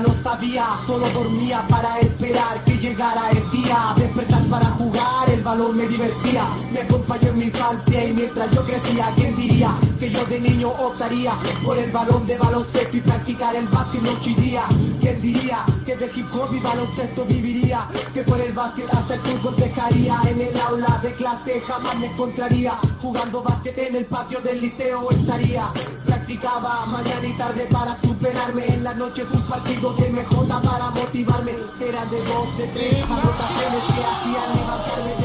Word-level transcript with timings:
No 0.00 0.14
sabía 0.22 0.64
Solo 0.86 1.08
dormía 1.10 1.64
para 1.68 1.98
esperar 2.00 2.62
que 2.64 2.78
llegara 2.78 3.30
el 3.30 3.50
día. 3.50 3.94
Despertar 3.96 4.42
para 4.44 4.66
jugar, 4.66 5.30
el 5.30 5.42
balón 5.42 5.76
me 5.76 5.86
divertía. 5.86 6.44
Me 6.72 6.80
acompañó 6.80 7.28
en 7.28 7.38
mi 7.38 7.44
infancia 7.44 8.06
y 8.06 8.12
mientras 8.12 8.50
yo 8.52 8.64
crecía 8.64 9.12
¿Quién 9.16 9.36
diría 9.36 9.70
que 9.98 10.10
yo 10.10 10.24
de 10.24 10.40
niño 10.40 10.68
optaría 10.68 11.32
Por 11.64 11.78
el 11.78 11.90
balón 11.90 12.26
de 12.26 12.38
baloncesto 12.38 12.96
y 12.96 13.00
practicar 13.00 13.54
el 13.54 13.66
básquet 13.68 14.02
noche 14.02 14.30
y 14.30 14.34
día 14.34 14.62
¿Quién 15.02 15.20
diría 15.20 15.64
que 15.84 15.96
de 15.96 16.06
hip 16.14 16.32
hop 16.32 16.54
y 16.54 16.60
baloncesto 16.60 17.24
viviría 17.24 17.88
Que 18.14 18.22
por 18.22 18.40
el 18.40 18.52
básquet 18.52 18.88
hasta 18.94 19.14
el 19.14 19.20
fútbol 19.20 19.56
dejaría 19.56 20.16
En 20.28 20.40
el 20.40 20.60
aula 20.60 21.00
de 21.02 21.12
clase 21.14 21.60
jamás 21.66 21.98
me 21.98 22.06
encontraría 22.06 22.74
Jugando 23.00 23.42
básquet 23.42 23.76
en 23.78 23.96
el 23.96 24.06
patio 24.06 24.40
del 24.42 24.60
liceo 24.60 25.10
estaría. 25.10 25.64
Practicaba 26.06 26.86
mañana 26.86 27.26
y 27.26 27.32
tarde 27.32 27.66
para 27.72 28.00
superarme 28.00 28.64
En 28.64 28.84
las 28.84 28.96
noches 28.96 29.26
un 29.32 29.42
partido 29.42 29.92
de 29.94 30.08
MJ 30.08 30.46
para 30.46 30.90
motivarme. 30.90 31.50
Era 31.80 32.04
de 32.04 32.18
dos, 32.22 32.58
de 32.58 32.66
tres 32.68 33.02
anotaciones 33.02 33.82
que 33.82 34.04
hacían 34.04 34.56
levantarme 34.56 35.21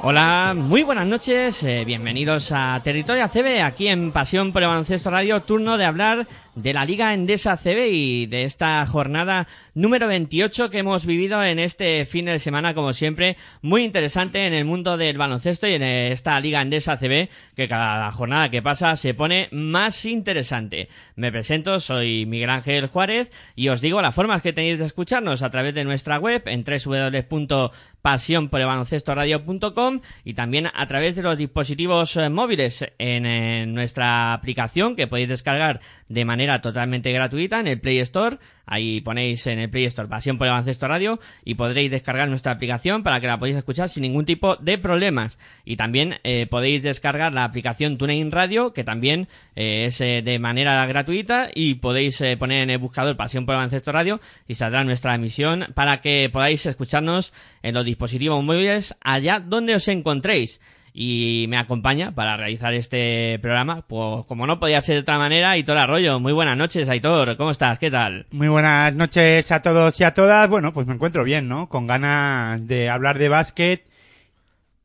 Hola, 0.00 0.54
muy 0.56 0.84
buenas 0.84 1.08
noches, 1.08 1.60
eh, 1.64 1.82
bienvenidos 1.84 2.52
a 2.52 2.80
Territorio 2.84 3.24
ACB, 3.24 3.64
aquí 3.64 3.88
en 3.88 4.12
Pasión 4.12 4.52
por 4.52 4.62
el 4.62 4.68
Baloncesto 4.68 5.10
Radio, 5.10 5.40
turno 5.40 5.76
de 5.76 5.86
hablar 5.86 6.28
de 6.62 6.72
la 6.72 6.84
Liga 6.84 7.14
Endesa 7.14 7.52
ACB 7.52 7.88
y 7.90 8.26
de 8.26 8.44
esta 8.44 8.84
jornada 8.86 9.46
número 9.74 10.08
28 10.08 10.70
que 10.70 10.78
hemos 10.78 11.06
vivido 11.06 11.42
en 11.44 11.58
este 11.58 12.04
fin 12.04 12.24
de 12.24 12.38
semana, 12.40 12.74
como 12.74 12.92
siempre, 12.92 13.36
muy 13.62 13.84
interesante 13.84 14.46
en 14.46 14.54
el 14.54 14.64
mundo 14.64 14.96
del 14.96 15.18
baloncesto 15.18 15.68
y 15.68 15.74
en 15.74 15.82
esta 15.82 16.38
Liga 16.40 16.60
Endesa 16.60 16.94
ACB, 16.94 17.28
que 17.54 17.68
cada 17.68 18.10
jornada 18.10 18.50
que 18.50 18.62
pasa 18.62 18.96
se 18.96 19.14
pone 19.14 19.48
más 19.52 20.04
interesante. 20.04 20.88
Me 21.14 21.30
presento, 21.30 21.78
soy 21.78 22.26
Miguel 22.26 22.50
Ángel 22.50 22.88
Juárez 22.88 23.30
y 23.54 23.68
os 23.68 23.80
digo 23.80 24.02
las 24.02 24.14
formas 24.14 24.42
que 24.42 24.52
tenéis 24.52 24.80
de 24.80 24.86
escucharnos 24.86 25.42
a 25.42 25.50
través 25.50 25.74
de 25.74 25.84
nuestra 25.84 26.18
web 26.18 26.42
en 26.46 26.64
www 26.64 27.70
pasionporelbaloncestoradio.com 28.02 30.00
y 30.24 30.34
también 30.34 30.68
a 30.72 30.86
través 30.86 31.16
de 31.16 31.22
los 31.22 31.36
dispositivos 31.36 32.16
eh, 32.16 32.28
móviles 32.30 32.84
en, 32.98 33.26
en 33.26 33.74
nuestra 33.74 34.32
aplicación 34.32 34.96
que 34.96 35.06
podéis 35.06 35.28
descargar 35.28 35.80
de 36.08 36.24
manera 36.24 36.47
totalmente 36.60 37.12
gratuita 37.12 37.60
en 37.60 37.66
el 37.66 37.80
Play 37.80 37.98
Store. 38.00 38.38
Ahí 38.66 39.00
ponéis 39.00 39.46
en 39.46 39.58
el 39.58 39.70
Play 39.70 39.84
Store 39.84 40.08
Pasión 40.08 40.38
por 40.38 40.46
el 40.46 40.52
Baloncesto 40.52 40.88
Radio 40.88 41.20
y 41.44 41.54
podréis 41.54 41.90
descargar 41.90 42.28
nuestra 42.28 42.52
aplicación 42.52 43.02
para 43.02 43.20
que 43.20 43.26
la 43.26 43.38
podáis 43.38 43.56
escuchar 43.56 43.88
sin 43.88 44.02
ningún 44.02 44.24
tipo 44.24 44.56
de 44.56 44.78
problemas. 44.78 45.38
Y 45.64 45.76
también 45.76 46.16
eh, 46.24 46.46
podéis 46.50 46.82
descargar 46.82 47.32
la 47.32 47.44
aplicación 47.44 47.98
TuneIn 47.98 48.30
Radio 48.30 48.72
que 48.72 48.84
también 48.84 49.28
eh, 49.56 49.86
es 49.86 50.00
eh, 50.00 50.22
de 50.22 50.38
manera 50.38 50.84
gratuita 50.86 51.48
y 51.54 51.74
podéis 51.74 52.22
poner 52.38 52.62
en 52.62 52.70
el 52.70 52.78
buscador 52.78 53.16
Pasión 53.16 53.46
por 53.46 53.54
el 53.54 53.58
Baloncesto 53.58 53.92
Radio 53.92 54.20
y 54.46 54.54
saldrá 54.54 54.84
nuestra 54.84 55.14
emisión 55.14 55.66
para 55.74 56.00
que 56.00 56.28
podáis 56.32 56.64
escucharnos 56.66 57.32
en 57.62 57.74
los 57.74 57.84
dispositivos 57.84 58.42
móviles 58.42 58.96
allá 59.00 59.40
donde 59.40 59.74
os 59.74 59.88
encontréis 59.88 60.60
y 60.92 61.46
me 61.48 61.58
acompaña 61.58 62.12
para 62.12 62.36
realizar 62.36 62.74
este 62.74 63.38
programa, 63.40 63.82
pues 63.86 64.24
como 64.26 64.46
no 64.46 64.58
podía 64.58 64.80
ser 64.80 64.96
de 64.96 65.00
otra 65.00 65.18
manera, 65.18 65.50
Aitor 65.50 65.78
Arroyo. 65.78 66.20
Muy 66.20 66.32
buenas 66.32 66.56
noches, 66.56 66.88
Aitor. 66.88 67.36
¿Cómo 67.36 67.50
estás? 67.50 67.78
¿Qué 67.78 67.90
tal? 67.90 68.26
Muy 68.30 68.48
buenas 68.48 68.94
noches 68.94 69.50
a 69.52 69.62
todos 69.62 70.00
y 70.00 70.04
a 70.04 70.14
todas. 70.14 70.48
Bueno, 70.48 70.72
pues 70.72 70.86
me 70.86 70.94
encuentro 70.94 71.24
bien, 71.24 71.48
¿no? 71.48 71.68
Con 71.68 71.86
ganas 71.86 72.66
de 72.66 72.88
hablar 72.88 73.18
de 73.18 73.28
básquet 73.28 73.86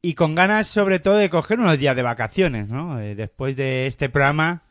y 0.02 0.16
con 0.16 0.36
ganas 0.36 0.68
sobre 0.68 1.00
todo 1.00 1.16
de 1.16 1.30
coger 1.30 1.59
unos 1.59 1.80
días 1.80 1.96
de 1.96 2.03
vacaciones, 2.03 2.68
¿no? 2.68 3.00
Eh, 3.00 3.16
después 3.16 3.56
de 3.56 3.88
este 3.88 4.09
programa, 4.09 4.63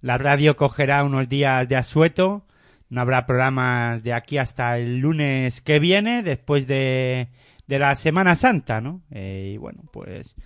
la 0.00 0.18
radio 0.18 0.56
cogerá 0.56 1.04
unos 1.04 1.28
días 1.28 1.68
de 1.68 1.76
asueto. 1.76 2.44
No 2.90 3.00
habrá 3.00 3.24
programas 3.24 4.02
de 4.02 4.12
aquí 4.12 4.36
hasta 4.36 4.76
el 4.76 4.98
lunes 4.98 5.62
que 5.62 5.78
viene, 5.78 6.22
después 6.22 6.66
de, 6.66 7.28
de 7.66 7.78
la 7.78 7.94
Semana 7.94 8.34
Santa, 8.34 8.80
¿no? 8.80 9.00
Eh, 9.10 9.52
y 9.54 9.56
bueno, 9.56 9.84
pues 9.92 10.36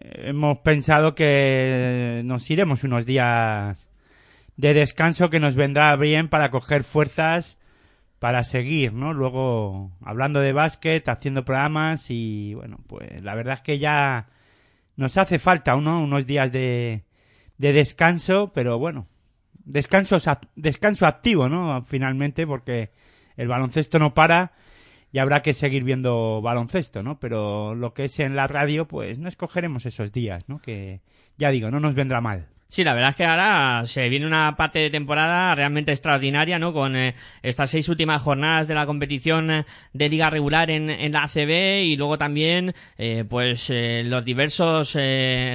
hemos 0.00 0.58
pensado 0.58 1.14
que 1.14 2.22
nos 2.24 2.50
iremos 2.50 2.84
unos 2.84 3.06
días 3.06 3.88
de 4.56 4.74
descanso 4.74 5.30
que 5.30 5.40
nos 5.40 5.54
vendrá 5.54 5.94
bien 5.96 6.28
para 6.28 6.50
coger 6.50 6.84
fuerzas 6.84 7.58
para 8.18 8.44
seguir, 8.44 8.92
¿no? 8.92 9.12
Luego 9.12 9.92
hablando 10.02 10.40
de 10.40 10.52
básquet, 10.52 11.06
haciendo 11.08 11.44
programas 11.44 12.10
y 12.10 12.54
bueno, 12.54 12.78
pues 12.86 13.22
la 13.22 13.34
verdad 13.34 13.54
es 13.54 13.60
que 13.60 13.78
ya 13.78 14.28
nos 14.96 15.18
hace 15.18 15.38
falta 15.38 15.76
¿no? 15.76 16.02
unos 16.02 16.26
días 16.26 16.50
de, 16.50 17.04
de 17.58 17.72
descanso, 17.72 18.52
pero 18.54 18.78
bueno, 18.78 19.06
descanso, 19.64 20.18
descanso 20.54 21.06
activo, 21.06 21.48
¿no? 21.48 21.84
Finalmente, 21.84 22.46
porque 22.46 22.90
el 23.36 23.48
baloncesto 23.48 23.98
no 23.98 24.14
para 24.14 24.52
y 25.16 25.18
habrá 25.18 25.40
que 25.40 25.54
seguir 25.54 25.82
viendo 25.82 26.42
baloncesto, 26.42 27.02
¿no? 27.02 27.18
Pero 27.18 27.74
lo 27.74 27.94
que 27.94 28.04
es 28.04 28.20
en 28.20 28.36
la 28.36 28.48
radio, 28.48 28.86
pues 28.86 29.18
no 29.18 29.28
escogeremos 29.28 29.86
esos 29.86 30.12
días, 30.12 30.46
¿no? 30.46 30.60
Que 30.60 31.00
ya 31.38 31.50
digo, 31.50 31.70
no 31.70 31.80
nos 31.80 31.94
vendrá 31.94 32.20
mal. 32.20 32.48
Sí, 32.68 32.84
la 32.84 32.92
verdad 32.92 33.10
es 33.10 33.16
que 33.16 33.24
ahora 33.24 33.84
se 33.86 34.10
viene 34.10 34.26
una 34.26 34.56
parte 34.58 34.80
de 34.80 34.90
temporada 34.90 35.54
realmente 35.54 35.92
extraordinaria, 35.92 36.58
¿no? 36.58 36.74
Con 36.74 36.96
eh, 36.96 37.14
estas 37.42 37.70
seis 37.70 37.88
últimas 37.88 38.20
jornadas 38.20 38.68
de 38.68 38.74
la 38.74 38.84
competición 38.84 39.50
eh, 39.50 39.64
de 39.94 40.08
liga 40.10 40.28
regular 40.28 40.70
en, 40.70 41.12
la 41.12 41.22
ACB 41.22 41.84
y 41.84 41.96
luego 41.96 42.18
también, 42.18 42.74
eh, 42.98 43.24
pues, 43.26 43.72
los 43.72 44.22
diversos 44.22 44.98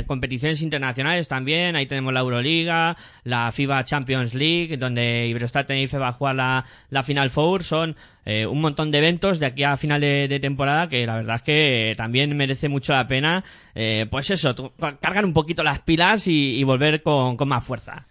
competiciones 0.07 0.63
internacionales 0.63 1.27
también. 1.27 1.75
Ahí 1.75 1.85
tenemos 1.85 2.13
la 2.13 2.21
Euroliga, 2.21 2.97
la 3.25 3.51
FIBA 3.51 3.83
Champions 3.83 4.33
League, 4.33 4.77
donde 4.77 5.27
Iberostar 5.27 5.67
Tenerife 5.67 5.99
va 5.99 6.07
a 6.07 6.13
jugar 6.13 6.35
la 6.35 7.03
Final 7.03 7.29
Four. 7.29 7.63
Son 7.63 7.95
eh, 8.25 8.45
un 8.45 8.61
montón 8.61 8.91
de 8.91 8.99
eventos 8.99 9.39
de 9.39 9.47
aquí 9.47 9.63
a 9.63 9.77
final 9.77 10.01
de, 10.01 10.39
temporada 10.39 10.89
que 10.89 11.05
la 11.05 11.15
verdad 11.15 11.37
es 11.37 11.41
que 11.41 11.93
también 11.97 12.35
merece 12.37 12.69
mucho 12.69 12.93
la 12.93 13.07
pena, 13.07 13.43
eh, 13.73 14.05
pues 14.11 14.29
eso, 14.29 14.55
cargar 14.99 15.25
un 15.25 15.33
poquito 15.33 15.63
las 15.63 15.79
pilas 15.79 16.27
y, 16.27 16.63
volver 16.63 17.01
con, 17.01 17.37
con, 17.37 17.47
más 17.47 17.63
fuerza. 17.63 18.05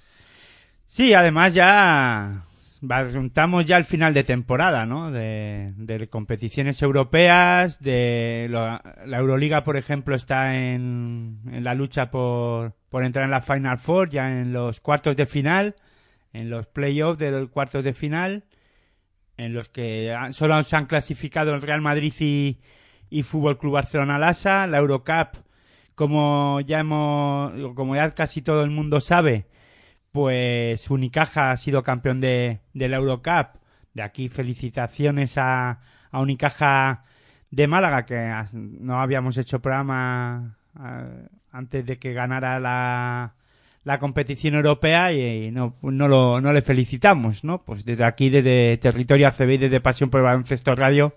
Sí, 0.87 1.15
además 1.15 1.55
ya 1.55 2.43
estamos 3.25 3.67
ya 3.67 3.77
al 3.77 3.85
final 3.85 4.15
de 4.15 4.25
temporada, 4.25 4.87
¿no? 4.87 5.11
De, 5.13 6.09
competiciones 6.11 6.83
europeas, 6.83 7.81
de 7.81 8.49
la 8.51 9.19
Euroliga, 9.19 9.65
por 9.65 9.77
ejemplo, 9.77 10.17
está 10.17 10.57
en, 10.57 11.41
en 11.53 11.63
la 11.63 11.75
lucha 11.75 12.11
por, 12.11 12.75
por 12.89 13.05
entrar 13.05 13.27
en 13.27 13.31
la 13.31 13.43
Final 13.43 13.79
Four, 13.79 14.11
ya 14.11 14.41
en 14.41 14.53
los 14.53 14.81
cuartos 14.81 15.17
de 15.17 15.27
final, 15.27 15.77
en 16.33 16.51
los 16.51 16.67
playoffs 16.67 17.19
de 17.19 17.31
los 17.31 17.51
cuartos 17.51 17.85
de 17.85 17.93
final 17.93 18.45
en 19.41 19.55
los 19.55 19.69
que 19.69 20.15
solo 20.33 20.63
se 20.65 20.77
han 20.77 20.87
clasificado 20.87 21.55
el 21.55 21.63
Real 21.63 21.81
Madrid 21.81 22.13
y, 22.21 22.59
y 23.09 23.23
Fútbol 23.23 23.59
Club 23.59 23.73
Barcelona 23.73 24.19
Lasa, 24.19 24.67
la 24.67 24.79
Eurocup, 24.79 25.39
como 25.95 26.61
ya 26.61 26.81
hemos, 26.81 27.53
como 27.75 27.97
ya 27.97 28.15
casi 28.15 28.43
todo 28.43 28.63
el 28.65 28.71
mundo 28.71 29.01
sabe, 29.01 29.47
pues 30.13 30.91
Unicaja 30.91 31.53
ha 31.53 31.57
sido 31.57 31.83
campeón 31.83 32.21
de, 32.21 32.61
de 32.75 32.89
la 32.89 32.97
Eurocup. 32.97 33.61
De 33.95 34.03
aquí 34.03 34.29
felicitaciones 34.29 35.37
a, 35.39 35.81
a 36.11 36.21
Unicaja 36.21 37.05
de 37.51 37.67
Málaga, 37.67 38.07
que 38.07 38.33
no 38.53 39.01
habíamos 39.01 39.37
hecho 39.37 39.61
programa 39.61 40.59
antes 41.51 41.85
de 41.87 41.99
que 41.99 42.13
ganara 42.13 42.61
la, 42.61 43.35
la 43.85 43.99
competición 43.99 44.55
europea 44.55 45.13
y 45.13 45.51
no, 45.51 45.77
no, 45.83 46.09
lo, 46.09 46.41
no 46.41 46.53
le 46.53 46.63
felicitamos, 46.63 47.45
¿no? 47.45 47.63
Pues 47.63 47.85
desde 47.85 48.05
aquí, 48.05 48.29
desde 48.29 48.77
Territorio 48.77 49.29
ACB 49.29 49.51
y 49.51 49.59
desde 49.59 49.81
Pasión 49.81 50.11
por 50.11 50.21
el 50.21 50.25
Baloncesto 50.25 50.75
Radio, 50.75 51.15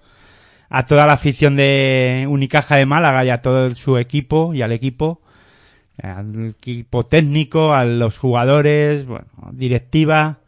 a 0.70 0.86
toda 0.86 1.06
la 1.06 1.14
afición 1.14 1.56
de 1.56 2.26
Unicaja 2.30 2.78
de 2.78 2.86
Málaga 2.86 3.26
y 3.26 3.30
a 3.30 3.42
todo 3.42 3.70
su 3.72 3.98
equipo 3.98 4.54
y 4.54 4.62
al 4.62 4.72
equipo, 4.72 5.22
al 6.02 6.50
equipo 6.50 7.04
técnico, 7.04 7.74
a 7.74 7.86
los 7.86 8.18
jugadores, 8.18 9.06
bueno, 9.06 9.28
directiva 9.52 10.40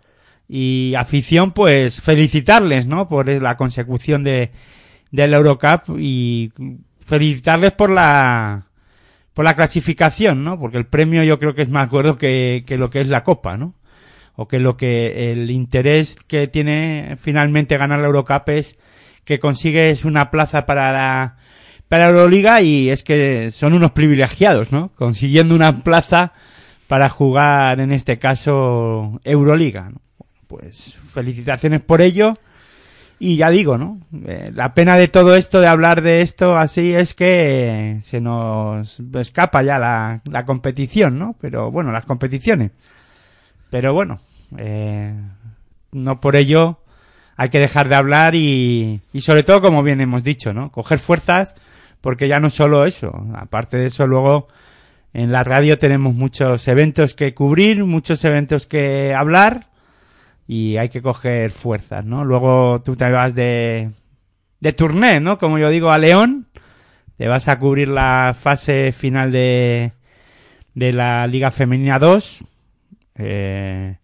y 0.48 0.94
afición, 0.98 1.52
pues 1.52 2.02
felicitarles, 2.02 2.88
¿no? 2.88 3.10
Por 3.10 3.28
la 3.28 3.58
consecución 3.58 4.24
de, 4.24 4.52
del 5.12 5.34
Eurocup 5.34 5.98
y 6.00 6.52
felicitarles 7.02 7.74
por 7.74 7.92
la 7.92 8.68
por 9.36 9.44
la 9.44 9.54
clasificación, 9.54 10.44
¿no? 10.46 10.58
Porque 10.58 10.78
el 10.78 10.88
premio 10.88 11.22
yo 11.24 11.38
creo 11.38 11.54
que 11.54 11.62
es 11.62 11.70
más 11.70 11.90
gordo 11.90 12.18
que, 12.18 12.64
que 12.66 12.78
lo 12.78 12.90
que 12.90 13.02
es 13.02 13.10
la 13.10 13.24
Copa, 13.24 13.58
¿no? 13.58 13.76
O 14.38 14.48
que 14.48 14.60
lo 14.60 14.78
que 14.78 15.32
el 15.32 15.52
interés 15.52 16.16
que 16.28 16.48
tiene 16.48 17.18
finalmente 17.22 17.78
ganar 17.78 18.00
la 18.00 18.08
Eurocup 18.08 18.50
es 18.50 18.80
que 19.26 19.38
consigues 19.38 20.06
una 20.06 20.32
plaza 20.32 20.66
para 20.66 20.94
la, 20.94 21.36
para 21.90 22.08
Euroliga 22.08 22.62
y 22.62 22.90
es 22.90 23.04
que 23.04 23.52
son 23.52 23.74
unos 23.74 23.92
privilegiados, 23.92 24.72
¿no? 24.72 24.92
Consiguiendo 24.96 25.54
una 25.54 25.84
plaza 25.84 26.32
para 26.88 27.10
jugar, 27.10 27.82
en 27.82 27.92
este 27.92 28.18
caso, 28.18 29.20
Euroliga, 29.26 29.90
¿no? 29.90 30.02
Pues 30.48 30.98
felicitaciones 31.14 31.82
por 31.82 32.02
ello. 32.02 32.36
Y 33.18 33.38
ya 33.38 33.50
digo, 33.50 33.78
¿no? 33.78 34.00
Eh, 34.26 34.52
la 34.54 34.74
pena 34.74 34.98
de 34.98 35.08
todo 35.08 35.36
esto, 35.36 35.62
de 35.62 35.68
hablar 35.68 36.02
de 36.02 36.22
esto 36.22 36.58
así, 36.58 36.94
es 36.94 37.14
que 37.14 38.02
se 38.06 38.20
nos 38.20 39.00
escapa 39.14 39.64
ya 39.64 39.80
la, 39.80 40.22
la 40.26 40.46
competición, 40.46 41.18
¿no? 41.18 41.36
Pero 41.40 41.72
bueno, 41.72 41.92
las 41.92 42.06
competiciones. 42.06 42.72
Pero 43.70 43.94
bueno, 43.94 44.20
eh, 44.58 45.14
no 45.92 46.20
por 46.20 46.36
ello 46.36 46.80
hay 47.38 47.50
que 47.50 47.60
dejar 47.60 47.90
de 47.90 47.96
hablar 47.96 48.36
y, 48.36 49.02
y 49.14 49.22
sobre 49.22 49.44
todo, 49.44 49.62
como 49.62 49.82
bien 49.82 50.02
hemos 50.02 50.24
dicho, 50.24 50.54
¿no? 50.54 50.72
Coger 50.72 51.00
fuerzas, 51.00 51.56
porque 52.02 52.28
ya 52.28 52.40
no 52.40 52.50
solo 52.50 52.86
eso. 52.86 53.14
Aparte 53.36 53.78
de 53.78 53.88
eso, 53.88 54.08
luego 54.08 54.48
en 55.14 55.32
la 55.32 55.44
radio 55.44 55.78
tenemos 55.78 56.14
muchos 56.16 56.68
eventos 56.68 57.14
que 57.14 57.34
cubrir, 57.34 57.86
muchos 57.86 58.26
eventos 58.26 58.68
que 58.68 59.14
hablar 59.14 59.68
y 60.48 60.78
hay 60.78 60.90
que 60.90 61.02
coger 61.02 61.52
fuerzas, 61.52 62.06
¿no? 62.06 62.24
Luego 62.24 62.82
tú 62.84 62.96
te 62.96 63.10
vas 63.10 63.34
de, 63.34 63.92
de 64.60 64.74
turné, 64.74 65.20
¿no? 65.20 65.38
Como 65.38 65.58
yo 65.58 65.70
digo, 65.70 65.92
a 65.92 65.98
León, 65.98 66.48
te 67.18 67.28
vas 67.28 67.48
a 67.48 67.60
cubrir 67.60 67.88
la 67.88 68.36
fase 68.38 68.92
final 68.92 69.32
de, 69.32 69.94
de 70.74 70.94
la 70.94 71.26
Liga 71.28 71.52
Femenina 71.52 71.98
2, 72.00 72.44
eh, 73.16 73.98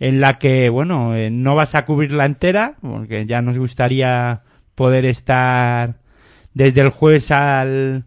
en 0.00 0.20
la 0.20 0.38
que, 0.38 0.68
bueno, 0.68 1.14
eh, 1.14 1.30
no 1.30 1.54
vas 1.54 1.74
a 1.74 1.84
cubrirla 1.84 2.24
entera, 2.24 2.76
porque 2.80 3.26
ya 3.26 3.42
nos 3.42 3.58
gustaría 3.58 4.42
poder 4.74 5.06
estar 5.06 5.96
desde 6.54 6.80
el 6.80 6.88
jueves 6.88 7.30
al, 7.30 8.04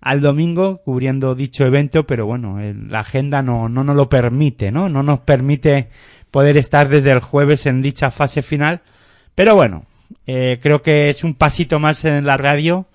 al 0.00 0.20
domingo 0.20 0.82
cubriendo 0.84 1.34
dicho 1.34 1.66
evento, 1.66 2.06
pero 2.06 2.26
bueno, 2.26 2.58
la 2.60 3.00
agenda 3.00 3.42
no, 3.42 3.68
no 3.68 3.84
nos 3.84 3.96
lo 3.96 4.08
permite, 4.08 4.70
¿no? 4.70 4.88
No 4.88 5.02
nos 5.02 5.20
permite 5.20 5.88
poder 6.30 6.56
estar 6.56 6.88
desde 6.88 7.12
el 7.12 7.20
jueves 7.20 7.66
en 7.66 7.82
dicha 7.82 8.10
fase 8.10 8.42
final, 8.42 8.82
pero 9.34 9.54
bueno, 9.54 9.84
eh, 10.26 10.58
creo 10.62 10.82
que 10.82 11.10
es 11.10 11.24
un 11.24 11.34
pasito 11.34 11.78
más 11.78 12.04
en 12.04 12.24
la 12.24 12.36
radio 12.36 12.86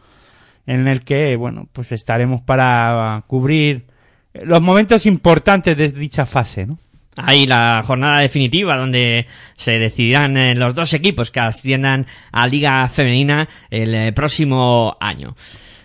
en 0.68 0.88
el 0.88 1.04
que, 1.04 1.36
bueno, 1.36 1.68
pues 1.72 1.92
estaremos 1.92 2.42
para 2.42 3.24
cubrir 3.28 3.86
los 4.34 4.62
momentos 4.62 5.06
importantes 5.06 5.78
de 5.78 5.92
dicha 5.92 6.26
fase, 6.26 6.66
¿no? 6.66 6.78
Ahí 7.18 7.46
la 7.46 7.84
jornada 7.86 8.20
definitiva 8.20 8.78
donde 8.78 9.28
se 9.58 9.78
decidirán 9.80 10.38
eh, 10.38 10.56
los 10.56 10.74
dos 10.74 10.94
equipos 10.94 11.30
que 11.30 11.42
asciendan 11.42 12.08
a 12.32 12.48
Liga 12.48 12.88
Femenina 12.88 13.50
el 13.70 13.94
eh, 13.94 14.14
próximo 14.14 14.96
año. 15.00 15.36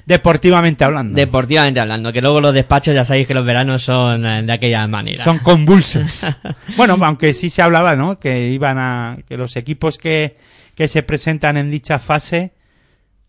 Deportivamente 0.07 0.85
hablando. 0.85 1.17
Deportivamente 1.17 1.81
hablando, 1.81 2.13
que 2.13 2.23
luego 2.23 2.41
los 2.41 2.55
despachos 2.55 2.95
ya 2.95 3.05
sabéis 3.05 3.27
que 3.27 3.35
los 3.35 3.45
veranos 3.45 3.83
son 3.83 4.25
eh, 4.25 4.43
de 4.45 4.53
aquella 4.53 4.87
manera. 4.87 5.25
Son 5.25 5.41
convulsos. 5.41 6.25
bueno, 6.77 6.97
aunque 7.03 7.35
sí 7.35 7.51
se 7.51 7.61
hablaba, 7.61 7.97
¿no? 7.97 8.21
Que 8.21 8.49
iban 8.49 8.79
a, 8.79 9.19
que 9.29 9.37
los 9.37 9.57
equipos 9.57 9.99
que, 9.99 10.37
que 10.77 10.87
se 10.87 11.03
presentan 11.03 11.57
en 11.57 11.73
dicha 11.73 11.99
fase 11.99 12.53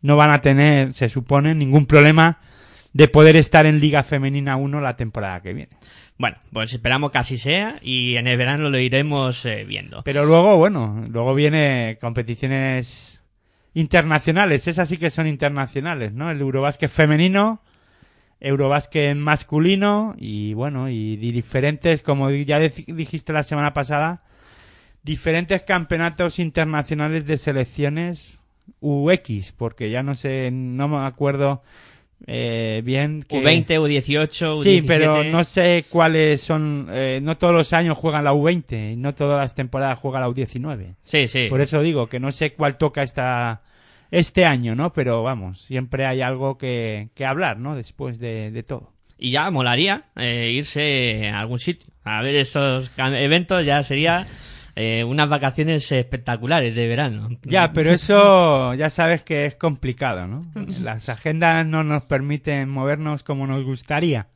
no 0.03 0.17
van 0.17 0.29
a 0.29 0.39
tener, 0.39 0.93
se 0.93 1.09
supone, 1.09 1.55
ningún 1.55 1.87
problema 1.87 2.37
de 2.93 3.07
poder 3.07 3.35
estar 3.37 3.65
en 3.65 3.79
Liga 3.79 4.03
Femenina 4.03 4.55
1 4.55 4.79
la 4.79 4.95
temporada 4.95 5.41
que 5.41 5.53
viene. 5.53 5.71
Bueno, 6.19 6.37
pues 6.53 6.73
esperamos 6.73 7.11
que 7.11 7.17
así 7.17 7.39
sea 7.39 7.77
y 7.81 8.17
en 8.17 8.27
el 8.27 8.37
verano 8.37 8.69
lo 8.69 8.79
iremos 8.79 9.45
eh, 9.45 9.65
viendo. 9.67 10.03
Pero 10.03 10.25
luego, 10.25 10.57
bueno, 10.57 11.05
luego 11.09 11.33
viene 11.33 11.97
competiciones 11.99 13.16
internacionales, 13.81 14.67
esas 14.67 14.89
sí 14.89 14.97
que 14.97 15.11
son 15.11 15.27
internacionales, 15.27 16.11
¿no? 16.11 16.31
El 16.31 16.41
Eurobásquet 16.41 16.89
femenino, 16.89 17.61
Eurobásquet 18.39 19.15
masculino 19.15 20.15
y 20.17 20.55
bueno, 20.55 20.89
y 20.89 21.15
di- 21.17 21.31
diferentes, 21.31 22.01
como 22.01 22.31
ya 22.31 22.57
dijiste 22.59 23.33
la 23.33 23.43
semana 23.43 23.73
pasada, 23.73 24.23
diferentes 25.03 25.61
campeonatos 25.61 26.39
internacionales 26.39 27.27
de 27.27 27.37
selecciones 27.37 28.39
UX, 28.81 29.51
porque 29.51 29.91
ya 29.91 30.01
no 30.01 30.15
sé, 30.15 30.49
no 30.51 30.87
me 30.87 31.05
acuerdo 31.05 31.61
eh, 32.25 32.81
bien 32.83 33.23
que... 33.23 33.37
U20, 33.37 33.65
U18, 33.79 34.55
U17. 34.57 34.63
Sí, 34.63 34.81
pero 34.85 35.23
no 35.23 35.43
sé 35.43 35.85
cuáles 35.89 36.41
son. 36.41 36.87
eh, 36.91 37.19
no 37.21 37.37
todos 37.37 37.53
los 37.53 37.73
años 37.73 37.97
juegan 37.97 38.23
la 38.23 38.33
U20 38.33 38.93
y 38.93 38.95
no 38.95 39.13
todas 39.13 39.37
las 39.37 39.53
temporadas 39.55 39.99
juega 39.99 40.19
la 40.19 40.27
U19. 40.29 40.95
Sí, 41.03 41.27
sí. 41.27 41.47
Por 41.49 41.61
eso 41.61 41.81
digo 41.81 42.07
que 42.07 42.19
no 42.19 42.31
sé 42.31 42.53
cuál 42.53 42.77
toca 42.77 43.03
esta 43.03 43.61
este 44.09 44.45
año, 44.45 44.73
¿no? 44.73 44.93
Pero 44.93 45.21
vamos, 45.21 45.61
siempre 45.61 46.05
hay 46.05 46.21
algo 46.21 46.57
que, 46.57 47.09
que 47.13 47.25
hablar, 47.25 47.59
¿no? 47.59 47.75
Después 47.75 48.19
de, 48.19 48.51
de 48.51 48.63
todo. 48.63 48.93
Y 49.17 49.31
ya 49.31 49.49
molaría 49.51 50.05
eh, 50.15 50.51
irse 50.53 51.27
a 51.29 51.39
algún 51.39 51.59
sitio. 51.59 51.91
A 52.03 52.21
ver 52.21 52.35
esos 52.35 52.89
eventos 52.97 53.65
ya 53.65 53.83
sería 53.83 54.27
eh, 54.79 55.03
unas 55.03 55.27
vacaciones 55.27 55.91
espectaculares 55.91 56.75
de 56.75 56.87
verano. 56.87 57.29
Ya, 57.41 57.73
pero 57.73 57.89
eso 57.91 58.73
ya 58.75 58.91
sabes 58.91 59.23
que 59.23 59.47
es 59.47 59.55
complicado, 59.55 60.27
¿no? 60.27 60.45
Las 60.83 61.09
agendas 61.09 61.65
no 61.65 61.83
nos 61.83 62.03
permiten 62.03 62.69
movernos 62.69 63.23
como 63.23 63.47
nos 63.47 63.65
gustaría. 63.65 64.27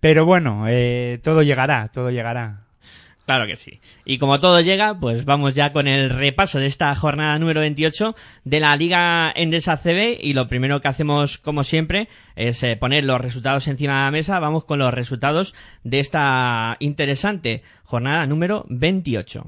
Pero 0.00 0.26
bueno, 0.26 0.64
eh, 0.68 1.20
todo 1.22 1.44
llegará, 1.44 1.86
todo 1.92 2.10
llegará. 2.10 2.64
Claro 3.24 3.46
que 3.46 3.56
sí. 3.56 3.80
Y 4.04 4.18
como 4.18 4.40
todo 4.40 4.60
llega, 4.60 4.98
pues 4.98 5.24
vamos 5.24 5.54
ya 5.54 5.72
con 5.72 5.86
el 5.86 6.10
repaso 6.10 6.58
de 6.58 6.66
esta 6.66 6.94
jornada 6.96 7.38
número 7.38 7.60
28 7.60 8.16
de 8.44 8.60
la 8.60 8.76
Liga 8.76 9.32
Endesa 9.34 9.76
CB 9.76 10.18
y 10.20 10.32
lo 10.32 10.48
primero 10.48 10.80
que 10.80 10.88
hacemos, 10.88 11.38
como 11.38 11.62
siempre, 11.62 12.08
es 12.34 12.62
eh, 12.64 12.76
poner 12.76 13.04
los 13.04 13.20
resultados 13.20 13.68
encima 13.68 13.98
de 13.98 14.04
la 14.06 14.10
mesa. 14.10 14.40
Vamos 14.40 14.64
con 14.64 14.80
los 14.80 14.92
resultados 14.92 15.54
de 15.84 16.00
esta 16.00 16.76
interesante 16.80 17.62
jornada 17.84 18.26
número 18.26 18.66
28. 18.68 19.46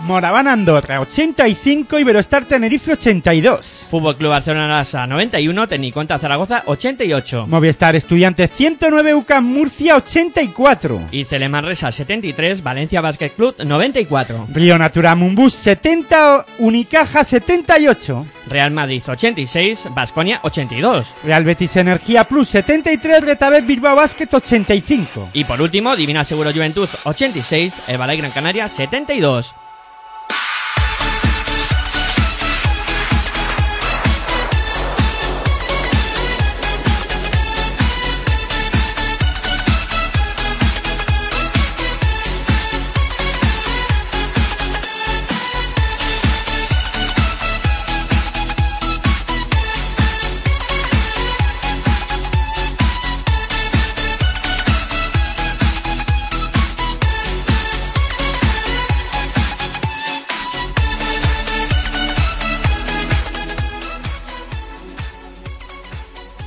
Moraván 0.00 0.46
Andorra 0.46 1.00
85, 1.00 1.98
Iberostar 1.98 2.44
Tenerife 2.44 2.92
82. 2.92 3.88
Fútbol 3.90 4.16
Club 4.16 4.30
Barcelona 4.30 4.68
Lasa 4.68 5.06
91, 5.06 5.68
Tecniconta 5.68 6.18
Zaragoza 6.18 6.62
88. 6.66 7.46
Movistar 7.48 7.96
Estudiantes 7.96 8.50
109, 8.56 9.14
UCAM 9.14 9.44
Murcia 9.44 9.96
84. 9.96 11.00
Y 11.10 11.26
Manresa 11.48 11.90
73, 11.90 12.62
Valencia 12.62 13.00
Basket 13.00 13.32
Club 13.34 13.56
94. 13.58 14.46
Río 14.52 14.78
Natura 14.78 15.14
Mumbus 15.14 15.54
70, 15.54 16.46
Unicaja 16.58 17.24
78. 17.24 18.26
Real 18.48 18.70
Madrid 18.70 19.02
86, 19.06 19.88
Basconia 19.94 20.40
82. 20.42 21.06
Real 21.24 21.44
Betis 21.44 21.76
Energía 21.76 22.24
Plus 22.24 22.48
73, 22.48 23.24
Retabet 23.24 23.66
Bilbao 23.66 23.96
Basket 23.96 24.32
85. 24.32 25.30
Y 25.32 25.44
por 25.44 25.60
último, 25.60 25.96
Divina 25.96 26.24
Seguro 26.24 26.52
Juventud 26.52 26.88
86, 27.04 27.88
Herbalife 27.88 28.22
Gran 28.22 28.32
Canaria 28.32 28.68
72. 28.68 29.54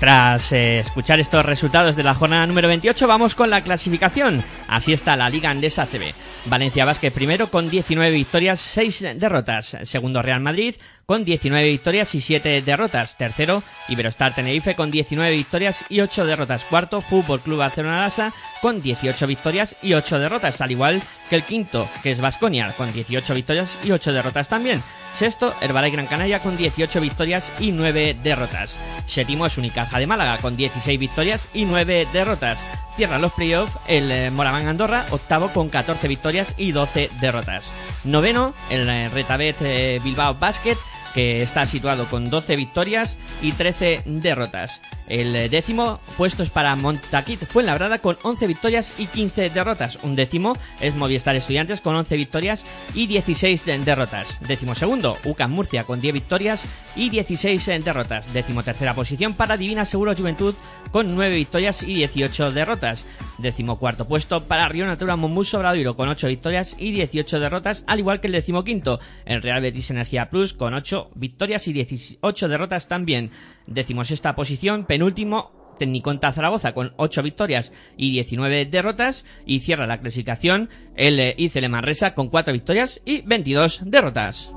Tras 0.01 0.51
eh, 0.51 0.79
escuchar 0.79 1.19
estos 1.19 1.45
resultados 1.45 1.95
de 1.95 2.01
la 2.01 2.15
jornada 2.15 2.47
número 2.47 2.67
28, 2.67 3.05
vamos 3.05 3.35
con 3.35 3.51
la 3.51 3.61
clasificación. 3.61 4.43
Así 4.67 4.93
está 4.93 5.15
la 5.15 5.29
Liga 5.29 5.51
Andesa 5.51 5.85
CB. 5.85 6.15
Valencia 6.45 6.85
Vázquez 6.85 7.13
primero 7.13 7.51
con 7.51 7.69
19 7.69 8.09
victorias, 8.09 8.59
6 8.61 9.19
derrotas. 9.19 9.77
Segundo 9.83 10.23
Real 10.23 10.39
Madrid 10.39 10.73
con 11.11 11.25
19 11.25 11.67
victorias 11.67 12.15
y 12.15 12.21
7 12.21 12.61
derrotas. 12.61 13.17
Tercero, 13.17 13.63
Iberostar 13.89 14.33
Tenerife 14.33 14.75
con 14.75 14.91
19 14.91 15.35
victorias 15.35 15.83
y 15.89 15.99
8 15.99 16.25
derrotas. 16.25 16.63
Cuarto, 16.63 17.01
Fútbol 17.01 17.41
Club 17.41 17.57
Barcelona 17.57 18.03
Lasa 18.03 18.31
con 18.61 18.81
18 18.81 19.27
victorias 19.27 19.75
y 19.81 19.93
8 19.93 20.19
derrotas, 20.19 20.61
al 20.61 20.71
igual 20.71 21.01
que 21.29 21.35
el 21.35 21.43
quinto, 21.43 21.85
que 22.01 22.11
es 22.11 22.21
Vasconia, 22.21 22.71
con 22.77 22.93
18 22.93 23.33
victorias 23.33 23.75
y 23.83 23.91
8 23.91 24.13
derrotas 24.13 24.47
también. 24.47 24.81
Sexto, 25.19 25.53
Herbalife 25.59 25.97
Gran 25.97 26.07
Canaria 26.07 26.39
con 26.39 26.55
18 26.55 27.01
victorias 27.01 27.43
y 27.59 27.73
9 27.73 28.15
derrotas. 28.23 28.73
Séptimo 29.05 29.45
es 29.45 29.57
Unicaja 29.57 29.99
de 29.99 30.07
Málaga 30.07 30.37
con 30.37 30.55
16 30.55 30.97
victorias 30.97 31.45
y 31.53 31.65
9 31.65 32.07
derrotas. 32.13 32.57
Cierra 32.95 33.19
los 33.19 33.33
playoffs 33.33 33.73
el 33.87 34.09
eh, 34.11 34.31
Moraván 34.31 34.67
Andorra, 34.67 35.05
octavo 35.09 35.49
con 35.49 35.67
14 35.67 36.07
victorias 36.07 36.53
y 36.55 36.71
12 36.71 37.09
derrotas. 37.19 37.69
Noveno, 38.05 38.53
el 38.69 38.87
eh, 38.87 39.09
Retabet 39.09 39.57
eh, 39.61 39.99
Bilbao 40.01 40.35
Basket 40.35 40.77
que 41.13 41.41
está 41.41 41.65
situado 41.65 42.05
con 42.05 42.29
12 42.29 42.55
victorias 42.55 43.17
y 43.41 43.51
13 43.51 44.03
derrotas. 44.05 44.81
El 45.11 45.33
décimo 45.49 45.99
puesto 46.15 46.41
es 46.41 46.49
para 46.49 46.73
Montaquit 46.77 47.43
Fuenlabrada 47.43 47.99
con 47.99 48.17
11 48.23 48.47
victorias 48.47 48.97
y 48.97 49.07
15 49.07 49.49
derrotas. 49.49 49.99
Un 50.03 50.15
décimo 50.15 50.57
es 50.79 50.95
Movistar 50.95 51.35
Estudiantes 51.35 51.81
con 51.81 51.97
11 51.97 52.15
victorias 52.15 52.63
y 52.95 53.07
16 53.07 53.65
derrotas. 53.83 54.39
Décimo 54.47 54.73
segundo, 54.73 55.17
UCAM 55.25 55.51
Murcia 55.51 55.83
con 55.83 55.99
10 55.99 56.13
victorias 56.13 56.63
y 56.95 57.09
16 57.09 57.83
derrotas. 57.83 58.31
Décimo 58.31 58.63
tercera 58.63 58.95
posición 58.95 59.33
para 59.33 59.57
Divina 59.57 59.83
Seguro 59.83 60.15
Juventud 60.15 60.55
con 60.91 61.13
9 61.13 61.35
victorias 61.35 61.83
y 61.83 61.93
18 61.95 62.53
derrotas. 62.53 63.03
Décimo 63.37 63.79
cuarto 63.79 64.07
puesto 64.07 64.43
para 64.43 64.69
Río 64.69 64.85
Natura 64.85 65.15
Monbus 65.15 65.49
Sobradoiro 65.49 65.95
con 65.95 66.07
8 66.07 66.27
victorias 66.27 66.75
y 66.77 66.91
18 66.91 67.39
derrotas, 67.39 67.83
al 67.87 67.97
igual 67.97 68.21
que 68.21 68.27
el 68.27 68.33
décimo 68.33 68.63
quinto, 68.63 68.99
el 69.25 69.41
Real 69.41 69.61
Betis 69.61 69.89
Energía 69.89 70.29
Plus 70.29 70.53
con 70.53 70.75
8 70.75 71.09
victorias 71.15 71.67
y 71.67 71.73
18 71.73 72.47
derrotas 72.47 72.87
también. 72.87 73.31
Décimo 73.65 74.03
sexta 74.03 74.35
posición, 74.35 74.85
penúltimo, 75.01 75.51
Tecniconta 75.79 76.31
Zaragoza 76.31 76.75
con 76.75 76.93
8 76.97 77.23
victorias 77.23 77.73
y 77.97 78.11
19 78.11 78.67
derrotas 78.67 79.25
y 79.47 79.61
cierra 79.61 79.87
la 79.87 79.99
clasificación 79.99 80.69
el 80.95 81.33
ICL 81.37 81.69
Manresa 81.69 82.13
con 82.13 82.29
4 82.29 82.53
victorias 82.53 83.01
y 83.03 83.23
22 83.23 83.81
derrotas. 83.85 84.51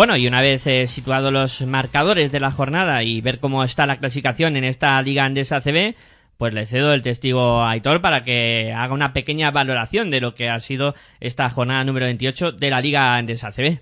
Bueno, 0.00 0.16
y 0.16 0.26
una 0.26 0.40
vez 0.40 0.66
eh, 0.66 0.86
situados 0.86 1.30
los 1.30 1.60
marcadores 1.66 2.32
de 2.32 2.40
la 2.40 2.50
jornada 2.50 3.02
y 3.02 3.20
ver 3.20 3.38
cómo 3.38 3.64
está 3.64 3.84
la 3.84 3.98
clasificación 3.98 4.56
en 4.56 4.64
esta 4.64 5.02
Liga 5.02 5.26
Andesa 5.26 5.60
CB, 5.60 5.94
pues 6.38 6.54
le 6.54 6.64
cedo 6.64 6.94
el 6.94 7.02
testigo 7.02 7.60
a 7.60 7.72
Aitor 7.72 8.00
para 8.00 8.24
que 8.24 8.72
haga 8.72 8.94
una 8.94 9.12
pequeña 9.12 9.50
valoración 9.50 10.10
de 10.10 10.22
lo 10.22 10.34
que 10.34 10.48
ha 10.48 10.58
sido 10.58 10.94
esta 11.20 11.50
jornada 11.50 11.84
número 11.84 12.06
28 12.06 12.52
de 12.52 12.70
la 12.70 12.80
Liga 12.80 13.14
Andesa 13.14 13.52
CB. 13.52 13.80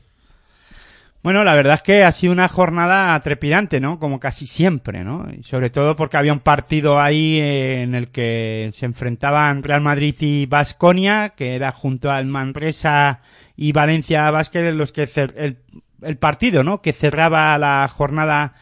Bueno, 1.23 1.45
la 1.45 1.55
verdad 1.55 1.75
es 1.75 1.83
que 1.83 2.03
ha 2.03 2.11
sido 2.11 2.33
una 2.33 2.49
jornada 2.49 3.21
trepidante, 3.21 3.79
¿no? 3.79 4.01
Como 4.01 4.19
casi 4.19 4.49
siempre, 4.49 5.05
¿no? 5.05 5.29
Y 5.33 5.45
sobre 5.45 5.71
todo 5.71 5.95
porque 5.95 6.17
había 6.17 6.33
un 6.33 6.41
partido 6.41 7.01
ahí 7.01 7.39
eh, 7.39 7.83
en 7.83 7.95
el 7.95 8.09
que 8.09 8.73
se 8.75 8.87
enfrentaban 8.87 9.63
Real 9.63 9.83
Madrid 9.83 10.17
y 10.19 10.47
Basconia, 10.47 11.29
que 11.37 11.55
era 11.55 11.71
junto 11.71 12.11
al 12.11 12.27
Manresa 12.27 13.21
y 13.57 13.71
Valencia 13.71 14.29
Basket 14.33 14.73
los 14.73 14.93
que 14.93 15.09
el, 15.37 15.59
el 16.03 16.17
partido, 16.17 16.65
¿no? 16.65 16.83
Que 16.83 16.93
cerraba 16.93 17.57
la 17.59 17.89
jornada 17.89 18.55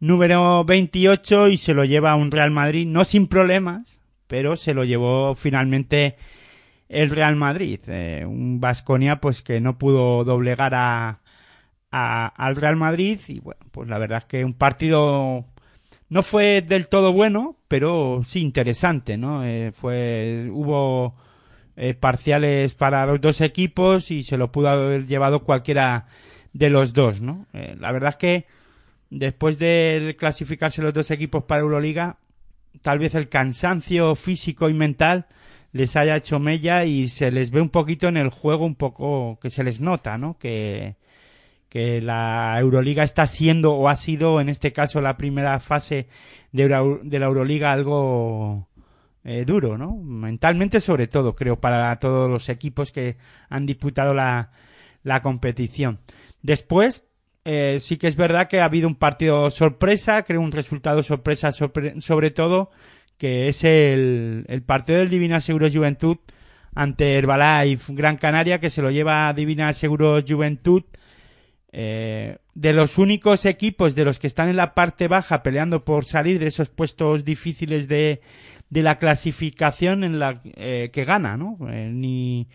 número 0.00 0.64
28 0.64 1.48
y 1.48 1.58
se 1.58 1.74
lo 1.74 1.84
lleva 1.84 2.12
a 2.12 2.16
un 2.16 2.30
Real 2.30 2.50
Madrid, 2.50 2.86
no 2.86 3.04
sin 3.04 3.26
problemas, 3.26 4.00
pero 4.26 4.56
se 4.56 4.74
lo 4.74 4.84
llevó 4.84 5.34
finalmente 5.34 6.16
el 6.88 7.10
Real 7.10 7.36
Madrid. 7.36 7.80
Eh, 7.86 8.24
un 8.26 8.60
Vasconia, 8.60 9.20
pues 9.20 9.42
que 9.42 9.60
no 9.60 9.78
pudo 9.78 10.24
doblegar 10.24 10.74
a, 10.74 11.20
a, 11.90 12.26
al 12.26 12.56
Real 12.56 12.76
Madrid 12.76 13.20
y 13.28 13.40
bueno, 13.40 13.60
pues 13.70 13.88
la 13.88 13.98
verdad 13.98 14.18
es 14.18 14.24
que 14.24 14.44
un 14.44 14.54
partido 14.54 15.46
no 16.08 16.22
fue 16.22 16.62
del 16.62 16.88
todo 16.88 17.12
bueno, 17.12 17.56
pero 17.68 18.22
sí 18.26 18.40
interesante, 18.40 19.16
¿no? 19.16 19.44
Eh, 19.44 19.72
fue, 19.72 20.48
hubo 20.52 21.14
eh, 21.76 21.94
parciales 21.94 22.74
para 22.74 23.06
los 23.06 23.20
dos 23.20 23.40
equipos 23.40 24.10
y 24.10 24.22
se 24.24 24.36
lo 24.36 24.50
pudo 24.50 24.68
haber 24.68 25.06
llevado 25.06 25.44
cualquiera 25.44 26.06
de 26.52 26.70
los 26.70 26.92
dos, 26.92 27.20
¿no? 27.20 27.46
Eh, 27.52 27.76
la 27.78 27.92
verdad 27.92 28.10
es 28.10 28.16
que 28.16 28.46
después 29.10 29.58
de 29.58 30.16
clasificarse 30.18 30.82
los 30.82 30.94
dos 30.94 31.10
equipos 31.10 31.44
para 31.44 31.62
Euroliga, 31.62 32.16
tal 32.82 32.98
vez 32.98 33.14
el 33.14 33.28
cansancio 33.28 34.14
físico 34.14 34.68
y 34.68 34.74
mental 34.74 35.26
les 35.72 35.96
haya 35.96 36.16
hecho 36.16 36.38
mella 36.38 36.84
y 36.84 37.08
se 37.08 37.30
les 37.30 37.50
ve 37.50 37.60
un 37.60 37.68
poquito 37.68 38.08
en 38.08 38.16
el 38.16 38.28
juego, 38.28 38.64
un 38.64 38.74
poco 38.74 39.38
que 39.40 39.50
se 39.50 39.62
les 39.62 39.80
nota, 39.80 40.18
¿no? 40.18 40.36
Que, 40.38 40.96
que 41.68 42.00
la 42.00 42.56
Euroliga 42.58 43.04
está 43.04 43.26
siendo 43.26 43.74
o 43.74 43.88
ha 43.88 43.96
sido 43.96 44.40
en 44.40 44.48
este 44.48 44.72
caso 44.72 45.00
la 45.00 45.16
primera 45.16 45.60
fase 45.60 46.08
de, 46.52 46.68
la 46.68 47.26
Euroliga 47.26 47.70
algo 47.72 48.68
eh, 49.22 49.44
duro, 49.44 49.78
¿no? 49.78 49.96
Mentalmente 49.96 50.80
sobre 50.80 51.06
todo, 51.06 51.36
creo, 51.36 51.60
para 51.60 51.96
todos 52.00 52.28
los 52.28 52.48
equipos 52.48 52.90
que 52.90 53.16
han 53.48 53.66
disputado 53.66 54.12
la, 54.14 54.50
la 55.04 55.22
competición. 55.22 56.00
Después, 56.42 57.04
eh, 57.44 57.78
sí 57.80 57.96
que 57.96 58.06
es 58.06 58.16
verdad 58.16 58.48
que 58.48 58.60
ha 58.60 58.64
habido 58.64 58.88
un 58.88 58.96
partido 58.96 59.50
sorpresa, 59.50 60.22
creo 60.24 60.40
un 60.40 60.52
resultado 60.52 61.02
sorpresa 61.02 61.52
sobre, 61.52 62.30
todo, 62.30 62.70
que 63.18 63.48
es 63.48 63.64
el, 63.64 64.62
partido 64.66 64.98
del 64.98 65.10
Divina 65.10 65.40
Seguro 65.40 65.68
Juventud 65.70 66.18
ante 66.74 67.16
Herbalife 67.16 67.92
Gran 67.94 68.16
Canaria, 68.16 68.60
que 68.60 68.70
se 68.70 68.82
lo 68.82 68.90
lleva 68.90 69.32
Divina 69.32 69.72
Seguro 69.72 70.20
Juventud. 70.26 70.84
Eh, 71.72 72.38
de 72.54 72.72
los 72.72 72.98
únicos 72.98 73.46
equipos 73.46 73.94
de 73.94 74.04
los 74.04 74.18
que 74.18 74.26
están 74.26 74.48
en 74.48 74.56
la 74.56 74.74
parte 74.74 75.06
baja 75.06 75.44
peleando 75.44 75.84
por 75.84 76.04
salir 76.04 76.40
de 76.40 76.48
esos 76.48 76.68
puestos 76.68 77.24
difíciles 77.24 77.86
de, 77.86 78.22
de 78.70 78.82
la 78.82 78.98
clasificación 78.98 80.02
en 80.02 80.18
la 80.18 80.40
eh, 80.44 80.90
que 80.92 81.04
gana, 81.04 81.36
¿no? 81.36 81.58
ni, 81.60 82.48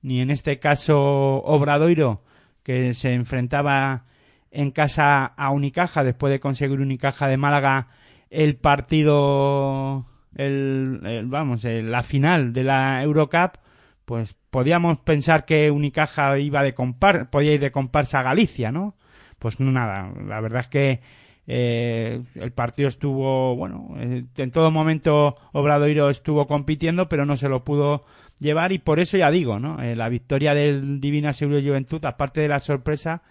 ni 0.00 0.20
en 0.20 0.30
este 0.30 0.60
caso 0.60 0.96
Obradoiro 1.42 2.22
que 2.62 2.94
se 2.94 3.14
enfrentaba 3.14 4.04
en 4.50 4.70
casa 4.70 5.24
a 5.24 5.50
Unicaja 5.50 6.04
después 6.04 6.30
de 6.30 6.40
conseguir 6.40 6.80
Unicaja 6.80 7.26
de 7.26 7.36
Málaga 7.36 7.88
el 8.30 8.56
partido 8.56 10.04
el, 10.34 11.24
vamos 11.26 11.64
la 11.64 12.02
final 12.02 12.52
de 12.52 12.64
la 12.64 13.02
Eurocup 13.02 13.56
pues 14.04 14.34
podíamos 14.50 14.98
pensar 14.98 15.44
que 15.44 15.70
Unicaja 15.70 16.38
iba 16.38 16.62
de 16.62 16.74
compar 16.74 17.30
podía 17.30 17.54
ir 17.54 17.60
de 17.60 17.72
comparsa 17.72 18.20
a 18.20 18.24
Galicia 18.24 18.72
no 18.72 18.94
pues 19.38 19.58
nada 19.60 20.12
la 20.26 20.40
verdad 20.40 20.60
es 20.60 20.68
que 20.68 21.00
eh, 21.46 22.22
el 22.36 22.52
partido 22.52 22.88
estuvo 22.88 23.56
bueno 23.56 23.94
eh, 23.98 24.24
en 24.36 24.50
todo 24.50 24.70
momento 24.70 25.36
Obradoiro 25.52 26.08
estuvo 26.08 26.46
compitiendo 26.46 27.08
pero 27.08 27.26
no 27.26 27.36
se 27.36 27.48
lo 27.48 27.64
pudo 27.64 28.04
llevar 28.42 28.72
y 28.72 28.78
por 28.78 29.00
eso 29.00 29.16
ya 29.16 29.30
digo, 29.30 29.58
¿no? 29.58 29.80
Eh, 29.82 29.96
la 29.96 30.08
victoria 30.08 30.54
del 30.54 31.00
Divina 31.00 31.32
Seguro 31.32 31.60
Juventud, 31.62 32.04
aparte 32.04 32.40
de 32.40 32.48
la 32.48 32.60
sorpresa, 32.60 33.22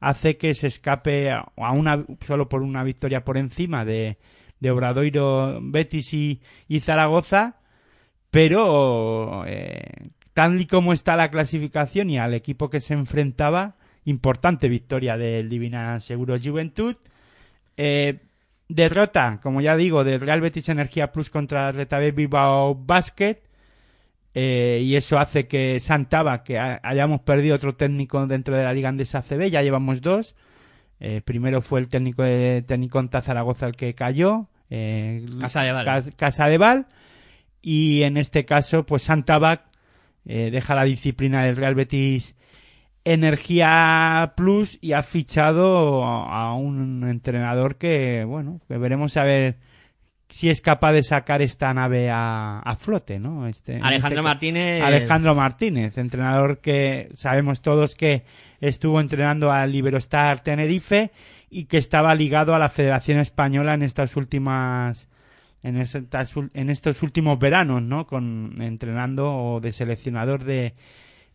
hace 0.00 0.36
que 0.36 0.54
se 0.54 0.68
escape 0.68 1.30
a 1.30 1.72
una 1.72 2.04
solo 2.26 2.48
por 2.48 2.62
una 2.62 2.82
victoria 2.82 3.24
por 3.24 3.36
encima 3.36 3.84
de, 3.84 4.18
de 4.60 4.70
Obradoiro, 4.70 5.58
Betis 5.60 6.14
y, 6.14 6.40
y 6.68 6.80
Zaragoza, 6.80 7.56
pero 8.30 9.44
eh, 9.46 10.10
tal 10.32 10.60
y 10.60 10.66
como 10.66 10.92
está 10.92 11.16
la 11.16 11.30
clasificación 11.30 12.10
y 12.10 12.18
al 12.18 12.32
equipo 12.32 12.70
que 12.70 12.80
se 12.80 12.94
enfrentaba, 12.94 13.76
importante 14.04 14.68
victoria 14.68 15.16
del 15.16 15.48
Divina 15.48 16.00
Seguro 16.00 16.36
Juventud. 16.42 16.96
Eh, 17.76 18.20
derrota, 18.68 19.40
como 19.42 19.60
ya 19.60 19.76
digo, 19.76 20.04
del 20.04 20.20
Real 20.20 20.40
Betis 20.40 20.68
Energía 20.68 21.12
Plus 21.12 21.30
contra 21.30 21.72
Retabé 21.72 22.12
Bilbao 22.12 22.74
Basket. 22.74 23.42
Eh, 24.34 24.80
y 24.84 24.96
eso 24.96 25.18
hace 25.18 25.46
que 25.46 25.78
Santaba, 25.80 26.42
que 26.42 26.58
ha- 26.58 26.80
hayamos 26.82 27.20
perdido 27.20 27.54
otro 27.56 27.74
técnico 27.74 28.26
dentro 28.26 28.56
de 28.56 28.64
la 28.64 28.72
Liga 28.72 28.88
Andesa 28.88 29.22
CB, 29.22 29.50
ya 29.50 29.62
llevamos 29.62 30.00
dos. 30.00 30.34
Eh, 31.00 31.20
primero 31.24 31.60
fue 31.62 31.80
el 31.80 31.88
técnico 31.88 32.22
de 32.22 32.62
técnico 32.66 33.00
en 33.00 33.08
Zaragoza 33.10 33.66
el 33.66 33.74
que 33.76 33.94
cayó, 33.94 34.48
eh, 34.70 35.26
Casadeval. 35.40 35.84
Cas- 35.84 36.10
Casadeval. 36.16 36.86
y 37.60 38.02
en 38.02 38.16
este 38.16 38.44
caso, 38.44 38.84
pues 38.86 39.02
Santaba 39.02 39.64
eh, 40.24 40.50
deja 40.52 40.74
la 40.76 40.84
disciplina 40.84 41.42
del 41.44 41.56
Real 41.56 41.74
Betis 41.74 42.36
Energía 43.04 44.32
Plus 44.36 44.78
y 44.80 44.92
ha 44.92 45.02
fichado 45.02 46.04
a 46.04 46.54
un 46.54 47.04
entrenador 47.08 47.76
que, 47.76 48.24
bueno, 48.24 48.60
que 48.68 48.78
veremos 48.78 49.16
a 49.16 49.24
ver 49.24 49.56
si 50.32 50.48
es 50.48 50.62
capaz 50.62 50.92
de 50.92 51.02
sacar 51.02 51.42
esta 51.42 51.74
nave 51.74 52.08
a, 52.08 52.58
a 52.60 52.76
flote, 52.76 53.18
¿no? 53.18 53.46
Este, 53.46 53.78
Alejandro 53.82 54.20
este 54.20 54.22
Martínez. 54.22 54.82
Alejandro 54.82 55.34
Martínez, 55.34 55.98
entrenador 55.98 56.60
que 56.60 57.10
sabemos 57.16 57.60
todos 57.60 57.94
que 57.94 58.22
estuvo 58.58 58.98
entrenando 58.98 59.52
al 59.52 59.74
Iberostar 59.74 60.42
Tenerife 60.42 61.10
y 61.50 61.66
que 61.66 61.76
estaba 61.76 62.14
ligado 62.14 62.54
a 62.54 62.58
la 62.58 62.70
Federación 62.70 63.18
Española 63.18 63.74
en 63.74 63.82
estas 63.82 64.16
últimas 64.16 65.10
en, 65.62 65.76
estas 65.76 66.32
en 66.54 66.70
estos 66.70 67.02
últimos 67.02 67.38
veranos, 67.38 67.82
¿no? 67.82 68.06
Con 68.06 68.54
entrenando 68.58 69.30
o 69.30 69.60
de 69.60 69.72
seleccionador 69.72 70.44
de, 70.44 70.72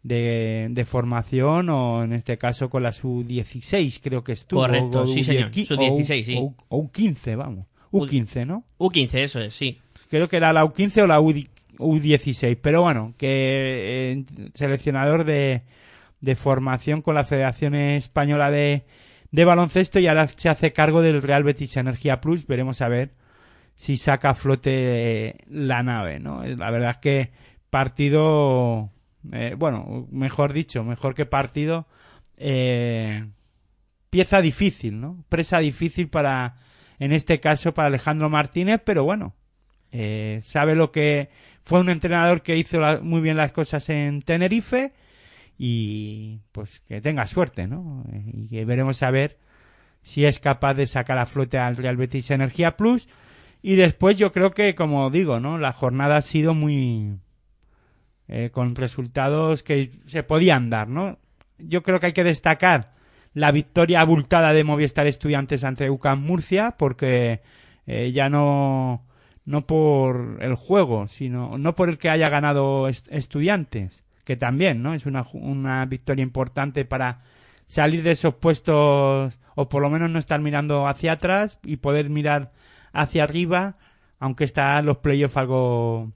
de, 0.02 0.70
de 0.72 0.86
formación 0.86 1.70
o 1.70 2.04
en 2.04 2.14
este 2.14 2.40
caso 2.40 2.68
con 2.72 2.82
la 2.82 2.92
sub-16 2.92 4.00
creo 4.02 4.24
que 4.24 4.32
estuvo. 4.32 4.62
Correcto, 4.62 5.02
o 5.02 5.06
sí, 5.06 5.24
señor, 5.24 5.52
U10, 5.52 5.68
sub-16, 5.68 6.22
o, 6.22 6.26
sí. 6.26 6.36
O, 6.40 6.56
o 6.70 6.92
U15, 6.92 7.38
vamos. 7.38 7.68
U15, 8.06 8.46
¿no? 8.46 8.64
U15, 8.80 9.14
eso 9.16 9.40
es, 9.42 9.54
sí. 9.56 9.80
creo 10.10 10.28
que 10.28 10.38
era 10.38 10.54
la 10.54 10.66
U15 10.66 11.04
o 11.04 11.08
la 11.08 11.20
U- 11.20 11.34
U16, 11.80 12.58
pero 12.62 12.82
bueno, 12.82 13.14
que 13.18 14.12
eh, 14.14 14.26
seleccionador 14.56 15.24
de, 15.26 15.62
de 16.22 16.36
formación 16.36 17.02
con 17.02 17.16
la 17.16 17.24
Federación 17.26 17.76
Española 17.76 18.50
de, 18.52 18.86
de 19.32 19.46
Baloncesto 19.46 20.00
y 20.00 20.08
ahora 20.08 20.28
se 20.28 20.50
hace 20.50 20.74
cargo 20.74 21.02
del 21.02 21.22
Real 21.22 21.44
Betis 21.44 21.78
Energía 21.78 22.20
Plus, 22.22 22.48
veremos 22.48 22.82
a 22.82 22.88
ver 22.88 23.12
si 23.76 23.96
saca 23.98 24.32
a 24.32 24.34
flote 24.34 24.72
eh, 25.30 25.36
la 25.50 25.84
nave, 25.84 26.20
¿no? 26.20 26.44
La 26.44 26.72
verdad 26.72 26.92
es 26.92 26.98
que 26.98 27.32
partido, 27.70 28.90
eh, 29.32 29.56
bueno, 29.56 30.08
mejor 30.12 30.54
dicho, 30.54 30.84
mejor 30.84 31.14
que 31.14 31.26
partido, 31.28 31.86
eh, 32.38 33.26
pieza 34.10 34.42
difícil, 34.42 35.00
¿no? 35.00 35.24
Presa 35.30 35.60
difícil 35.60 36.08
para, 36.10 36.56
en 37.00 37.12
este 37.12 37.40
caso, 37.40 37.74
para 37.74 37.88
Alejandro 37.88 38.30
Martínez, 38.30 38.82
pero 38.84 39.04
bueno, 39.04 39.36
eh, 39.92 40.40
sabe 40.44 40.76
lo 40.76 40.92
que 40.92 41.30
fue 41.64 41.80
un 41.80 41.90
entrenador 41.90 42.42
que 42.42 42.58
hizo 42.58 42.80
la- 42.80 43.00
muy 43.00 43.22
bien 43.22 43.38
las 43.38 43.52
cosas 43.52 43.90
en 43.90 44.22
Tenerife 44.22 44.94
y 45.58 46.40
pues 46.52 46.80
que 46.82 47.02
tenga 47.02 47.26
suerte, 47.28 47.68
¿no? 47.68 48.04
Y 48.34 48.48
que 48.50 48.66
veremos 48.66 49.02
a 49.04 49.12
ver 49.12 49.38
si 50.04 50.26
es 50.26 50.40
capaz 50.40 50.74
de 50.76 50.88
sacar 50.88 51.18
a 51.18 51.26
flote 51.26 51.58
al 51.58 51.78
Real 51.78 51.98
Betis 51.98 52.32
Energía 52.32 52.78
Plus 52.78 53.08
y 53.62 53.76
después 53.76 54.18
yo 54.18 54.32
creo 54.32 54.52
que 54.52 54.76
como 54.76 55.10
digo, 55.10 55.40
¿no? 55.40 55.58
La 55.58 55.74
jornada 55.74 56.18
ha 56.18 56.22
sido 56.22 56.54
muy 56.54 57.18
eh, 58.28 58.50
con 58.52 58.76
resultados 58.76 59.64
que 59.64 59.92
se 60.08 60.24
podían 60.24 60.70
dar, 60.70 60.88
¿no? 60.90 61.18
Yo 61.58 61.82
creo 61.82 62.00
que 62.00 62.08
hay 62.08 62.14
que 62.14 62.24
destacar 62.24 62.94
la 63.38 63.52
victoria 63.52 64.02
abultada 64.02 64.52
de 64.52 64.64
Movistar 64.64 65.06
Estudiantes 65.06 65.64
ante 65.64 65.92
UCAM 65.92 66.20
Murcia 66.24 66.72
porque 66.78 67.42
eh, 67.86 68.12
ya 68.12 68.30
no 68.30 69.04
no 69.46 69.62
por 69.68 70.40
el 70.42 70.56
juego, 70.56 71.08
sino 71.08 71.58
no 71.58 71.76
por 71.76 71.88
el 71.90 71.98
que 72.00 72.10
haya 72.10 72.30
ganado 72.30 72.88
est- 72.88 73.08
estudiantes, 73.12 74.04
que 74.26 74.36
también, 74.38 74.82
¿no? 74.82 74.94
Es 74.96 75.06
una, 75.06 75.26
una 75.34 75.86
victoria 75.86 76.24
importante 76.24 76.84
para 76.84 77.22
salir 77.68 78.02
de 78.04 78.12
esos 78.12 78.34
puestos 78.34 79.38
o 79.56 79.70
por 79.70 79.82
lo 79.84 79.90
menos 79.92 80.10
no 80.10 80.18
estar 80.20 80.42
mirando 80.42 80.88
hacia 80.88 81.14
atrás 81.14 81.60
y 81.64 81.78
poder 81.78 82.10
mirar 82.10 82.52
hacia 82.92 83.24
arriba, 83.24 83.76
aunque 84.20 84.46
están 84.46 84.86
los 84.86 84.98
playoffs 84.98 85.38
algo 85.38 86.12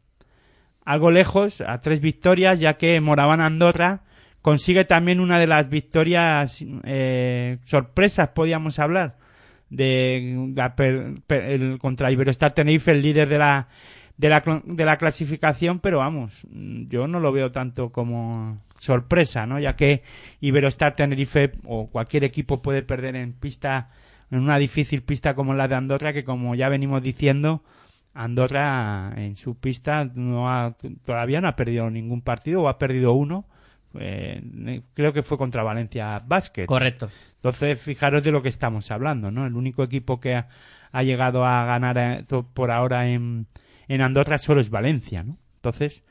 algo 0.84 1.12
lejos, 1.12 1.62
a 1.62 1.80
tres 1.82 2.02
victorias, 2.02 2.60
ya 2.60 2.78
que 2.78 3.00
Moraván 3.00 3.42
Andorra 3.42 4.02
consigue 4.42 4.86
también 4.86 5.20
una 5.20 5.40
de 5.40 5.48
las 5.48 5.70
victorias 5.70 6.64
eh, 6.84 7.58
sorpresas, 7.66 8.30
podíamos 8.30 8.80
hablar, 8.80 9.18
de 9.70 10.52
la 10.56 10.76
el, 10.78 11.78
contra 11.80 12.12
Iberostar 12.12 12.54
Tenerife, 12.54 12.92
el 12.92 13.02
líder 13.02 13.30
de 13.30 13.38
la, 13.38 13.68
de 14.18 14.30
la 14.30 14.62
de 14.66 14.86
la 14.86 14.98
clasificación, 14.98 15.80
pero 15.80 16.00
vamos, 16.00 16.46
yo 16.52 17.08
no 17.08 17.20
lo 17.20 17.32
veo 17.32 17.52
tanto 17.52 17.92
como 17.92 18.60
sorpresa, 18.80 19.46
¿no? 19.46 19.60
Ya 19.60 19.76
que 19.76 20.04
Iberostar 20.42 20.96
Tenerife 20.96 21.54
o 21.66 21.88
cualquier 21.88 22.24
equipo 22.24 22.62
puede 22.62 22.84
perder 22.84 23.16
en 23.16 23.34
pista, 23.34 23.90
en 24.30 24.40
una 24.40 24.58
difícil 24.58 25.04
pista 25.04 25.36
como 25.36 25.54
la 25.54 25.68
de 25.68 25.76
Andorra, 25.76 26.14
que 26.14 26.24
como 26.24 26.56
ya 26.56 26.68
venimos 26.68 27.02
diciendo, 27.02 27.64
Andorra 28.14 29.14
en 29.16 29.36
su 29.36 29.56
pista 29.56 30.04
no 30.16 30.52
ha, 30.52 30.76
todavía 31.06 31.40
no 31.40 31.48
ha 31.48 31.56
perdido 31.56 31.90
ningún 31.90 32.22
partido 32.22 32.64
o 32.64 32.68
ha 32.68 32.78
perdido 32.78 33.14
uno. 33.14 33.46
Eh, 34.00 34.82
creo 34.94 35.14
que 35.14 35.24
fue 35.24 35.38
contra 35.38 35.64
Valencia 35.64 36.22
Basket. 36.26 36.66
Correcto. 36.66 37.10
Entonces, 37.36 37.80
fijaros 37.80 38.24
de 38.24 38.32
lo 38.32 38.42
que 38.42 38.50
estamos 38.50 38.92
hablando, 38.92 39.32
¿no? 39.32 39.46
El 39.46 39.56
único 39.56 39.84
equipo 39.84 40.20
que 40.20 40.36
ha, 40.36 40.48
ha 40.92 41.04
llegado 41.04 41.46
a 41.46 41.66
ganar 41.66 41.98
eh, 41.98 42.26
por 42.54 42.72
ahora 42.72 43.08
en, 43.08 43.48
en 43.88 44.02
Andorra 44.02 44.38
solo 44.38 44.62
es 44.62 44.70
Valencia, 44.70 45.24
¿no? 45.24 45.38
Entonces, 45.56 46.04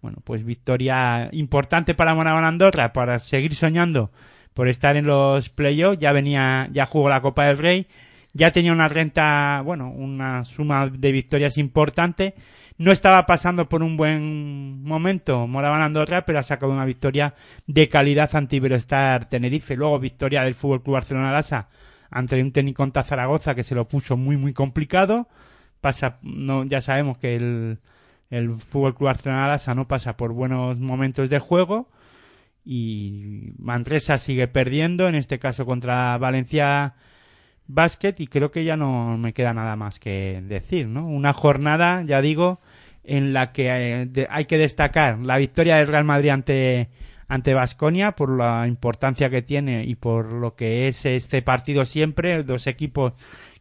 bueno, 0.00 0.18
pues 0.24 0.44
victoria 0.44 1.28
importante 1.32 1.94
para 1.94 2.14
Moraván 2.14 2.44
Andorra 2.44 2.92
para 2.92 3.18
seguir 3.18 3.54
soñando 3.54 4.10
por 4.54 4.68
estar 4.68 4.96
en 4.96 5.06
los 5.06 5.48
playoffs. 5.48 5.98
Ya 5.98 6.12
venía, 6.12 6.68
ya 6.72 6.86
jugó 6.86 7.08
la 7.08 7.22
Copa 7.22 7.46
del 7.46 7.58
Rey, 7.58 7.86
ya 8.32 8.50
tenía 8.50 8.72
una 8.72 8.88
renta, 8.88 9.62
bueno, 9.64 9.90
una 9.90 10.44
suma 10.44 10.88
de 10.88 11.12
victorias 11.12 11.58
importante. 11.58 12.34
No 12.78 12.92
estaba 12.92 13.26
pasando 13.26 13.68
por 13.68 13.82
un 13.82 13.96
buen 13.96 14.84
momento 14.84 15.48
Moraván 15.48 15.82
Andorra, 15.82 16.24
pero 16.24 16.38
ha 16.38 16.44
sacado 16.44 16.72
una 16.72 16.84
victoria 16.84 17.34
de 17.66 17.88
calidad 17.88 18.34
ante 18.36 18.56
Iberostar 18.56 19.28
Tenerife. 19.28 19.76
Luego 19.76 19.98
victoria 19.98 20.42
del 20.42 20.54
Fútbol 20.54 20.82
Club 20.82 20.94
Barcelona 20.94 21.32
Lasa 21.32 21.68
ante 22.10 22.40
un 22.40 22.52
técnico 22.52 22.82
contra 22.82 23.02
Zaragoza 23.02 23.56
que 23.56 23.64
se 23.64 23.74
lo 23.74 23.88
puso 23.88 24.16
muy 24.16 24.36
muy 24.36 24.52
complicado. 24.52 25.28
Pasa, 25.80 26.18
no, 26.22 26.64
ya 26.64 26.80
sabemos 26.80 27.18
que 27.18 27.34
el, 27.36 27.78
el 28.30 28.56
Fútbol 28.60 28.94
Club 28.94 29.06
Barcelona 29.06 29.48
Lasa 29.48 29.74
no 29.74 29.88
pasa 29.88 30.16
por 30.16 30.32
buenos 30.32 30.78
momentos 30.78 31.28
de 31.28 31.40
juego 31.40 31.88
y 32.64 33.54
Manresa 33.58 34.18
sigue 34.18 34.46
perdiendo, 34.46 35.08
en 35.08 35.16
este 35.16 35.38
caso 35.40 35.66
contra 35.66 36.16
Valencia 36.18 36.94
Basket 37.66 38.14
y 38.18 38.26
creo 38.28 38.50
que 38.50 38.64
ya 38.64 38.76
no 38.76 39.18
me 39.18 39.32
queda 39.32 39.52
nada 39.52 39.76
más 39.76 39.98
que 39.98 40.42
decir, 40.46 40.88
¿no? 40.88 41.06
Una 41.06 41.32
jornada, 41.32 42.02
ya 42.02 42.20
digo, 42.22 42.60
en 43.08 43.32
la 43.32 43.52
que 43.52 43.68
eh, 43.68 44.26
hay 44.30 44.44
que 44.44 44.58
destacar 44.58 45.18
la 45.18 45.38
victoria 45.38 45.76
del 45.76 45.88
Real 45.88 46.04
Madrid 46.04 46.30
ante 46.30 46.90
ante 47.26 47.52
Vasconia 47.52 48.12
por 48.12 48.34
la 48.36 48.66
importancia 48.66 49.28
que 49.28 49.42
tiene 49.42 49.84
y 49.84 49.96
por 49.96 50.32
lo 50.32 50.54
que 50.54 50.88
es 50.88 51.04
este 51.04 51.42
partido 51.42 51.84
siempre, 51.84 52.42
dos 52.42 52.66
equipos 52.66 53.12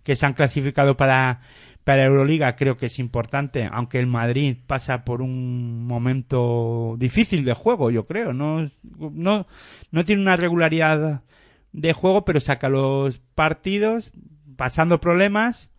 que 0.04 0.16
se 0.16 0.26
han 0.26 0.34
clasificado 0.34 0.96
para 0.96 1.42
para 1.84 2.04
Euroliga 2.04 2.56
creo 2.58 2.76
que 2.76 2.88
es 2.88 3.00
importante, 3.00 3.70
aunque 3.72 4.00
el 4.00 4.08
Madrid 4.08 4.58
pasa 4.68 5.06
por 5.06 5.22
un 5.22 5.86
momento 5.86 6.96
difícil 6.98 7.46
de 7.46 7.54
juego, 7.54 7.92
yo 7.92 8.06
creo, 8.06 8.34
no 8.34 8.70
no 8.84 9.48
no 9.92 10.04
tiene 10.06 10.22
una 10.22 10.36
regularidad 10.36 11.24
de 11.72 11.94
juego, 11.94 12.26
pero 12.26 12.40
saca 12.40 12.70
los 12.70 13.20
partidos 13.36 14.12
pasando 14.58 15.00
problemas, 15.00 15.70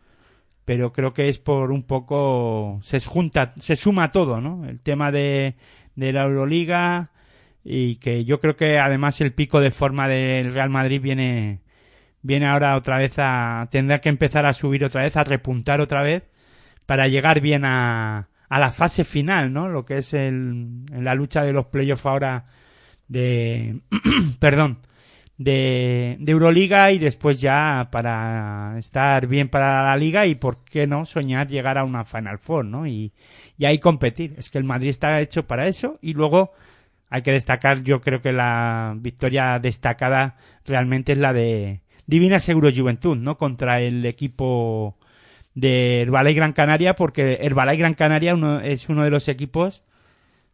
pero 0.69 0.93
creo 0.93 1.15
que 1.15 1.31
es 1.31 1.39
por 1.39 1.73
un 1.73 1.83
poco 1.83 2.79
se 2.83 3.01
junta, 3.01 3.55
se 3.59 3.75
suma 3.75 4.11
todo, 4.11 4.39
¿no? 4.43 4.69
El 4.69 4.81
tema 4.81 5.11
de, 5.11 5.55
de 5.97 6.13
la 6.13 6.25
Euroliga 6.25 7.09
y 7.65 7.97
que 7.97 8.27
yo 8.27 8.39
creo 8.39 8.55
que 8.55 8.79
además 8.79 9.19
el 9.23 9.33
pico 9.33 9.61
de 9.61 9.71
forma 9.71 10.09
del 10.09 10.53
Real 10.53 10.69
Madrid 10.69 11.01
viene 11.01 11.63
viene 12.21 12.47
ahora 12.47 12.77
otra 12.77 12.99
vez 12.99 13.15
a 13.17 13.67
tendrá 13.71 14.03
que 14.03 14.11
empezar 14.11 14.45
a 14.45 14.53
subir 14.53 14.85
otra 14.85 15.05
vez, 15.05 15.17
a 15.17 15.25
repuntar 15.25 15.81
otra 15.81 16.03
vez 16.03 16.25
para 16.85 17.09
llegar 17.09 17.41
bien 17.41 17.65
a, 17.65 18.29
a 18.51 18.59
la 18.59 18.71
fase 18.71 19.05
final, 19.05 19.51
¿no? 19.55 19.71
Lo 19.71 19.87
que 19.87 19.97
es 19.97 20.13
el, 20.13 20.85
en 20.93 21.03
la 21.03 21.15
lucha 21.15 21.45
de 21.45 21.55
los 21.55 21.69
playoffs 21.69 22.05
ahora 22.05 22.45
de 23.09 23.81
perdón 24.39 24.81
de, 25.39 26.19
Euroliga 26.27 26.91
y 26.91 26.99
después 26.99 27.41
ya 27.41 27.89
para 27.91 28.75
estar 28.79 29.27
bien 29.27 29.49
para 29.49 29.85
la 29.85 29.97
liga 29.97 30.27
y 30.27 30.35
por 30.35 30.65
qué 30.65 30.87
no 30.87 31.07
soñar 31.07 31.49
llegar 31.49 31.79
a 31.79 31.85
una 31.85 32.05
Final 32.05 32.39
Four, 32.39 32.65
¿no? 32.67 32.87
Y, 32.87 33.13
y 33.57 33.65
ahí 33.65 33.79
competir. 33.79 34.35
Es 34.37 34.51
que 34.51 34.59
el 34.59 34.65
Madrid 34.65 34.91
está 34.91 35.21
hecho 35.21 35.47
para 35.47 35.69
eso 35.69 35.99
y 36.03 36.13
luego 36.13 36.53
hay 37.09 37.23
que 37.23 37.33
destacar, 37.33 37.83
yo 37.83 38.03
creo 38.03 38.21
que 38.21 38.33
la 38.33 38.95
victoria 38.99 39.59
destacada 39.59 40.37
realmente 40.67 41.13
es 41.13 41.19
la 41.19 41.33
de 41.33 41.81
Divina 42.07 42.39
Seguro 42.39 42.71
Juventud, 42.75 43.17
¿no? 43.17 43.39
Contra 43.39 43.81
el 43.81 44.05
equipo 44.05 44.99
de 45.55 46.03
Herbalife 46.03 46.35
Gran 46.35 46.53
Canaria, 46.53 46.95
porque 46.95 47.39
Herbalife 47.41 47.79
Gran 47.79 47.95
Canaria 47.95 48.35
uno, 48.35 48.61
es 48.61 48.89
uno 48.89 49.05
de 49.05 49.11
los 49.11 49.29
equipos, 49.29 49.83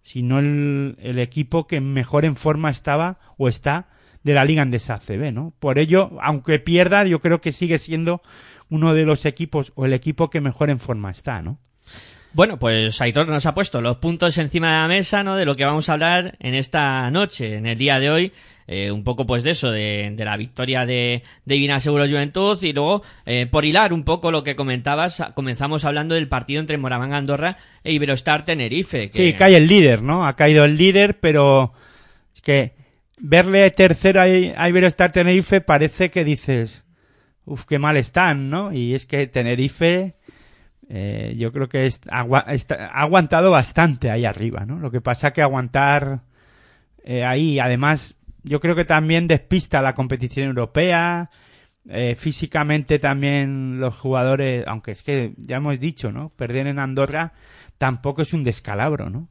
si 0.02 0.22
no 0.22 0.38
el 0.38 1.18
equipo 1.18 1.66
que 1.66 1.80
mejor 1.80 2.24
en 2.24 2.36
forma 2.36 2.70
estaba 2.70 3.18
o 3.36 3.48
está 3.48 3.88
de 4.24 4.34
la 4.34 4.44
Liga 4.44 4.62
Andesa 4.62 4.98
CB, 4.98 5.32
¿no? 5.32 5.52
Por 5.60 5.78
ello, 5.78 6.10
aunque 6.20 6.58
pierda, 6.58 7.04
yo 7.04 7.20
creo 7.20 7.40
que 7.40 7.52
sigue 7.52 7.78
siendo 7.78 8.22
uno 8.70 8.94
de 8.94 9.04
los 9.04 9.26
equipos 9.26 9.72
o 9.76 9.84
el 9.84 9.92
equipo 9.92 10.30
que 10.30 10.40
mejor 10.40 10.70
en 10.70 10.80
forma 10.80 11.10
está, 11.10 11.42
¿no? 11.42 11.58
Bueno, 12.32 12.58
pues 12.58 13.00
Aitor 13.00 13.28
nos 13.28 13.46
ha 13.46 13.54
puesto 13.54 13.80
los 13.80 13.98
puntos 13.98 14.36
encima 14.38 14.66
de 14.66 14.78
la 14.78 14.88
mesa, 14.88 15.22
¿no? 15.22 15.36
De 15.36 15.44
lo 15.44 15.54
que 15.54 15.64
vamos 15.64 15.88
a 15.88 15.92
hablar 15.92 16.34
en 16.40 16.54
esta 16.54 17.08
noche, 17.12 17.54
en 17.54 17.66
el 17.66 17.78
día 17.78 18.00
de 18.00 18.10
hoy. 18.10 18.32
Eh, 18.66 18.90
un 18.90 19.04
poco 19.04 19.26
pues 19.26 19.42
de 19.42 19.50
eso, 19.50 19.70
de, 19.70 20.10
de 20.16 20.24
la 20.24 20.38
victoria 20.38 20.86
de, 20.86 21.22
de 21.44 21.54
Divina 21.54 21.80
Seguro 21.80 22.08
Juventud 22.08 22.60
y 22.62 22.72
luego 22.72 23.02
eh, 23.26 23.46
por 23.46 23.66
hilar 23.66 23.92
un 23.92 24.04
poco 24.04 24.30
lo 24.30 24.42
que 24.42 24.56
comentabas, 24.56 25.22
comenzamos 25.34 25.84
hablando 25.84 26.14
del 26.14 26.28
partido 26.28 26.60
entre 26.60 26.78
Moraván 26.78 27.12
Andorra 27.12 27.58
e 27.84 27.92
Iberostar 27.92 28.46
Tenerife. 28.46 29.10
Que... 29.10 29.18
Sí, 29.18 29.32
cae 29.34 29.58
el 29.58 29.66
líder, 29.66 30.02
¿no? 30.02 30.26
Ha 30.26 30.34
caído 30.34 30.64
el 30.64 30.78
líder, 30.78 31.20
pero 31.20 31.74
es 32.34 32.40
que 32.40 32.72
verle 33.18 33.70
tercero 33.70 34.20
a, 34.20 34.24
a 34.24 34.68
Iberostar 34.68 35.12
Tenerife 35.12 35.60
parece 35.60 36.10
que 36.10 36.24
dices, 36.24 36.84
uff, 37.44 37.64
qué 37.64 37.78
mal 37.78 37.96
están, 37.96 38.50
¿no? 38.50 38.72
Y 38.72 38.94
es 38.94 39.06
que 39.06 39.26
Tenerife 39.26 40.16
eh, 40.88 41.34
yo 41.38 41.52
creo 41.52 41.68
que 41.68 41.86
está, 41.86 42.86
ha 42.86 43.00
aguantado 43.00 43.50
bastante 43.50 44.10
ahí 44.10 44.24
arriba, 44.24 44.64
¿no? 44.66 44.78
Lo 44.78 44.90
que 44.90 45.00
pasa 45.00 45.32
que 45.32 45.42
aguantar 45.42 46.22
eh, 47.02 47.24
ahí, 47.24 47.58
además, 47.58 48.16
yo 48.42 48.60
creo 48.60 48.74
que 48.74 48.84
también 48.84 49.26
despista 49.26 49.82
la 49.82 49.94
competición 49.94 50.48
europea, 50.48 51.30
eh, 51.88 52.16
físicamente 52.18 52.98
también 52.98 53.78
los 53.78 53.96
jugadores, 53.96 54.64
aunque 54.66 54.92
es 54.92 55.02
que 55.02 55.34
ya 55.36 55.56
hemos 55.56 55.78
dicho, 55.80 56.12
¿no? 56.12 56.30
Perder 56.30 56.66
en 56.66 56.78
Andorra 56.78 57.32
tampoco 57.78 58.22
es 58.22 58.32
un 58.32 58.44
descalabro, 58.44 59.10
¿no? 59.10 59.28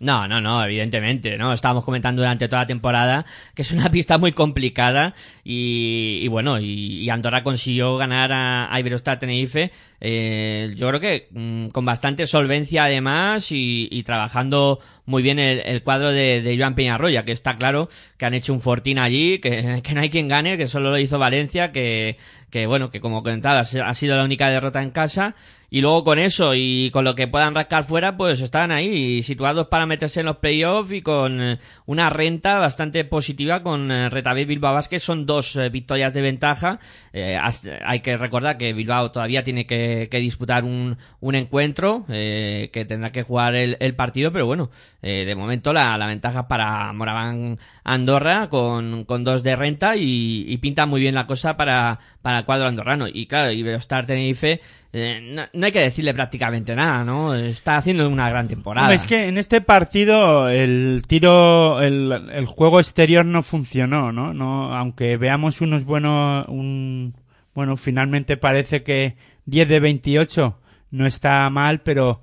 No, 0.00 0.28
no, 0.28 0.40
no, 0.40 0.64
evidentemente, 0.64 1.36
¿no? 1.36 1.52
Estábamos 1.52 1.84
comentando 1.84 2.22
durante 2.22 2.46
toda 2.46 2.62
la 2.62 2.66
temporada 2.68 3.26
que 3.54 3.62
es 3.62 3.72
una 3.72 3.90
pista 3.90 4.16
muy 4.16 4.30
complicada 4.32 5.14
y, 5.42 6.20
y 6.22 6.28
bueno, 6.28 6.60
y, 6.60 7.00
y, 7.02 7.10
Andorra 7.10 7.42
consiguió 7.42 7.96
ganar 7.96 8.32
a, 8.32 8.72
a 8.72 8.78
Iberostar 8.78 9.18
Tenerife, 9.18 9.72
eh, 10.00 10.72
yo 10.76 10.88
creo 10.88 11.00
que 11.00 11.26
mmm, 11.32 11.68
con 11.68 11.84
bastante 11.84 12.28
solvencia 12.28 12.84
además 12.84 13.50
y, 13.50 13.88
y 13.90 14.04
trabajando 14.04 14.78
muy 15.04 15.22
bien 15.22 15.40
el, 15.40 15.62
el 15.64 15.82
cuadro 15.82 16.12
de, 16.12 16.42
de, 16.42 16.56
Joan 16.56 16.76
Peñarroya, 16.76 17.24
que 17.24 17.32
está 17.32 17.56
claro 17.56 17.88
que 18.16 18.26
han 18.26 18.34
hecho 18.34 18.52
un 18.52 18.60
fortín 18.60 19.00
allí, 19.00 19.40
que, 19.40 19.80
que 19.82 19.94
no 19.94 20.00
hay 20.00 20.10
quien 20.10 20.28
gane, 20.28 20.56
que 20.56 20.68
solo 20.68 20.90
lo 20.90 20.98
hizo 20.98 21.18
Valencia, 21.18 21.72
que, 21.72 22.18
que 22.50 22.66
bueno, 22.66 22.90
que 22.90 23.00
como 23.00 23.24
comentabas, 23.24 23.74
ha 23.74 23.94
sido 23.94 24.16
la 24.16 24.22
única 24.24 24.48
derrota 24.48 24.80
en 24.80 24.90
casa 24.90 25.34
y 25.70 25.80
luego 25.82 26.02
con 26.02 26.18
eso 26.18 26.54
y 26.54 26.90
con 26.92 27.04
lo 27.04 27.14
que 27.14 27.28
puedan 27.28 27.54
rascar 27.54 27.84
fuera, 27.84 28.16
pues 28.16 28.40
están 28.40 28.72
ahí 28.72 29.22
situados 29.22 29.66
para 29.68 29.84
meterse 29.84 30.20
en 30.20 30.26
los 30.26 30.38
playoffs 30.38 30.92
y 30.92 31.02
con 31.02 31.42
eh, 31.42 31.58
una 31.84 32.08
renta 32.08 32.58
bastante 32.58 33.04
positiva 33.04 33.62
con 33.62 33.90
eh, 33.90 34.08
Retabé 34.08 34.46
Bilbao 34.46 34.72
Vázquez. 34.72 35.02
Son 35.02 35.26
dos 35.26 35.56
eh, 35.56 35.68
victorias 35.68 36.14
de 36.14 36.22
ventaja. 36.22 36.78
Eh, 37.12 37.38
hay 37.84 38.00
que 38.00 38.16
recordar 38.16 38.56
que 38.56 38.72
Bilbao 38.72 39.10
todavía 39.10 39.44
tiene 39.44 39.66
que, 39.66 40.08
que 40.10 40.20
disputar 40.20 40.64
un, 40.64 40.96
un 41.20 41.34
encuentro, 41.34 42.06
eh, 42.08 42.70
que 42.72 42.86
tendrá 42.86 43.12
que 43.12 43.22
jugar 43.22 43.54
el, 43.54 43.76
el 43.80 43.94
partido, 43.94 44.32
pero 44.32 44.46
bueno, 44.46 44.70
de 45.02 45.34
momento 45.36 45.72
la, 45.72 45.96
la, 45.96 46.06
ventaja 46.06 46.48
para 46.48 46.92
Moraván 46.92 47.58
Andorra 47.84 48.48
con, 48.48 49.04
con 49.04 49.22
dos 49.22 49.42
de 49.42 49.54
renta 49.54 49.96
y, 49.96 50.44
y, 50.48 50.56
pinta 50.58 50.86
muy 50.86 51.00
bien 51.00 51.14
la 51.14 51.26
cosa 51.26 51.56
para, 51.56 52.00
para 52.20 52.40
el 52.40 52.44
cuadro 52.44 52.66
andorrano. 52.66 53.06
Y 53.06 53.26
claro, 53.26 53.52
Iberostar 53.52 54.06
Tenerife 54.06 54.60
eh, 54.92 55.20
no, 55.22 55.42
no, 55.52 55.66
hay 55.66 55.72
que 55.72 55.80
decirle 55.80 56.14
prácticamente 56.14 56.74
nada, 56.74 57.04
¿no? 57.04 57.34
Está 57.34 57.76
haciendo 57.76 58.08
una 58.08 58.30
gran 58.30 58.48
temporada. 58.48 58.92
Es 58.94 59.06
que 59.06 59.28
en 59.28 59.36
este 59.36 59.60
partido 59.60 60.48
el 60.48 61.02
tiro, 61.06 61.82
el, 61.82 62.30
el 62.32 62.46
juego 62.46 62.80
exterior 62.80 63.24
no 63.24 63.42
funcionó, 63.42 64.12
¿no? 64.12 64.32
no 64.32 64.74
aunque 64.74 65.18
veamos 65.18 65.60
unos 65.60 65.84
buenos, 65.84 66.48
un, 66.48 67.14
bueno, 67.54 67.76
finalmente 67.76 68.38
parece 68.38 68.82
que 68.82 69.16
10 69.44 69.68
de 69.68 69.80
28 69.80 70.58
no 70.90 71.06
está 71.06 71.50
mal, 71.50 71.80
pero 71.80 72.22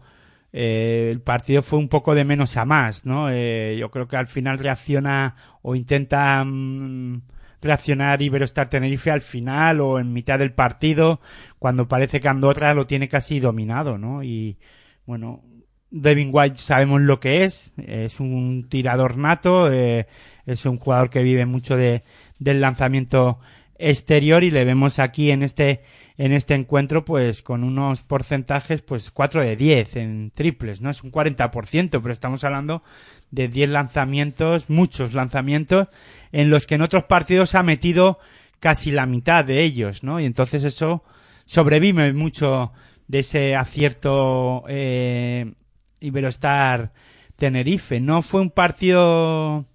eh, 0.51 1.09
el 1.11 1.21
partido 1.21 1.61
fue 1.61 1.77
un 1.77 1.89
poco 1.89 2.15
de 2.15 2.23
menos 2.23 2.57
a 2.57 2.65
más, 2.65 3.05
¿no? 3.05 3.29
Eh, 3.29 3.75
yo 3.77 3.91
creo 3.91 4.07
que 4.07 4.15
al 4.15 4.27
final 4.27 4.57
reacciona 4.57 5.35
o 5.61 5.75
intenta 5.75 6.43
mmm, 6.43 7.21
reaccionar 7.65 8.21
Iberostar 8.21 8.69
Tenerife 8.69 9.11
al 9.11 9.21
final 9.21 9.81
o 9.81 9.99
en 9.99 10.13
mitad 10.13 10.39
del 10.39 10.53
partido, 10.53 11.19
cuando 11.59 11.87
parece 11.87 12.21
que 12.21 12.29
Andorra 12.29 12.73
lo 12.73 12.87
tiene 12.87 13.09
casi 13.09 13.39
dominado, 13.39 13.97
¿no? 13.97 14.23
Y 14.23 14.57
bueno, 15.05 15.43
Devin 15.91 16.29
White 16.31 16.57
sabemos 16.57 17.01
lo 17.01 17.19
que 17.19 17.43
es, 17.43 17.71
es 17.77 18.19
un 18.19 18.67
tirador 18.69 19.17
nato, 19.17 19.71
eh, 19.71 20.07
es 20.45 20.65
un 20.65 20.77
jugador 20.77 21.09
que 21.09 21.23
vive 21.23 21.45
mucho 21.45 21.75
de, 21.75 22.03
del 22.39 22.61
lanzamiento 22.61 23.39
exterior 23.77 24.43
y 24.43 24.51
le 24.51 24.65
vemos 24.65 24.99
aquí 24.99 25.31
en 25.31 25.43
este 25.43 25.81
en 26.17 26.31
este 26.31 26.53
encuentro 26.53 27.03
pues 27.03 27.41
con 27.41 27.63
unos 27.63 28.01
porcentajes 28.01 28.81
pues 28.81 29.11
4 29.11 29.41
de 29.41 29.55
10 29.55 29.95
en 29.97 30.31
triples, 30.31 30.79
¿no? 30.79 30.89
Es 30.89 31.03
un 31.03 31.11
40%, 31.11 31.89
pero 31.89 32.11
estamos 32.11 32.43
hablando 32.43 32.83
de 33.31 33.49
10 33.49 33.69
lanzamientos, 33.69 34.69
muchos 34.69 35.13
lanzamientos 35.13 35.89
en 36.31 36.49
los 36.49 36.65
que 36.65 36.75
en 36.75 36.83
otros 36.83 37.03
partidos 37.03 37.53
ha 37.55 37.63
metido 37.63 38.19
casi 38.59 38.91
la 38.91 39.05
mitad 39.05 39.43
de 39.43 39.61
ellos, 39.61 40.03
¿no? 40.03 40.19
Y 40.19 40.25
entonces 40.25 40.63
eso 40.63 41.03
sobrevive 41.45 42.13
mucho 42.13 42.71
de 43.07 43.19
ese 43.19 43.55
acierto 43.55 44.63
eh, 44.67 45.53
Iberostar 45.99 46.93
Tenerife. 47.35 47.99
No 47.99 48.21
fue 48.21 48.41
un 48.41 48.51
partido 48.51 49.65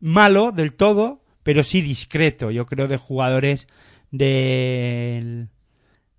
malo 0.00 0.52
del 0.52 0.72
todo, 0.72 1.20
pero 1.46 1.62
sí 1.62 1.80
discreto, 1.80 2.50
yo 2.50 2.66
creo, 2.66 2.88
de 2.88 2.96
jugadores 2.96 3.68
del 4.10 5.48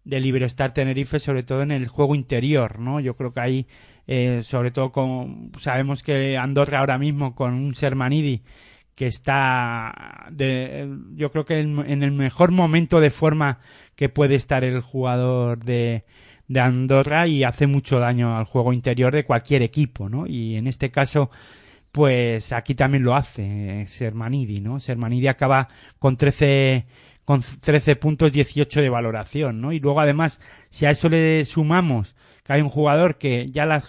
del 0.06 0.26
Iberostar 0.26 0.74
Tenerife, 0.74 1.20
sobre 1.20 1.44
todo 1.44 1.64
en 1.64 1.72
el 1.72 1.90
juego 1.90 2.16
interior, 2.16 2.80
¿no? 2.80 3.02
Yo 3.02 3.18
creo 3.18 3.34
que 3.34 3.42
ahí, 3.42 3.68
eh, 4.08 4.40
sobre 4.42 4.72
todo 4.72 4.94
con, 4.94 5.52
sabemos 5.60 6.02
que 6.02 6.38
Andorra 6.38 6.80
ahora 6.80 6.98
mismo 6.98 7.36
con 7.36 7.56
un 7.56 7.76
Sermanidi 7.76 8.44
que 8.96 9.08
está, 9.08 10.28
de, 10.32 10.90
yo 11.16 11.30
creo 11.30 11.44
que 11.44 11.60
en, 11.60 11.78
en, 11.80 12.04
el 12.04 12.14
mejor 12.14 12.52
momento 12.52 13.02
de 13.02 13.12
forma 13.12 13.60
que 13.98 14.08
puede 14.08 14.36
estar 14.36 14.64
el 14.64 14.80
jugador 14.80 15.62
de, 15.62 16.06
de 16.48 16.60
Andorra 16.62 17.28
y 17.28 17.44
hace 17.44 17.68
mucho 17.68 18.00
daño 18.00 18.38
al 18.38 18.46
juego 18.46 18.72
interior 18.72 19.14
de 19.14 19.26
cualquier 19.26 19.62
equipo, 19.62 20.08
¿no? 20.08 20.26
Y 20.26 20.56
en 20.56 20.68
este 20.68 20.90
caso, 20.90 21.32
pues 21.98 22.54
aquí 22.54 22.76
también 22.76 23.04
lo 23.04 23.16
hace 23.16 23.88
Sermanidi, 23.88 24.62
¿no? 24.62 24.80
Sermanidi 24.80 25.28
acaba 25.28 25.68
con 25.98 26.16
13 26.16 26.86
con 27.26 27.42
13 27.42 27.96
puntos 27.96 28.32
18 28.32 28.82
de 28.82 28.90
valoración, 28.90 29.62
¿no? 29.62 29.72
Y 29.72 29.80
luego 29.80 30.00
además, 30.00 30.40
si 30.70 30.86
a 30.86 30.92
eso 30.92 31.10
le 31.10 31.44
sumamos 31.44 32.16
que 32.44 32.54
hay 32.54 32.62
un 32.62 32.70
jugador 32.70 33.18
que 33.18 33.48
ya 33.48 33.66
la 33.66 33.84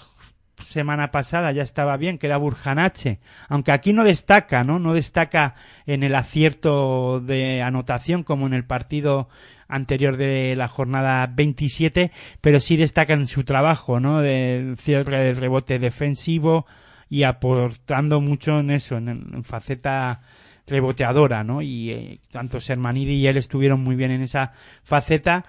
semana 0.65 1.11
pasada 1.11 1.53
ya 1.53 1.63
estaba 1.63 1.99
bien, 1.99 2.17
que 2.17 2.29
era 2.29 2.39
Burjanache, 2.39 3.21
aunque 3.47 3.73
aquí 3.73 3.93
no 3.93 4.05
destaca, 4.05 4.65
¿no? 4.65 4.79
No 4.79 4.95
destaca 4.95 5.55
en 5.85 6.03
el 6.03 6.15
acierto 6.15 7.21
de 7.21 7.61
anotación 7.61 8.23
como 8.23 8.47
en 8.47 8.55
el 8.55 8.65
partido 8.65 9.29
anterior 9.69 10.17
de 10.17 10.57
la 10.57 10.69
jornada 10.69 11.27
27, 11.27 12.11
pero 12.41 12.59
sí 12.59 12.79
destaca 12.79 13.13
en 13.13 13.27
su 13.27 13.45
trabajo, 13.45 14.01
¿no? 14.01 14.23
De 14.23 14.77
cierre 14.79 15.19
del 15.25 15.37
rebote 15.37 15.79
defensivo 15.79 16.65
y 17.11 17.23
aportando 17.23 18.21
mucho 18.21 18.61
en 18.61 18.71
eso, 18.71 18.97
en, 18.97 19.09
en 19.09 19.45
faceta 19.45 20.21
reboteadora, 20.69 21.45
¿no? 21.45 21.63
Y 21.63 21.91
eh, 21.91 22.21
tanto 22.31 22.61
Sermanidi 22.61 23.15
y 23.15 23.27
él 23.27 23.37
estuvieron 23.37 23.83
muy 23.83 23.97
bien 23.97 24.11
en 24.11 24.23
esa 24.23 24.53
faceta. 24.83 25.45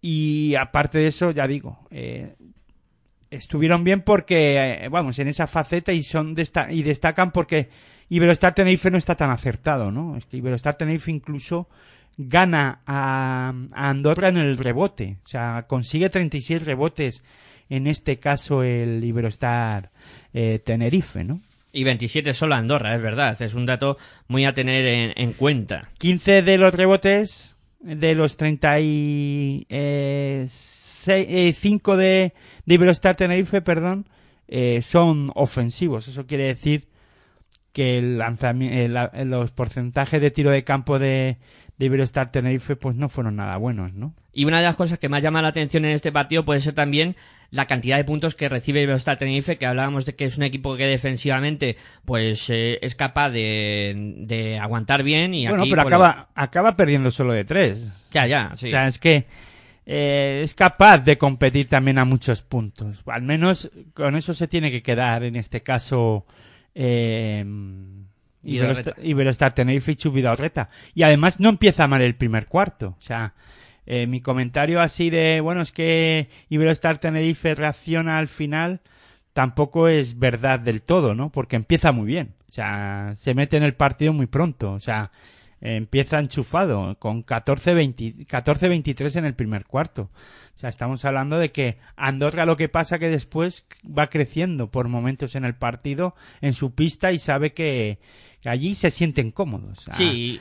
Y 0.00 0.54
aparte 0.56 0.98
de 0.98 1.08
eso, 1.08 1.30
ya 1.30 1.46
digo, 1.46 1.86
eh, 1.90 2.34
estuvieron 3.30 3.84
bien 3.84 4.02
porque, 4.02 4.84
eh, 4.84 4.88
vamos, 4.88 5.18
en 5.18 5.28
esa 5.28 5.46
faceta 5.46 5.92
y 5.92 6.02
son 6.02 6.34
desta 6.34 6.70
y 6.70 6.82
destacan 6.82 7.32
porque 7.32 7.68
Iberostar 8.08 8.54
Tenerife 8.54 8.90
no 8.90 8.98
está 8.98 9.14
tan 9.14 9.30
acertado, 9.30 9.90
¿no? 9.90 10.16
Es 10.16 10.26
que 10.26 10.36
Iberostar 10.36 10.76
Tenerife 10.76 11.10
incluso 11.10 11.68
gana 12.16 12.80
a, 12.86 13.52
a 13.72 13.88
Andorra 13.88 14.28
en 14.28 14.36
el 14.36 14.58
rebote, 14.58 15.18
o 15.24 15.28
sea, 15.28 15.64
consigue 15.66 16.10
36 16.10 16.64
rebotes 16.64 17.24
en 17.70 17.86
este 17.86 18.18
caso 18.18 18.62
el 18.62 19.02
Iberostar 19.02 19.90
eh, 20.34 20.58
Tenerife, 20.58 21.24
¿no? 21.24 21.40
Y 21.72 21.84
27 21.84 22.34
solo 22.34 22.54
Andorra, 22.54 22.94
es 22.94 23.02
verdad. 23.02 23.40
Es 23.40 23.54
un 23.54 23.66
dato 23.66 23.96
muy 24.28 24.44
a 24.44 24.54
tener 24.54 24.86
en, 24.86 25.12
en 25.16 25.32
cuenta. 25.32 25.88
15 25.98 26.42
de 26.42 26.58
los 26.58 26.74
rebotes 26.74 27.56
de 27.80 28.14
los 28.14 28.36
35 28.36 29.66
eh, 29.70 30.48
de, 31.06 32.32
de 32.64 32.74
Iberostar 32.74 33.16
Tenerife, 33.16 33.60
perdón, 33.62 34.06
eh, 34.48 34.82
son 34.82 35.26
ofensivos. 35.34 36.08
Eso 36.08 36.26
quiere 36.26 36.44
decir 36.44 36.88
que 37.72 37.98
el 37.98 38.18
lanzamiento, 38.18 39.10
los 39.24 39.50
porcentajes 39.50 40.20
de 40.20 40.30
tiro 40.30 40.50
de 40.50 40.64
campo 40.64 40.98
de, 40.98 41.38
de 41.76 41.86
Iberostar 41.86 42.30
Tenerife 42.30 42.76
pues 42.76 42.96
no 42.96 43.08
fueron 43.08 43.36
nada 43.36 43.56
buenos, 43.56 43.94
¿no? 43.94 44.14
Y 44.32 44.44
una 44.44 44.58
de 44.58 44.64
las 44.64 44.76
cosas 44.76 44.98
que 44.98 45.08
más 45.08 45.22
llama 45.22 45.42
la 45.42 45.48
atención 45.48 45.84
en 45.84 45.92
este 45.92 46.12
partido 46.12 46.44
puede 46.44 46.60
ser 46.60 46.74
también 46.74 47.16
la 47.54 47.66
cantidad 47.66 47.96
de 47.96 48.04
puntos 48.04 48.34
que 48.34 48.48
recibe 48.48 48.82
Iberostar 48.82 49.16
Tenerife, 49.16 49.56
que 49.56 49.66
hablábamos 49.66 50.04
de 50.04 50.14
que 50.14 50.24
es 50.24 50.36
un 50.36 50.42
equipo 50.42 50.76
que 50.76 50.86
defensivamente 50.86 51.76
pues 52.04 52.50
eh, 52.50 52.78
es 52.82 52.94
capaz 52.94 53.30
de, 53.30 54.14
de, 54.18 54.58
aguantar 54.58 55.04
bien 55.04 55.34
y 55.34 55.46
bueno, 55.46 55.62
aquí, 55.62 55.70
pero 55.70 55.82
pues, 55.82 55.94
acaba, 55.94 56.28
acaba 56.34 56.76
perdiendo 56.76 57.10
solo 57.10 57.32
de 57.32 57.44
tres. 57.44 58.08
Ya, 58.12 58.26
ya, 58.26 58.52
sí. 58.56 58.66
O 58.66 58.70
sea, 58.70 58.88
es 58.88 58.98
que 58.98 59.26
eh, 59.86 60.40
es 60.42 60.54
capaz 60.54 60.98
de 60.98 61.16
competir 61.16 61.68
también 61.68 61.98
a 61.98 62.04
muchos 62.04 62.42
puntos. 62.42 63.02
Al 63.06 63.22
menos 63.22 63.70
con 63.94 64.16
eso 64.16 64.34
se 64.34 64.48
tiene 64.48 64.72
que 64.72 64.82
quedar 64.82 65.22
en 65.22 65.36
este 65.36 65.62
caso 65.62 66.26
eh, 66.74 67.44
Iberostar, 68.42 69.54
Tenerife 69.54 69.92
y 69.92 69.96
Chubidorreta. 69.96 70.70
Y 70.94 71.04
además 71.04 71.38
no 71.38 71.50
empieza 71.50 71.86
mal 71.86 72.02
el 72.02 72.16
primer 72.16 72.46
cuarto. 72.46 72.96
O 72.98 73.02
sea, 73.02 73.34
eh, 73.86 74.06
mi 74.06 74.20
comentario 74.20 74.80
así 74.80 75.10
de, 75.10 75.40
bueno, 75.40 75.62
es 75.62 75.72
que 75.72 76.28
Iberostar 76.48 76.98
Tenerife 76.98 77.54
reacciona 77.54 78.18
al 78.18 78.28
final, 78.28 78.80
tampoco 79.32 79.88
es 79.88 80.18
verdad 80.18 80.60
del 80.60 80.82
todo, 80.82 81.14
¿no? 81.14 81.30
Porque 81.30 81.56
empieza 81.56 81.92
muy 81.92 82.06
bien. 82.06 82.34
O 82.48 82.52
sea, 82.52 83.14
se 83.18 83.34
mete 83.34 83.56
en 83.56 83.62
el 83.62 83.74
partido 83.74 84.12
muy 84.12 84.26
pronto. 84.26 84.72
O 84.72 84.80
sea, 84.80 85.10
empieza 85.60 86.18
enchufado 86.18 86.96
con 86.98 87.24
14-23 87.24 89.16
en 89.16 89.24
el 89.24 89.34
primer 89.34 89.64
cuarto. 89.64 90.10
O 90.54 90.58
sea, 90.58 90.68
estamos 90.68 91.04
hablando 91.04 91.38
de 91.38 91.50
que 91.50 91.78
Andorra 91.96 92.46
lo 92.46 92.56
que 92.56 92.68
pasa 92.68 92.98
que 92.98 93.08
después 93.08 93.66
va 93.86 94.08
creciendo 94.08 94.70
por 94.70 94.88
momentos 94.88 95.34
en 95.34 95.44
el 95.44 95.54
partido, 95.54 96.14
en 96.40 96.52
su 96.52 96.74
pista 96.74 97.12
y 97.12 97.18
sabe 97.18 97.54
que, 97.54 97.98
allí 98.44 98.74
se 98.74 98.90
sienten 98.90 99.30
cómodos. 99.30 99.86
Sí. 99.96 100.38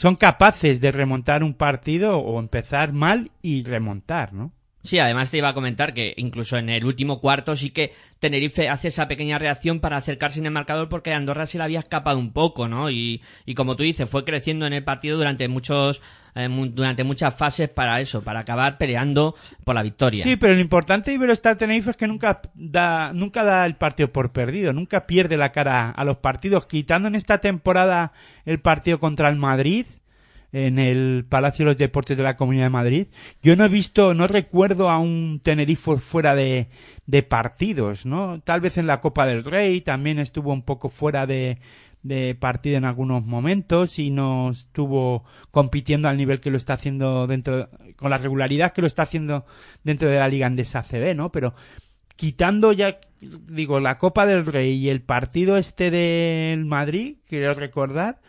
Son 0.00 0.16
capaces 0.16 0.80
de 0.80 0.92
remontar 0.92 1.44
un 1.44 1.52
partido 1.52 2.20
o 2.20 2.40
empezar 2.40 2.94
mal 2.94 3.32
y 3.42 3.64
remontar, 3.64 4.32
¿no? 4.32 4.50
Sí, 4.82 4.98
además 4.98 5.30
te 5.30 5.36
iba 5.36 5.50
a 5.50 5.54
comentar 5.54 5.92
que 5.92 6.14
incluso 6.16 6.56
en 6.56 6.70
el 6.70 6.84
último 6.86 7.20
cuarto 7.20 7.54
sí 7.54 7.70
que 7.70 7.92
Tenerife 8.18 8.68
hace 8.68 8.88
esa 8.88 9.08
pequeña 9.08 9.38
reacción 9.38 9.78
para 9.80 9.98
acercarse 9.98 10.38
en 10.38 10.46
el 10.46 10.52
marcador 10.52 10.88
porque 10.88 11.12
Andorra 11.12 11.46
se 11.46 11.58
le 11.58 11.64
había 11.64 11.80
escapado 11.80 12.18
un 12.18 12.32
poco, 12.32 12.66
¿no? 12.66 12.90
Y, 12.90 13.20
como 13.56 13.76
tú 13.76 13.82
dices, 13.82 14.08
fue 14.08 14.24
creciendo 14.24 14.66
en 14.66 14.72
el 14.72 14.82
partido 14.82 15.18
durante 15.18 15.48
muchos 15.48 16.00
eh, 16.34 16.48
durante 16.72 17.04
muchas 17.04 17.34
fases 17.34 17.68
para 17.68 18.00
eso, 18.00 18.22
para 18.22 18.40
acabar 18.40 18.78
peleando 18.78 19.34
por 19.64 19.74
la 19.74 19.82
victoria. 19.82 20.22
Sí, 20.22 20.36
pero 20.36 20.54
lo 20.54 20.60
importante 20.60 21.10
de 21.10 21.16
Iberostar 21.16 21.56
Tenerife 21.56 21.90
es 21.90 21.96
que 21.96 22.06
nunca 22.06 22.40
da, 22.54 23.12
nunca 23.12 23.44
da 23.44 23.66
el 23.66 23.74
partido 23.74 24.10
por 24.12 24.32
perdido, 24.32 24.72
nunca 24.72 25.06
pierde 25.06 25.36
la 25.36 25.52
cara 25.52 25.90
a 25.90 26.04
los 26.04 26.18
partidos, 26.18 26.66
quitando 26.66 27.08
en 27.08 27.16
esta 27.16 27.38
temporada 27.38 28.12
el 28.46 28.60
partido 28.60 28.98
contra 28.98 29.28
el 29.28 29.36
Madrid, 29.36 29.86
en 30.52 30.78
el 30.78 31.24
Palacio 31.28 31.64
de 31.64 31.72
los 31.72 31.78
Deportes 31.78 32.16
de 32.16 32.24
la 32.24 32.36
Comunidad 32.36 32.64
de 32.64 32.70
Madrid. 32.70 33.06
Yo 33.42 33.56
no 33.56 33.64
he 33.64 33.68
visto, 33.68 34.14
no 34.14 34.26
recuerdo 34.26 34.90
a 34.90 34.98
un 34.98 35.40
Tenerife 35.42 35.96
fuera 35.98 36.34
de, 36.34 36.68
partidos, 37.28 38.06
¿no? 38.06 38.40
Tal 38.40 38.60
vez 38.60 38.78
en 38.78 38.86
la 38.86 39.00
Copa 39.00 39.26
del 39.26 39.44
Rey 39.44 39.80
también 39.80 40.18
estuvo 40.18 40.52
un 40.52 40.62
poco 40.62 40.88
fuera 40.88 41.26
de, 41.26 41.58
de 42.02 42.34
partido 42.34 42.76
en 42.76 42.84
algunos 42.84 43.24
momentos 43.24 43.98
y 43.98 44.10
no 44.10 44.50
estuvo 44.50 45.24
compitiendo 45.50 46.08
al 46.08 46.16
nivel 46.16 46.40
que 46.40 46.50
lo 46.50 46.56
está 46.56 46.74
haciendo 46.74 47.26
dentro, 47.26 47.68
con 47.96 48.10
la 48.10 48.18
regularidad 48.18 48.72
que 48.72 48.80
lo 48.80 48.86
está 48.86 49.02
haciendo 49.02 49.44
dentro 49.84 50.08
de 50.08 50.18
la 50.18 50.28
Liga 50.28 50.46
Andesa 50.46 50.82
CB, 50.82 51.14
¿no? 51.14 51.30
Pero 51.32 51.54
quitando 52.16 52.72
ya, 52.72 53.00
digo, 53.20 53.80
la 53.80 53.98
Copa 53.98 54.26
del 54.26 54.46
Rey 54.46 54.74
y 54.74 54.90
el 54.90 55.02
partido 55.02 55.56
este 55.56 55.90
del 55.90 56.64
Madrid, 56.64 57.16
quiero 57.26 57.54
recordar, 57.54 58.20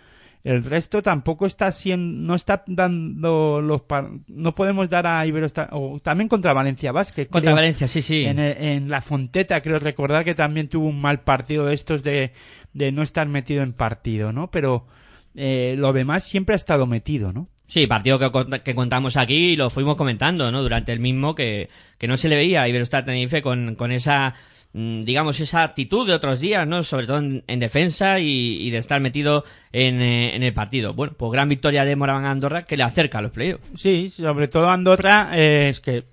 el 0.43 0.63
resto 0.63 1.01
tampoco 1.01 1.45
está 1.45 1.71
siendo, 1.71 2.27
no 2.27 2.36
está 2.36 2.63
dando 2.65 3.62
los, 3.62 3.84
no 4.27 4.56
podemos 4.56 4.89
dar 4.89 5.06
a 5.06 5.25
Iberostar, 5.25 5.69
o 5.71 5.99
también 5.99 6.27
contra 6.27 6.54
Valencia 6.54 6.91
Basket. 6.91 7.27
Contra 7.27 7.54
Valencia, 7.54 7.88
sí, 7.88 8.01
sí. 8.01 8.25
En, 8.25 8.39
en, 8.39 8.89
la 8.89 9.01
Fonteta 9.01 9.62
creo 9.62 9.77
recordar 9.77 10.25
que 10.25 10.34
también 10.34 10.67
tuvo 10.67 10.88
un 10.88 10.99
mal 10.99 11.21
partido 11.21 11.65
de 11.65 11.75
estos 11.75 12.01
de, 12.01 12.34
de 12.73 12.91
no 12.91 13.04
estar 13.04 13.27
metido 13.27 13.62
en 13.62 13.73
partido, 13.73 14.34
¿no? 14.34 14.49
Pero 14.49 14.88
eh, 15.36 15.75
lo 15.77 15.93
demás 15.93 16.23
siempre 16.23 16.54
ha 16.54 16.58
estado 16.58 16.88
metido, 16.88 17.32
¿no? 17.34 17.47
Sí, 17.67 17.88
partido 17.88 18.19
que, 18.19 18.62
que, 18.63 18.75
contamos 18.75 19.15
aquí 19.15 19.51
y 19.51 19.56
lo 19.56 19.69
fuimos 19.69 19.95
comentando, 19.95 20.51
¿no? 20.51 20.62
Durante 20.62 20.91
el 20.91 20.99
mismo 20.99 21.36
que, 21.36 21.69
que 21.97 22.08
no 22.08 22.17
se 22.17 22.27
le 22.27 22.36
veía 22.36 22.63
a 22.63 22.67
Iberostar 22.67 23.06
Tenerife 23.06 23.41
con, 23.41 23.75
con 23.75 23.91
esa 23.91 24.34
digamos, 24.73 25.39
esa 25.39 25.63
actitud 25.63 26.07
de 26.07 26.13
otros 26.13 26.39
días, 26.39 26.65
¿no? 26.65 26.84
Sobre 26.84 27.05
todo 27.05 27.17
en, 27.17 27.43
en 27.47 27.60
defensa 27.60 28.19
y, 28.19 28.57
y, 28.62 28.69
de 28.69 28.77
estar 28.77 29.01
metido 29.01 29.43
en, 29.73 30.01
eh, 30.01 30.36
en, 30.36 30.43
el 30.43 30.53
partido. 30.53 30.93
Bueno, 30.93 31.13
pues 31.17 31.31
gran 31.31 31.49
victoria 31.49 31.84
de 31.84 31.95
Moraván 31.95 32.25
Andorra 32.25 32.63
que 32.63 32.77
le 32.77 32.84
acerca 32.84 33.17
a 33.17 33.21
los 33.21 33.31
playoffs. 33.31 33.63
Sí, 33.75 34.10
sobre 34.10 34.47
todo 34.47 34.69
Andorra 34.69 35.31
eh, 35.34 35.69
es 35.69 35.81
que 35.81 36.05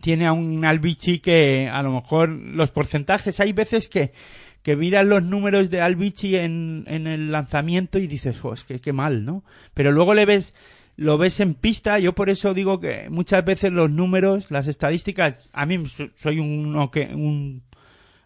tiene 0.00 0.26
a 0.26 0.32
un 0.32 0.64
Albici 0.64 1.20
que 1.20 1.70
a 1.72 1.82
lo 1.82 1.92
mejor 1.92 2.30
los 2.30 2.70
porcentajes, 2.70 3.38
hay 3.38 3.52
veces 3.52 3.88
que 3.88 4.12
que 4.62 4.76
miras 4.76 5.06
los 5.06 5.22
números 5.22 5.70
de 5.70 5.80
Albici 5.80 6.36
en, 6.36 6.84
en 6.86 7.06
el 7.06 7.32
lanzamiento 7.32 7.98
y 7.98 8.06
dices, 8.06 8.36
oh, 8.42 8.52
es 8.52 8.64
que 8.64 8.78
qué 8.78 8.92
mal, 8.92 9.24
¿no? 9.24 9.42
Pero 9.72 9.90
luego 9.90 10.12
le 10.12 10.26
ves 10.26 10.52
lo 10.96 11.16
ves 11.16 11.40
en 11.40 11.54
pista, 11.54 11.98
yo 11.98 12.14
por 12.14 12.28
eso 12.28 12.52
digo 12.52 12.78
que 12.78 13.08
muchas 13.08 13.42
veces 13.42 13.72
los 13.72 13.90
números, 13.90 14.50
las 14.50 14.66
estadísticas, 14.66 15.48
a 15.54 15.64
mí 15.64 15.82
soy 16.14 16.38
uno 16.40 16.90
que 16.90 17.06
un 17.14 17.62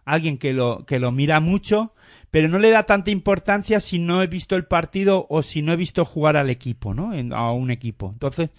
alguien 0.04 0.38
que 0.38 0.52
lo, 0.52 0.84
que 0.86 0.98
lo 0.98 1.12
mira 1.12 1.40
mucho, 1.40 1.94
pero 2.30 2.48
no 2.48 2.58
le 2.58 2.70
da 2.70 2.84
tanta 2.84 3.10
importancia 3.10 3.80
si 3.80 3.98
no 3.98 4.22
he 4.22 4.26
visto 4.26 4.56
el 4.56 4.64
partido 4.64 5.26
o 5.28 5.42
si 5.42 5.62
no 5.62 5.72
he 5.72 5.76
visto 5.76 6.04
jugar 6.04 6.36
al 6.36 6.50
equipo, 6.50 6.94
¿no? 6.94 7.12
A 7.34 7.52
un 7.52 7.70
equipo. 7.70 8.10
Entonces, 8.12 8.50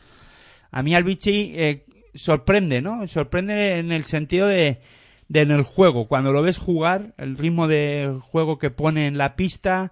a 0.72 0.82
mí 0.82 0.96
Albici 0.96 1.52
eh, 1.56 1.86
sorprende, 2.14 2.82
¿no? 2.82 3.08
Sorprende 3.08 3.78
en 3.80 3.92
el 3.92 4.06
sentido 4.06 4.48
de, 4.48 4.80
de 5.28 5.42
en 5.42 5.52
el 5.52 5.64
juego. 5.64 6.08
Cuando 6.08 6.32
lo 6.32 6.42
ves 6.42 6.58
jugar, 6.58 7.14
el 7.18 7.38
ritmo 7.38 7.68
de 7.68 8.18
juego 8.22 8.58
que 8.58 8.72
pone 8.72 9.08
en 9.08 9.18
la 9.18 9.36
pista, 9.36 9.92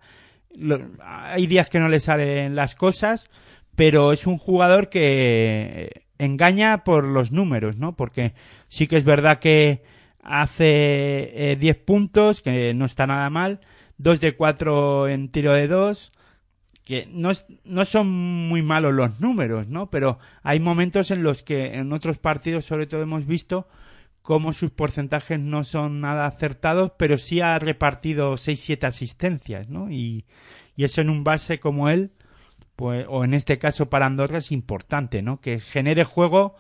hay 1.02 1.48
días 1.48 1.70
que 1.70 1.80
no 1.80 1.90
le 1.90 2.00
salen 2.00 2.56
las 2.56 2.76
cosas, 2.76 3.30
pero 3.76 4.14
es 4.14 4.28
un 4.28 4.38
jugador 4.38 4.90
que 4.90 6.04
engaña 6.20 6.84
por 6.84 7.06
los 7.06 7.32
números, 7.32 7.78
¿no? 7.78 7.96
Porque 7.96 8.34
sí 8.70 8.88
que 8.88 8.98
es 8.98 9.04
verdad 9.04 9.40
que 9.40 9.84
hace 10.24 11.52
eh, 11.52 11.58
10 11.60 11.78
puntos, 11.78 12.42
que 12.42 12.74
no 12.74 12.86
está 12.86 13.08
nada 13.08 13.30
mal, 13.30 13.60
2 13.98 14.20
de 14.20 14.36
4 14.36 15.10
en 15.10 15.30
tiro 15.30 15.54
de 15.54 15.68
2, 15.68 16.12
que 16.84 17.08
no, 17.12 17.32
es, 17.32 17.46
no 17.64 17.86
son 17.86 18.10
muy 18.10 18.62
malos 18.62 18.94
los 18.94 19.20
números, 19.20 19.68
¿no? 19.68 19.90
Pero 19.90 20.20
hay 20.42 20.60
momentos 20.60 21.12
en 21.12 21.24
los 21.24 21.44
que 21.44 21.76
en 21.76 21.94
otros 21.94 22.18
partidos 22.18 22.66
sobre 22.66 22.88
todo 22.88 23.02
hemos 23.02 23.26
visto 23.26 23.68
cómo 24.22 24.54
sus 24.54 24.72
porcentajes 24.72 25.40
no 25.40 25.64
son 25.64 26.02
nada 26.02 26.26
acertados, 26.26 26.92
pero 26.98 27.18
sí 27.18 27.42
ha 27.42 27.60
repartido 27.60 28.34
6-7 28.34 28.88
asistencias, 28.88 29.70
¿no? 29.70 29.92
Y, 29.92 30.26
y 30.76 30.86
eso 30.86 31.02
en 31.02 31.10
un 31.10 31.24
base 31.24 31.60
como 31.60 31.90
él, 31.90 32.12
pues, 32.76 33.06
o 33.10 33.24
en 33.24 33.34
este 33.34 33.60
caso 33.60 33.90
para 33.90 34.06
Andorra 34.06 34.40
es 34.40 34.52
importante, 34.52 35.22
¿no? 35.22 35.40
Que 35.40 35.60
genere 35.60 36.04
juego 36.04 36.56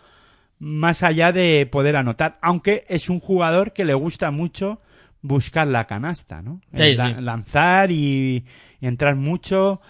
más 0.63 1.03
allá 1.03 1.33
de 1.33 1.67
poder 1.69 1.97
anotar, 1.97 2.37
aunque 2.41 2.85
es 2.87 3.09
un 3.09 3.19
jugador 3.19 3.73
que 3.73 3.83
le 3.83 3.93
gusta 3.93 4.31
mucho 4.31 4.79
buscar 5.21 5.67
la 5.67 5.87
canasta, 5.87 6.41
¿no? 6.41 6.61
Sí, 6.73 6.95
la, 6.95 7.17
sí. 7.17 7.21
Lanzar 7.21 7.91
y, 7.91 8.45
y, 8.79 8.87
entrar 8.87 9.17
mucho. 9.17 9.81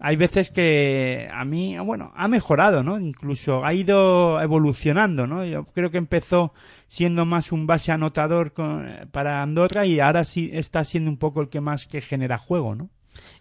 Hay 0.00 0.16
veces 0.16 0.50
que 0.50 1.28
a 1.32 1.44
mí, 1.44 1.78
bueno, 1.78 2.12
ha 2.16 2.26
mejorado, 2.26 2.82
¿no? 2.82 2.98
Incluso 2.98 3.64
ha 3.64 3.72
ido 3.74 4.40
evolucionando, 4.40 5.28
¿no? 5.28 5.44
Yo 5.44 5.66
creo 5.66 5.92
que 5.92 5.98
empezó 5.98 6.52
siendo 6.88 7.24
más 7.24 7.52
un 7.52 7.68
base 7.68 7.92
anotador 7.92 8.52
con, 8.52 8.88
para 9.12 9.40
Andorra 9.40 9.86
y 9.86 10.00
ahora 10.00 10.24
sí 10.24 10.50
está 10.52 10.82
siendo 10.82 11.10
un 11.10 11.18
poco 11.18 11.42
el 11.42 11.48
que 11.48 11.60
más 11.60 11.86
que 11.86 12.00
genera 12.00 12.38
juego, 12.38 12.74
¿no? 12.74 12.90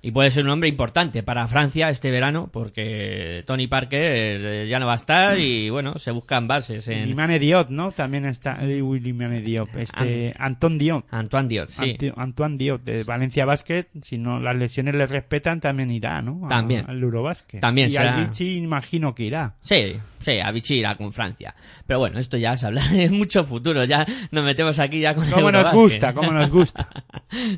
Y 0.02 0.12
puede 0.12 0.32
ser 0.32 0.44
un 0.44 0.52
hombre 0.52 0.70
importante 0.70 1.24
para 1.24 1.48
Francia 1.48 1.90
este 1.90 2.12
verano 2.12 2.50
porque 2.52 3.44
Tony 3.46 3.68
Parker 3.68 4.00
eh, 4.02 4.68
ya 4.70 4.80
no 4.80 4.86
va 4.86 4.94
a 4.94 4.98
estar 4.98 5.40
y 5.40 5.70
bueno 5.72 5.94
se 5.96 6.12
buscan 6.12 6.48
bases 6.48 6.88
en 6.88 7.08
Limane 7.08 7.40
Diop 7.40 7.70
no 7.70 7.92
también 7.92 8.26
está 8.26 8.58
eh, 8.62 8.82
Limane 8.82 9.42
Diop 9.42 9.70
este 9.78 10.34
Ant 10.38 10.58
Anton 10.58 10.78
Diop. 10.78 11.06
Antoine 11.12 11.48
Diop 11.48 11.68
sí. 11.68 11.98
Ant 12.02 12.18
Antoine 12.18 12.58
Diop 12.58 12.84
de 12.84 13.04
Valencia 13.04 13.46
Basket 13.46 13.88
si 14.02 14.18
no 14.18 14.40
las 14.40 14.56
lesiones 14.56 14.96
le 14.96 15.06
respetan 15.06 15.60
también 15.60 15.92
irá 15.92 16.22
no 16.22 16.46
a, 16.46 16.50
también. 16.50 16.86
al 16.88 17.02
Eurobasket. 17.02 17.62
También 17.62 17.90
y 17.90 17.94
será... 17.94 18.16
al 18.16 18.26
Vichy 18.26 18.58
imagino 18.58 19.14
que 19.14 19.24
irá. 19.24 19.56
Sí 19.62 20.00
sí 20.20 20.40
a 20.40 20.52
Vichy 20.52 20.76
irá 20.76 20.96
con 20.96 21.14
Francia. 21.14 21.56
Pero 21.86 22.00
bueno 22.00 22.20
esto 22.20 22.38
ya 22.38 22.54
es 22.54 22.64
hablar 22.64 22.90
de 22.90 23.10
mucho 23.10 23.44
futuro 23.44 23.84
ya 23.84 24.06
nos 24.32 24.44
metemos 24.44 24.80
aquí 24.80 25.00
ya 25.00 25.14
con 25.14 25.30
como 25.30 25.52
nos 25.52 25.72
gusta 25.72 26.14
como 26.14 26.32
nos 26.32 26.50
gusta. 26.50 26.90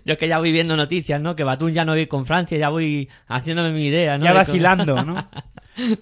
Yo 0.05 0.13
es 0.13 0.17
que 0.17 0.27
ya 0.27 0.39
voy 0.39 0.51
viendo 0.51 0.75
noticias, 0.75 1.21
¿no? 1.21 1.36
Que 1.36 1.43
Batún 1.43 1.73
ya 1.73 1.86
no 1.86 1.93
vive 1.93 2.08
con 2.10 2.26
Francia, 2.26 2.58
ya 2.58 2.69
voy 2.69 3.08
haciéndome 3.28 3.72
mi 3.72 3.88
idea, 3.88 4.17
¿no? 4.17 4.26
ya 4.26 4.34
vacilando, 4.34 5.04
¿no? 5.06 5.26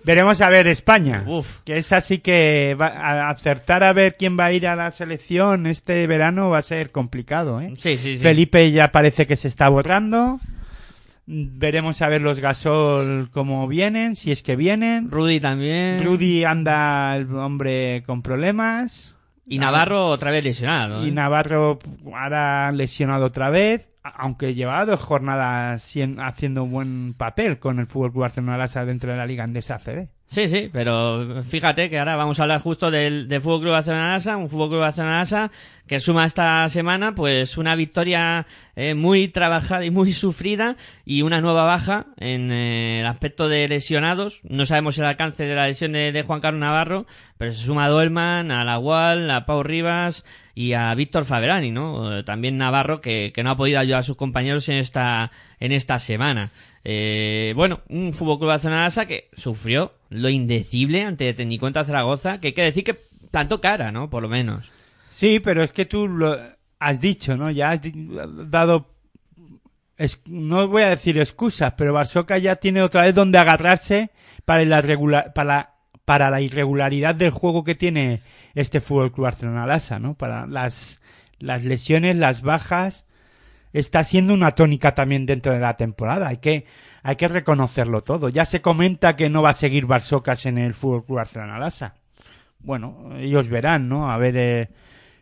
Veremos 0.03 0.41
a 0.41 0.49
ver 0.49 0.65
España, 0.65 1.23
Uf. 1.27 1.59
que 1.63 1.77
es 1.77 1.91
así 1.91 2.17
que 2.17 2.75
va 2.79 2.87
a 2.87 3.29
acertar 3.29 3.83
a 3.83 3.93
ver 3.93 4.15
quién 4.17 4.39
va 4.39 4.45
a 4.45 4.51
ir 4.51 4.67
a 4.67 4.75
la 4.75 4.91
selección 4.91 5.67
este 5.67 6.07
verano 6.07 6.49
va 6.49 6.59
a 6.59 6.63
ser 6.63 6.91
complicado, 6.91 7.61
¿eh? 7.61 7.73
Sí, 7.77 7.97
sí, 7.97 8.17
sí. 8.17 8.23
Felipe 8.23 8.71
ya 8.71 8.91
parece 8.91 9.27
que 9.27 9.35
se 9.35 9.47
está 9.47 9.69
borrando. 9.69 10.39
Veremos 11.29 12.01
a 12.01 12.07
ver 12.07 12.21
los 12.21 12.39
Gasol 12.39 13.29
cómo 13.31 13.67
vienen, 13.67 14.15
si 14.15 14.31
es 14.31 14.41
que 14.43 14.55
vienen. 14.55 15.11
Rudy 15.11 15.41
también. 15.41 16.03
Rudy 16.03 16.45
anda 16.45 17.15
el 17.17 17.31
hombre 17.35 18.03
con 18.05 18.21
problemas. 18.21 19.13
Y 19.45 19.59
Navarro 19.59 20.07
otra 20.07 20.31
vez 20.31 20.43
lesionado. 20.43 21.03
¿eh? 21.03 21.09
Y 21.09 21.11
Navarro 21.11 21.79
ahora 22.13 22.71
lesionado 22.71 23.25
otra 23.25 23.49
vez, 23.49 23.87
aunque 24.15 24.53
lleva 24.53 24.85
dos 24.85 25.01
jornadas 25.01 25.93
haciendo 26.19 26.63
un 26.63 26.71
buen 26.71 27.13
papel 27.13 27.59
con 27.59 27.79
el 27.79 27.87
Fútbol 27.87 28.11
Club 28.11 28.21
Barcelona 28.21 28.67
dentro 28.85 29.11
de 29.11 29.17
la 29.17 29.25
Liga 29.25 29.43
Andesa 29.43 29.75
ACB. 29.75 30.07
Sí, 30.29 30.49
sí, 30.49 30.69
pero 30.73 31.41
fíjate 31.43 31.89
que 31.89 31.97
ahora 31.97 32.17
vamos 32.17 32.37
a 32.39 32.43
hablar 32.43 32.59
justo 32.59 32.91
del, 32.91 33.29
del 33.29 33.39
Fútbol 33.39 33.61
Club 33.61 33.71
Barcelona 33.71 34.37
un 34.37 34.49
Fútbol 34.49 34.67
Club 34.67 34.81
Barcelona 34.81 35.51
que 35.87 36.01
suma 36.01 36.25
esta 36.25 36.67
semana 36.67 37.15
pues 37.15 37.57
una 37.57 37.75
victoria 37.75 38.45
eh, 38.75 38.93
muy 38.93 39.29
trabajada 39.29 39.85
y 39.85 39.89
muy 39.89 40.11
sufrida 40.11 40.75
y 41.05 41.21
una 41.21 41.39
nueva 41.39 41.63
baja 41.63 42.07
en 42.17 42.51
eh, 42.51 42.99
el 42.99 43.05
aspecto 43.05 43.47
de 43.47 43.69
lesionados. 43.69 44.41
No 44.43 44.65
sabemos 44.65 44.97
el 44.97 45.05
alcance 45.05 45.45
de 45.45 45.55
la 45.55 45.67
lesión 45.67 45.93
de, 45.93 46.23
Juan 46.27 46.41
Carlos 46.41 46.59
Navarro, 46.59 47.05
pero 47.37 47.53
se 47.53 47.61
suma 47.61 47.85
a 47.85 47.89
Dolman, 47.89 48.51
a 48.51 48.65
La 48.65 48.79
Wall, 48.79 49.31
a 49.31 49.45
Pau 49.45 49.63
Rivas 49.63 50.25
y 50.59 50.73
a 50.73 50.91
Víctor 50.95 51.25
Faberani, 51.25 51.69
¿no? 51.69 52.17
Eh, 52.17 52.23
También 52.23 52.57
Navarro 52.57 52.99
que, 52.99 53.31
que 53.31 53.43
no 53.43 53.51
ha 53.51 53.55
podido 53.57 53.79
ayudar 53.79 53.99
a 53.99 54.03
sus 54.03 54.17
compañeros 54.17 54.67
en 54.69 54.77
esta 54.77 55.31
en 55.59 55.71
esta 55.71 55.99
semana. 55.99 56.49
Eh, 56.83 57.53
bueno, 57.55 57.81
un 57.89 58.11
Fútbol 58.11 58.39
Club 58.39 58.47
Barcelona 58.49 58.89
que 59.07 59.29
sufrió 59.37 59.91
lo 60.09 60.29
indecible 60.29 61.03
ante 61.03 61.31
Técnico 61.35 61.69
Zaragoza, 61.71 62.39
que 62.39 62.47
hay 62.47 62.53
que 62.53 62.63
decir 62.63 62.83
que 62.83 62.97
plantó 63.29 63.61
cara, 63.61 63.91
¿no? 63.91 64.09
Por 64.09 64.23
lo 64.23 64.29
menos. 64.29 64.71
Sí, 65.11 65.39
pero 65.39 65.63
es 65.63 65.71
que 65.73 65.85
tú 65.85 66.07
lo 66.07 66.35
has 66.79 66.99
dicho, 66.99 67.37
¿no? 67.37 67.51
Ya 67.51 67.69
has 67.71 67.81
dado, 68.49 68.87
no 70.25 70.67
voy 70.67 70.81
a 70.83 70.89
decir 70.89 71.19
excusas, 71.19 71.73
pero 71.77 71.93
Barsoca 71.93 72.39
ya 72.39 72.55
tiene 72.55 72.81
otra 72.81 73.03
vez 73.03 73.13
donde 73.13 73.37
agarrarse 73.37 74.09
para 74.45 74.65
la, 74.65 74.81
regula- 74.81 75.33
para, 75.35 75.75
para 76.07 76.29
la 76.29 76.39
irregularidad 76.39 77.15
del 77.15 77.31
juego 77.31 77.65
que 77.65 77.75
tiene 77.75 78.21
este 78.55 78.79
Fútbol 78.79 79.11
Club 79.11 79.25
Barcelona 79.25 79.65
Lassa, 79.65 79.99
¿no? 79.99 80.13
Para 80.13 80.47
las, 80.47 81.01
las 81.37 81.65
lesiones, 81.65 82.15
las 82.15 82.41
bajas, 82.41 83.05
está 83.73 84.05
siendo 84.05 84.33
una 84.33 84.51
tónica 84.51 84.95
también 84.95 85.25
dentro 85.25 85.51
de 85.51 85.59
la 85.59 85.75
temporada. 85.75 86.29
Hay 86.29 86.37
que, 86.37 86.65
hay 87.03 87.17
que 87.17 87.27
reconocerlo 87.27 88.03
todo. 88.03 88.29
Ya 88.29 88.45
se 88.45 88.61
comenta 88.61 89.17
que 89.17 89.29
no 89.29 89.41
va 89.41 89.49
a 89.49 89.53
seguir 89.53 89.85
Barsocas 89.85 90.45
en 90.45 90.57
el 90.57 90.75
Fútbol 90.75 91.03
Club 91.03 91.17
Barcelona 91.17 91.59
Lassa. 91.59 91.95
Bueno, 92.59 93.09
ellos 93.17 93.49
verán, 93.49 93.89
¿no? 93.89 94.09
A 94.09 94.15
ver, 94.17 94.37
eh, 94.37 94.69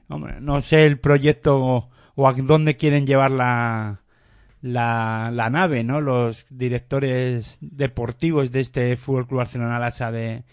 hombre, 0.08 0.39
no 0.39 0.62
sé 0.62 0.86
el 0.86 1.00
proyecto 1.00 1.89
o, 2.15 2.28
a 2.28 2.34
dónde 2.34 2.78
quieren 2.78 3.08
llevar 3.08 3.32
la, 3.32 4.02
la, 4.62 5.50
nave, 5.50 5.84
¿no? 5.84 6.00
Los 6.00 6.45
directores 6.52 7.58
deportivos 7.60 8.52
de 8.52 8.60
este 8.60 8.98
Fútbol 8.98 9.26
Club 9.26 9.39
Barcelona 9.39 9.80
Lassa 9.80 10.12
de, 10.12 10.43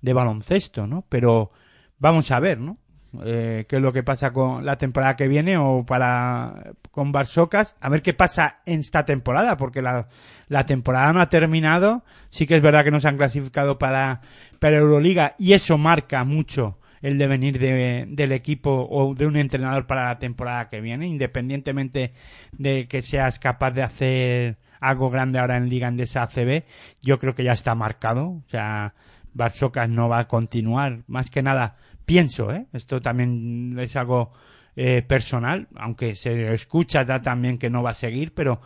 de 0.00 0.12
baloncesto, 0.12 0.86
¿no? 0.86 1.04
Pero 1.08 1.50
vamos 1.98 2.30
a 2.30 2.40
ver, 2.40 2.58
¿no? 2.58 2.78
Eh, 3.24 3.66
qué 3.68 3.76
es 3.76 3.82
lo 3.82 3.92
que 3.92 4.04
pasa 4.04 4.32
con 4.32 4.64
la 4.64 4.78
temporada 4.78 5.16
que 5.16 5.26
viene 5.26 5.56
o 5.56 5.84
para 5.84 6.74
con 6.92 7.10
Barsocas, 7.10 7.74
a 7.80 7.88
ver 7.88 8.02
qué 8.02 8.14
pasa 8.14 8.62
en 8.66 8.80
esta 8.80 9.04
temporada, 9.04 9.56
porque 9.56 9.82
la, 9.82 10.08
la 10.46 10.64
temporada 10.64 11.12
no 11.12 11.20
ha 11.20 11.28
terminado, 11.28 12.04
sí 12.28 12.46
que 12.46 12.56
es 12.56 12.62
verdad 12.62 12.84
que 12.84 12.92
no 12.92 13.00
se 13.00 13.08
han 13.08 13.16
clasificado 13.16 13.78
para, 13.78 14.20
para 14.60 14.76
Euroliga 14.76 15.34
y 15.38 15.54
eso 15.54 15.76
marca 15.76 16.22
mucho 16.24 16.78
el 17.02 17.18
devenir 17.18 17.58
de, 17.58 18.06
del 18.08 18.32
equipo 18.32 18.86
o 18.88 19.14
de 19.14 19.26
un 19.26 19.36
entrenador 19.36 19.86
para 19.86 20.04
la 20.06 20.18
temporada 20.18 20.68
que 20.68 20.80
viene, 20.80 21.08
independientemente 21.08 22.12
de 22.52 22.86
que 22.86 23.02
seas 23.02 23.38
capaz 23.38 23.72
de 23.72 23.82
hacer 23.82 24.58
algo 24.80 25.10
grande 25.10 25.38
ahora 25.38 25.56
en 25.56 25.68
Liga 25.68 25.88
Endesa 25.88 26.22
ACB, 26.22 26.64
yo 27.02 27.18
creo 27.18 27.34
que 27.34 27.44
ya 27.44 27.52
está 27.52 27.74
marcado, 27.74 28.28
o 28.28 28.44
sea, 28.48 28.94
Barsocas 29.34 29.88
no 29.88 30.08
va 30.08 30.20
a 30.20 30.28
continuar, 30.28 31.02
más 31.06 31.30
que 31.30 31.42
nada 31.42 31.76
pienso, 32.04 32.52
¿eh? 32.52 32.66
Esto 32.72 33.00
también 33.00 33.76
es 33.78 33.94
algo 33.96 34.32
eh, 34.76 35.02
personal, 35.02 35.68
aunque 35.76 36.14
se 36.14 36.52
escucha 36.54 37.02
ya 37.04 37.22
también 37.22 37.58
que 37.58 37.70
no 37.70 37.82
va 37.82 37.90
a 37.90 37.94
seguir, 37.94 38.34
pero 38.34 38.60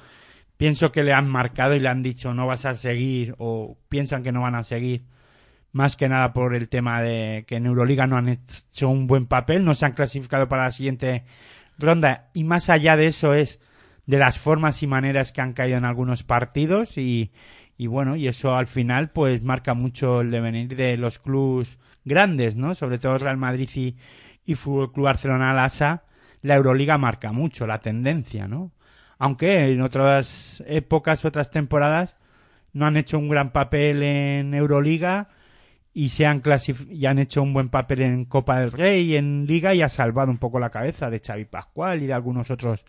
pienso 0.56 0.92
que 0.92 1.04
le 1.04 1.12
han 1.12 1.28
marcado 1.28 1.74
y 1.74 1.80
le 1.80 1.88
han 1.88 2.02
dicho 2.02 2.32
no 2.32 2.46
vas 2.46 2.64
a 2.64 2.74
seguir 2.74 3.34
o 3.38 3.76
piensan 3.88 4.22
que 4.22 4.32
no 4.32 4.42
van 4.42 4.54
a 4.54 4.64
seguir. 4.64 5.04
Más 5.72 5.96
que 5.96 6.08
nada 6.08 6.32
por 6.32 6.54
el 6.54 6.68
tema 6.68 7.02
de 7.02 7.44
que 7.48 7.56
en 7.56 7.66
Euroliga 7.66 8.06
no 8.06 8.16
han 8.16 8.28
hecho 8.28 8.88
un 8.88 9.06
buen 9.06 9.26
papel, 9.26 9.64
no 9.64 9.74
se 9.74 9.86
han 9.86 9.92
clasificado 9.92 10.48
para 10.48 10.64
la 10.64 10.70
siguiente 10.70 11.24
ronda. 11.78 12.30
Y 12.32 12.44
más 12.44 12.70
allá 12.70 12.96
de 12.96 13.06
eso 13.06 13.34
es 13.34 13.60
de 14.06 14.18
las 14.18 14.38
formas 14.38 14.82
y 14.82 14.86
maneras 14.86 15.32
que 15.32 15.40
han 15.40 15.52
caído 15.52 15.78
en 15.78 15.84
algunos 15.84 16.22
partidos 16.22 16.96
y, 16.98 17.32
y 17.76 17.86
bueno, 17.86 18.16
y 18.16 18.28
eso 18.28 18.54
al 18.54 18.66
final 18.66 19.10
pues 19.10 19.42
marca 19.42 19.74
mucho 19.74 20.20
el 20.20 20.30
devenir 20.30 20.76
de 20.76 20.96
los 20.96 21.18
clubes 21.18 21.78
grandes, 22.04 22.56
¿no? 22.56 22.74
Sobre 22.74 22.98
todo 22.98 23.18
Real 23.18 23.36
Madrid 23.36 23.68
y, 23.74 23.96
y 24.44 24.54
Fútbol 24.54 24.92
Club 24.92 25.06
Barcelona 25.06 25.52
Lasa, 25.52 26.04
la 26.42 26.56
Euroliga 26.56 26.98
marca 26.98 27.32
mucho 27.32 27.66
la 27.66 27.80
tendencia, 27.80 28.46
¿no? 28.46 28.72
Aunque 29.18 29.72
en 29.72 29.80
otras 29.80 30.62
épocas, 30.66 31.24
otras 31.24 31.50
temporadas, 31.50 32.16
no 32.72 32.86
han 32.86 32.96
hecho 32.96 33.18
un 33.18 33.28
gran 33.28 33.52
papel 33.52 34.02
en 34.02 34.54
Euroliga 34.54 35.28
y 35.92 36.08
se 36.10 36.26
han 36.26 36.42
y 36.90 37.06
han 37.06 37.18
hecho 37.20 37.42
un 37.42 37.54
buen 37.54 37.68
papel 37.68 38.02
en 38.02 38.24
Copa 38.24 38.60
del 38.60 38.72
Rey, 38.72 39.16
en 39.16 39.46
Liga 39.46 39.74
y 39.74 39.82
ha 39.82 39.88
salvado 39.88 40.30
un 40.30 40.38
poco 40.38 40.58
la 40.58 40.70
cabeza 40.70 41.08
de 41.08 41.20
Xavi 41.20 41.44
Pascual 41.44 42.02
y 42.02 42.06
de 42.06 42.12
algunos 42.12 42.50
otros 42.50 42.84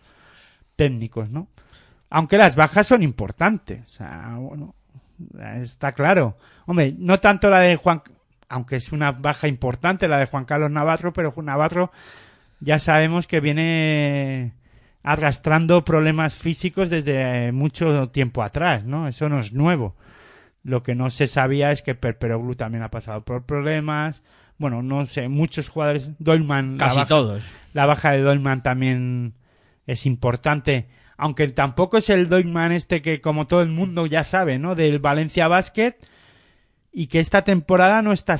técnicos, 0.75 1.29
¿no? 1.29 1.47
Aunque 2.09 2.37
las 2.37 2.55
bajas 2.55 2.87
son 2.87 3.03
importantes, 3.03 3.83
o 3.85 3.89
sea, 3.89 4.35
bueno, 4.37 4.75
está 5.59 5.91
claro. 5.93 6.37
Hombre, 6.65 6.93
no 6.97 7.19
tanto 7.19 7.49
la 7.49 7.59
de 7.59 7.75
Juan, 7.75 8.01
aunque 8.47 8.77
es 8.77 8.91
una 8.91 9.11
baja 9.11 9.47
importante 9.47 10.07
la 10.07 10.19
de 10.19 10.27
Juan 10.27 10.45
Carlos 10.45 10.71
Navarro, 10.71 11.13
pero 11.13 11.33
Navarro 11.41 11.91
ya 12.59 12.79
sabemos 12.79 13.27
que 13.27 13.39
viene 13.39 14.53
arrastrando 15.03 15.85
problemas 15.85 16.35
físicos 16.35 16.89
desde 16.89 17.51
mucho 17.51 18.09
tiempo 18.09 18.41
atrás, 18.41 18.85
¿no? 18.85 19.07
Eso 19.07 19.29
no 19.29 19.39
es 19.39 19.53
nuevo. 19.53 19.95
Lo 20.63 20.81
que 20.81 20.95
no 20.95 21.11
se 21.11 21.27
sabía 21.27 21.71
es 21.71 21.83
que 21.83 21.93
Perperoglu 21.93 22.55
también 22.55 22.83
ha 22.83 22.89
pasado 22.89 23.21
por 23.21 23.43
problemas. 23.45 24.23
Bueno, 24.57 24.81
no 24.81 25.05
sé, 25.05 25.27
muchos 25.27 25.69
jugadores. 25.69 26.09
Dolman, 26.17 26.77
Casi 26.77 26.95
la 26.95 27.01
baja, 27.03 27.07
todos. 27.07 27.45
la 27.73 27.85
baja 27.85 28.11
de 28.13 28.21
Dolman 28.21 28.63
también 28.63 29.35
es 29.85 30.07
importante. 30.07 30.87
Aunque 31.17 31.47
tampoco 31.47 31.97
es 31.97 32.09
el 32.09 32.29
Dolman 32.29 32.71
este 32.71 33.01
que, 33.01 33.21
como 33.21 33.47
todo 33.47 33.61
el 33.61 33.69
mundo 33.69 34.05
ya 34.05 34.23
sabe, 34.23 34.59
¿no? 34.59 34.75
Del 34.75 34.99
Valencia 34.99 35.47
Basket. 35.47 35.95
Y 36.91 37.07
que 37.07 37.19
esta 37.19 37.43
temporada 37.43 38.01
no 38.01 38.13
está 38.13 38.37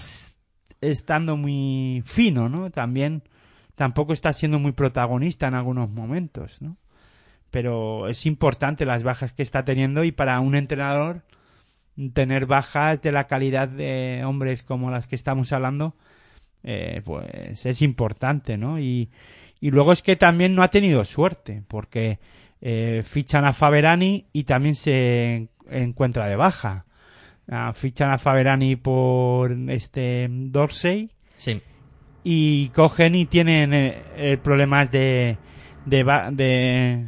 estando 0.81 1.37
muy 1.37 2.03
fino, 2.05 2.49
¿no? 2.49 2.69
También 2.71 3.23
tampoco 3.75 4.13
está 4.13 4.33
siendo 4.33 4.59
muy 4.59 4.71
protagonista 4.71 5.47
en 5.47 5.55
algunos 5.55 5.89
momentos, 5.89 6.61
¿no? 6.61 6.77
Pero 7.51 8.07
es 8.07 8.25
importante 8.25 8.85
las 8.85 9.03
bajas 9.03 9.33
que 9.33 9.43
está 9.43 9.63
teniendo 9.63 10.03
y 10.03 10.11
para 10.11 10.39
un 10.39 10.55
entrenador 10.55 11.23
tener 12.13 12.45
bajas 12.45 13.01
de 13.01 13.11
la 13.11 13.27
calidad 13.27 13.69
de 13.69 14.23
hombres 14.25 14.63
como 14.63 14.91
las 14.91 15.07
que 15.07 15.15
estamos 15.15 15.53
hablando, 15.53 15.95
eh, 16.63 17.01
pues 17.05 17.65
es 17.65 17.81
importante, 17.81 18.57
¿no? 18.57 18.79
Y, 18.79 19.09
y 19.61 19.71
luego 19.71 19.93
es 19.93 20.01
que 20.01 20.15
también 20.15 20.55
no 20.55 20.63
ha 20.63 20.69
tenido 20.69 21.05
suerte, 21.05 21.63
porque 21.67 22.19
eh, 22.67 23.03
fichan 23.05 23.45
a 23.45 23.53
Faberani 23.53 24.25
y 24.33 24.43
también 24.43 24.73
se 24.75 25.49
encuentra 25.69 26.25
de 26.25 26.35
baja. 26.35 26.85
Ah, 27.47 27.73
fichan 27.75 28.09
a 28.09 28.17
Faberani 28.17 28.75
por 28.75 29.51
este 29.69 30.27
Dorsey 30.31 31.11
Sí. 31.37 31.61
y 32.23 32.69
cogen 32.69 33.13
y 33.13 33.27
tienen 33.27 33.71
eh, 33.71 34.39
problemas 34.41 34.89
de, 34.89 35.37
de, 35.85 36.03
de- 36.31 37.07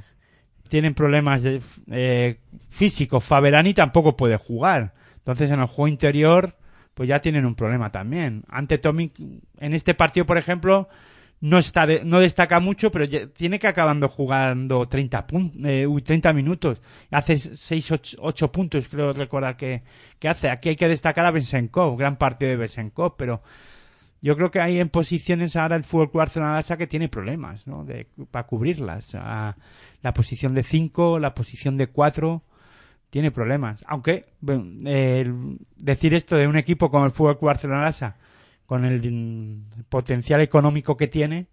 tienen 0.69 0.93
problemas 0.93 1.41
de 1.41 1.59
eh, 1.89 2.37
físicos. 2.69 3.23
Faberani 3.23 3.73
tampoco 3.73 4.15
puede 4.15 4.37
jugar. 4.37 4.93
Entonces 5.17 5.49
en 5.49 5.59
el 5.59 5.65
juego 5.65 5.87
interior 5.87 6.55
pues 6.93 7.09
ya 7.09 7.19
tienen 7.19 7.45
un 7.47 7.55
problema 7.55 7.91
también. 7.91 8.43
Ante 8.47 8.77
Tomic 8.77 9.13
en 9.59 9.73
este 9.73 9.95
partido, 9.95 10.27
por 10.27 10.37
ejemplo, 10.37 10.87
no 11.39 11.59
está 11.59 11.85
de- 11.85 12.03
no 12.03 12.19
destaca 12.19 12.59
mucho, 12.59 12.89
pero 12.91 13.07
tiene 13.29 13.59
que 13.59 13.67
acabando 13.67 14.09
jugando 14.09 14.87
30 14.87 15.27
pun- 15.27 15.53
eh, 15.65 15.85
uy, 15.85 16.01
30 16.01 16.33
minutos. 16.33 16.81
Hace 17.11 17.37
6 17.37 17.91
8, 18.19 18.51
puntos, 18.51 18.87
creo 18.87 19.13
recordar 19.13 19.55
que, 19.55 19.83
que 20.19 20.29
hace. 20.29 20.49
Aquí 20.49 20.69
hay 20.69 20.75
que 20.75 20.87
destacar 20.87 21.25
a 21.25 21.31
Besenkov, 21.31 21.95
gran 21.97 22.17
partido 22.17 22.49
de 22.51 22.57
Besenkov, 22.57 23.15
pero 23.17 23.41
yo 24.19 24.35
creo 24.35 24.49
que 24.49 24.59
hay 24.59 24.79
en 24.79 24.89
posiciones 24.89 25.55
ahora 25.55 25.75
el 25.75 25.83
Fútbol 25.83 26.09
Club 26.09 26.19
Barcelona 26.21 26.53
que 26.77 26.87
tiene 26.87 27.07
problemas, 27.07 27.67
¿no? 27.67 27.83
De, 27.83 28.07
para 28.31 28.47
cubrirlas. 28.47 29.13
A 29.15 29.55
la 30.01 30.13
posición 30.13 30.55
de 30.55 30.63
5, 30.63 31.19
la 31.19 31.35
posición 31.35 31.77
de 31.77 31.87
4, 31.87 32.41
tiene 33.11 33.29
problemas. 33.31 33.83
Aunque, 33.87 34.25
decir 35.75 36.13
esto 36.13 36.35
de 36.35 36.47
un 36.47 36.57
equipo 36.57 36.89
como 36.89 37.05
el 37.05 37.11
Fútbol 37.11 37.37
Club 37.37 37.47
Barcelona 37.47 37.91
con 38.67 38.85
el 38.85 39.63
potencial 39.89 40.41
económico 40.41 40.95
que 40.95 41.07
tiene, 41.07 41.47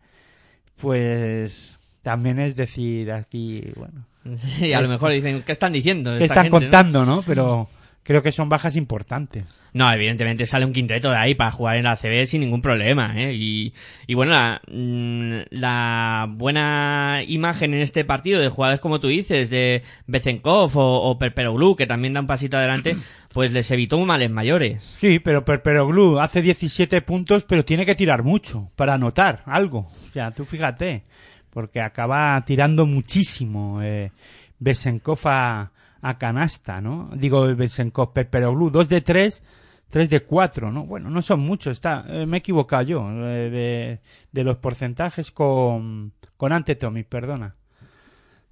pues 0.77 1.79
también 2.03 2.39
es 2.41 2.55
decir 2.55 3.11
aquí, 3.13 3.65
bueno. 3.77 4.05
Sí, 4.39 4.73
a 4.73 4.81
lo 4.81 4.89
mejor 4.89 5.13
dicen, 5.13 5.43
¿qué 5.43 5.53
están 5.53 5.73
diciendo? 5.73 6.17
¿Qué 6.19 6.25
están 6.25 6.51
contando, 6.51 7.07
no? 7.07 7.23
Pero 7.23 7.69
creo 8.05 8.23
que 8.23 8.31
son 8.31 8.49
bajas 8.49 8.77
importantes. 8.77 9.45
No, 9.73 9.91
evidentemente 9.93 10.47
sale 10.47 10.65
un 10.65 10.73
quinteto 10.73 11.11
de 11.11 11.17
ahí 11.17 11.35
para 11.35 11.51
jugar 11.51 11.77
en 11.77 11.85
la 11.85 11.97
CB 11.97 12.27
sin 12.27 12.43
ningún 12.43 12.63
problema, 12.63 13.15
¿eh? 13.17 13.35
Y, 13.35 13.75
y 14.07 14.15
bueno, 14.15 14.33
la, 14.33 14.61
mm, 14.71 15.33
la, 15.51 16.27
buena 16.31 17.23
imagen 17.27 17.75
en 17.75 17.81
este 17.81 18.05
partido 18.05 18.41
de 18.41 18.51
jugadores 18.51 18.81
como 18.81 19.01
tú 19.01 19.09
dices, 19.09 19.51
de 19.51 19.83
Bezenkov 20.07 20.77
o, 20.79 21.11
o 21.11 21.19
Perperoglu, 21.19 21.75
que 21.75 21.87
también 21.87 22.15
da 22.15 22.21
un 22.21 22.29
pasito 22.29 22.57
adelante, 22.57 22.95
pues 23.33 23.51
les 23.51 23.69
evitó 23.71 23.99
males 23.99 24.31
mayores. 24.31 24.85
Sí, 24.85 25.19
pero 25.19 25.45
Perperoglu 25.45 26.21
hace 26.21 26.43
17 26.43 27.01
puntos, 27.03 27.45
pero 27.45 27.65
tiene 27.65 27.87
que 27.87 27.97
tirar 27.97 28.23
mucho 28.23 28.71
para 28.77 28.95
anotar 28.95 29.43
algo. 29.47 29.89
O 30.09 30.13
sea, 30.13 30.31
tú 30.31 30.45
fíjate, 30.45 31.03
porque 31.51 31.81
acaba 31.81 32.41
tirando 32.45 32.87
muchísimo 32.87 33.81
eh, 33.83 34.13
Bezenkov 34.59 35.21
a 35.25 35.73
a 36.05 36.19
canasta, 36.19 36.83
¿no? 36.83 37.09
Digo, 37.17 37.57
Besenkov, 37.57 38.13
Perperoglu, 38.13 38.69
dos 38.69 38.91
de 38.91 39.01
tres, 39.01 39.43
tres 39.89 40.11
de 40.11 40.21
cuatro, 40.21 40.71
¿no? 40.71 40.85
Bueno, 40.85 41.09
no 41.09 41.23
son 41.23 41.41
muchos, 41.41 41.73
está, 41.73 42.05
eh, 42.07 42.27
me 42.27 42.37
he 42.37 42.41
equivocado 42.41 42.83
yo 42.83 43.11
eh, 43.11 43.49
de, 43.49 44.01
de, 44.31 44.45
los 44.45 44.59
porcentajes 44.59 45.31
con, 45.31 46.13
con 46.37 46.53
Antetomic, 46.53 47.09
perdona. 47.09 47.57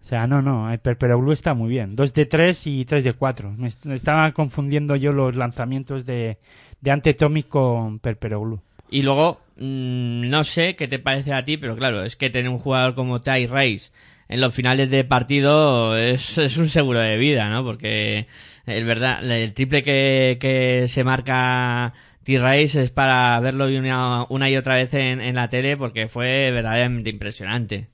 O 0.01 0.05
sea, 0.05 0.27
no, 0.27 0.41
no, 0.41 0.73
el 0.73 0.79
Perperoglu 0.79 1.31
está 1.31 1.53
muy 1.53 1.69
bien. 1.69 1.95
Dos 1.95 2.15
de 2.15 2.25
tres 2.25 2.67
y 2.67 2.87
tres 2.87 3.05
de 3.05 3.13
cuatro. 3.13 3.53
Me, 3.53 3.69
estaba 3.95 4.33
confundiendo 4.33 4.97
yo 4.97 5.13
los 5.13 5.37
lanzamientos 5.37 6.07
de, 6.07 6.39
de 6.81 6.91
Antetomic 6.91 7.49
con 7.49 7.99
Perperoglu. 7.99 8.63
Y 8.89 9.03
luego, 9.03 9.43
mmm, 9.57 10.29
no 10.31 10.43
sé 10.43 10.75
qué 10.75 10.89
te 10.89 10.99
parece 10.99 11.35
a 11.35 11.45
ti, 11.45 11.59
pero 11.59 11.77
claro, 11.77 12.03
es 12.03 12.17
que 12.17 12.31
tener 12.31 12.49
un 12.51 12.59
jugador 12.59 12.95
como 12.95 13.21
Ty 13.21 13.47
Rice 13.47 13.93
en 14.33 14.41
los 14.41 14.55
finales 14.55 14.89
de 14.89 15.05
partido 15.05 15.97
es, 15.97 16.39
es 16.39 16.57
un 16.57 16.71
seguro 16.71 17.01
de 17.01 17.19
vida, 17.19 17.51
¿no? 17.51 17.63
Porque 17.65 18.27
es 18.65 18.85
verdad, 18.85 19.23
el 19.31 19.53
triple 19.53 19.83
que, 19.83 20.87
se 20.89 21.05
marca 21.05 21.93
T-Race 22.25 22.81
es 22.81 22.91
para 22.91 23.39
verlo 23.41 23.67
una, 23.67 24.25
una, 24.31 24.49
y 24.49 24.57
otra 24.57 24.77
vez 24.77 24.95
en, 24.95 25.21
en, 25.21 25.35
la 25.35 25.51
tele 25.51 25.77
porque 25.77 26.09
fue 26.09 26.51
verdaderamente 26.51 27.11
impresionante. 27.11 27.89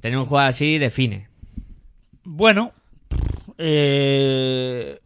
Tener 0.00 0.18
un 0.18 0.26
juego 0.26 0.46
así 0.46 0.78
define. 0.78 1.26
Bueno, 2.22 2.72
eh, 3.58 5.00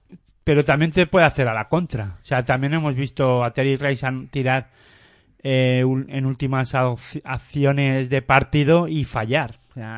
pero 0.45 0.63
también 0.63 0.93
te 0.93 1.07
puede 1.07 1.25
hacer 1.25 1.49
a 1.49 1.55
la 1.55 1.69
contra. 1.71 2.19
O 2.23 2.25
sea, 2.27 2.45
también 2.45 2.75
hemos 2.75 2.95
visto 2.95 3.45
a 3.45 3.55
Terry 3.55 3.77
Rice 3.77 4.07
tirar 4.31 4.69
eh, 5.43 5.85
en 6.09 6.27
últimas 6.27 6.75
acciones 6.75 8.11
de 8.11 8.21
partido 8.21 8.89
y 8.89 9.05
fallar. 9.05 9.55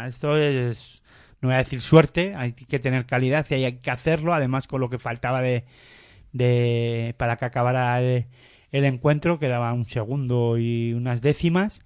Esto 0.06 0.36
es, 0.36 1.02
no 1.40 1.48
voy 1.48 1.54
a 1.56 1.58
decir 1.58 1.80
suerte, 1.80 2.34
hay 2.34 2.52
que 2.52 2.78
tener 2.78 3.06
calidad 3.06 3.46
y 3.50 3.54
hay 3.54 3.78
que 3.78 3.90
hacerlo, 3.90 4.34
además 4.34 4.66
con 4.66 4.80
lo 4.80 4.90
que 4.90 4.98
faltaba 4.98 5.40
de, 5.40 5.64
de 6.32 7.14
para 7.18 7.36
que 7.36 7.44
acabara 7.44 8.00
el, 8.00 8.26
el 8.72 8.84
encuentro, 8.84 9.38
quedaba 9.38 9.72
un 9.72 9.84
segundo 9.84 10.58
y 10.58 10.92
unas 10.92 11.20
décimas 11.22 11.84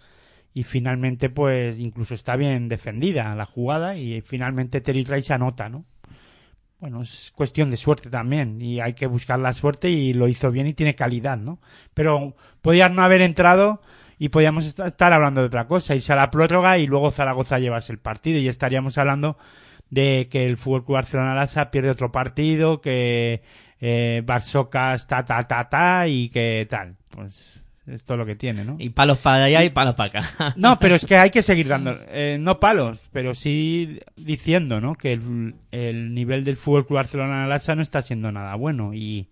y 0.55 0.65
finalmente 0.65 1.31
pues 1.31 1.79
incluso 1.79 2.15
está 2.15 2.37
bien 2.37 2.69
defendida 2.69 3.35
la 3.35 3.47
jugada 3.47 3.97
y 3.97 4.21
finalmente 4.23 4.81
Terry 4.81 5.05
Rice 5.05 5.33
anota, 5.33 5.69
¿no? 5.69 5.85
bueno, 6.83 7.03
es 7.03 7.33
cuestión 7.37 7.71
de 7.71 7.77
suerte 7.77 8.11
también 8.11 8.61
y 8.61 8.81
hay 8.81 8.95
que 8.95 9.07
buscar 9.07 9.39
la 9.39 9.55
suerte 9.55 9.89
y 9.89 10.15
lo 10.15 10.27
hizo 10.27 10.51
bien 10.51 10.67
y 10.67 10.75
tiene 10.75 10.97
calidad, 10.97 11.39
¿no? 11.39 11.61
Pero 11.95 12.35
podía 12.61 12.89
no 12.89 13.03
haber 13.03 13.21
entrado 13.21 13.81
y 14.23 14.29
podíamos 14.29 14.65
estar 14.67 15.13
hablando 15.13 15.41
de 15.41 15.49
otra 15.49 15.67
cosa, 15.67 15.97
irse 15.97 16.13
a 16.13 16.17
la 16.17 16.31
prórroga 16.31 16.79
y 16.79 16.87
luego 16.87 17.11
Zaragoza 17.11 17.59
llevarse 17.59 17.91
el 17.91 17.99
partido 17.99 18.39
y 18.39 18.47
estaríamos 18.47 18.97
hablando 18.97 19.37
de 19.91 20.29
que 20.31 20.47
el 20.47 20.57
Fútbol 20.57 20.85
Club 20.85 20.95
Barcelona 20.95 21.35
Lasa 21.35 21.73
pierde 21.73 21.91
otro 21.91 22.13
partido, 22.13 22.81
que 22.81 23.43
eh, 23.81 24.23
Barsocas 24.25 25.09
ta 25.09 25.25
ta 25.27 25.43
ta 25.49 25.69
ta 25.69 26.07
y 26.07 26.29
que 26.29 26.69
tal. 26.71 26.95
Pues 27.09 27.67
es 27.85 28.05
todo 28.05 28.17
lo 28.17 28.25
que 28.25 28.37
tiene, 28.37 28.65
¿no? 28.65 28.77
Y 28.79 28.91
palos 28.91 29.19
para 29.19 29.43
allá 29.43 29.65
y 29.65 29.71
palos 29.71 29.97
para 29.97 30.21
acá. 30.21 30.55
No, 30.57 30.79
pero 30.79 30.95
es 30.95 31.05
que 31.05 31.17
hay 31.17 31.31
que 31.31 31.43
seguir 31.43 31.67
dando, 31.67 31.99
eh, 32.07 32.37
no 32.39 32.61
palos, 32.61 33.01
pero 33.11 33.35
sí 33.35 33.99
diciendo, 34.15 34.81
¿no? 34.81 34.95
Que 34.95 35.15
el, 35.15 35.57
el 35.73 36.15
nivel 36.15 36.45
del 36.45 36.57
Fútbol 36.57 36.87
Club 36.87 36.99
Barcelona 36.99 37.49
Lasa 37.49 37.75
no 37.75 37.83
está 37.83 38.03
siendo 38.03 38.31
nada 38.31 38.55
bueno 38.55 38.95
y, 38.95 39.31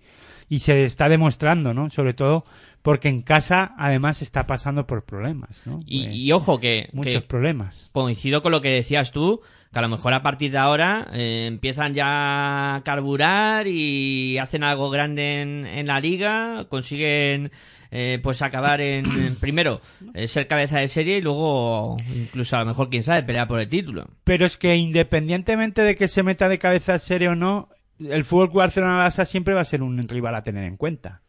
y 0.48 0.58
se 0.58 0.84
está 0.84 1.08
demostrando, 1.08 1.72
¿no? 1.74 1.90
Sobre 1.90 2.12
todo 2.12 2.44
porque 2.82 3.08
en 3.08 3.22
casa 3.22 3.74
además 3.78 4.22
está 4.22 4.46
pasando 4.46 4.86
por 4.86 5.04
problemas, 5.04 5.62
¿no? 5.66 5.80
Y, 5.86 6.06
eh, 6.06 6.14
y 6.14 6.32
ojo 6.32 6.58
que 6.58 6.88
muchos 6.92 7.14
que 7.14 7.20
problemas. 7.28 7.90
Coincido 7.92 8.42
con 8.42 8.52
lo 8.52 8.60
que 8.60 8.70
decías 8.70 9.12
tú, 9.12 9.42
que 9.72 9.78
a 9.78 9.82
lo 9.82 9.88
mejor 9.88 10.14
a 10.14 10.22
partir 10.22 10.50
de 10.50 10.58
ahora 10.58 11.08
eh, 11.12 11.46
empiezan 11.46 11.94
ya 11.94 12.76
a 12.76 12.82
carburar 12.82 13.66
y 13.66 14.38
hacen 14.38 14.64
algo 14.64 14.90
grande 14.90 15.42
en, 15.42 15.66
en 15.66 15.86
la 15.86 16.00
liga, 16.00 16.66
consiguen 16.68 17.50
eh, 17.92 18.20
pues 18.22 18.40
acabar 18.40 18.80
en, 18.80 19.04
primero 19.40 19.80
eh, 20.14 20.28
ser 20.28 20.46
cabeza 20.46 20.78
de 20.78 20.88
serie 20.88 21.18
y 21.18 21.20
luego 21.20 21.96
incluso 22.14 22.56
a 22.56 22.60
lo 22.60 22.66
mejor 22.66 22.88
quién 22.88 23.02
sabe 23.02 23.22
pelear 23.22 23.48
por 23.48 23.60
el 23.60 23.68
título. 23.68 24.08
Pero 24.24 24.46
es 24.46 24.56
que 24.56 24.76
independientemente 24.76 25.82
de 25.82 25.96
que 25.96 26.08
se 26.08 26.22
meta 26.22 26.48
de 26.48 26.58
cabeza 26.58 26.94
de 26.94 26.98
serie 27.00 27.28
o 27.28 27.34
no, 27.34 27.68
el 27.98 28.24
Fútbol 28.24 28.50
Barcelona 28.52 28.98
Lasa 28.98 29.24
siempre 29.24 29.54
va 29.54 29.60
a 29.60 29.64
ser 29.64 29.82
un 29.82 30.00
rival 30.08 30.34
a 30.34 30.42
tener 30.42 30.64
en 30.64 30.76
cuenta. 30.76 31.22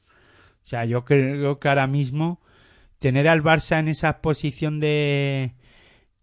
O 0.63 0.67
sea, 0.67 0.85
yo 0.85 1.05
creo 1.05 1.59
que 1.59 1.69
ahora 1.69 1.87
mismo 1.87 2.39
tener 2.99 3.27
al 3.27 3.43
Barça 3.43 3.79
en 3.79 3.87
esa 3.87 4.21
posición 4.21 4.79
de 4.79 5.53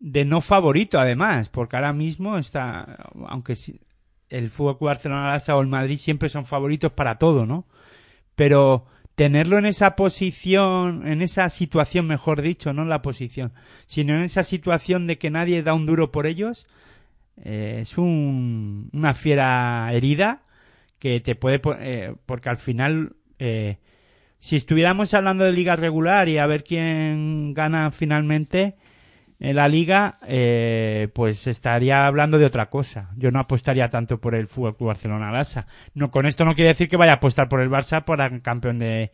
de 0.01 0.25
no 0.25 0.41
favorito 0.41 0.99
además, 1.01 1.49
porque 1.49 1.77
ahora 1.77 1.93
mismo 1.93 2.39
está 2.39 3.09
aunque 3.27 3.57
el 4.31 4.51
Fútbol 4.51 4.77
Barcelona 4.81 5.29
Lasa 5.29 5.57
o 5.57 5.61
el 5.61 5.67
Madrid 5.67 5.99
siempre 5.99 6.29
son 6.29 6.45
favoritos 6.47 6.93
para 6.93 7.19
todo, 7.19 7.47
¿no? 7.47 7.67
Pero 8.37 8.87
tenerlo 9.19 9.59
en 9.59 9.67
esa 9.67 9.97
posición, 9.97 11.07
en 11.09 11.23
esa 11.23 11.51
situación, 11.51 12.07
mejor 12.07 12.41
dicho, 12.41 12.73
no 12.73 12.83
en 12.83 12.89
la 12.89 13.03
posición, 13.03 13.53
sino 13.87 14.15
en 14.15 14.23
esa 14.23 14.45
situación 14.45 15.09
de 15.09 15.19
que 15.19 15.31
nadie 15.31 15.63
da 15.65 15.75
un 15.75 15.87
duro 15.87 16.13
por 16.13 16.27
ellos, 16.27 16.69
eh, 17.43 17.81
es 17.83 17.99
un, 17.99 18.91
una 18.93 19.15
fiera 19.15 19.89
herida 19.93 20.43
que 21.01 21.19
te 21.21 21.35
puede, 21.35 21.61
eh, 21.81 22.15
porque 22.27 22.49
al 22.49 22.59
final, 22.59 23.17
eh, 23.41 23.79
si 24.39 24.57
estuviéramos 24.57 25.15
hablando 25.15 25.45
de 25.45 25.53
liga 25.53 25.77
regular 25.77 26.29
y 26.29 26.39
a 26.39 26.47
ver 26.47 26.65
quién 26.65 27.55
gana 27.55 27.91
finalmente, 27.91 28.77
en 29.41 29.55
la 29.55 29.69
liga, 29.69 30.15
eh, 30.27 31.09
pues 31.15 31.47
estaría 31.47 32.07
hablando 32.07 32.39
de 32.39 32.45
otra 32.45 32.71
cosa. 32.71 33.11
Yo 33.17 33.31
no 33.31 33.39
apostaría 33.39 33.89
tanto 33.89 34.19
por 34.21 34.35
el 34.35 34.49
Fútbol 34.49 34.77
Club 34.77 34.89
Barcelona 34.89 35.31
Barça. 35.31 35.67
No, 35.95 36.11
con 36.11 36.27
esto 36.27 36.45
no 36.45 36.55
quiere 36.55 36.71
decir 36.71 36.89
que 36.89 36.97
vaya 36.97 37.13
a 37.13 37.17
apostar 37.17 37.49
por 37.49 37.61
el 37.61 37.71
Barça 37.71 38.05
para 38.05 38.41
campeón 38.41 38.81
de, 38.81 39.13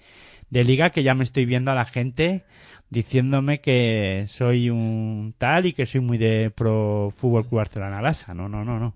de 0.48 0.64
liga, 0.64 0.90
que 0.90 1.02
ya 1.02 1.14
me 1.14 1.24
estoy 1.24 1.44
viendo 1.44 1.70
a 1.70 1.74
la 1.74 1.84
gente 1.84 2.44
diciéndome 2.88 3.60
que 3.60 4.24
soy 4.28 4.70
un 4.70 5.34
tal 5.36 5.66
y 5.66 5.72
que 5.72 5.84
soy 5.84 6.00
muy 6.00 6.16
de 6.16 6.50
pro 6.54 7.12
Fútbol 7.16 7.46
Club 7.46 7.58
Barcelona 7.58 8.00
Barça. 8.00 8.34
No, 8.34 8.48
no, 8.48 8.64
no, 8.64 8.78
no. 8.78 8.94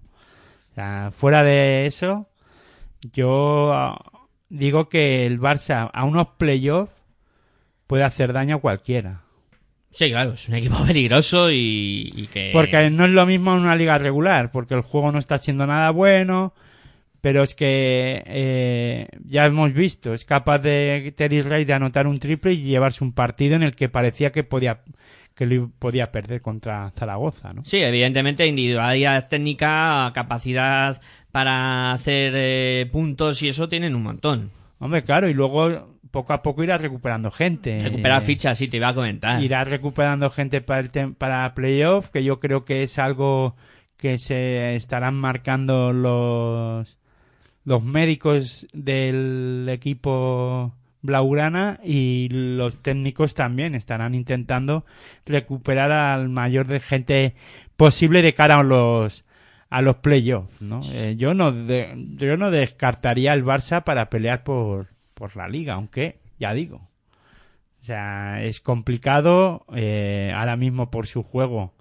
Fuera 1.10 1.42
de 1.42 1.86
eso, 1.86 2.28
yo 3.12 3.96
digo 4.48 4.88
que 4.88 5.26
el 5.26 5.40
Barça 5.40 5.90
a 5.92 6.04
unos 6.04 6.28
playoffs 6.38 6.92
puede 7.86 8.04
hacer 8.04 8.32
daño 8.32 8.56
a 8.56 8.60
cualquiera. 8.60 9.22
Sí, 9.90 10.10
claro, 10.10 10.34
es 10.34 10.48
un 10.48 10.54
equipo 10.54 10.76
peligroso 10.86 11.50
y, 11.50 12.12
y, 12.14 12.26
que... 12.26 12.50
Porque 12.52 12.90
no 12.90 13.06
es 13.06 13.10
lo 13.10 13.26
mismo 13.26 13.54
en 13.54 13.60
una 13.60 13.76
liga 13.76 13.98
regular, 13.98 14.50
porque 14.52 14.74
el 14.74 14.82
juego 14.82 15.12
no 15.12 15.18
está 15.18 15.38
siendo 15.38 15.66
nada 15.66 15.90
bueno, 15.90 16.52
pero 17.20 17.42
es 17.42 17.54
que 17.54 18.22
eh, 18.26 19.08
ya 19.24 19.46
hemos 19.46 19.72
visto, 19.72 20.14
es 20.14 20.24
capaz 20.24 20.58
de 20.58 21.12
Terry 21.16 21.42
Ray 21.42 21.64
de 21.64 21.72
anotar 21.72 22.06
un 22.06 22.18
triple 22.18 22.52
y 22.52 22.62
llevarse 22.62 23.02
un 23.02 23.12
partido 23.12 23.56
en 23.56 23.62
el 23.62 23.74
que 23.74 23.88
parecía 23.88 24.30
que 24.30 24.44
podía 24.44 24.82
que 25.34 25.46
lo 25.46 25.70
podía 25.78 26.10
perder 26.10 26.42
contra 26.42 26.90
Zaragoza, 26.90 27.52
¿no? 27.52 27.64
Sí, 27.64 27.76
evidentemente 27.78 28.44
individualidad 28.44 29.28
técnica, 29.28 30.10
capacidad 30.12 31.00
para 31.32 31.92
hacer 31.92 32.32
eh, 32.36 32.88
puntos 32.90 33.42
y 33.42 33.48
eso 33.48 33.68
tienen 33.68 33.94
un 33.94 34.02
montón. 34.02 34.50
Hombre, 34.78 35.02
claro, 35.02 35.28
y 35.28 35.34
luego 35.34 35.96
poco 36.10 36.32
a 36.32 36.42
poco 36.42 36.62
irás 36.62 36.80
recuperando 36.80 37.30
gente. 37.30 37.80
Recuperar 37.82 38.22
fichas, 38.22 38.58
sí, 38.58 38.68
te 38.68 38.78
iba 38.78 38.88
a 38.88 38.94
comentar. 38.94 39.42
Irás 39.42 39.68
recuperando 39.68 40.30
gente 40.30 40.60
para, 40.60 40.80
el 40.80 41.14
para 41.14 41.54
playoff, 41.54 42.10
que 42.10 42.24
yo 42.24 42.40
creo 42.40 42.64
que 42.64 42.82
es 42.82 42.98
algo 42.98 43.56
que 43.96 44.18
se 44.18 44.76
estarán 44.76 45.14
marcando 45.14 45.92
los, 45.92 46.98
los 47.64 47.82
médicos 47.82 48.66
del 48.72 49.66
equipo 49.68 50.72
blaugrana 51.02 51.80
y 51.84 52.28
los 52.30 52.82
técnicos 52.82 53.34
también 53.34 53.74
estarán 53.74 54.14
intentando 54.14 54.84
recuperar 55.26 55.92
al 55.92 56.28
mayor 56.28 56.66
de 56.66 56.80
gente 56.80 57.34
posible 57.76 58.22
de 58.22 58.34
cara 58.34 58.58
a 58.58 58.62
los 58.62 59.24
a 59.70 59.82
los 59.82 59.96
playoffs, 59.96 60.60
¿no? 60.60 60.80
Eh, 60.92 61.14
yo 61.18 61.34
no 61.34 61.52
yo 61.52 62.36
no 62.36 62.50
descartaría 62.50 63.34
el 63.34 63.44
Barça 63.44 63.84
para 63.84 64.08
pelear 64.08 64.42
por 64.42 64.88
por 65.14 65.36
la 65.36 65.48
liga, 65.48 65.74
aunque 65.74 66.20
ya 66.38 66.54
digo, 66.54 66.88
o 67.80 67.84
sea, 67.84 68.42
es 68.42 68.60
complicado 68.60 69.66
eh, 69.74 70.32
ahora 70.34 70.56
mismo 70.56 70.90
por 70.90 71.06
su 71.06 71.22
juego. 71.22 71.74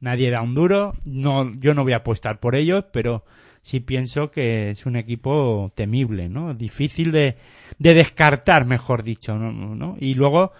Nadie 0.00 0.30
da 0.30 0.40
un 0.40 0.54
duro, 0.54 0.94
no 1.04 1.52
yo 1.54 1.74
no 1.74 1.82
voy 1.82 1.92
a 1.92 1.98
apostar 1.98 2.40
por 2.40 2.54
ellos, 2.54 2.84
pero 2.92 3.24
sí 3.62 3.80
pienso 3.80 4.30
que 4.30 4.70
es 4.70 4.86
un 4.86 4.96
equipo 4.96 5.70
temible, 5.74 6.28
¿no? 6.28 6.54
Difícil 6.54 7.12
de, 7.12 7.36
de 7.78 7.94
descartar, 7.94 8.64
mejor 8.64 9.02
dicho, 9.02 9.36
¿no? 9.36 9.96
Y 10.00 10.14
luego 10.14 10.52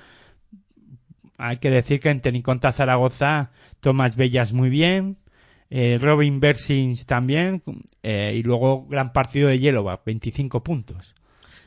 hay 1.38 1.56
que 1.56 1.70
decir 1.70 2.00
que 2.00 2.10
en 2.10 2.20
Teniconta 2.20 2.72
Zaragoza 2.72 3.50
Tomás 3.80 4.14
Bellas 4.14 4.52
muy 4.52 4.68
bien, 4.68 5.16
eh, 5.70 5.98
Robin 6.00 6.40
Bersins 6.40 7.06
también, 7.06 7.62
eh, 8.02 8.34
y 8.36 8.42
luego 8.42 8.86
gran 8.88 9.12
partido 9.12 9.48
de 9.48 9.58
Yelova, 9.58 10.02
25 10.04 10.62
puntos. 10.62 11.14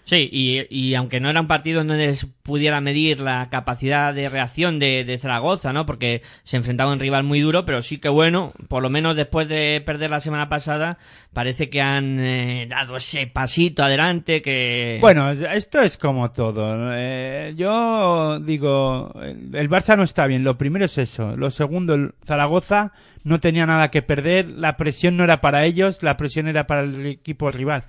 Sí, 0.05 0.29
y, 0.29 0.65
y, 0.69 0.95
aunque 0.95 1.21
no 1.21 1.29
era 1.29 1.39
un 1.39 1.47
partido 1.47 1.81
donde 1.81 2.13
se 2.13 2.27
pudiera 2.27 2.81
medir 2.81 3.21
la 3.21 3.47
capacidad 3.49 4.13
de 4.13 4.27
reacción 4.27 4.77
de, 4.77 5.05
de, 5.05 5.17
Zaragoza, 5.17 5.71
¿no? 5.71 5.85
Porque 5.85 6.21
se 6.43 6.57
enfrentaba 6.57 6.91
a 6.91 6.93
un 6.93 6.99
rival 6.99 7.23
muy 7.23 7.39
duro, 7.39 7.63
pero 7.63 7.81
sí 7.81 7.99
que 7.99 8.09
bueno, 8.09 8.51
por 8.67 8.83
lo 8.83 8.89
menos 8.89 9.15
después 9.15 9.47
de 9.47 9.81
perder 9.85 10.09
la 10.09 10.19
semana 10.19 10.49
pasada, 10.49 10.97
parece 11.31 11.69
que 11.69 11.81
han 11.81 12.19
eh, 12.19 12.67
dado 12.69 12.97
ese 12.97 13.27
pasito 13.27 13.81
adelante 13.81 14.41
que... 14.41 14.97
Bueno, 14.99 15.31
esto 15.31 15.81
es 15.81 15.97
como 15.97 16.31
todo. 16.31 16.93
Eh, 16.93 17.53
yo 17.55 18.39
digo, 18.41 19.13
el 19.21 19.69
Barça 19.69 19.95
no 19.95 20.03
está 20.03 20.27
bien. 20.27 20.43
Lo 20.43 20.57
primero 20.57 20.83
es 20.83 20.97
eso. 20.97 21.37
Lo 21.37 21.49
segundo, 21.49 21.93
el 21.93 22.13
Zaragoza 22.25 22.91
no 23.23 23.39
tenía 23.39 23.65
nada 23.65 23.89
que 23.89 24.01
perder. 24.01 24.49
La 24.49 24.75
presión 24.75 25.15
no 25.15 25.23
era 25.23 25.39
para 25.39 25.63
ellos, 25.63 26.03
la 26.03 26.17
presión 26.17 26.49
era 26.49 26.67
para 26.67 26.81
el 26.81 27.05
equipo 27.05 27.51
rival. 27.51 27.85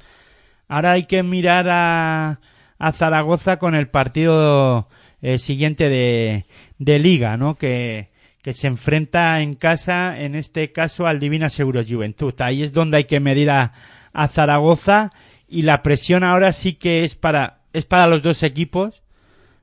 Ahora 0.74 0.90
hay 0.90 1.04
que 1.04 1.22
mirar 1.22 1.68
a, 1.70 2.40
a 2.80 2.92
Zaragoza 2.92 3.60
con 3.60 3.76
el 3.76 3.86
partido 3.86 4.88
eh, 5.22 5.38
siguiente 5.38 5.88
de, 5.88 6.98
Liga, 6.98 7.36
¿no? 7.36 7.54
Que, 7.54 8.10
se 8.42 8.66
enfrenta 8.66 9.40
en 9.40 9.54
casa, 9.54 10.18
en 10.18 10.34
este 10.34 10.72
caso, 10.72 11.06
al 11.06 11.20
Divina 11.20 11.48
Seguro 11.48 11.84
Juventud. 11.88 12.34
Ahí 12.40 12.64
es 12.64 12.72
donde 12.72 12.96
hay 12.96 13.04
que 13.04 13.20
medir 13.20 13.50
a, 13.50 13.72
a 14.12 14.26
Zaragoza 14.26 15.12
y 15.46 15.62
la 15.62 15.80
presión 15.84 16.24
ahora 16.24 16.52
sí 16.52 16.72
que 16.72 17.04
es 17.04 17.14
para, 17.14 17.60
es 17.72 17.84
para 17.84 18.08
los 18.08 18.20
dos 18.24 18.42
equipos. 18.42 19.04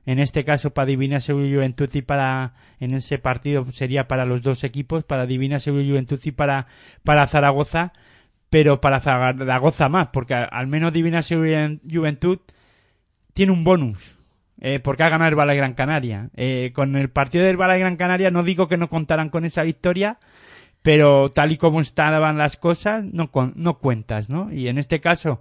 En 0.06 0.18
este 0.18 0.46
caso 0.46 0.70
para 0.70 0.86
Divina 0.86 1.20
Seguro 1.20 1.44
Juventud 1.46 1.90
y 1.92 2.00
para, 2.00 2.54
en 2.80 2.94
ese 2.94 3.18
partido 3.18 3.70
sería 3.70 4.08
para 4.08 4.24
los 4.24 4.40
dos 4.40 4.64
equipos, 4.64 5.04
para 5.04 5.26
Divina 5.26 5.60
Seguro 5.60 5.84
Juventud 5.84 6.18
y 6.24 6.30
para, 6.30 6.68
para 7.04 7.26
Zaragoza 7.26 7.92
pero 8.52 8.82
para 8.82 9.00
Zaragoza 9.00 9.88
más, 9.88 10.08
porque 10.08 10.34
al 10.34 10.66
menos 10.66 10.92
Divina 10.92 11.22
Juventud 11.22 12.38
tiene 13.32 13.50
un 13.50 13.64
bonus, 13.64 14.18
eh, 14.60 14.78
porque 14.78 15.04
ha 15.04 15.08
ganado 15.08 15.30
el 15.30 15.36
Bala 15.36 15.54
Gran 15.54 15.72
Canaria. 15.72 16.28
Eh, 16.36 16.70
con 16.74 16.94
el 16.96 17.08
partido 17.08 17.46
del 17.46 17.56
Bala 17.56 17.78
Gran 17.78 17.96
Canaria 17.96 18.30
no 18.30 18.42
digo 18.42 18.68
que 18.68 18.76
no 18.76 18.90
contaran 18.90 19.30
con 19.30 19.46
esa 19.46 19.62
victoria, 19.62 20.18
pero 20.82 21.30
tal 21.30 21.52
y 21.52 21.56
como 21.56 21.80
estaban 21.80 22.36
las 22.36 22.58
cosas, 22.58 23.02
no, 23.04 23.30
no 23.54 23.78
cuentas, 23.78 24.28
¿no? 24.28 24.52
Y 24.52 24.68
en 24.68 24.76
este 24.76 25.00
caso, 25.00 25.40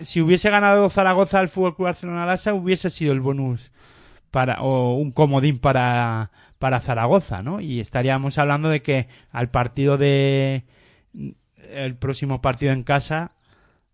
si 0.00 0.22
hubiese 0.22 0.48
ganado 0.48 0.88
Zaragoza 0.88 1.40
al 1.40 1.48
Fútbol 1.48 1.76
Club 1.76 1.88
Barcelona 1.88 2.24
Lasa, 2.24 2.54
hubiese 2.54 2.88
sido 2.88 3.12
el 3.12 3.20
bonus 3.20 3.70
para, 4.30 4.62
o 4.62 4.94
un 4.94 5.12
comodín 5.12 5.58
para, 5.58 6.30
para 6.58 6.80
Zaragoza, 6.80 7.42
¿no? 7.42 7.60
Y 7.60 7.80
estaríamos 7.80 8.38
hablando 8.38 8.70
de 8.70 8.80
que 8.80 9.08
al 9.30 9.50
partido 9.50 9.98
de, 9.98 10.64
el 11.74 11.96
próximo 11.96 12.40
partido 12.40 12.72
en 12.72 12.82
casa 12.82 13.32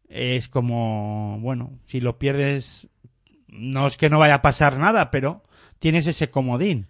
es 0.09 0.49
como, 0.49 1.39
bueno, 1.41 1.73
si 1.87 2.01
lo 2.01 2.19
pierdes, 2.19 2.89
no 3.49 3.87
es 3.87 3.97
que 3.97 4.11
no 4.11 4.19
vaya 4.19 4.37
a 4.37 4.43
pasar 4.43 4.79
nada, 4.79 5.11
pero 5.11 5.43
tienes 5.79 6.07
ese 6.07 6.31
comodín. 6.31 6.89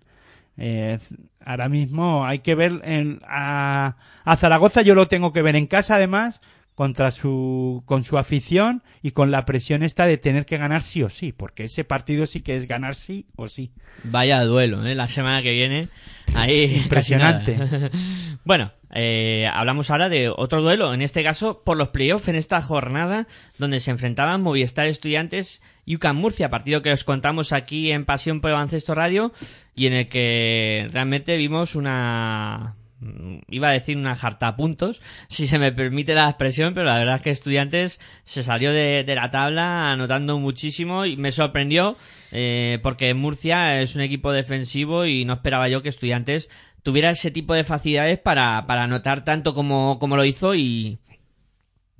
Eh, 0.57 0.99
ahora 1.45 1.68
mismo 1.68 2.26
hay 2.26 2.41
que 2.41 2.55
ver 2.55 2.80
en, 2.84 3.20
a, 3.26 3.97
a, 4.24 4.36
Zaragoza, 4.36 4.82
yo 4.82 4.95
lo 4.95 5.09
tengo 5.09 5.32
que 5.32 5.43
ver 5.43 5.57
en 5.57 5.66
casa 5.66 5.95
además, 5.97 6.41
contra 6.80 7.11
su, 7.11 7.82
con 7.84 8.05
su 8.05 8.16
afición 8.16 8.82
y 9.03 9.11
con 9.11 9.30
la 9.30 9.45
presión 9.45 9.82
esta 9.82 10.07
de 10.07 10.16
tener 10.16 10.47
que 10.47 10.57
ganar 10.57 10.82
sí 10.82 11.03
o 11.03 11.11
sí, 11.11 11.30
porque 11.30 11.64
ese 11.64 11.84
partido 11.84 12.26
sí 12.26 12.41
que 12.41 12.57
es 12.57 12.66
ganar 12.66 12.95
sí 12.95 13.26
o 13.36 13.49
sí. 13.49 13.72
Vaya 14.05 14.43
duelo, 14.45 14.86
¿eh? 14.86 14.95
la 14.95 15.07
semana 15.07 15.43
que 15.43 15.53
viene. 15.53 15.88
Ahí. 16.34 16.76
Impresionante. 16.82 17.59
bueno, 18.45 18.72
eh, 18.93 19.47
hablamos 19.53 19.91
ahora 19.91 20.09
de 20.09 20.28
otro 20.28 20.62
duelo, 20.62 20.93
en 20.95 21.03
este 21.03 21.22
caso 21.22 21.62
por 21.64 21.76
los 21.76 21.88
playoffs 21.88 22.28
en 22.28 22.36
esta 22.36 22.61
jornada 22.62 23.26
donde 23.59 23.80
se 23.80 23.91
enfrentaban 23.91 24.43
Movistar 24.43 24.86
Estudiantes 24.86 25.62
y 25.84 25.97
UCAM 25.97 26.16
Murcia, 26.16 26.51
partido 26.51 26.82
que 26.82 26.93
os 26.93 27.05
contamos 27.05 27.53
aquí 27.53 27.93
en 27.93 28.05
Pasión 28.05 28.41
por 28.41 28.51
el 28.51 28.82
Radio 28.88 29.32
y 29.74 29.86
en 29.86 29.93
el 29.93 30.09
que 30.09 30.88
realmente 30.93 31.36
vimos 31.36 31.74
una 31.74 32.76
Mm, 33.01 33.38
iba 33.49 33.70
a 33.70 33.72
decir 33.72 33.97
una 33.97 34.14
jarta 34.14 34.47
a 34.49 34.57
puntos, 34.57 35.01
si 35.28 35.47
se 35.47 35.59
me 35.59 35.72
permite 35.72 36.14
la 36.14 36.28
expresión, 36.28 36.74
pero 36.74 36.86
la 36.86 36.99
verdad 36.99 37.16
es 37.16 37.22
que 37.22 37.30
Estudiantes 37.30 37.99
se 38.24 38.43
salió 38.43 38.72
de, 38.72 39.05
la 39.07 39.30
tabla 39.30 39.91
anotando 39.93 40.38
muchísimo 40.38 41.07
y 41.07 41.16
me 41.16 41.32
sorprendió 41.32 41.97
eh, 42.30 42.78
porque 42.82 43.14
Murcia 43.14 43.80
es 43.80 43.95
un 43.95 44.03
equipo 44.03 44.32
defensivo 44.32 45.07
y 45.07 45.24
no 45.24 45.34
esperaba 45.34 45.68
yo 45.68 45.82
que 45.82 45.88
Estudiantes 45.88 46.51
tuviera 46.83 47.11
ese 47.11 47.31
tipo 47.31 47.55
de 47.55 47.64
facilidades 47.64 48.18
para, 48.18 48.66
para 48.66 48.85
anotar 48.85 49.24
tanto 49.24 49.55
como, 49.55 49.99
como 49.99 50.16
lo 50.16 50.24
hizo 50.24 50.55
y 50.55 50.99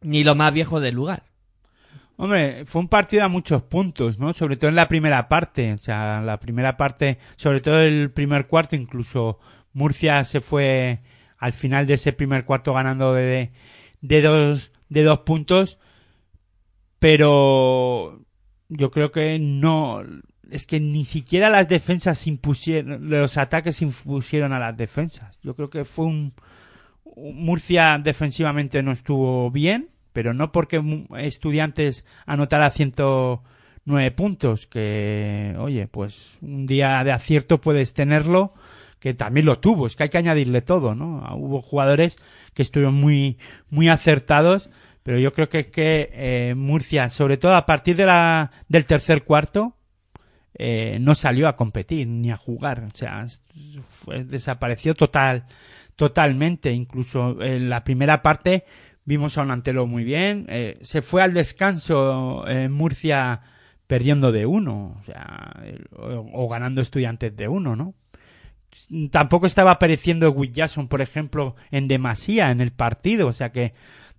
ni 0.03 0.25
lo 0.25 0.35
más 0.35 0.53
viejo 0.53 0.81
del 0.81 0.95
lugar. 0.95 1.25
Hombre, 2.17 2.67
fue 2.67 2.83
un 2.83 2.89
partido 2.89 3.25
a 3.25 3.29
muchos 3.29 3.63
puntos, 3.63 4.19
¿no? 4.19 4.35
Sobre 4.35 4.57
todo 4.57 4.69
en 4.69 4.77
la 4.77 4.89
primera 4.89 5.29
parte. 5.29 5.73
O 5.73 5.79
sea, 5.79 6.21
la 6.21 6.39
primera 6.39 6.77
parte, 6.77 7.19
sobre 7.37 7.61
todo 7.61 7.81
el 7.81 8.11
primer 8.11 8.47
cuarto, 8.47 8.77
incluso 8.77 9.39
Murcia 9.73 10.25
se 10.25 10.43
fue 10.43 11.01
al 11.39 11.53
final 11.53 11.87
de 11.87 11.95
ese 11.95 12.13
primer 12.13 12.45
cuarto 12.45 12.75
ganando 12.75 13.15
de, 13.15 13.53
de, 14.03 14.23
dos, 14.23 14.73
de 14.91 15.03
dos 15.03 15.21
puntos, 15.21 15.79
pero 16.99 18.21
yo 18.69 18.91
creo 18.91 19.11
que 19.11 19.39
no, 19.41 20.03
es 20.51 20.67
que 20.67 20.81
ni 20.81 21.05
siquiera 21.05 21.51
las 21.51 21.69
defensas 21.69 22.27
impusieron, 22.27 23.09
los 23.09 23.37
ataques 23.37 23.83
impusieron 23.83 24.53
a 24.53 24.59
las 24.59 24.77
defensas. 24.77 25.39
Yo 25.43 25.55
creo 25.55 25.71
que 25.71 25.85
fue 25.85 26.07
un, 26.07 26.33
Murcia 27.17 27.99
defensivamente 28.03 28.83
no 28.83 28.93
estuvo 28.93 29.51
bien, 29.51 29.91
pero 30.13 30.35
no 30.35 30.53
porque 30.53 30.83
estudiantes 31.19 32.05
anotara 32.27 32.71
109 32.71 34.11
puntos, 34.13 34.67
que, 34.67 35.55
oye, 35.59 35.87
pues 35.87 36.39
un 36.41 36.67
día 36.67 37.03
de 37.05 37.13
acierto 37.13 37.61
puedes 37.61 37.95
tenerlo, 37.95 38.53
que 38.99 39.15
también 39.15 39.47
lo 39.47 39.59
tuvo, 39.59 39.87
es 39.87 39.97
que 39.97 40.05
hay 40.05 40.09
que 40.09 40.19
añadirle 40.19 40.63
todo, 40.63 40.95
¿no? 40.95 41.25
Hubo 41.37 41.63
jugadores 41.63 42.19
que 42.55 42.63
estuvieron 42.63 42.95
muy, 42.95 43.39
muy 43.71 43.89
acertados, 43.89 44.71
pero 45.03 45.19
yo 45.19 45.33
creo 45.33 45.49
que, 45.49 45.71
que 45.71 46.11
eh, 46.13 46.55
Murcia, 46.55 47.09
sobre 47.09 47.39
todo 47.39 47.55
a 47.55 47.67
partir 47.67 47.97
de 47.97 48.07
la, 48.07 48.51
del 48.69 48.85
tercer 48.85 49.25
cuarto, 49.25 49.75
eh, 50.55 50.99
no 51.01 51.15
salió 51.15 51.49
a 51.49 51.57
competir 51.57 52.07
ni 52.07 52.31
a 52.31 52.37
jugar, 52.37 52.85
o 52.93 52.97
sea, 52.97 53.27
desapareció 54.27 54.95
total, 54.95 55.47
totalmente, 55.97 56.73
incluso 56.73 57.41
en 57.43 57.71
la 57.71 57.85
primera 57.85 58.23
parte 58.23 58.65
vimos 59.05 59.39
a 59.39 59.43
un 59.43 59.51
Antelo 59.51 59.87
muy 59.87 60.05
bien, 60.05 60.47
eh, 60.49 60.79
se 60.83 61.03
fue 61.03 61.23
al 61.23 61.35
descanso 61.35 62.47
en 62.49 62.73
Murcia 62.73 63.41
perdiendo 63.87 64.31
de 64.31 64.47
uno, 64.47 65.03
o 66.33 66.49
ganando 66.49 66.81
estudiantes 66.81 67.37
de 67.37 67.49
uno, 67.49 67.75
¿no? 67.75 67.95
tampoco 69.11 69.47
estaba 69.47 69.73
apareciendo 69.73 70.31
Witt 70.31 70.55
Jackson, 70.55 70.89
por 70.89 71.01
ejemplo, 71.01 71.57
en 71.71 71.89
demasía 71.89 72.51
en 72.51 72.61
el 72.61 72.73
partido, 72.73 73.29
o 73.29 73.33
sea 73.33 73.53
que 73.53 73.73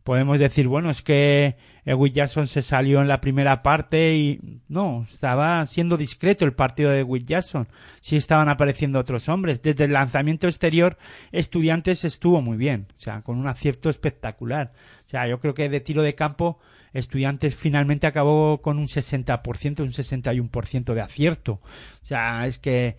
podemos 0.04 0.40
decir, 0.40 0.68
bueno, 0.68 0.90
es 0.90 1.02
que 1.02 1.58
Witt 1.86 2.14
Jackson 2.14 2.48
se 2.48 2.62
salió 2.62 3.02
en 3.02 3.08
la 3.08 3.22
primera 3.22 3.64
parte 3.64 4.16
y 4.16 4.40
no, 4.68 5.06
estaba 5.10 5.66
siendo 5.66 5.98
discreto 5.98 6.46
el 6.46 6.54
partido 6.54 6.92
de 6.92 7.04
Witt 7.04 7.28
Jackson. 7.28 7.68
Sí 8.02 8.18
estaban 8.18 8.50
apareciendo 8.50 9.00
otros 9.00 9.28
hombres. 9.30 9.62
Desde 9.62 9.86
el 9.86 9.94
lanzamiento 9.94 10.48
exterior, 10.48 10.98
Estudiantes 11.32 12.06
estuvo 12.06 12.42
muy 12.42 12.58
bien, 12.58 12.88
o 12.98 13.00
sea, 13.00 13.22
con 13.22 13.38
un 13.38 13.48
acierto 13.48 13.90
espectacular. 13.90 14.74
O 15.06 15.10
sea, 15.10 15.28
yo 15.28 15.40
creo 15.40 15.54
que 15.54 15.70
de 15.70 15.80
tiro 15.80 16.04
de 16.04 16.16
campo, 16.16 16.60
Estudiantes 16.94 17.56
finalmente 17.56 18.06
acabó 18.06 18.62
con 18.62 18.78
un 18.78 18.88
60%, 18.88 19.82
un 19.82 19.92
61% 19.92 20.94
de 20.94 21.02
acierto. 21.02 21.54
O 21.54 22.06
sea, 22.06 22.46
es 22.46 22.60
que 22.60 22.98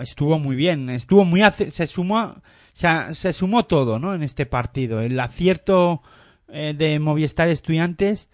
estuvo 0.00 0.38
muy 0.38 0.56
bien, 0.56 0.88
estuvo 0.90 1.24
muy 1.24 1.42
se 1.70 1.86
sumó 1.86 2.42
se 2.72 3.32
sumó 3.32 3.66
todo, 3.66 3.98
¿no? 3.98 4.14
En 4.14 4.22
este 4.22 4.46
partido, 4.46 5.00
el 5.00 5.18
acierto 5.20 6.02
eh, 6.52 6.74
de 6.76 6.98
Movistar 6.98 7.48
Estudiantes 7.48 8.28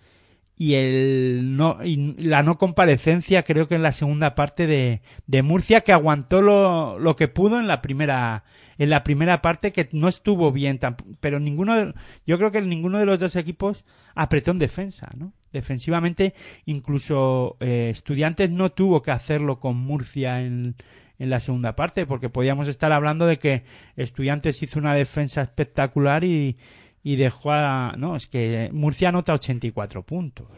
y 0.58 0.74
el 0.74 1.56
no 1.56 1.84
y 1.84 2.14
la 2.18 2.42
no 2.42 2.56
comparecencia 2.56 3.42
creo 3.42 3.68
que 3.68 3.74
en 3.74 3.82
la 3.82 3.92
segunda 3.92 4.34
parte 4.34 4.66
de, 4.66 5.02
de 5.26 5.42
Murcia 5.42 5.82
que 5.82 5.92
aguantó 5.92 6.40
lo, 6.40 6.98
lo 6.98 7.14
que 7.14 7.28
pudo 7.28 7.60
en 7.60 7.66
la 7.66 7.82
primera 7.82 8.44
en 8.78 8.88
la 8.88 9.04
primera 9.04 9.42
parte 9.42 9.72
que 9.72 9.88
no 9.92 10.08
estuvo 10.08 10.52
bien 10.52 10.80
pero 11.20 11.40
ninguno 11.40 11.76
de, 11.76 11.94
yo 12.26 12.38
creo 12.38 12.52
que 12.52 12.62
ninguno 12.62 12.98
de 12.98 13.04
los 13.04 13.18
dos 13.18 13.36
equipos 13.36 13.84
apretó 14.14 14.50
en 14.50 14.58
defensa 14.58 15.10
no 15.14 15.34
defensivamente 15.52 16.34
incluso 16.64 17.58
eh, 17.60 17.90
estudiantes 17.90 18.50
no 18.50 18.72
tuvo 18.72 19.02
que 19.02 19.10
hacerlo 19.10 19.60
con 19.60 19.76
Murcia 19.76 20.40
en, 20.40 20.74
en 21.18 21.28
la 21.28 21.40
segunda 21.40 21.76
parte 21.76 22.06
porque 22.06 22.30
podíamos 22.30 22.66
estar 22.68 22.92
hablando 22.92 23.26
de 23.26 23.38
que 23.38 23.64
estudiantes 23.96 24.62
hizo 24.62 24.78
una 24.78 24.94
defensa 24.94 25.42
espectacular 25.42 26.24
y 26.24 26.56
y 27.06 27.14
dejó 27.14 27.52
a... 27.52 27.92
No, 27.96 28.16
es 28.16 28.26
que 28.26 28.68
Murcia 28.72 29.10
anota 29.10 29.32
84 29.32 30.02
puntos. 30.02 30.48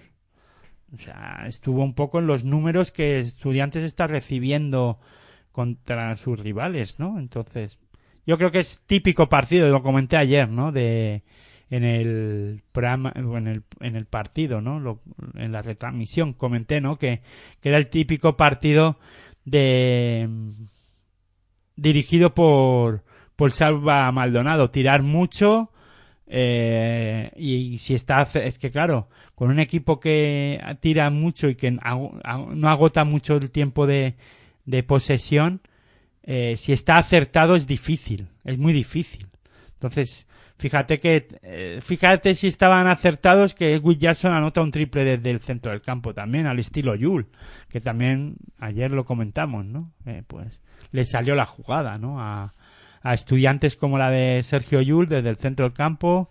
O 0.95 0.99
sea, 0.99 1.45
estuvo 1.47 1.85
un 1.85 1.93
poco 1.93 2.21
en 2.21 2.27
los 2.27 2.43
números 2.43 2.91
que 2.91 3.21
Estudiantes 3.21 3.85
está 3.85 4.07
recibiendo 4.07 4.99
contra 5.53 6.17
sus 6.17 6.41
rivales, 6.41 6.99
¿no? 6.99 7.19
Entonces, 7.19 7.79
yo 8.27 8.39
creo 8.39 8.51
que 8.51 8.61
es 8.61 8.81
típico 8.87 9.29
partido, 9.29 9.69
lo 9.69 9.83
comenté 9.83 10.17
ayer, 10.17 10.49
¿no? 10.49 10.73
De 10.73 11.23
en 11.69 11.85
el 11.85 12.63
programa, 12.73 13.13
en 13.15 13.47
el, 13.47 13.63
en 13.81 13.97
el 13.97 14.07
partido, 14.07 14.63
¿no? 14.63 15.03
en 15.35 15.53
la 15.53 15.61
retransmisión 15.61 16.33
comenté, 16.33 16.81
¿no? 16.81 16.97
Que, 16.97 17.21
que 17.61 17.69
era 17.69 17.77
el 17.77 17.89
típico 17.89 18.39
partido 18.39 18.99
de 19.45 20.27
dirigido 21.77 22.35
por 22.35 23.05
por 23.37 23.53
Salva 23.53 24.11
Maldonado, 24.13 24.71
tirar 24.71 25.03
mucho, 25.03 25.71
eh, 26.31 27.31
y 27.37 27.79
si 27.79 27.95
está, 27.95 28.23
es 28.23 28.59
que 28.59 28.71
claro, 28.71 29.09
con 29.35 29.51
un 29.51 29.61
equipo 29.61 29.99
que 29.99 30.61
tira 30.81 31.09
mucho 31.11 31.49
y 31.49 31.55
que 31.55 31.71
no 31.71 32.69
agota 32.69 33.05
mucho 33.05 33.37
el 33.37 33.51
tiempo 33.51 33.87
de, 33.87 34.15
posesión, 34.87 35.63
eh, 36.23 36.57
si 36.59 36.73
está 36.73 36.99
acertado 36.99 37.57
es 37.57 37.67
difícil, 37.67 38.29
es 38.45 38.59
muy 38.59 38.73
difícil. 38.73 39.27
Entonces, 39.75 40.27
fíjate 40.59 40.99
que, 40.99 41.29
eh, 41.43 41.81
fíjate 41.83 42.35
si 42.35 42.49
estaban 42.49 42.89
acertados 42.89 43.55
que 43.55 43.79
Will 43.79 43.99
Jackson 43.99 44.33
anota 44.33 44.61
un 44.61 44.73
triple 44.73 45.05
desde 45.05 45.31
el 45.31 45.41
centro 45.41 45.71
del 45.71 45.81
campo 45.81 46.13
también, 46.13 46.47
al 46.47 46.59
estilo 46.59 46.95
Yul, 46.95 47.29
que 47.69 47.81
también 47.81 48.37
ayer 48.59 48.91
lo 48.91 49.05
comentamos, 49.05 49.65
¿no? 49.65 49.93
Eh, 50.05 50.25
pues 50.27 50.61
le 50.91 51.05
salió 51.05 51.35
la 51.35 51.47
jugada, 51.47 51.97
¿no? 51.97 52.21
A, 52.21 52.55
a 53.03 53.15
estudiantes 53.15 53.77
como 53.77 53.99
la 53.99 54.11
de 54.11 54.43
Sergio 54.45 54.81
Yul 54.81 55.09
desde 55.09 55.31
el 55.31 55.37
centro 55.37 55.67
del 55.67 55.75
campo, 55.75 56.31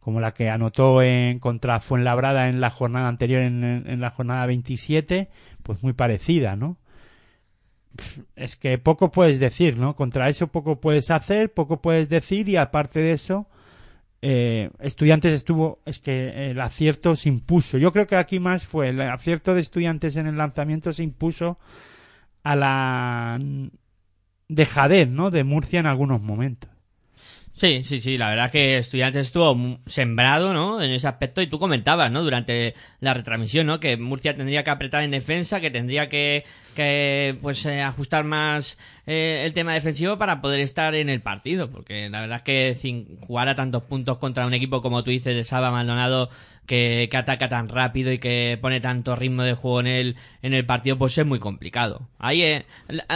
como 0.00 0.20
la 0.20 0.34
que 0.34 0.50
anotó 0.50 1.02
en 1.02 1.38
contra 1.38 1.80
Fuenlabrada 1.80 2.48
en 2.48 2.60
la 2.60 2.70
jornada 2.70 3.08
anterior, 3.08 3.42
en, 3.42 3.64
en 3.64 4.00
la 4.00 4.10
jornada 4.10 4.46
27, 4.46 5.28
pues 5.62 5.82
muy 5.82 5.92
parecida, 5.92 6.56
¿no? 6.56 6.76
Es 8.36 8.56
que 8.56 8.78
poco 8.78 9.10
puedes 9.10 9.38
decir, 9.38 9.76
¿no? 9.76 9.94
Contra 9.96 10.28
eso 10.28 10.48
poco 10.48 10.80
puedes 10.80 11.10
hacer, 11.10 11.52
poco 11.52 11.82
puedes 11.82 12.08
decir 12.08 12.48
y 12.48 12.56
aparte 12.56 13.00
de 13.00 13.12
eso, 13.12 13.46
eh, 14.22 14.70
Estudiantes 14.78 15.32
estuvo, 15.32 15.80
es 15.84 15.98
que 15.98 16.50
el 16.50 16.60
acierto 16.60 17.16
se 17.16 17.28
impuso. 17.28 17.76
Yo 17.76 17.92
creo 17.92 18.06
que 18.06 18.14
aquí 18.14 18.38
más 18.38 18.64
fue 18.64 18.90
el 18.90 19.00
acierto 19.00 19.52
de 19.52 19.60
Estudiantes 19.60 20.16
en 20.16 20.28
el 20.28 20.36
lanzamiento 20.36 20.92
se 20.92 21.02
impuso 21.02 21.58
a 22.44 22.54
la 22.56 23.40
dejadez, 24.48 25.08
¿no? 25.08 25.30
De 25.30 25.44
Murcia 25.44 25.80
en 25.80 25.86
algunos 25.86 26.20
momentos. 26.20 26.72
Sí, 27.54 27.84
sí, 27.84 28.00
sí, 28.00 28.16
la 28.16 28.30
verdad 28.30 28.46
es 28.46 28.50
que 28.50 28.78
Estudiantes 28.78 29.26
estuvo 29.26 29.78
sembrado, 29.86 30.54
¿no? 30.54 30.82
En 30.82 30.90
ese 30.90 31.06
aspecto 31.06 31.42
y 31.42 31.48
tú 31.48 31.58
comentabas, 31.58 32.10
¿no? 32.10 32.24
Durante 32.24 32.74
la 33.00 33.12
retransmisión, 33.12 33.66
¿no? 33.66 33.78
Que 33.78 33.96
Murcia 33.98 34.34
tendría 34.34 34.64
que 34.64 34.70
apretar 34.70 35.02
en 35.04 35.10
defensa, 35.10 35.60
que 35.60 35.70
tendría 35.70 36.08
que, 36.08 36.44
que 36.74 37.36
pues, 37.42 37.64
eh, 37.66 37.82
ajustar 37.82 38.24
más 38.24 38.78
eh, 39.06 39.42
el 39.44 39.52
tema 39.52 39.74
defensivo 39.74 40.16
para 40.16 40.40
poder 40.40 40.60
estar 40.60 40.94
en 40.94 41.10
el 41.10 41.20
partido, 41.20 41.70
porque 41.70 42.08
la 42.08 42.22
verdad 42.22 42.38
es 42.38 42.42
que 42.42 42.74
sin 42.74 43.18
jugar 43.18 43.48
a 43.48 43.54
tantos 43.54 43.82
puntos 43.84 44.18
contra 44.18 44.46
un 44.46 44.54
equipo 44.54 44.80
como 44.80 45.04
tú 45.04 45.10
dices 45.10 45.36
de 45.36 45.44
Salva 45.44 45.70
Maldonado 45.70 46.30
que, 46.66 47.08
ataca 47.12 47.48
tan 47.48 47.68
rápido 47.68 48.12
y 48.12 48.18
que 48.18 48.58
pone 48.60 48.80
tanto 48.80 49.16
ritmo 49.16 49.42
de 49.42 49.54
juego 49.54 49.80
en 49.80 49.86
el, 49.86 50.16
en 50.42 50.54
el 50.54 50.64
partido, 50.64 50.98
pues 50.98 51.16
es 51.18 51.26
muy 51.26 51.38
complicado. 51.38 52.08
Ahí, 52.18 52.42
eh, 52.42 52.64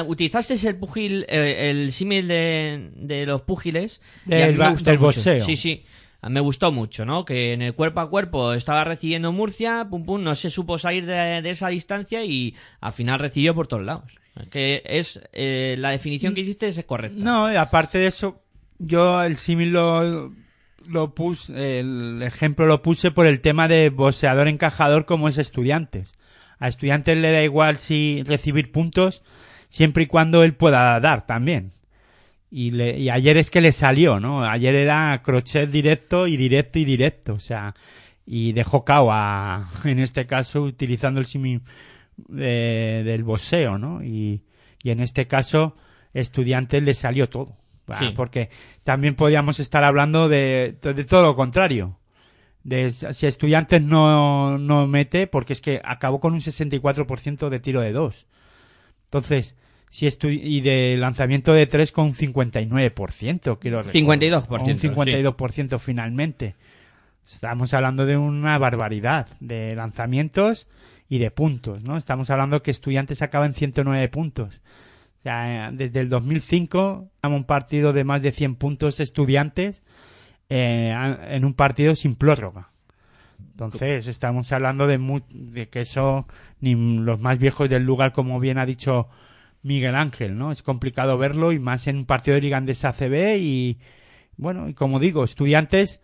utilizaste 0.07 0.55
el 0.67 0.77
pugil, 0.77 1.25
eh, 1.29 1.71
el 1.71 1.93
símil 1.93 2.29
de, 2.29 2.91
de, 2.97 3.27
los 3.27 3.43
púgiles. 3.43 4.01
Del, 4.25 4.59
del 4.83 4.99
boxeo. 4.99 5.45
Sí, 5.45 5.57
sí. 5.57 5.85
Me 6.29 6.41
gustó 6.41 6.73
mucho, 6.73 7.05
¿no? 7.05 7.25
Que 7.25 7.53
en 7.53 7.63
el 7.63 7.75
cuerpo 7.75 8.01
a 8.01 8.11
cuerpo 8.11 8.53
estaba 8.53 8.83
recibiendo 8.83 9.31
Murcia, 9.31 9.87
pum 9.89 10.05
pum, 10.05 10.23
no 10.25 10.35
se 10.35 10.51
supo 10.51 10.79
salir 10.79 11.07
de, 11.07 11.49
esa 11.49 11.69
distancia 11.69 12.25
y 12.25 12.55
al 12.81 12.93
final 12.93 13.21
recibió 13.21 13.55
por 13.55 13.69
todos 13.69 13.85
lados. 13.85 14.19
Que 14.51 14.83
es 14.85 15.21
eh, 15.33 15.77
la 15.79 15.91
definición 15.91 16.35
que 16.35 16.41
hiciste 16.41 16.69
es 16.69 16.85
correcta. 16.85 17.23
No, 17.23 17.47
aparte 17.47 17.99
de 17.99 18.09
eso, 18.09 18.43
yo 18.79 19.23
el 19.23 19.37
símil 19.37 19.71
lo 19.71 20.33
lo 20.89 21.15
puse, 21.15 21.81
el 21.81 22.23
ejemplo 22.23 22.67
lo 22.67 22.83
puse 22.83 23.11
por 23.11 23.27
el 23.27 23.41
tema 23.41 23.69
de 23.69 23.91
boxeador 23.91 24.49
encajador 24.49 25.07
como 25.07 25.29
es 25.29 25.39
estudiantes. 25.39 26.13
A 26.59 26.69
estudiantes 26.69 27.19
le 27.19 27.33
da 27.33 27.43
igual 27.43 27.79
si 27.79 28.23
recibir 28.25 28.73
puntos 28.73 29.23
siempre 29.69 30.05
y 30.05 30.07
cuando 30.07 30.43
él 30.43 30.55
pueda 30.55 30.99
dar 31.01 31.27
también. 31.27 31.73
Y, 32.51 32.71
le, 32.71 32.99
y 32.99 33.11
ayer 33.11 33.37
es 33.37 33.51
que 33.51 33.61
le 33.61 33.73
salió, 33.73 34.21
¿no? 34.21 34.45
Ayer 34.45 34.75
era 34.75 35.21
crochet 35.23 35.71
directo 35.71 36.27
y 36.27 36.37
directo 36.37 36.79
y 36.79 36.85
directo, 36.85 37.35
o 37.35 37.41
sea, 37.41 37.75
y 38.25 38.53
dejó 38.53 38.85
cao 38.85 39.11
a, 39.11 39.69
en 39.85 39.99
este 39.99 40.27
caso, 40.27 40.63
utilizando 40.63 41.21
el 41.21 41.27
simi 41.27 41.61
del 42.29 43.25
boxeo, 43.25 43.79
¿no? 43.79 44.03
Y, 44.03 44.45
y 44.83 44.91
en 44.91 45.01
este 45.01 45.27
caso, 45.27 45.77
estudiantes 46.15 46.83
le 46.83 46.95
salió 46.95 47.29
todo. 47.29 47.57
Porque 48.15 48.51
también 48.85 49.15
podríamos 49.15 49.61
estar 49.61 49.85
hablando 49.85 50.29
de, 50.29 50.77
de, 50.83 51.05
todo 51.05 51.23
lo 51.23 51.37
contrario. 51.37 51.99
De 52.65 52.91
si 52.91 53.27
estudiantes 53.27 53.81
no, 53.81 54.59
no 54.59 54.87
mete, 54.89 55.29
porque 55.29 55.53
es 55.53 55.61
que 55.61 55.81
acabó 55.85 56.19
con 56.19 56.33
un 56.33 56.41
64% 56.41 57.49
de 57.49 57.61
tiro 57.61 57.81
de 57.81 57.93
dos. 57.93 58.27
Entonces, 59.05 59.57
si 59.91 60.09
y 60.29 60.61
de 60.63 60.97
lanzamiento 60.99 61.53
de 61.53 61.67
tres 61.67 61.93
con 61.93 62.07
un 62.07 62.15
59%, 62.15 63.59
quiero 63.61 63.83
recordar. 63.83 64.47
52%. 64.49 64.51
un 64.51 64.95
52% 64.97 65.79
finalmente. 65.79 66.57
Estamos 67.25 67.73
hablando 67.73 68.05
de 68.05 68.17
una 68.17 68.59
barbaridad 68.59 69.29
de 69.41 69.75
lanzamientos 69.77 70.67
y 71.09 71.19
de 71.19 71.31
puntos, 71.31 71.83
¿no? 71.83 71.97
Estamos 71.97 72.31
hablando 72.31 72.63
que 72.63 72.73
estudiantes 72.73 73.23
acaban 73.23 73.51
en 73.51 73.55
109 73.55 74.09
puntos 74.09 74.61
desde 75.25 76.01
el 76.01 76.09
2005, 76.09 77.11
un 77.25 77.45
partido 77.45 77.93
de 77.93 78.05
más 78.05 78.23
de 78.23 78.33
100 78.33 78.55
puntos 78.57 79.01
estudiantes 79.01 79.83
eh, 80.49 80.95
en 81.29 81.45
un 81.45 81.55
partido 81.55 81.97
sin 81.97 82.15
prórroga. 82.15 82.71
Entonces, 83.51 84.07
estamos 84.07 84.53
hablando 84.53 84.87
de, 84.87 85.23
de 85.31 85.69
que 85.69 85.81
eso 85.81 86.27
ni 86.61 86.75
los 86.75 87.21
más 87.21 87.39
viejos 87.39 87.69
del 87.69 87.85
lugar, 87.85 88.13
como 88.13 88.39
bien 88.39 88.59
ha 88.59 88.67
dicho 88.67 89.09
Miguel 89.63 89.97
Ángel, 89.97 90.39
¿no? 90.39 90.53
Es 90.53 90.63
complicado 90.63 91.19
verlo 91.19 91.53
y 91.53 91.59
más 91.59 91.87
en 91.87 91.97
un 91.97 92.07
partido 92.07 92.37
de 92.37 92.43
Liga 92.43 92.59
Andesa 92.59 92.91
ACB 92.91 93.37
y, 93.39 93.79
bueno, 94.37 94.69
y 94.69 94.75
como 94.75 95.01
digo, 95.01 95.25
estudiantes, 95.25 96.01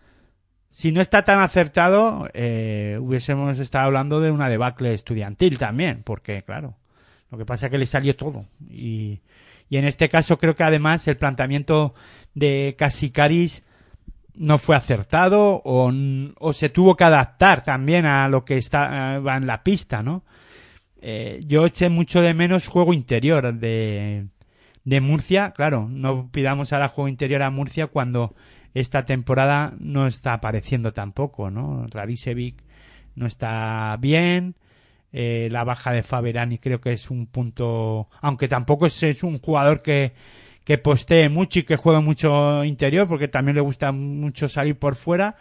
si 0.71 0.91
no 0.91 1.01
está 1.01 1.23
tan 1.23 1.41
acertado, 1.41 2.29
eh, 2.35 2.99
hubiésemos 3.01 3.59
estado 3.59 3.85
hablando 3.87 4.21
de 4.21 4.31
una 4.31 4.49
debacle 4.49 4.95
estudiantil 4.95 5.59
también, 5.59 6.03
porque, 6.03 6.43
claro, 6.43 6.77
lo 7.33 7.39
que 7.39 7.47
pasa 7.47 7.67
es 7.67 7.73
que 7.73 7.79
le 7.79 7.87
salió 7.87 8.15
todo. 8.15 8.45
Y, 8.71 9.21
y 9.69 9.79
en 9.79 9.87
este 9.87 10.09
caso 10.09 10.39
creo 10.39 10.55
que 10.55 10.63
además 10.63 11.09
el 11.09 11.17
planteamiento 11.17 11.95
de 12.35 12.77
Casicaris 12.79 13.65
no 14.35 14.59
fue 14.59 14.77
acertado 14.77 15.63
o, 15.65 15.91
o, 16.39 16.53
se 16.53 16.69
tuvo 16.69 16.95
que 16.95 17.05
adaptar 17.05 17.65
también 17.65 18.07
a 18.07 18.29
lo 18.29 18.45
que 18.45 18.59
estaba 18.59 19.37
en 19.37 19.47
la 19.47 19.63
pista, 19.63 20.03
¿no? 20.03 20.25
Eh, 21.01 21.41
yo 21.47 21.67
eché 21.67 21.89
mucho 21.89 22.21
de 22.21 22.33
menos 22.33 22.69
juego 22.69 22.93
interior 22.93 23.55
de, 23.55 24.27
de 24.85 25.01
Murcia. 25.01 25.53
Claro, 25.53 25.89
no 25.91 26.31
pidamos 26.31 26.73
ahora 26.73 26.89
juego 26.89 27.09
interior 27.09 27.43
a 27.43 27.51
Murcia 27.51 27.89
cuando 27.89 28.35
esta 28.75 29.05
temporada 29.05 29.75
no 29.79 30.07
está 30.07 30.35
apareciendo 30.35 30.93
tampoco, 30.93 31.51
¿no? 31.51 31.87
Radicevic 31.91 32.63
no 33.15 33.27
está 33.27 33.97
bien, 34.01 34.55
eh, 35.13 35.49
la 35.51 35.65
baja 35.65 35.93
de 35.93 36.03
Faberani 36.03 36.59
creo 36.59 36.81
que 36.81 36.93
es 36.93 37.11
un 37.11 37.27
punto, 37.27 38.09
aunque 38.21 38.49
tampoco 38.49 38.87
es, 38.87 39.23
un 39.23 39.39
jugador 39.39 39.83
que, 39.83 40.13
que 40.65 40.79
postee 40.79 41.29
mucho 41.29 41.61
y 41.61 41.65
que 41.65 41.77
juegue 41.77 42.01
mucho 42.01 42.65
interior, 42.65 43.07
porque 43.09 43.29
también 43.29 43.57
le 43.57 43.61
gusta 43.61 43.93
mucho 43.93 44.49
salir 44.49 44.79
por 44.79 44.95
fuera. 44.95 45.37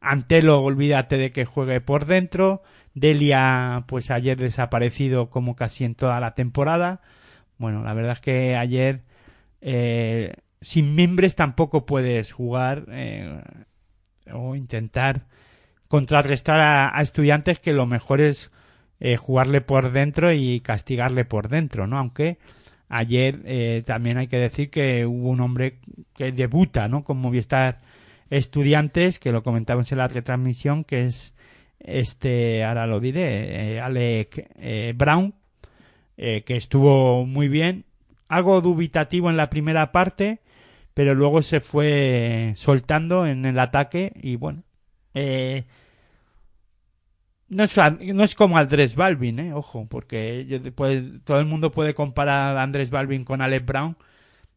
Antelo, 0.00 0.62
olvídate 0.62 1.16
de 1.16 1.32
que 1.32 1.46
juegue 1.46 1.80
por 1.80 2.04
dentro. 2.04 2.62
Delia, 2.92 3.84
pues 3.86 4.10
ayer 4.10 4.36
desaparecido 4.36 5.30
como 5.30 5.56
casi 5.56 5.84
en 5.84 5.94
toda 5.94 6.20
la 6.20 6.34
temporada. 6.34 7.00
Bueno, 7.56 7.82
la 7.82 7.94
verdad 7.94 8.12
es 8.12 8.20
que 8.20 8.56
ayer 8.56 9.02
eh, 9.62 10.34
sin 10.60 10.94
miembros 10.94 11.34
tampoco 11.34 11.86
puedes 11.86 12.32
jugar 12.32 12.84
eh, 12.90 13.42
o 14.32 14.54
intentar 14.54 15.26
contrarrestar 15.88 16.60
a, 16.60 16.96
a 16.96 17.02
estudiantes 17.02 17.58
que 17.58 17.72
lo 17.72 17.86
mejor 17.86 18.20
es 18.20 18.50
eh, 19.00 19.16
jugarle 19.16 19.60
por 19.60 19.92
dentro 19.92 20.32
y 20.32 20.60
castigarle 20.60 21.24
por 21.24 21.48
dentro, 21.48 21.86
¿no? 21.86 21.98
Aunque 21.98 22.38
ayer 22.88 23.40
eh, 23.44 23.82
también 23.86 24.18
hay 24.18 24.28
que 24.28 24.38
decir 24.38 24.70
que 24.70 25.06
hubo 25.06 25.30
un 25.30 25.40
hombre 25.40 25.78
que 26.14 26.32
debuta, 26.32 26.88
¿no? 26.88 27.04
Con 27.04 27.18
Movistar 27.18 27.80
Estudiantes, 28.30 29.18
que 29.18 29.32
lo 29.32 29.42
comentamos 29.42 29.90
en 29.92 29.98
la 29.98 30.08
retransmisión, 30.08 30.84
que 30.84 31.06
es 31.06 31.34
este, 31.80 32.64
ahora 32.64 32.86
lo 32.86 33.00
diré, 33.00 33.74
eh, 33.74 33.80
Alec 33.80 34.50
eh, 34.56 34.94
Brown, 34.96 35.34
que 36.16 36.44
estuvo 36.46 37.26
muy 37.26 37.48
bien, 37.48 37.86
algo 38.28 38.60
dubitativo 38.60 39.30
en 39.30 39.36
la 39.36 39.50
primera 39.50 39.92
parte, 39.92 40.40
pero 40.94 41.14
luego 41.14 41.42
se 41.42 41.60
fue 41.60 42.52
soltando 42.56 43.26
en 43.26 43.44
el 43.44 43.58
ataque 43.58 44.12
y 44.14 44.36
bueno, 44.36 44.62
eh, 45.14 45.64
no 47.54 47.64
es, 47.64 47.76
no 47.76 48.24
es 48.24 48.34
como 48.34 48.58
Andrés 48.58 48.94
Balvin, 48.96 49.38
eh, 49.38 49.54
ojo, 49.54 49.86
porque 49.88 50.60
todo 51.24 51.38
el 51.38 51.46
mundo 51.46 51.70
puede 51.70 51.94
comparar 51.94 52.56
a 52.56 52.62
Andrés 52.62 52.90
Balvin 52.90 53.24
con 53.24 53.40
Alec 53.42 53.64
Brown, 53.64 53.96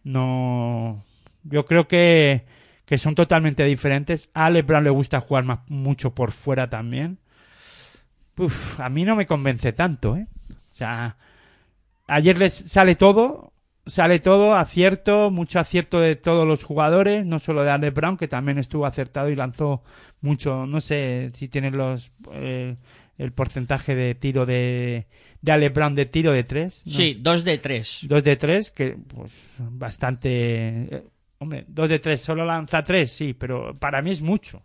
no, 0.04 1.04
yo 1.44 1.66
creo 1.66 1.88
que 1.88 2.46
que 2.88 2.98
son 2.98 3.16
totalmente 3.16 3.66
diferentes. 3.66 4.30
A 4.34 4.46
Alec 4.46 4.66
Brown 4.66 4.86
le 4.86 4.90
gusta 4.90 5.20
jugar 5.20 5.44
más, 5.44 5.60
mucho 5.68 6.16
por 6.16 6.32
fuera 6.32 6.70
también. 6.70 7.20
Uf, 8.38 8.80
a 8.80 8.88
mí 8.88 9.04
no 9.04 9.16
me 9.18 9.28
convence 9.28 9.74
tanto, 9.74 10.16
¿eh? 10.16 10.26
O 10.72 10.76
sea, 10.76 11.18
ayer 12.08 12.38
les 12.38 12.54
sale 12.54 12.96
todo, 12.96 13.52
sale 13.88 14.20
todo, 14.20 14.56
acierto, 14.56 15.32
mucho 15.32 15.60
acierto 15.60 16.00
de 16.00 16.16
todos 16.16 16.48
los 16.48 16.64
jugadores, 16.64 17.26
no 17.26 17.40
solo 17.40 17.64
de 17.64 17.72
Alec 17.72 17.94
Brown, 17.94 18.18
que 18.18 18.28
también 18.28 18.58
estuvo 18.58 18.86
acertado 18.86 19.30
y 19.30 19.36
lanzó 19.36 19.84
mucho, 20.22 20.66
no 20.66 20.82
sé 20.82 21.32
si 21.36 21.48
tienen 21.48 21.76
los, 21.78 22.12
eh, 22.34 22.76
el 23.18 23.32
porcentaje 23.32 23.96
de 23.96 24.16
tiro 24.16 24.46
de, 24.46 25.08
de 25.42 25.52
Alec 25.52 25.74
Brown 25.74 25.96
de 25.96 26.06
tiro 26.06 26.32
de 26.32 26.44
tres. 26.44 26.84
¿no? 26.86 26.92
Sí, 26.92 27.18
dos 27.20 27.44
de 27.44 27.58
tres. 27.58 28.00
Dos 28.04 28.24
de 28.24 28.36
tres, 28.36 28.72
que 28.72 28.96
pues 29.08 29.32
bastante... 29.58 30.30
eh, 30.96 31.04
Hombre, 31.40 31.66
dos 31.68 31.88
de 31.88 32.00
tres, 32.00 32.22
solo 32.22 32.44
lanza 32.46 32.84
tres, 32.84 33.12
sí, 33.12 33.36
pero 33.36 33.78
para 33.78 34.02
mí 34.02 34.10
es 34.10 34.24
mucho. 34.24 34.64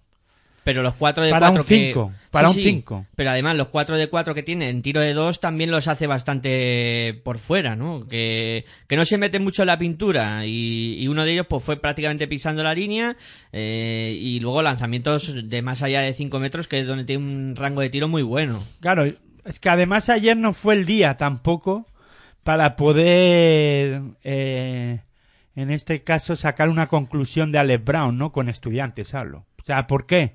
Pero 0.64 0.82
los 0.82 0.94
cuatro 0.94 1.24
de 1.24 1.30
Para 1.30 1.46
cuatro 1.48 1.62
un 1.62 1.68
que- 1.68 1.74
cinco, 1.86 2.12
para 2.30 2.48
Sí, 2.48 2.54
un 2.54 2.62
sí, 2.62 2.68
cinco. 2.70 3.06
Pero 3.16 3.30
además 3.30 3.56
los 3.56 3.68
cuatro 3.68 3.96
de 3.96 4.06
cuatro 4.08 4.32
que 4.34 4.44
tiene 4.44 4.68
en 4.68 4.80
tiro 4.82 5.00
de 5.00 5.12
dos 5.12 5.40
también 5.40 5.70
los 5.72 5.88
hace 5.88 6.06
bastante 6.06 7.20
por 7.24 7.38
fuera, 7.38 7.74
¿no? 7.74 8.06
Que, 8.06 8.64
que 8.86 8.96
no 8.96 9.04
se 9.04 9.18
mete 9.18 9.40
mucho 9.40 9.62
en 9.62 9.66
la 9.66 9.78
pintura 9.78 10.46
y, 10.46 10.96
y 11.00 11.08
uno 11.08 11.24
de 11.24 11.32
ellos 11.32 11.46
pues 11.48 11.64
fue 11.64 11.80
prácticamente 11.80 12.28
pisando 12.28 12.62
la 12.62 12.74
línea 12.74 13.16
eh, 13.52 14.16
y 14.20 14.38
luego 14.38 14.62
lanzamientos 14.62 15.48
de 15.48 15.62
más 15.62 15.82
allá 15.82 16.00
de 16.02 16.14
cinco 16.14 16.38
metros 16.38 16.68
que 16.68 16.78
es 16.80 16.86
donde 16.86 17.04
tiene 17.04 17.24
un 17.24 17.56
rango 17.56 17.80
de 17.80 17.90
tiro 17.90 18.06
muy 18.08 18.22
bueno. 18.22 18.62
Claro, 18.80 19.04
es 19.44 19.58
que 19.58 19.68
además 19.68 20.08
ayer 20.08 20.36
no 20.36 20.52
fue 20.52 20.74
el 20.74 20.86
día 20.86 21.16
tampoco 21.16 21.86
para 22.44 22.76
poder, 22.76 24.00
eh, 24.24 25.00
en 25.54 25.70
este 25.70 26.02
caso, 26.02 26.34
sacar 26.36 26.68
una 26.68 26.88
conclusión 26.88 27.52
de 27.52 27.58
Alex 27.58 27.84
Brown, 27.84 28.16
¿no? 28.16 28.32
Con 28.32 28.48
estudiantes, 28.48 29.14
hablo. 29.14 29.44
O 29.62 29.66
sea, 29.66 29.86
¿por 29.86 30.06
qué? 30.06 30.34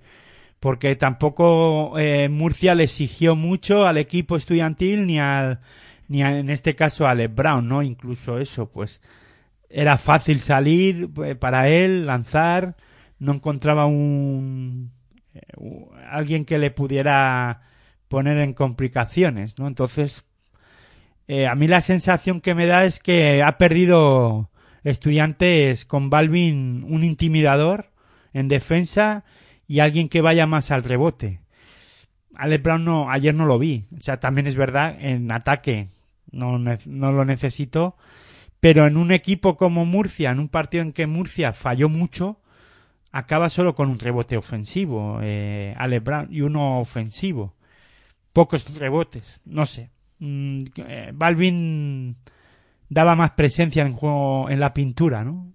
Porque 0.60 0.96
tampoco 0.96 1.98
eh, 2.00 2.30
Murcia 2.30 2.76
le 2.76 2.84
exigió 2.86 3.36
mucho 3.36 3.86
al 3.88 3.98
equipo 3.98 4.36
estudiantil 4.38 5.06
ni 5.08 5.20
al, 5.20 5.60
ni 6.08 6.24
a- 6.24 6.38
en 6.40 6.50
este 6.50 6.76
caso 6.76 7.06
a 7.08 7.12
Alex 7.12 7.36
Brown, 7.36 7.68
¿no? 7.68 7.84
Incluso 7.84 8.40
eso, 8.40 8.70
pues 8.72 9.02
era 9.70 9.98
fácil 9.98 10.42
salir 10.42 11.10
eh, 11.26 11.36
para 11.36 11.70
él, 11.70 12.06
lanzar, 12.08 12.76
no 13.20 13.34
encontraba 13.34 13.86
un 13.86 14.92
eh, 15.34 15.42
alguien 16.10 16.46
que 16.46 16.58
le 16.58 16.72
pudiera 16.72 17.62
poner 18.08 18.38
en 18.40 18.54
complicaciones, 18.54 19.60
¿no? 19.60 19.68
Entonces, 19.68 20.24
a 21.50 21.56
mí 21.56 21.68
la 21.68 21.82
sensación 21.82 22.40
que 22.42 22.56
me 22.56 22.66
da 22.66 22.86
es 22.86 23.00
que 23.00 23.44
ha 23.44 23.58
perdido 23.58 24.50
estudiantes 24.84 25.86
con 25.86 26.10
Balvin 26.10 26.86
un 26.88 27.04
intimidador 27.04 27.92
en 28.34 28.48
defensa 28.48 29.24
y 29.68 29.80
alguien 29.80 30.10
que 30.10 30.22
vaya 30.22 30.48
más 30.48 30.72
al 30.72 30.84
rebote. 30.84 31.42
Alex 32.36 32.64
Brown 32.64 32.86
no, 32.86 33.10
ayer 33.12 33.34
no 33.34 33.46
lo 33.46 33.60
vi. 33.60 33.86
O 33.98 34.02
sea, 34.02 34.20
también 34.20 34.48
es 34.48 34.56
verdad, 34.56 34.96
en 35.00 35.32
ataque 35.32 35.90
no, 36.32 36.58
no 36.60 37.12
lo 37.12 37.26
necesito. 37.26 37.96
Pero 38.60 38.88
en 38.88 38.98
un 38.98 39.12
equipo 39.12 39.56
como 39.56 39.86
Murcia, 39.86 40.32
en 40.32 40.40
un 40.40 40.50
partido 40.50 40.84
en 40.84 40.94
que 40.94 41.08
Murcia 41.08 41.54
falló 41.54 41.90
mucho, 41.90 42.40
acaba 43.12 43.50
solo 43.50 43.76
con 43.76 43.90
un 43.90 44.00
rebote 44.00 44.38
ofensivo, 44.38 45.20
eh, 45.22 45.74
Alex 45.78 46.04
Brown, 46.04 46.28
y 46.32 46.42
uno 46.42 46.80
ofensivo. 46.80 47.56
Pocos 48.34 48.78
rebotes, 48.78 49.42
no 49.46 49.66
sé. 49.66 49.90
Mm, 50.20 50.60
eh, 50.78 51.12
Balvin 51.14 52.18
daba 52.90 53.16
más 53.16 53.32
presencia 53.32 53.84
en 53.84 53.94
juego, 53.94 54.50
en 54.50 54.60
la 54.60 54.74
pintura, 54.74 55.24
¿no? 55.24 55.52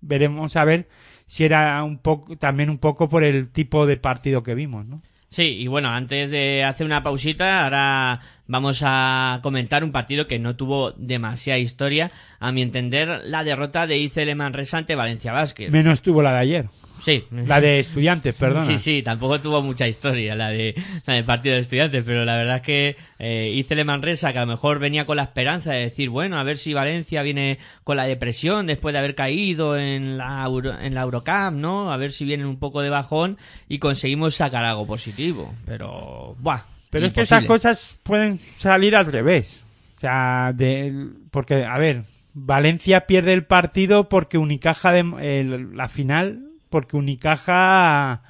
Veremos 0.00 0.56
a 0.56 0.64
ver 0.64 0.88
si 1.26 1.44
era 1.44 1.82
un 1.82 1.98
poco, 1.98 2.36
también 2.36 2.70
un 2.70 2.78
poco 2.78 3.08
por 3.08 3.24
el 3.24 3.50
tipo 3.50 3.86
de 3.86 3.96
partido 3.96 4.42
que 4.42 4.54
vimos, 4.54 4.86
¿no? 4.86 5.02
Sí, 5.34 5.42
y 5.42 5.66
bueno, 5.66 5.88
antes 5.88 6.30
de 6.30 6.62
hacer 6.62 6.86
una 6.86 7.02
pausita, 7.02 7.64
ahora 7.64 8.20
vamos 8.46 8.82
a 8.84 9.40
comentar 9.42 9.82
un 9.82 9.90
partido 9.90 10.28
que 10.28 10.38
no 10.38 10.54
tuvo 10.54 10.92
demasiada 10.92 11.58
historia, 11.58 12.12
a 12.38 12.52
mi 12.52 12.62
entender, 12.62 13.22
la 13.24 13.42
derrota 13.42 13.88
de 13.88 13.98
ICL 13.98 14.36
Manresa 14.36 14.78
ante 14.78 14.94
Valencia 14.94 15.32
Basket. 15.32 15.70
Menos 15.70 16.02
tuvo 16.02 16.22
la 16.22 16.32
de 16.34 16.38
ayer, 16.38 16.66
Sí, 17.04 17.24
la 17.30 17.60
de 17.60 17.80
estudiantes, 17.80 18.34
perdona. 18.34 18.66
Sí, 18.66 18.78
sí, 18.78 19.02
tampoco 19.02 19.40
tuvo 19.40 19.60
mucha 19.62 19.86
historia 19.86 20.34
la 20.34 20.48
de 20.50 20.74
la 21.06 21.14
del 21.14 21.24
partido 21.24 21.54
de 21.54 21.60
estudiantes, 21.60 22.02
pero 22.06 22.24
la 22.24 22.36
verdad 22.36 22.56
es 22.56 22.62
que 22.62 22.96
eh, 23.18 23.52
ICL 23.54 23.84
Manresa, 23.84 24.32
que 24.32 24.38
a 24.38 24.42
lo 24.42 24.46
mejor 24.46 24.78
venía 24.78 25.04
con 25.04 25.16
la 25.18 25.24
esperanza 25.24 25.72
de 25.72 25.80
decir, 25.80 26.08
bueno, 26.08 26.38
a 26.38 26.42
ver 26.44 26.56
si 26.56 26.72
Valencia 26.72 27.22
viene 27.22 27.58
con 27.84 27.96
la 27.98 28.04
depresión 28.06 28.66
después 28.66 28.92
de 28.94 29.00
haber 29.00 29.14
caído 29.14 29.76
en 29.78 30.16
la, 30.16 30.42
Euro- 30.44 30.80
en 30.80 30.94
la 30.94 31.02
Eurocup, 31.02 31.52
¿no? 31.52 31.92
A 31.92 31.96
ver 31.98 32.10
si 32.10 32.24
vienen 32.24 32.46
un 32.46 32.58
poco 32.58 32.80
de 32.80 32.88
bajón 32.90 33.36
y 33.68 33.78
conseguimos 33.78 34.36
sacar 34.36 34.64
algo 34.64 34.86
positivo, 34.86 35.54
pero, 35.66 36.36
buah. 36.38 36.62
Pero 36.90 37.06
es 37.06 37.12
que 37.12 37.22
esas 37.22 37.44
cosas 37.48 37.98
pueden 38.02 38.38
salir 38.56 38.94
al 38.96 39.06
revés. 39.06 39.64
O 39.96 40.00
sea, 40.00 40.52
de, 40.54 41.08
porque, 41.30 41.64
a 41.64 41.76
ver, 41.76 42.04
Valencia 42.34 43.06
pierde 43.06 43.32
el 43.32 43.44
partido 43.44 44.08
porque 44.08 44.38
Unicaja, 44.38 44.92
de, 44.92 45.66
la 45.72 45.88
final, 45.88 46.40
porque 46.74 46.96
Unicaja, 46.96 48.20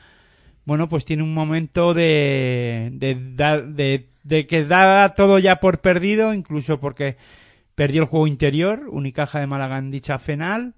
bueno, 0.66 0.90
pues 0.90 1.06
tiene 1.06 1.22
un 1.22 1.32
momento 1.32 1.94
de, 1.94 2.90
de, 2.92 3.16
dar- 3.34 3.68
de, 3.68 4.10
de 4.22 4.46
que 4.46 4.66
da 4.66 5.14
todo 5.14 5.38
ya 5.38 5.56
por 5.60 5.80
perdido, 5.80 6.34
incluso 6.34 6.78
porque 6.78 7.16
perdió 7.74 8.02
el 8.02 8.06
juego 8.08 8.26
interior, 8.26 8.82
Unicaja 8.90 9.40
de 9.40 9.46
Málaga 9.46 9.78
en 9.78 9.90
dicha 9.90 10.18
final. 10.18 10.74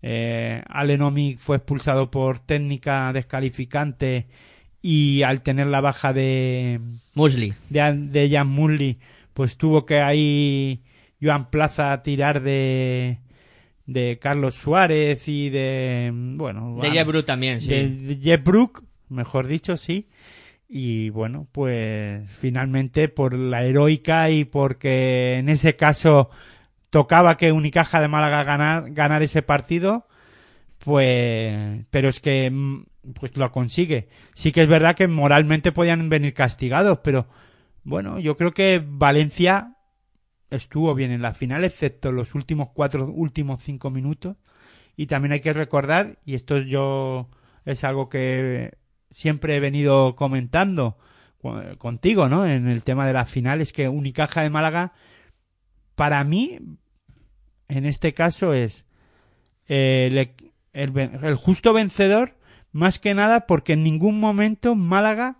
Eh, 0.00 0.62
Alenomi 0.68 1.38
fue 1.40 1.56
expulsado 1.56 2.08
por 2.08 2.38
técnica 2.38 3.12
descalificante 3.12 4.28
y 4.80 5.24
al 5.24 5.42
tener 5.42 5.66
la 5.66 5.80
baja 5.80 6.12
de, 6.12 6.78
Musli. 7.14 7.52
de, 7.68 7.94
de 8.12 8.30
Jan 8.30 8.46
Mully, 8.46 9.00
pues 9.34 9.56
tuvo 9.56 9.86
que 9.86 10.00
ahí 10.00 10.82
Joan 11.20 11.50
Plaza 11.50 12.00
tirar 12.04 12.42
de, 12.42 13.18
de 13.92 14.18
Carlos 14.20 14.54
Suárez 14.54 15.26
y 15.28 15.50
de, 15.50 16.10
bueno, 16.12 16.78
De 16.80 16.90
Jeff 16.90 17.06
Brut 17.06 17.26
también, 17.26 17.60
sí. 17.60 17.68
de, 17.68 17.88
de 17.88 18.16
Jeff 18.16 18.42
Brook, 18.42 18.84
mejor 19.08 19.46
dicho, 19.46 19.76
sí. 19.76 20.08
Y 20.68 21.10
bueno, 21.10 21.46
pues 21.52 22.28
finalmente 22.40 23.08
por 23.08 23.34
la 23.34 23.64
heroica 23.64 24.30
y 24.30 24.44
porque 24.44 25.34
en 25.34 25.50
ese 25.50 25.76
caso 25.76 26.30
tocaba 26.88 27.36
que 27.36 27.52
Unicaja 27.52 28.00
de 28.00 28.08
Málaga 28.08 28.44
ganar, 28.44 28.90
ganar 28.92 29.22
ese 29.22 29.42
partido, 29.42 30.06
pues, 30.78 31.84
pero 31.90 32.08
es 32.08 32.20
que 32.20 32.50
mm, 32.50 32.84
pues 33.14 33.36
lo 33.36 33.50
consigue. 33.50 34.08
Sí 34.34 34.52
que 34.52 34.62
es 34.62 34.68
verdad 34.68 34.94
que 34.94 35.08
moralmente 35.08 35.72
podían 35.72 36.08
venir 36.08 36.34
castigados, 36.34 36.98
pero 37.04 37.26
bueno, 37.84 38.18
yo 38.18 38.36
creo 38.36 38.52
que 38.52 38.82
Valencia 38.84 39.74
estuvo 40.52 40.94
bien 40.94 41.10
en 41.10 41.22
la 41.22 41.34
final, 41.34 41.64
excepto 41.64 42.12
los 42.12 42.34
últimos 42.34 42.68
cuatro, 42.74 43.06
últimos 43.06 43.62
cinco 43.62 43.90
minutos. 43.90 44.36
Y 44.96 45.06
también 45.06 45.32
hay 45.32 45.40
que 45.40 45.52
recordar, 45.52 46.18
y 46.24 46.34
esto 46.34 46.58
yo 46.58 47.28
es 47.64 47.82
algo 47.84 48.08
que 48.08 48.76
siempre 49.10 49.56
he 49.56 49.60
venido 49.60 50.14
comentando 50.14 50.98
contigo, 51.78 52.28
¿no? 52.28 52.46
En 52.46 52.68
el 52.68 52.84
tema 52.84 53.06
de 53.06 53.14
la 53.14 53.24
final, 53.24 53.60
es 53.60 53.72
que 53.72 53.88
Unicaja 53.88 54.42
de 54.42 54.50
Málaga, 54.50 54.92
para 55.96 56.22
mí, 56.24 56.58
en 57.68 57.84
este 57.84 58.14
caso 58.14 58.52
es 58.52 58.84
eh, 59.66 60.08
el, 60.10 60.18
el 60.72 61.20
el 61.24 61.34
justo 61.34 61.72
vencedor, 61.72 62.36
más 62.70 62.98
que 62.98 63.14
nada 63.14 63.46
porque 63.46 63.72
en 63.72 63.82
ningún 63.82 64.20
momento 64.20 64.74
Málaga, 64.74 65.38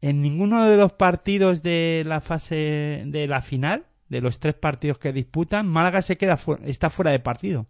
en 0.00 0.22
ninguno 0.22 0.64
de 0.64 0.76
los 0.76 0.92
partidos 0.92 1.62
de 1.62 2.04
la 2.06 2.20
fase 2.20 3.02
de 3.06 3.26
la 3.26 3.42
final, 3.42 3.86
de 4.08 4.20
los 4.20 4.38
tres 4.38 4.54
partidos 4.54 4.98
que 4.98 5.12
disputan, 5.12 5.66
Málaga 5.68 6.02
se 6.02 6.16
queda 6.16 6.38
está 6.64 6.90
fuera 6.90 7.10
de 7.10 7.20
partido. 7.20 7.66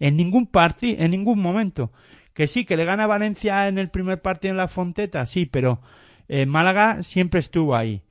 En 0.00 0.16
ningún 0.16 0.46
partido, 0.46 1.02
en 1.02 1.10
ningún 1.10 1.40
momento. 1.40 1.92
Que 2.34 2.48
sí, 2.48 2.64
que 2.64 2.76
le 2.76 2.84
gana 2.84 3.06
Valencia 3.06 3.66
en 3.68 3.78
el 3.78 3.88
primer 3.88 4.20
partido 4.20 4.52
en 4.52 4.58
la 4.58 4.68
Fonteta, 4.68 5.24
sí, 5.26 5.46
pero 5.46 5.80
Eh, 6.28 6.46
Málaga 6.46 7.02
siempre 7.02 7.40
estuvo 7.40 7.76
ahí. 7.76 8.02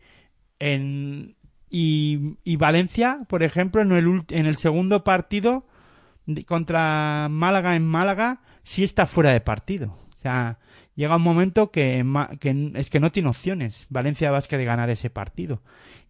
En, 0.59 1.35
y, 1.69 2.55
Valencia, 2.57 3.19
por 3.27 3.43
ejemplo, 3.43 3.81
en 3.81 3.91
el, 3.91 4.23
en 4.29 4.45
el 4.45 4.55
segundo 4.55 5.03
partido 5.03 5.67
contra 6.47 7.27
Málaga 7.29 7.75
en 7.75 7.85
Málaga, 7.85 8.41
sí 8.63 8.83
está 8.83 9.05
fuera 9.05 9.31
de 9.33 9.41
partido. 9.41 9.91
O 10.17 10.21
sea, 10.21 10.59
llega 10.95 11.17
un 11.17 11.23
momento 11.23 11.71
que, 11.71 12.05
que 12.39 12.71
es 12.75 12.89
que 12.89 12.99
no 12.99 13.11
tiene 13.11 13.29
opciones 13.29 13.85
Valencia 13.89 14.31
Basket 14.31 14.57
de 14.57 14.65
ganar 14.65 14.89
ese 14.89 15.09
partido. 15.09 15.61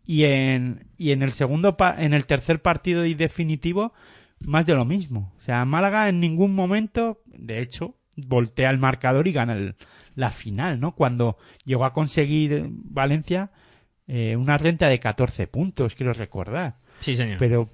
Y 0.06 0.24
en, 0.26 0.88
y 0.98 1.12
en 1.12 1.24
el 1.24 1.32
segundo, 1.32 1.78
pa- 1.78 1.96
en 1.98 2.14
el 2.14 2.26
tercer 2.26 2.62
partido 2.62 3.06
y 3.06 3.14
definitivo, 3.16 3.94
más 4.40 4.66
de 4.66 4.76
lo 4.76 4.86
mismo. 4.86 5.34
O 5.40 5.42
sea, 5.42 5.66
Málaga 5.66 6.10
en 6.10 6.20
ningún 6.20 6.54
momento, 6.54 7.22
de 7.26 7.60
hecho, 7.62 7.96
voltea 8.16 8.70
el 8.70 8.78
marcador 8.78 9.28
y 9.28 9.32
gana 9.34 9.54
el- 9.54 9.76
la 10.16 10.32
final, 10.32 10.80
¿no? 10.80 10.94
Cuando 10.96 11.38
llegó 11.66 11.86
a 11.86 11.94
conseguir 11.94 12.54
eh, 12.54 12.66
Valencia 12.70 13.52
eh, 14.08 14.36
una 14.36 14.58
renta 14.58 14.88
de 14.88 15.00
14 15.00 15.48
puntos, 15.48 15.96
quiero 15.96 16.14
recordar. 16.14 16.76
Sí, 17.02 17.16
señor. 17.16 17.38
Pero 17.40 17.70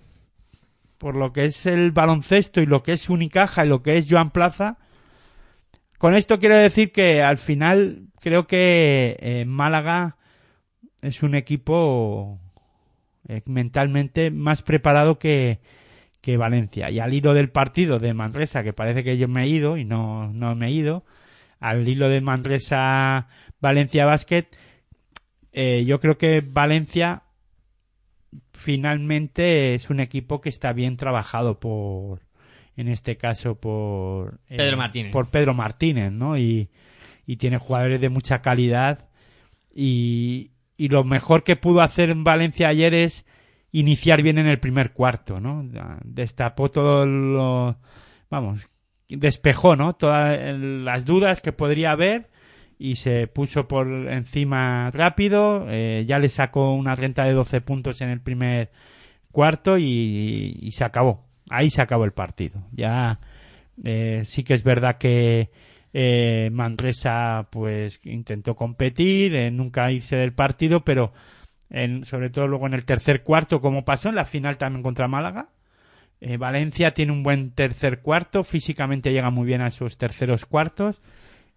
por 0.97 1.15
lo 1.15 1.33
que 1.33 1.45
es 1.45 1.65
el 1.65 1.91
baloncesto 1.91 2.61
y 2.61 2.65
lo 2.65 2.81
que 2.83 2.93
es 2.93 3.09
Unicaja 3.09 3.65
y 3.65 3.69
lo 3.69 3.83
que 3.83 3.97
es 3.97 4.07
Joan 4.09 4.31
Plaza, 4.31 4.77
con 5.97 6.15
esto 6.15 6.39
quiero 6.39 6.55
decir 6.55 6.91
que 6.91 7.21
al 7.21 7.37
final 7.37 8.07
creo 8.19 8.47
que 8.47 9.17
eh, 9.19 9.45
Málaga 9.45 10.17
es 11.01 11.23
un 11.23 11.35
equipo 11.35 12.39
eh, 13.27 13.41
mentalmente 13.45 14.31
más 14.31 14.61
preparado 14.61 15.19
que, 15.19 15.59
que 16.21 16.37
Valencia. 16.37 16.89
Y 16.89 16.99
al 16.99 17.13
hilo 17.13 17.33
del 17.33 17.49
partido 17.49 17.99
de 17.99 18.13
Manresa, 18.13 18.63
que 18.63 18.73
parece 18.73 19.03
que 19.03 19.17
yo 19.17 19.27
me 19.27 19.43
he 19.43 19.47
ido 19.47 19.77
y 19.77 19.85
no, 19.85 20.31
no 20.33 20.55
me 20.55 20.67
he 20.67 20.71
ido, 20.71 21.03
al 21.59 21.87
hilo 21.87 22.09
de 22.09 22.21
Manresa 22.21 23.27
Valencia 23.59 24.05
Basket, 24.05 24.45
eh, 25.53 25.83
yo 25.85 25.99
creo 25.99 26.17
que 26.17 26.41
Valencia 26.41 27.23
finalmente 28.53 29.75
es 29.75 29.89
un 29.89 29.99
equipo 29.99 30.39
que 30.39 30.49
está 30.49 30.71
bien 30.71 30.95
trabajado 30.95 31.59
por 31.59 32.21
en 32.77 32.87
este 32.87 33.17
caso 33.17 33.55
por 33.55 34.39
eh, 34.47 34.55
Pedro 34.55 34.77
Martínez. 34.77 35.11
por 35.11 35.29
Pedro 35.29 35.53
Martínez 35.53 36.11
no 36.13 36.37
y, 36.37 36.69
y 37.25 37.35
tiene 37.35 37.57
jugadores 37.57 37.99
de 37.99 38.07
mucha 38.07 38.41
calidad 38.41 39.09
y, 39.75 40.51
y 40.81 40.89
lo 40.89 41.03
mejor 41.03 41.43
que 41.43 41.55
pudo 41.55 41.81
hacer 41.81 42.09
en 42.09 42.23
Valencia 42.23 42.67
ayer 42.67 42.95
es 42.95 43.25
iniciar 43.71 44.23
bien 44.23 44.39
en 44.39 44.47
el 44.47 44.59
primer 44.59 44.93
cuarto 44.93 45.39
no 45.39 45.63
destapó 46.03 46.69
todo 46.69 47.05
lo 47.05 47.77
vamos 48.31 48.67
despejó 49.07 49.75
no 49.75 49.93
todas 49.93 50.39
las 50.57 51.05
dudas 51.05 51.39
que 51.41 51.51
podría 51.51 51.91
haber 51.91 52.31
y 52.79 52.95
se 52.95 53.27
puso 53.27 53.67
por 53.67 53.87
encima 53.87 54.89
rápido. 54.89 55.67
eh, 55.69 56.03
ya 56.07 56.17
le 56.17 56.29
sacó 56.29 56.73
una 56.73 56.95
renta 56.95 57.25
de 57.25 57.33
12 57.33 57.61
puntos 57.61 58.01
en 58.01 58.09
el 58.09 58.21
primer 58.21 58.71
cuarto 59.31 59.77
y, 59.77 60.57
y 60.59 60.71
se 60.71 60.83
acabó. 60.83 61.27
Ahí 61.51 61.69
se 61.69 61.83
acabó 61.83 62.05
el 62.05 62.13
partido. 62.13 62.63
Ya 62.71 63.19
eh, 63.83 64.23
sí 64.25 64.43
que 64.43 64.55
es 64.55 64.63
verdad 64.63 64.97
que 64.97 65.51
eh, 65.93 66.49
Manresa 66.51 67.47
pues 67.51 67.99
intentó 68.05 68.55
competir, 68.55 69.35
eh, 69.35 69.51
nunca 69.51 69.91
irse 69.91 70.15
del 70.15 70.33
partido, 70.33 70.83
pero 70.83 71.13
en, 71.69 72.05
sobre 72.05 72.29
todo 72.29 72.47
luego 72.47 72.67
en 72.67 72.73
el 72.73 72.85
tercer 72.85 73.23
cuarto, 73.23 73.61
como 73.61 73.85
pasó 73.85 74.09
en 74.09 74.15
la 74.15 74.25
final 74.25 74.57
también 74.57 74.83
contra 74.83 75.07
Málaga. 75.07 75.49
eh, 76.21 76.37
Valencia 76.37 76.93
tiene 76.93 77.11
un 77.11 77.23
buen 77.23 77.51
tercer 77.51 78.01
cuarto, 78.01 78.43
físicamente 78.43 79.11
llega 79.11 79.29
muy 79.31 79.45
bien 79.45 79.61
a 79.61 79.67
esos 79.67 79.97
terceros 79.97 80.45
cuartos 80.45 81.01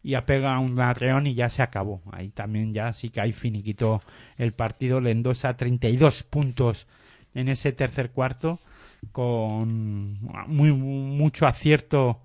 y 0.02 0.14
apega 0.14 0.58
un 0.58 0.78
arreón 0.80 1.26
y 1.26 1.34
ya 1.34 1.48
se 1.48 1.62
acabó. 1.62 2.02
Ahí 2.12 2.30
también 2.30 2.74
ya 2.74 2.92
sí 2.92 3.10
que 3.10 3.20
hay 3.20 3.32
finiquito 3.32 4.02
el 4.36 4.52
partido, 4.52 5.00
le 5.00 5.10
endosa 5.10 5.56
32 5.56 6.22
puntos 6.24 6.86
en 7.34 7.48
ese 7.48 7.72
tercer 7.72 8.10
cuarto 8.10 8.60
con 9.12 10.18
muy 10.46 10.72
mucho 10.72 11.46
acierto 11.46 12.20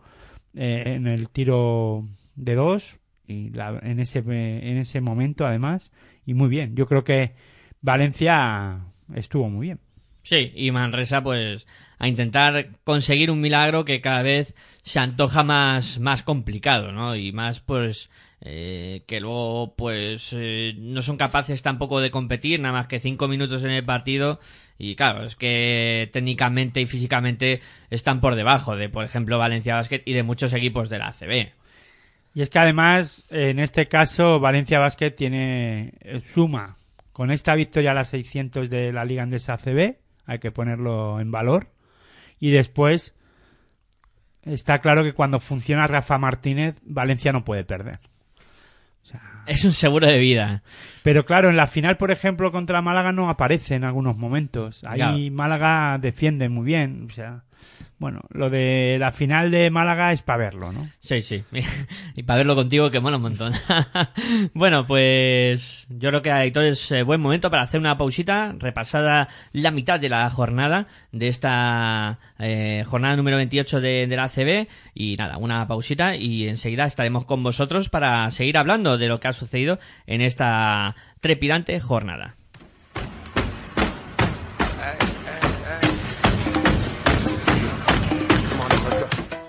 eh, 0.60 0.84
en 0.96 1.08
el 1.08 1.30
tiro 1.30 2.06
de 2.36 2.56
dos 2.56 2.98
y 3.28 3.50
la- 3.52 3.80
en 3.82 4.00
ese 4.00 4.20
en 4.20 4.78
ese 4.78 5.02
momento 5.02 5.48
además 5.48 5.92
y 6.26 6.34
muy 6.36 6.50
bien. 6.50 6.76
Yo 6.76 6.86
creo 6.86 7.04
que 7.04 7.34
Valencia 7.82 8.82
estuvo 9.16 9.50
muy 9.50 9.68
bien. 9.68 9.80
Sí, 10.24 10.52
y 10.56 10.70
Manresa, 10.72 11.24
pues, 11.24 11.66
a 11.98 12.08
intentar 12.08 12.70
conseguir 12.84 13.32
un 13.32 13.42
milagro 13.42 13.86
que 13.86 14.02
cada 14.02 14.22
vez 14.22 14.54
se 14.84 15.00
antoja 15.00 15.44
más, 15.44 16.00
más 16.00 16.24
complicado, 16.24 16.92
¿no? 16.92 17.16
Y 17.16 17.32
más, 17.32 17.62
pues, 17.62 18.10
eh, 18.42 19.04
que 19.08 19.20
luego, 19.22 19.74
pues, 19.76 20.30
eh, 20.34 20.76
no 20.78 21.02
son 21.02 21.18
capaces 21.18 21.64
tampoco 21.64 22.00
de 22.02 22.12
competir, 22.12 22.60
nada 22.60 22.74
más 22.74 22.88
que 22.88 23.00
cinco 23.00 23.28
minutos 23.28 23.64
en 23.64 23.72
el 23.72 23.86
partido. 23.86 24.40
Y 24.82 24.96
claro, 24.96 25.26
es 25.26 25.36
que 25.36 26.10
técnicamente 26.14 26.80
y 26.80 26.86
físicamente 26.86 27.60
están 27.90 28.22
por 28.22 28.36
debajo 28.36 28.78
de, 28.78 28.88
por 28.88 29.04
ejemplo, 29.04 29.38
Valencia 29.38 29.76
Basket 29.76 30.02
y 30.06 30.14
de 30.14 30.24
muchos 30.24 30.54
equipos 30.54 30.90
de 30.90 30.98
la 30.98 31.10
ACB. 31.10 31.52
Y 32.34 32.42
es 32.42 32.50
que 32.50 32.60
además, 32.60 33.26
en 33.30 33.60
este 33.60 33.90
caso, 33.90 34.40
Valencia 34.40 34.80
Basket 34.80 35.12
tiene 35.12 35.92
eh, 36.00 36.22
suma 36.34 36.78
con 37.12 37.30
esta 37.30 37.56
victoria 37.56 37.92
a 37.92 37.96
las 37.96 38.08
600 38.10 38.70
de 38.70 38.94
la 38.94 39.04
Liga 39.04 39.24
Andesa 39.24 39.56
ACB, 39.56 39.98
hay 40.26 40.40
que 40.40 40.52
ponerlo 40.52 41.20
en 41.20 41.30
valor. 41.30 41.68
Y 42.40 42.52
después, 42.52 43.14
está 44.44 44.80
claro 44.80 45.04
que 45.04 45.12
cuando 45.12 45.42
funciona 45.42 45.88
Rafa 45.88 46.18
Martínez, 46.18 46.78
Valencia 46.84 47.34
no 47.34 47.44
puede 47.44 47.66
perder. 47.66 48.00
Es 49.46 49.66
un 49.66 49.72
seguro 49.72 50.08
de 50.08 50.20
vida. 50.20 50.64
Pero 51.04 51.26
claro, 51.26 51.50
en 51.50 51.58
la 51.58 51.68
final, 51.68 51.98
por 51.98 52.12
ejemplo, 52.12 52.52
contra 52.52 52.82
Málaga 52.82 53.12
no 53.12 53.30
aparece 53.30 53.76
en 53.76 53.84
algunos 53.84 54.18
momentos. 54.18 54.84
Ahí 54.84 54.98
Claro. 55.00 55.18
Málaga 55.32 55.98
defiende 55.98 56.50
muy 56.50 56.66
bien. 56.66 57.08
O 57.10 57.14
sea, 57.14 57.44
bueno, 58.00 58.22
lo 58.30 58.50
de 58.50 58.96
la 58.98 59.12
final 59.12 59.52
de 59.52 59.70
Málaga 59.70 60.14
es 60.14 60.22
para 60.22 60.38
verlo, 60.38 60.72
¿no? 60.72 60.90
Sí, 61.02 61.22
sí. 61.22 61.44
y 62.16 62.24
para 62.24 62.38
verlo 62.38 62.56
contigo 62.56 62.90
que 62.92 63.02
mola 63.02 63.18
un 63.18 63.24
montón. 63.24 63.54
bueno, 64.54 64.88
pues 64.88 65.86
yo 65.90 66.10
creo 66.10 66.22
que 66.22 66.32
Aitor 66.32 66.64
es 66.64 66.92
eh, 66.92 67.04
buen 67.04 67.20
momento 67.20 67.52
para 67.52 67.64
hacer 67.64 67.80
una 67.80 67.98
pausita, 67.98 68.56
repasada 68.58 69.28
la 69.52 69.72
mitad 69.72 70.00
de 70.00 70.08
la 70.08 70.30
jornada 70.30 70.88
de 71.12 71.28
esta 71.28 72.20
eh, 72.40 72.86
jornada 72.88 73.18
número 73.18 73.36
28 73.36 73.82
de, 73.82 74.08
de 74.08 74.16
la 74.16 74.24
ACB. 74.24 74.68
Y 74.94 75.18
nada, 75.18 75.38
una 75.38 75.68
pausita 75.68 76.16
y 76.16 76.48
enseguida 76.48 76.86
estaremos 76.86 77.26
con 77.26 77.44
vosotros 77.44 77.90
para 77.90 78.32
seguir 78.32 78.58
hablando 78.58 78.98
de 78.98 79.08
lo 79.08 79.20
que 79.20 79.28
ha 79.28 79.34
sucedido 79.34 79.78
en 80.08 80.22
esta 80.22 80.96
trepidante 81.20 81.78
jornada. 81.82 82.39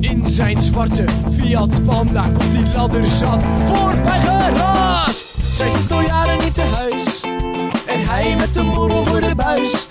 In 0.00 0.28
zijn 0.28 0.62
zwarte 0.62 1.04
Fiat 1.38 1.84
Panda 1.84 2.22
komt 2.22 2.52
die 2.52 2.74
ladder 2.74 3.06
zat 3.06 3.42
voorbij 3.66 4.20
geraast. 4.20 5.26
Zij 5.54 5.70
zit 5.70 5.92
al 5.92 6.00
jaren 6.00 6.38
niet 6.38 6.54
te 6.54 6.62
huis. 6.62 7.20
En 7.86 8.08
hij 8.08 8.36
met 8.36 8.56
een 8.56 8.72
borrel 8.72 9.06
voor 9.06 9.20
de 9.20 9.34
buis. 9.34 9.86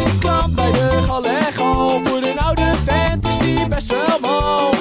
Vastgeklampt 0.00 0.54
bij 0.54 0.72
de 0.72 1.02
galego. 1.06 2.00
Voor 2.04 2.22
een 2.22 2.38
oude 2.38 2.74
vent 2.84 3.26
is 3.26 3.38
die 3.38 3.68
best 3.68 3.86
wel 3.86 4.18
mal. 4.20 4.72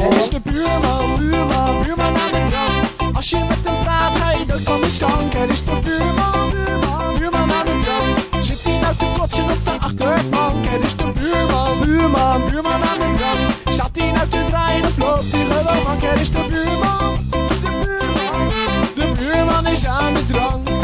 Er 0.00 0.16
is 0.16 0.28
de 0.28 0.40
buurman, 0.42 1.18
buurman, 1.18 1.82
buurman 1.82 2.06
aan 2.06 2.32
de 2.32 2.46
drank. 2.50 3.16
Als 3.16 3.30
je 3.30 3.44
met 3.48 3.58
hem 3.64 3.78
praat, 3.78 4.16
ga 4.16 4.30
je 4.30 4.46
dood 4.46 4.60
van 4.60 4.80
de 4.80 4.90
stank. 4.90 5.34
Er 5.34 5.48
is 5.48 5.64
de 5.64 5.78
buurman, 5.84 6.50
buurman, 6.50 7.18
buurman 7.18 7.52
aan 7.52 7.64
de 7.64 7.80
drank. 7.84 8.44
Zit 8.44 8.62
hij 8.62 8.78
nou 8.78 8.96
te 8.96 9.06
kotsen 9.18 9.44
op 9.44 9.64
de 9.64 9.76
achterbank? 9.80 10.66
Er 10.66 10.80
is 10.80 10.96
de 10.96 11.12
buurman, 11.20 11.80
buurman, 11.80 12.50
buurman 12.50 12.84
aan 12.84 12.98
de 12.98 13.14
drank. 13.16 13.76
Zat 13.76 13.90
hij 13.92 14.12
nou 14.12 14.28
te 14.28 14.44
draaien 14.48 14.84
of 14.84 14.96
loopt 14.98 15.32
hij 15.32 15.44
gewoon 15.44 15.82
mank? 15.84 16.02
Er 16.02 16.20
is 16.20 16.30
de 16.30 16.46
buurman, 16.48 17.18
de 17.30 17.78
buurman, 17.84 18.48
de 18.94 19.12
buurman 19.18 19.66
is 19.66 19.86
aan 19.86 20.14
de 20.14 20.26
drank. 20.26 20.75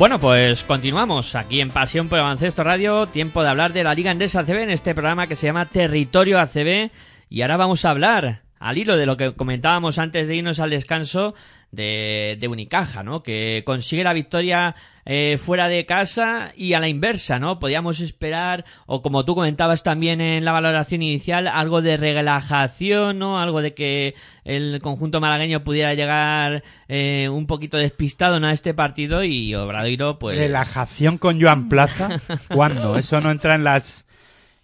Bueno, 0.00 0.18
pues 0.18 0.64
continuamos 0.64 1.34
aquí 1.34 1.60
en 1.60 1.68
Pasión 1.68 2.08
por 2.08 2.16
el 2.16 2.22
Baloncesto 2.22 2.64
Radio. 2.64 3.06
Tiempo 3.06 3.42
de 3.42 3.50
hablar 3.50 3.74
de 3.74 3.84
la 3.84 3.92
Liga 3.92 4.10
Endesa 4.10 4.40
ACB 4.40 4.60
en 4.60 4.70
este 4.70 4.94
programa 4.94 5.26
que 5.26 5.36
se 5.36 5.44
llama 5.44 5.66
Territorio 5.66 6.40
ACB. 6.40 6.90
Y 7.28 7.42
ahora 7.42 7.58
vamos 7.58 7.84
a 7.84 7.90
hablar, 7.90 8.40
al 8.60 8.78
hilo 8.78 8.96
de 8.96 9.06
lo 9.06 9.16
que 9.16 9.34
comentábamos 9.34 9.98
antes 9.98 10.28
de 10.28 10.36
irnos 10.36 10.60
al 10.60 10.70
descanso, 10.70 11.34
de, 11.72 12.36
de 12.40 12.48
Unicaja, 12.48 13.02
¿no? 13.02 13.22
Que 13.22 13.62
consigue 13.64 14.04
la 14.04 14.12
victoria 14.12 14.74
eh, 15.04 15.38
fuera 15.38 15.68
de 15.68 15.86
casa 15.86 16.52
y 16.56 16.74
a 16.74 16.80
la 16.80 16.88
inversa, 16.88 17.38
¿no? 17.38 17.58
Podíamos 17.58 18.00
esperar, 18.00 18.64
o 18.86 19.02
como 19.02 19.24
tú 19.24 19.34
comentabas 19.34 19.82
también 19.82 20.20
en 20.20 20.44
la 20.44 20.52
valoración 20.52 21.02
inicial, 21.02 21.46
algo 21.46 21.80
de 21.80 21.96
relajación, 21.96 23.18
¿no? 23.18 23.40
Algo 23.40 23.62
de 23.62 23.74
que 23.74 24.14
el 24.44 24.80
conjunto 24.82 25.20
malagueño 25.20 25.62
pudiera 25.62 25.94
llegar 25.94 26.62
eh, 26.88 27.28
un 27.30 27.46
poquito 27.46 27.76
despistado 27.76 28.40
¿no? 28.40 28.48
a 28.48 28.52
este 28.52 28.74
partido 28.74 29.22
y 29.24 29.54
Obradoiro, 29.54 30.18
pues... 30.18 30.36
Relajación 30.36 31.18
con 31.18 31.40
Joan 31.40 31.68
Plaza. 31.68 32.20
¿Cuándo? 32.52 32.96
Eso 32.98 33.20
no 33.20 33.30
entra 33.30 33.54
en 33.54 33.64
las 33.64 34.06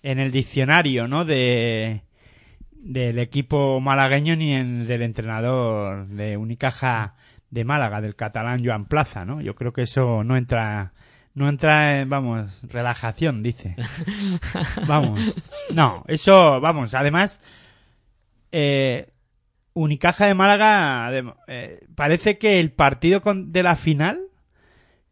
en 0.02 0.20
el 0.20 0.30
diccionario, 0.30 1.08
¿no? 1.08 1.24
De 1.24 2.02
del 2.86 3.18
equipo 3.18 3.80
malagueño 3.80 4.36
ni 4.36 4.54
en 4.54 4.86
del 4.86 5.02
entrenador 5.02 6.06
de 6.06 6.36
Unicaja 6.36 7.14
de 7.50 7.64
Málaga, 7.64 8.00
del 8.00 8.14
catalán 8.16 8.64
Joan 8.64 8.84
Plaza, 8.84 9.24
¿no? 9.24 9.40
Yo 9.40 9.54
creo 9.54 9.72
que 9.72 9.82
eso 9.82 10.22
no 10.24 10.36
entra 10.36 10.92
no 11.34 11.48
entra 11.50 12.00
en, 12.00 12.08
vamos, 12.08 12.62
relajación, 12.72 13.42
dice. 13.42 13.76
Vamos. 14.86 15.20
No, 15.70 16.02
eso, 16.08 16.60
vamos, 16.62 16.94
además 16.94 17.40
eh, 18.52 19.10
Unicaja 19.74 20.26
de 20.26 20.34
Málaga 20.34 21.10
eh, 21.48 21.80
parece 21.94 22.38
que 22.38 22.58
el 22.60 22.72
partido 22.72 23.20
con- 23.20 23.52
de 23.52 23.62
la 23.62 23.76
final 23.76 24.20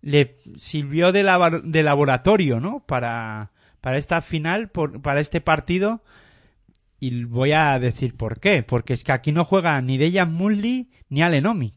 le 0.01 0.39
sirvió 0.57 1.13
de, 1.13 1.23
de 1.65 1.83
laboratorio, 1.83 2.59
¿no? 2.61 2.81
Para, 2.87 3.51
para 3.83 3.99
esta 3.99 4.23
final, 4.23 4.69
por- 4.71 5.03
para 5.03 5.21
este 5.21 5.43
partido. 5.43 6.03
Y 7.05 7.25
voy 7.25 7.53
a 7.53 7.79
decir 7.79 8.17
por 8.17 8.41
qué. 8.41 8.63
Porque 8.63 8.95
es 8.95 9.05
que 9.05 9.13
aquí 9.13 9.31
no 9.31 9.45
juega 9.45 9.79
ni 9.83 9.99
Dejan 9.99 10.33
Mulli 10.33 10.89
ni 11.11 11.23
Alenomic. 11.23 11.75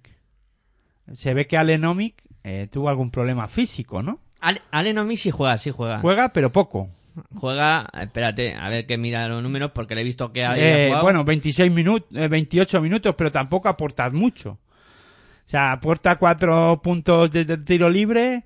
Se 1.17 1.34
ve 1.34 1.47
que 1.47 1.57
Alenomic 1.57 2.23
eh, 2.45 2.69
tuvo 2.71 2.88
algún 2.88 3.11
problema 3.11 3.49
físico, 3.49 4.01
¿no? 4.01 4.21
Ale, 4.39 4.61
Ale 4.71 4.93
Nomi 4.93 5.17
sí 5.17 5.30
juega, 5.30 5.57
sí 5.57 5.69
juega. 5.69 5.99
Juega, 5.99 6.30
pero 6.30 6.53
poco. 6.53 6.88
Juega, 7.36 7.89
espérate, 7.99 8.53
a 8.53 8.69
ver 8.69 8.86
que 8.86 8.97
mira 8.97 9.28
los 9.28 9.43
números 9.43 9.71
porque 9.71 9.95
le 9.95 10.01
he 10.01 10.03
visto 10.05 10.32
que 10.32 10.45
había 10.45 10.88
Eh, 10.88 11.01
bueno, 11.01 11.25
26 11.25 11.73
minutos, 11.73 12.07
28 12.11 12.80
minutos, 12.80 13.13
pero 13.17 13.30
tampoco 13.30 13.67
aporta 13.67 14.09
mucho. 14.09 14.51
O 14.51 15.49
sea, 15.49 15.73
aporta 15.73 16.15
cuatro 16.17 16.80
puntos 16.82 17.32
desde 17.32 17.55
el 17.55 17.65
tiro 17.65 17.89
libre 17.89 18.45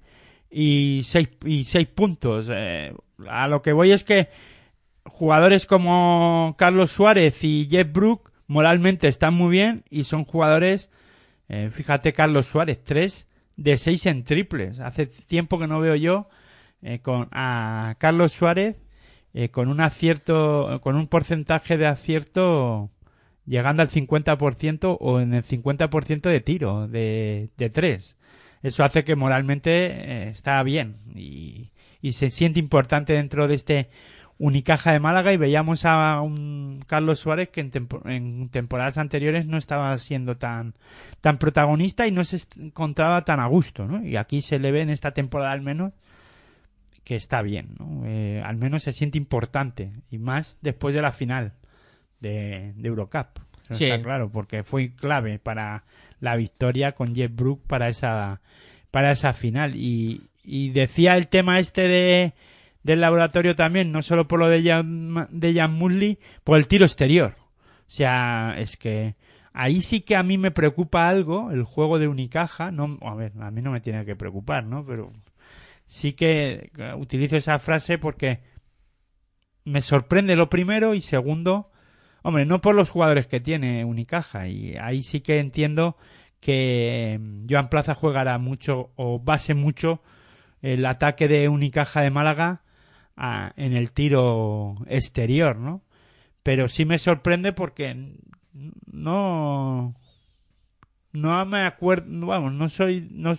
y 0.49 1.01
seis, 1.03 1.29
y 1.45 1.63
seis 1.63 1.87
puntos. 1.87 2.47
Eh, 2.49 2.91
a 3.27 3.47
lo 3.47 3.61
que 3.61 3.71
voy 3.71 3.91
es 3.91 4.03
que 4.03 4.29
jugadores 5.05 5.65
como 5.65 6.55
Carlos 6.57 6.91
Suárez 6.91 7.43
y 7.43 7.67
Jeff 7.69 7.91
Brook 7.91 8.31
moralmente 8.47 9.07
están 9.07 9.33
muy 9.33 9.51
bien 9.51 9.83
y 9.89 10.03
son 10.03 10.25
jugadores, 10.25 10.89
eh, 11.49 11.69
fíjate 11.73 12.13
Carlos 12.13 12.47
Suárez, 12.47 12.83
tres 12.83 13.27
de 13.55 13.77
seis 13.77 14.05
en 14.05 14.23
triples. 14.23 14.79
Hace 14.79 15.07
tiempo 15.07 15.59
que 15.59 15.67
no 15.67 15.79
veo 15.79 15.95
yo 15.95 16.29
eh, 16.81 16.99
con 16.99 17.29
a 17.31 17.95
Carlos 17.99 18.31
Suárez 18.33 18.81
eh, 19.33 19.49
con 19.49 19.69
un 19.69 19.79
acierto, 19.79 20.79
con 20.81 20.95
un 20.95 21.07
porcentaje 21.07 21.77
de 21.77 21.87
acierto 21.87 22.89
llegando 23.45 23.81
al 23.81 23.89
50% 23.89 24.97
o 24.99 25.19
en 25.19 25.33
el 25.33 25.43
50% 25.43 26.21
de 26.21 26.41
tiro, 26.41 26.87
de, 26.87 27.49
de 27.57 27.69
tres. 27.69 28.17
Eso 28.61 28.83
hace 28.83 29.03
que 29.03 29.15
moralmente 29.15 29.71
eh, 29.71 30.29
está 30.29 30.61
bien 30.63 30.95
y, 31.15 31.71
y 32.01 32.13
se 32.13 32.29
siente 32.29 32.59
importante 32.59 33.13
dentro 33.13 33.47
de 33.47 33.55
este 33.55 33.89
Unicaja 34.43 34.91
de 34.91 34.99
Málaga 34.99 35.31
y 35.33 35.37
veíamos 35.37 35.85
a 35.85 36.19
un 36.21 36.83
Carlos 36.87 37.19
Suárez 37.19 37.49
que 37.49 37.61
en, 37.61 37.69
tempo- 37.69 38.01
en 38.09 38.49
temporadas 38.49 38.97
anteriores 38.97 39.45
no 39.45 39.57
estaba 39.57 39.95
siendo 39.97 40.37
tan, 40.37 40.73
tan 41.21 41.37
protagonista 41.37 42.07
y 42.07 42.11
no 42.11 42.23
se 42.25 42.39
encontraba 42.59 43.23
tan 43.23 43.39
a 43.39 43.45
gusto, 43.45 43.85
¿no? 43.87 44.03
Y 44.03 44.15
aquí 44.17 44.41
se 44.41 44.57
le 44.57 44.71
ve 44.71 44.81
en 44.81 44.89
esta 44.89 45.11
temporada 45.11 45.51
al 45.51 45.61
menos 45.61 45.93
que 47.03 47.15
está 47.15 47.41
bien, 47.43 47.75
¿no? 47.79 48.01
Eh, 48.05 48.41
al 48.43 48.57
menos 48.57 48.83
se 48.83 48.93
siente 48.93 49.17
importante 49.19 49.91
y 50.09 50.17
más 50.17 50.57
después 50.61 50.95
de 50.95 51.01
la 51.03 51.11
final 51.11 51.53
de, 52.19 52.73
de 52.75 52.87
Eurocup. 52.87 53.39
Eso 53.65 53.75
Sí. 53.75 53.85
Está 53.85 54.01
claro, 54.03 54.29
porque 54.31 54.63
fue 54.63 54.91
clave 54.95 55.37
para 55.39 55.83
la 56.19 56.35
victoria 56.35 56.93
con 56.93 57.13
Jeff 57.15 57.31
Brook 57.33 57.61
para 57.67 57.89
esa 57.89 58.41
para 58.89 59.11
esa 59.11 59.33
final 59.33 59.75
y, 59.75 60.23
y 60.43 60.71
decía 60.71 61.15
el 61.15 61.27
tema 61.27 61.59
este 61.59 61.87
de 61.87 62.33
del 62.83 63.01
laboratorio 63.01 63.55
también, 63.55 63.91
no 63.91 64.01
solo 64.01 64.27
por 64.27 64.39
lo 64.39 64.47
de 64.47 64.63
Jan, 64.63 65.27
de 65.29 65.53
Jan 65.53 65.79
por 66.43 66.57
el 66.57 66.67
tiro 66.67 66.85
exterior. 66.85 67.35
O 67.39 67.93
sea, 67.93 68.55
es 68.57 68.77
que 68.77 69.15
ahí 69.53 69.81
sí 69.81 70.01
que 70.01 70.15
a 70.15 70.23
mí 70.23 70.37
me 70.37 70.51
preocupa 70.51 71.07
algo, 71.07 71.51
el 71.51 71.63
juego 71.63 71.99
de 71.99 72.07
Unicaja, 72.07 72.71
no, 72.71 72.97
a 73.01 73.15
ver, 73.15 73.33
a 73.39 73.51
mí 73.51 73.61
no 73.61 73.71
me 73.71 73.81
tiene 73.81 74.05
que 74.05 74.15
preocupar, 74.15 74.65
¿no? 74.65 74.85
Pero 74.85 75.11
sí 75.87 76.13
que 76.13 76.71
utilizo 76.97 77.35
esa 77.35 77.59
frase 77.59 77.97
porque 77.97 78.39
me 79.65 79.81
sorprende 79.81 80.35
lo 80.35 80.49
primero 80.49 80.93
y 80.95 81.01
segundo, 81.01 81.71
hombre, 82.23 82.45
no 82.45 82.61
por 82.61 82.75
los 82.75 82.89
jugadores 82.89 83.27
que 83.27 83.39
tiene 83.39 83.85
Unicaja 83.85 84.47
y 84.47 84.75
ahí 84.77 85.03
sí 85.03 85.21
que 85.21 85.39
entiendo 85.39 85.97
que 86.39 87.19
mm, 87.21 87.45
Joan 87.49 87.69
Plaza 87.69 87.93
jugará 87.93 88.37
mucho 88.37 88.91
o 88.95 89.19
base 89.19 89.53
mucho 89.53 90.01
el 90.61 90.85
ataque 90.85 91.27
de 91.27 91.49
Unicaja 91.49 92.01
de 92.01 92.09
Málaga 92.09 92.61
en 93.17 93.73
el 93.73 93.91
tiro 93.91 94.77
exterior, 94.87 95.57
¿no? 95.57 95.81
Pero 96.43 96.67
sí 96.67 96.85
me 96.85 96.97
sorprende 96.97 97.53
porque 97.53 98.15
no 98.91 99.95
no 101.13 101.45
me 101.45 101.65
acuerdo, 101.65 102.25
vamos, 102.25 102.53
no 102.53 102.69
soy 102.69 103.07
no 103.11 103.37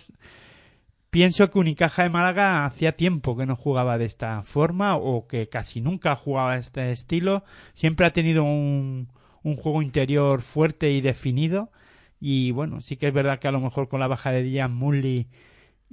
pienso 1.09 1.49
que 1.49 1.59
Unicaja 1.59 2.03
de 2.03 2.09
Málaga 2.09 2.65
hacía 2.65 2.95
tiempo 2.95 3.37
que 3.37 3.45
no 3.45 3.55
jugaba 3.55 3.97
de 3.97 4.05
esta 4.05 4.41
forma 4.43 4.95
o 4.95 5.27
que 5.27 5.47
casi 5.47 5.79
nunca 5.81 6.15
jugaba 6.15 6.57
este 6.57 6.91
estilo. 6.91 7.43
Siempre 7.73 8.07
ha 8.07 8.13
tenido 8.13 8.43
un, 8.43 9.09
un 9.43 9.55
juego 9.55 9.83
interior 9.83 10.41
fuerte 10.41 10.91
y 10.91 11.01
definido. 11.01 11.71
Y 12.19 12.51
bueno, 12.51 12.81
sí 12.81 12.97
que 12.97 13.09
es 13.09 13.13
verdad 13.13 13.39
que 13.39 13.47
a 13.47 13.51
lo 13.51 13.59
mejor 13.59 13.89
con 13.89 13.99
la 13.99 14.07
baja 14.07 14.31
de 14.31 14.41
Dian 14.41 14.73
Mully 14.73 15.27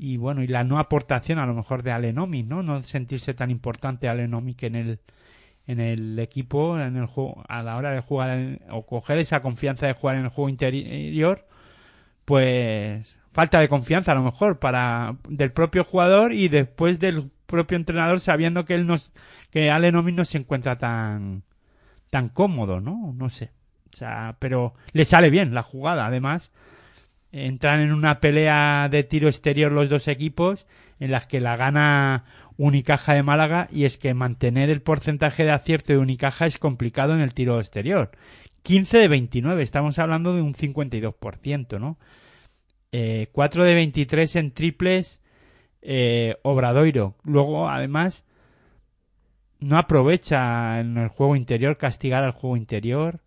y 0.00 0.16
bueno, 0.18 0.42
y 0.42 0.46
la 0.48 0.64
no 0.64 0.78
aportación 0.78 1.38
a 1.38 1.46
lo 1.46 1.54
mejor 1.54 1.82
de 1.82 1.92
Alenomi, 1.92 2.42
¿no? 2.44 2.62
No 2.62 2.82
sentirse 2.84 3.34
tan 3.34 3.50
importante 3.50 4.08
Alenomi 4.08 4.54
que 4.54 4.66
en 4.68 4.76
el 4.76 5.00
en 5.66 5.80
el 5.80 6.18
equipo, 6.18 6.78
en 6.80 6.96
el 6.96 7.06
juego, 7.06 7.44
a 7.48 7.62
la 7.62 7.76
hora 7.76 7.92
de 7.92 8.00
jugar 8.00 8.60
o 8.70 8.86
coger 8.86 9.18
esa 9.18 9.42
confianza 9.42 9.86
de 9.86 9.94
jugar 9.94 10.16
en 10.16 10.24
el 10.24 10.30
juego 10.30 10.48
interior, 10.50 11.46
pues 12.24 13.18
falta 13.32 13.60
de 13.60 13.68
confianza 13.68 14.12
a 14.12 14.14
lo 14.16 14.22
mejor 14.22 14.58
para 14.58 15.16
del 15.28 15.52
propio 15.52 15.84
jugador 15.84 16.32
y 16.32 16.48
después 16.48 16.98
del 17.00 17.30
propio 17.46 17.76
entrenador 17.76 18.20
sabiendo 18.20 18.64
que 18.64 18.74
él 18.74 18.86
no 18.86 18.94
s- 18.96 19.10
que 19.50 19.70
Allen 19.70 19.96
Omi 19.96 20.12
no 20.12 20.24
se 20.24 20.38
encuentra 20.38 20.78
tan 20.78 21.42
tan 22.10 22.28
cómodo, 22.28 22.80
¿no? 22.80 23.14
No 23.16 23.30
sé. 23.30 23.50
O 23.92 23.96
sea, 23.96 24.36
pero 24.38 24.74
le 24.92 25.04
sale 25.04 25.30
bien 25.30 25.54
la 25.54 25.62
jugada, 25.62 26.06
además 26.06 26.52
entran 27.32 27.80
en 27.80 27.92
una 27.92 28.20
pelea 28.20 28.88
de 28.90 29.04
tiro 29.04 29.28
exterior 29.28 29.72
los 29.72 29.88
dos 29.88 30.08
equipos 30.08 30.66
en 30.98 31.10
las 31.10 31.26
que 31.26 31.40
la 31.40 31.56
gana 31.56 32.24
Unicaja 32.56 33.14
de 33.14 33.22
Málaga 33.22 33.68
y 33.72 33.84
es 33.84 33.96
que 33.96 34.12
mantener 34.12 34.68
el 34.68 34.82
porcentaje 34.82 35.44
de 35.44 35.50
acierto 35.50 35.92
de 35.92 35.98
Unicaja 35.98 36.46
es 36.46 36.58
complicado 36.58 37.14
en 37.14 37.20
el 37.20 37.32
tiro 37.32 37.58
exterior. 37.58 38.10
15 38.62 38.98
de 38.98 39.08
29, 39.08 39.62
estamos 39.62 39.98
hablando 39.98 40.34
de 40.34 40.42
un 40.42 40.54
52%, 40.54 41.80
¿no? 41.80 41.98
Eh, 42.92 43.28
4 43.32 43.64
de 43.64 43.74
23 43.74 44.36
en 44.36 44.50
triples 44.50 45.22
eh, 45.80 46.36
Obradoiro. 46.42 47.16
Luego, 47.24 47.68
además, 47.68 48.26
no 49.60 49.78
aprovecha 49.78 50.80
en 50.80 50.98
el 50.98 51.08
juego 51.08 51.36
interior 51.36 51.78
castigar 51.78 52.24
al 52.24 52.32
juego 52.32 52.56
interior. 52.56 53.20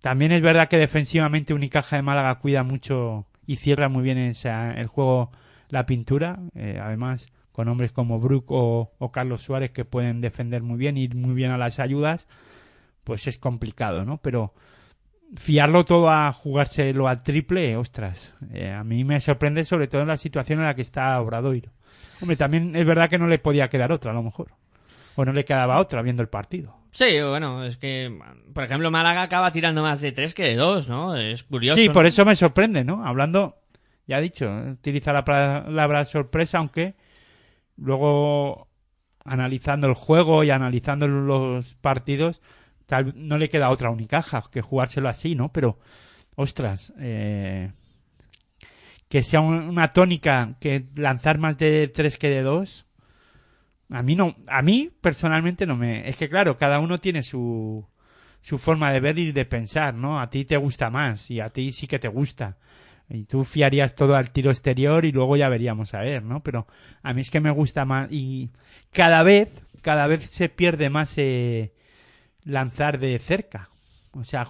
También 0.00 0.32
es 0.32 0.42
verdad 0.42 0.68
que 0.68 0.78
defensivamente 0.78 1.54
Unicaja 1.54 1.96
de 1.96 2.02
Málaga 2.02 2.36
cuida 2.38 2.62
mucho 2.62 3.26
y 3.46 3.56
cierra 3.56 3.88
muy 3.88 4.02
bien 4.02 4.18
esa- 4.18 4.72
el 4.72 4.86
juego 4.86 5.30
la 5.68 5.86
pintura. 5.86 6.38
eh, 6.54 6.80
además, 6.82 7.30
con 7.52 7.68
hombres 7.68 7.92
como 7.92 8.18
Brook 8.18 8.46
o, 8.48 9.10
Carlos 9.12 9.42
Suárez 9.42 9.70
que 9.70 9.84
pueden 9.84 10.20
defender 10.20 10.62
muy 10.62 10.78
bien, 10.78 10.96
ir 10.96 11.14
muy 11.14 11.34
bien 11.34 11.50
a 11.50 11.58
las 11.58 11.78
ayudas, 11.78 12.26
pues 13.04 13.26
es 13.26 13.38
complicado, 13.38 14.04
¿no? 14.04 14.18
Pero 14.18 14.54
fiarlo 15.36 15.84
todo 15.84 16.10
a 16.10 16.32
jugárselo 16.32 17.06
al 17.08 17.22
triple, 17.22 17.76
ostras, 17.76 18.34
eh, 18.52 18.70
a 18.72 18.82
mí 18.84 19.04
me 19.04 19.20
sorprende 19.20 19.64
sobre 19.64 19.86
todo 19.88 20.02
en 20.02 20.08
la 20.08 20.16
situación 20.16 20.58
en 20.60 20.66
la 20.66 20.74
que 20.74 20.82
está 20.82 21.20
Obradoiro. 21.20 21.70
Hombre, 22.20 22.36
también 22.36 22.74
es 22.74 22.86
verdad 22.86 23.08
que 23.10 23.18
no 23.18 23.28
le 23.28 23.38
podía 23.38 23.68
quedar 23.68 23.92
otra, 23.92 24.10
a 24.10 24.14
lo 24.14 24.22
mejor. 24.22 24.48
O 25.16 25.24
no 25.24 25.32
le 25.32 25.44
quedaba 25.44 25.78
otra 25.78 26.02
viendo 26.02 26.22
el 26.22 26.28
partido. 26.28 26.76
Sí, 26.92 27.20
bueno, 27.20 27.64
es 27.64 27.76
que, 27.76 28.16
por 28.52 28.64
ejemplo, 28.64 28.90
Málaga 28.90 29.22
acaba 29.22 29.52
tirando 29.52 29.82
más 29.82 30.00
de 30.00 30.12
tres 30.12 30.34
que 30.34 30.42
de 30.44 30.56
dos, 30.56 30.88
¿no? 30.88 31.16
Es 31.16 31.42
curioso. 31.44 31.80
Sí, 31.80 31.88
por 31.88 32.06
eso 32.06 32.24
me 32.24 32.34
sorprende, 32.34 32.82
¿no? 32.84 33.04
Hablando, 33.06 33.58
ya 34.06 34.18
he 34.18 34.22
dicho, 34.22 34.50
utiliza 34.72 35.12
la 35.12 35.24
palabra 35.24 36.04
sorpresa, 36.04 36.58
aunque 36.58 36.94
luego 37.76 38.68
analizando 39.24 39.86
el 39.86 39.94
juego 39.94 40.42
y 40.44 40.50
analizando 40.50 41.06
los 41.06 41.74
partidos, 41.76 42.40
tal 42.86 43.12
no 43.16 43.38
le 43.38 43.48
queda 43.48 43.70
otra 43.70 43.90
unicaja 43.90 44.42
que 44.50 44.62
jugárselo 44.62 45.08
así, 45.08 45.34
¿no? 45.34 45.52
Pero, 45.52 45.78
ostras, 46.34 46.92
eh, 46.98 47.70
que 49.08 49.22
sea 49.22 49.40
un- 49.40 49.68
una 49.68 49.92
tónica 49.92 50.54
que 50.60 50.86
lanzar 50.96 51.38
más 51.38 51.58
de 51.58 51.88
tres 51.88 52.18
que 52.18 52.28
de 52.28 52.42
dos, 52.42 52.86
a 53.90 54.02
mí 54.02 54.14
no, 54.14 54.36
a 54.46 54.62
mí 54.62 54.90
personalmente 55.00 55.66
no 55.66 55.76
me, 55.76 56.08
es 56.08 56.16
que 56.16 56.28
claro, 56.28 56.56
cada 56.56 56.78
uno 56.78 56.98
tiene 56.98 57.22
su, 57.22 57.86
su 58.40 58.58
forma 58.58 58.92
de 58.92 59.00
ver 59.00 59.18
y 59.18 59.32
de 59.32 59.44
pensar, 59.44 59.94
¿no? 59.94 60.20
A 60.20 60.30
ti 60.30 60.44
te 60.44 60.56
gusta 60.56 60.90
más 60.90 61.30
y 61.30 61.40
a 61.40 61.50
ti 61.50 61.72
sí 61.72 61.86
que 61.86 61.98
te 61.98 62.08
gusta. 62.08 62.56
Y 63.08 63.24
tú 63.24 63.44
fiarías 63.44 63.96
todo 63.96 64.14
al 64.14 64.30
tiro 64.30 64.50
exterior 64.50 65.04
y 65.04 65.10
luego 65.10 65.36
ya 65.36 65.48
veríamos 65.48 65.94
a 65.94 66.00
ver, 66.00 66.22
¿no? 66.22 66.42
Pero 66.42 66.68
a 67.02 67.12
mí 67.12 67.22
es 67.22 67.30
que 67.30 67.40
me 67.40 67.50
gusta 67.50 67.84
más 67.84 68.10
y 68.12 68.50
cada 68.92 69.24
vez, 69.24 69.50
cada 69.82 70.06
vez 70.06 70.26
se 70.30 70.48
pierde 70.48 70.90
más 70.90 71.18
eh, 71.18 71.72
lanzar 72.44 73.00
de 73.00 73.18
cerca. 73.18 73.68
O 74.12 74.24
sea, 74.24 74.46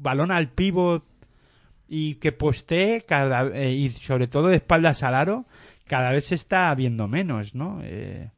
balón 0.00 0.30
al 0.30 0.50
pivot 0.50 1.04
y 1.88 2.16
que 2.16 2.30
postee 2.30 3.02
cada, 3.02 3.48
eh, 3.48 3.72
y 3.72 3.90
sobre 3.90 4.28
todo 4.28 4.48
de 4.48 4.56
espaldas 4.56 5.02
al 5.02 5.14
aro, 5.14 5.46
cada 5.86 6.10
vez 6.10 6.26
se 6.26 6.36
está 6.36 6.72
viendo 6.74 7.08
menos, 7.08 7.54
¿no? 7.56 7.80
Eh, 7.82 8.30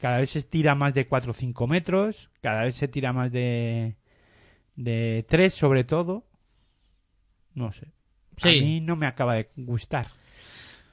cada 0.00 0.18
vez 0.18 0.30
se 0.30 0.42
tira 0.42 0.74
más 0.74 0.94
de 0.94 1.06
4 1.06 1.30
o 1.30 1.34
5 1.34 1.66
metros, 1.66 2.30
cada 2.40 2.64
vez 2.64 2.76
se 2.76 2.88
tira 2.88 3.12
más 3.12 3.30
de 3.30 3.96
de 4.76 5.24
3 5.28 5.52
sobre 5.54 5.84
todo. 5.84 6.24
No 7.54 7.72
sé. 7.72 7.88
Sí. 8.38 8.48
A 8.58 8.62
mí 8.62 8.80
no 8.80 8.96
me 8.96 9.06
acaba 9.06 9.34
de 9.34 9.50
gustar. 9.56 10.06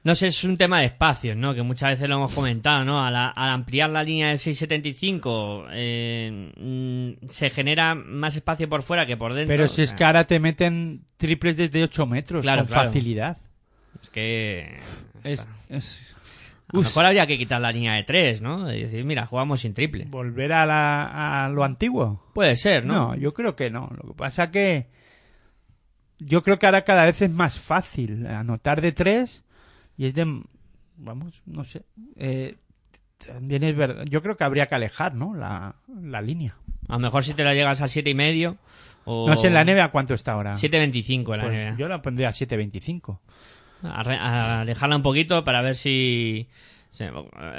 No 0.04 0.16
sé, 0.16 0.28
es 0.28 0.44
un 0.44 0.58
tema 0.58 0.80
de 0.80 0.86
espacios, 0.86 1.36
¿no? 1.36 1.54
Que 1.54 1.64
muchas 1.64 1.92
veces 1.92 2.08
lo 2.08 2.16
hemos 2.16 2.34
comentado, 2.34 2.86
¿no? 2.86 3.04
Al, 3.04 3.16
al 3.16 3.50
ampliar 3.50 3.90
la 3.90 4.04
línea 4.04 4.30
del 4.30 4.38
675 4.40 5.66
eh, 5.72 6.52
mm, 6.56 7.28
se 7.28 7.50
genera 7.50 7.94
más 7.96 8.36
espacio 8.36 8.70
por 8.70 8.84
fuera 8.84 9.06
que 9.06 9.18
por 9.18 9.34
dentro. 9.34 9.54
Pero 9.54 9.66
o 9.66 9.68
si 9.68 9.82
es 9.82 9.94
que 9.94 10.06
ahora 10.06 10.26
te 10.26 10.40
meten 10.40 11.02
triples 11.18 11.58
desde 11.58 11.84
8 11.84 12.06
metros 12.06 12.42
Claro, 12.42 12.62
con 12.62 12.68
claro. 12.68 12.88
facilidad. 12.88 13.38
es 14.02 14.10
que... 14.10 14.80
Es, 15.24 15.48
es 15.70 16.16
A 16.70 16.76
lo 16.76 16.82
mejor 16.82 17.06
habría 17.06 17.26
que 17.28 17.38
quitar 17.38 17.62
la 17.62 17.72
línea 17.72 17.94
de 17.94 18.04
tres, 18.04 18.42
¿no? 18.42 18.72
Y 18.74 18.82
decir, 18.82 19.06
mira, 19.06 19.26
jugamos 19.26 19.62
sin 19.62 19.74
triple. 19.74 20.06
volver 20.06 20.52
a, 20.54 20.66
la, 20.66 21.46
a 21.46 21.50
lo 21.50 21.64
antiguo. 21.64 22.24
Puede 22.34 22.56
ser, 22.58 22.86
¿no? 22.86 22.94
No, 23.10 23.16
yo 23.16 23.34
creo 23.34 23.56
que 23.56 23.70
no. 23.70 23.90
Lo 23.96 24.10
que 24.10 24.14
pasa 24.18 24.52
que 24.52 24.88
yo 26.20 26.42
creo 26.44 26.60
que 26.60 26.66
ahora 26.66 26.82
cada 26.84 27.06
vez 27.06 27.22
es 27.22 27.30
más 27.32 27.60
fácil 27.60 28.26
anotar 28.28 28.82
de 28.82 28.92
tres 28.92 29.44
y 29.98 30.08
es 30.08 30.14
de, 30.14 30.42
vamos, 30.98 31.42
no 31.46 31.64
sé. 31.64 31.84
Eh, 32.18 32.56
también 33.26 33.64
es 33.64 33.76
verdad. 33.76 34.06
Yo 34.10 34.22
creo 34.22 34.36
que 34.36 34.44
habría 34.44 34.68
que 34.68 34.76
alejar, 34.76 35.14
¿no? 35.16 35.34
La, 35.36 35.76
la 36.02 36.22
línea. 36.22 36.56
A 36.88 36.94
lo 36.94 37.00
mejor 37.00 37.24
si 37.24 37.34
te 37.34 37.44
la 37.44 37.54
llegas 37.54 37.82
a 37.82 37.88
siete 37.88 38.10
y 38.10 38.14
medio 38.16 38.58
o... 39.06 39.28
No 39.28 39.36
sé 39.36 39.48
en 39.48 39.54
la 39.54 39.64
NBA 39.64 39.90
cuánto 39.92 40.14
está 40.14 40.34
ahora. 40.34 40.56
7.25 40.56 41.34
en 41.34 41.38
la 41.40 41.44
Pues 41.46 41.68
NBA. 41.70 41.78
yo 41.78 41.88
la 41.88 42.02
pondría 42.02 42.30
a 42.30 42.32
7.25. 42.32 43.20
A, 43.84 44.62
alejarla 44.62 44.96
un 44.96 45.04
poquito 45.04 45.44
para 45.44 45.62
ver 45.62 45.76
si... 45.76 46.48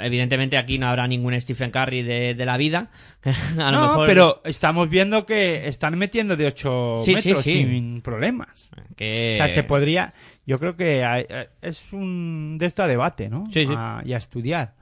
Evidentemente 0.01 0.57
aquí 0.57 0.77
no 0.77 0.87
habrá 0.89 1.07
ningún 1.07 1.39
Stephen 1.39 1.71
Curry 1.71 2.01
de, 2.03 2.33
de 2.35 2.45
la 2.45 2.57
vida. 2.57 2.91
a 3.57 3.71
lo 3.71 3.79
no, 3.79 3.87
mejor 3.87 4.07
pero 4.07 4.41
estamos 4.43 4.89
viendo 4.89 5.25
que 5.25 5.67
están 5.69 5.97
metiendo 5.97 6.35
de 6.35 6.47
8 6.47 7.01
Sí, 7.05 7.15
sí, 7.15 7.29
metros 7.29 7.43
sí. 7.45 7.53
sin 7.57 8.01
problemas. 8.01 8.69
que... 8.97 9.31
O 9.33 9.35
sea, 9.37 9.47
se 9.47 9.63
podría. 9.63 10.13
Yo 10.45 10.59
creo 10.59 10.75
que 10.75 11.05
hay- 11.05 11.25
es 11.61 11.93
un 11.93 12.57
de 12.59 12.65
esto 12.65 12.83
a 12.83 12.87
debate, 12.87 13.29
¿no? 13.29 13.45
Sí, 13.53 13.65
sí. 13.65 13.73
A- 13.77 14.01
y 14.03 14.11
a 14.11 14.17
estudiar. 14.17 14.75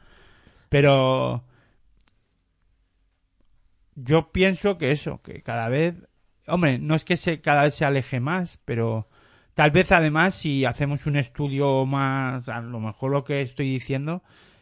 Pero. 0.69 1.43
Yo 3.95 4.31
pienso 4.31 4.77
que 4.77 4.91
eso, 4.91 5.21
que 5.21 5.41
cada 5.41 5.69
vez. 5.69 5.95
Hombre, 6.47 6.79
no 6.79 6.95
es 6.95 7.03
que 7.03 7.17
se, 7.17 7.41
cada 7.41 7.63
vez 7.63 7.75
se 7.75 7.85
aleje 7.85 8.19
más, 8.19 8.59
pero 8.65 9.07
tal 9.57 9.71
vez 9.71 9.91
además 9.91 10.35
si 10.35 10.65
hacemos 10.65 11.07
un 11.07 11.15
estudio 11.15 11.83
más, 11.87 12.47
a 12.47 12.61
lo 12.61 12.79
mejor 12.79 13.09
lo 13.09 13.23
que 13.23 13.41
estoy 13.41 13.67
diciendo, 13.71 14.21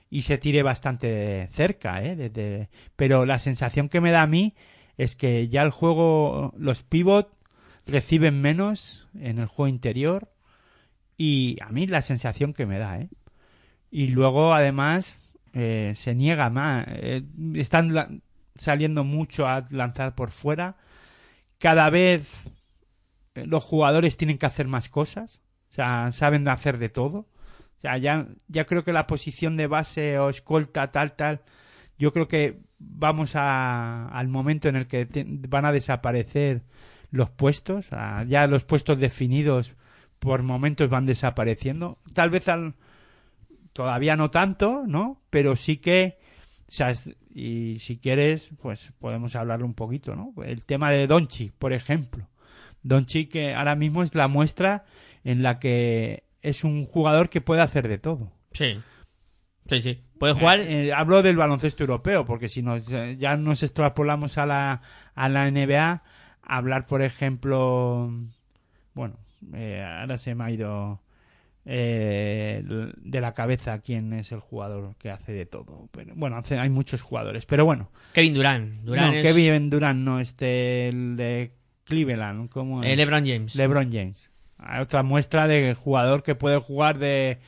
y 0.10 0.22
se 0.22 0.38
tire 0.38 0.64
bastante 0.64 1.50
cerca, 1.52 2.02
¿eh? 2.02 2.70
Pero 2.96 3.26
la 3.26 3.38
sensación 3.38 3.90
que 3.90 4.00
me 4.00 4.12
da 4.12 4.22
a 4.22 4.28
mí 4.28 4.54
es 4.98 5.18
que 5.18 5.50
ya 5.50 5.64
el 5.64 5.72
juego, 5.72 6.54
los 6.58 6.84
pivot 6.84 7.30
reciben 7.86 8.40
menos 8.40 9.06
en 9.20 9.40
el 9.40 9.48
juego 9.48 9.68
interior 9.68 10.32
y 11.18 11.58
a 11.62 11.68
mí 11.74 11.88
la 11.88 12.02
sensación 12.02 12.54
que 12.54 12.66
me 12.66 12.80
da, 12.80 12.98
¿eh? 13.00 13.10
Y 13.92 14.08
luego 14.08 14.54
además 14.54 15.18
eh, 15.52 15.92
se 15.98 16.16
niega 16.16 16.50
más, 16.50 16.86
eh, 16.88 17.24
están 17.56 17.94
la- 17.94 18.12
saliendo 18.56 19.04
mucho 19.04 19.46
a 19.46 19.68
lanzar 19.72 20.16
por 20.16 20.32
fuera, 20.32 20.78
cada 21.60 21.90
vez 21.90 22.46
los 23.36 23.64
jugadores 23.64 24.18
tienen 24.18 24.38
que 24.38 24.46
hacer 24.46 24.68
más 24.68 24.90
cosas, 24.90 25.42
o 25.72 25.74
sea, 25.74 26.12
saben 26.14 26.48
hacer 26.48 26.78
de 26.78 26.90
todo. 26.90 27.28
O 27.78 27.82
sea, 27.82 27.98
ya, 27.98 28.28
ya 28.48 28.66
creo 28.66 28.84
que 28.84 28.94
la 28.94 29.08
posición 29.08 29.58
de 29.58 29.68
base 29.68 30.18
o 30.18 30.30
escolta, 30.30 30.92
tal, 30.92 31.16
tal, 31.16 31.42
yo 31.98 32.14
creo 32.14 32.28
que 32.28 32.62
vamos 32.80 33.36
a, 33.36 34.08
al 34.08 34.28
momento 34.28 34.70
en 34.70 34.76
el 34.76 34.88
que 34.88 35.08
van 35.50 35.66
a 35.66 35.72
desaparecer 35.72 36.64
los 37.12 37.30
puestos, 37.30 37.88
ya 38.28 38.48
los 38.48 38.64
puestos 38.64 39.00
definidos 39.00 39.74
por 40.20 40.44
momentos 40.44 40.90
van 40.90 41.06
desapareciendo. 41.06 42.00
Tal 42.14 42.30
vez 42.30 42.48
al, 42.48 42.76
todavía 43.74 44.16
no 44.16 44.32
tanto, 44.32 44.84
¿no? 44.88 45.22
Pero 45.30 45.56
sí 45.56 45.78
que, 45.78 46.18
o 46.68 46.72
sea, 46.72 46.94
y 47.30 47.78
si 47.80 47.98
quieres, 47.98 48.52
pues 48.62 48.92
podemos 49.00 49.36
hablarlo 49.36 49.66
un 49.66 49.74
poquito, 49.74 50.16
¿no? 50.16 50.34
El 50.44 50.64
tema 50.64 50.90
de 50.92 51.08
Donchi, 51.08 51.52
por 51.58 51.74
ejemplo. 51.74 52.28
Donchi 52.88 53.26
que 53.26 53.54
ahora 53.56 53.76
mismo 53.76 54.04
es 54.04 54.14
la 54.16 54.28
muestra 54.28 54.86
en 55.24 55.42
la 55.44 55.60
que 55.60 56.24
es 56.42 56.64
un 56.64 56.86
jugador 56.86 57.30
que 57.30 57.42
puede 57.42 57.62
hacer 57.62 57.88
de 57.88 57.98
todo. 57.98 58.32
Sí. 58.54 58.80
Sí, 59.68 59.82
sí. 59.82 60.02
Puede 60.20 60.34
jugar. 60.36 60.60
Eh, 60.60 60.94
hablo 60.94 61.24
del 61.24 61.36
baloncesto 61.36 61.82
europeo, 61.84 62.26
porque 62.26 62.48
si 62.48 62.62
nos, 62.62 62.88
eh, 62.92 63.18
ya 63.20 63.36
nos 63.38 63.64
extrapolamos 63.64 64.38
a 64.38 64.46
la, 64.46 64.82
a 65.16 65.30
la 65.30 65.50
NBA, 65.50 66.04
hablar, 66.44 66.86
por 66.86 67.02
ejemplo, 67.02 68.12
bueno, 68.94 69.18
eh, 69.56 69.84
ahora 69.84 70.20
se 70.20 70.36
me 70.36 70.44
ha 70.44 70.52
ido 70.52 71.02
eh, 71.66 72.64
de 72.98 73.22
la 73.22 73.34
cabeza 73.34 73.80
quién 73.82 74.14
es 74.14 74.32
el 74.32 74.40
jugador 74.40 74.96
que 75.00 75.10
hace 75.10 75.32
de 75.34 75.48
todo. 75.48 75.90
Pero, 75.92 76.14
bueno, 76.16 76.38
hace- 76.38 76.60
hay 76.60 76.70
muchos 76.70 77.02
jugadores, 77.02 77.48
pero 77.48 77.66
bueno. 77.66 77.90
Kevin 78.14 78.36
Durant. 78.36 78.82
Durant 78.84 79.14
no, 79.14 79.20
es 79.20 79.26
Kevin 79.26 79.70
Durant, 79.72 80.00
no, 80.00 80.20
este, 80.20 80.90
el 80.90 81.16
de 81.18 81.52
Cleveland, 81.86 82.50
¿cómo 82.50 82.84
es? 82.84 82.92
eh, 82.92 82.96
LeBron 82.96 83.26
James. 83.26 83.56
LeBron 83.56 83.92
James. 83.92 84.30
Hay 84.58 84.82
otra 84.82 85.04
muestra 85.04 85.48
de 85.48 85.74
jugador 85.74 86.24
que 86.24 86.36
puede 86.36 86.58
jugar 86.60 86.98
de, 86.98 87.40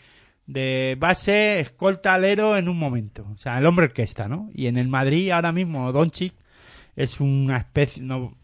de 0.45 0.95
base, 0.99 1.59
escolta, 1.59 2.14
alero 2.14 2.57
en 2.57 2.69
un 2.69 2.77
momento. 2.77 3.26
O 3.34 3.38
sea, 3.38 3.57
el 3.57 3.65
hombre 3.65 3.85
orquesta, 3.85 4.27
¿no? 4.27 4.49
Y 4.53 4.68
en 4.68 4.77
el 4.77 4.88
Madrid 4.88 5.31
ahora 5.31 5.51
mismo 5.51 5.91
Doncic 5.91 6.34
es 6.95 7.19
una 7.19 7.57
especie, 7.57 8.03
no, 8.03 8.35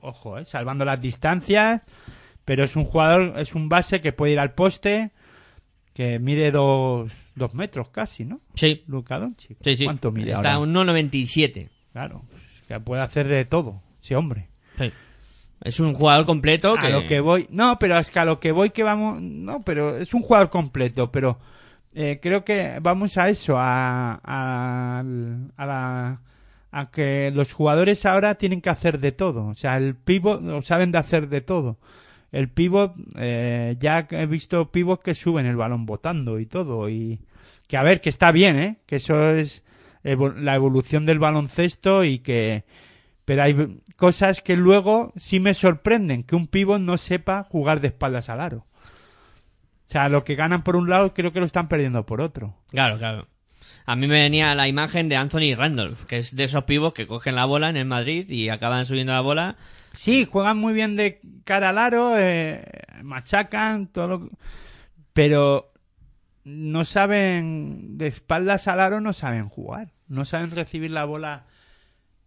ojo, 0.00 0.38
¿eh? 0.38 0.44
salvando 0.44 0.84
las 0.84 1.00
distancias, 1.00 1.82
pero 2.44 2.64
es 2.64 2.76
un 2.76 2.84
jugador, 2.84 3.38
es 3.38 3.54
un 3.54 3.68
base 3.68 4.00
que 4.00 4.12
puede 4.12 4.32
ir 4.32 4.38
al 4.40 4.52
poste, 4.54 5.10
que 5.94 6.18
mide 6.18 6.50
dos, 6.50 7.10
dos 7.34 7.54
metros 7.54 7.88
casi, 7.90 8.24
¿no? 8.24 8.40
Sí. 8.54 8.82
Luka 8.86 9.18
Doncic. 9.18 9.58
Sí, 9.62 9.76
sí. 9.76 9.84
¿Cuánto 9.84 10.10
mide 10.10 10.32
Está 10.32 10.54
ahora? 10.54 10.80
a 10.80 10.84
1.97. 10.84 11.68
Claro, 11.92 12.22
que 12.68 12.78
puede 12.80 13.02
hacer 13.02 13.28
de 13.28 13.44
todo, 13.44 13.82
ese 14.02 14.16
hombre. 14.16 14.48
Sí. 14.78 14.90
Es 15.62 15.78
un 15.80 15.94
jugador 15.94 16.26
completo 16.26 16.74
que... 16.74 16.86
A 16.86 16.90
lo 16.90 17.06
que 17.06 17.20
voy. 17.20 17.46
No, 17.50 17.78
pero 17.78 17.98
es 17.98 18.10
que 18.10 18.18
a 18.18 18.24
lo 18.24 18.40
que 18.40 18.52
voy 18.52 18.70
que 18.70 18.82
vamos. 18.82 19.20
No, 19.22 19.62
pero 19.62 19.96
es 19.96 20.12
un 20.14 20.22
jugador 20.22 20.50
completo, 20.50 21.12
pero 21.12 21.38
eh, 21.94 22.18
creo 22.20 22.44
que 22.44 22.78
vamos 22.82 23.16
a 23.18 23.28
eso, 23.28 23.54
a, 23.58 24.20
a, 24.24 25.04
a 25.56 25.66
la. 25.66 26.20
A 26.74 26.90
que 26.90 27.30
los 27.34 27.52
jugadores 27.52 28.06
ahora 28.06 28.36
tienen 28.36 28.62
que 28.62 28.70
hacer 28.70 28.98
de 28.98 29.12
todo. 29.12 29.46
O 29.48 29.54
sea, 29.54 29.76
el 29.76 29.94
pivot 29.94 30.40
lo 30.42 30.62
saben 30.62 30.90
de 30.90 30.98
hacer 30.98 31.28
de 31.28 31.42
todo. 31.42 31.76
El 32.32 32.48
pivot, 32.48 32.94
eh, 33.18 33.76
ya 33.78 34.06
he 34.10 34.24
visto 34.24 34.70
pivots 34.70 35.02
que 35.04 35.14
suben 35.14 35.44
el 35.44 35.56
balón 35.56 35.84
botando 35.84 36.40
y 36.40 36.46
todo. 36.46 36.88
Y 36.88 37.20
que 37.68 37.76
a 37.76 37.82
ver, 37.82 38.00
que 38.00 38.08
está 38.08 38.32
bien, 38.32 38.56
¿eh? 38.58 38.76
Que 38.86 38.96
eso 38.96 39.30
es 39.32 39.62
evo- 40.02 40.34
la 40.34 40.54
evolución 40.54 41.04
del 41.04 41.18
baloncesto 41.18 42.04
y 42.04 42.20
que 42.20 42.64
pero 43.32 43.44
hay 43.44 43.78
cosas 43.96 44.42
que 44.42 44.56
luego 44.56 45.14
sí 45.16 45.40
me 45.40 45.54
sorprenden, 45.54 46.22
que 46.22 46.36
un 46.36 46.48
pívot 46.48 46.78
no 46.78 46.98
sepa 46.98 47.44
jugar 47.44 47.80
de 47.80 47.88
espaldas 47.88 48.28
al 48.28 48.42
aro. 48.42 48.66
O 49.88 49.90
sea, 49.90 50.10
lo 50.10 50.22
que 50.22 50.34
ganan 50.34 50.62
por 50.62 50.76
un 50.76 50.90
lado 50.90 51.14
creo 51.14 51.32
que 51.32 51.40
lo 51.40 51.46
están 51.46 51.66
perdiendo 51.66 52.04
por 52.04 52.20
otro. 52.20 52.58
Claro, 52.68 52.98
claro. 52.98 53.28
A 53.86 53.96
mí 53.96 54.06
me 54.06 54.20
venía 54.20 54.54
la 54.54 54.68
imagen 54.68 55.08
de 55.08 55.16
Anthony 55.16 55.54
Randolph, 55.56 56.04
que 56.04 56.18
es 56.18 56.36
de 56.36 56.44
esos 56.44 56.64
pibos 56.64 56.92
que 56.92 57.06
cogen 57.06 57.34
la 57.34 57.46
bola 57.46 57.70
en 57.70 57.78
el 57.78 57.86
Madrid 57.86 58.28
y 58.28 58.50
acaban 58.50 58.84
subiendo 58.84 59.14
la 59.14 59.22
bola. 59.22 59.56
Sí, 59.92 60.28
juegan 60.30 60.58
muy 60.58 60.74
bien 60.74 60.94
de 60.96 61.22
cara 61.44 61.70
al 61.70 61.78
aro, 61.78 62.18
eh, 62.18 62.66
machacan, 63.02 63.86
todo 63.86 64.08
lo... 64.08 64.30
pero 65.14 65.72
no 66.44 66.84
saben, 66.84 67.96
de 67.96 68.08
espaldas 68.08 68.68
al 68.68 68.80
aro 68.80 69.00
no 69.00 69.14
saben 69.14 69.48
jugar. 69.48 69.94
No 70.06 70.26
saben 70.26 70.50
recibir 70.50 70.90
la 70.90 71.06
bola 71.06 71.46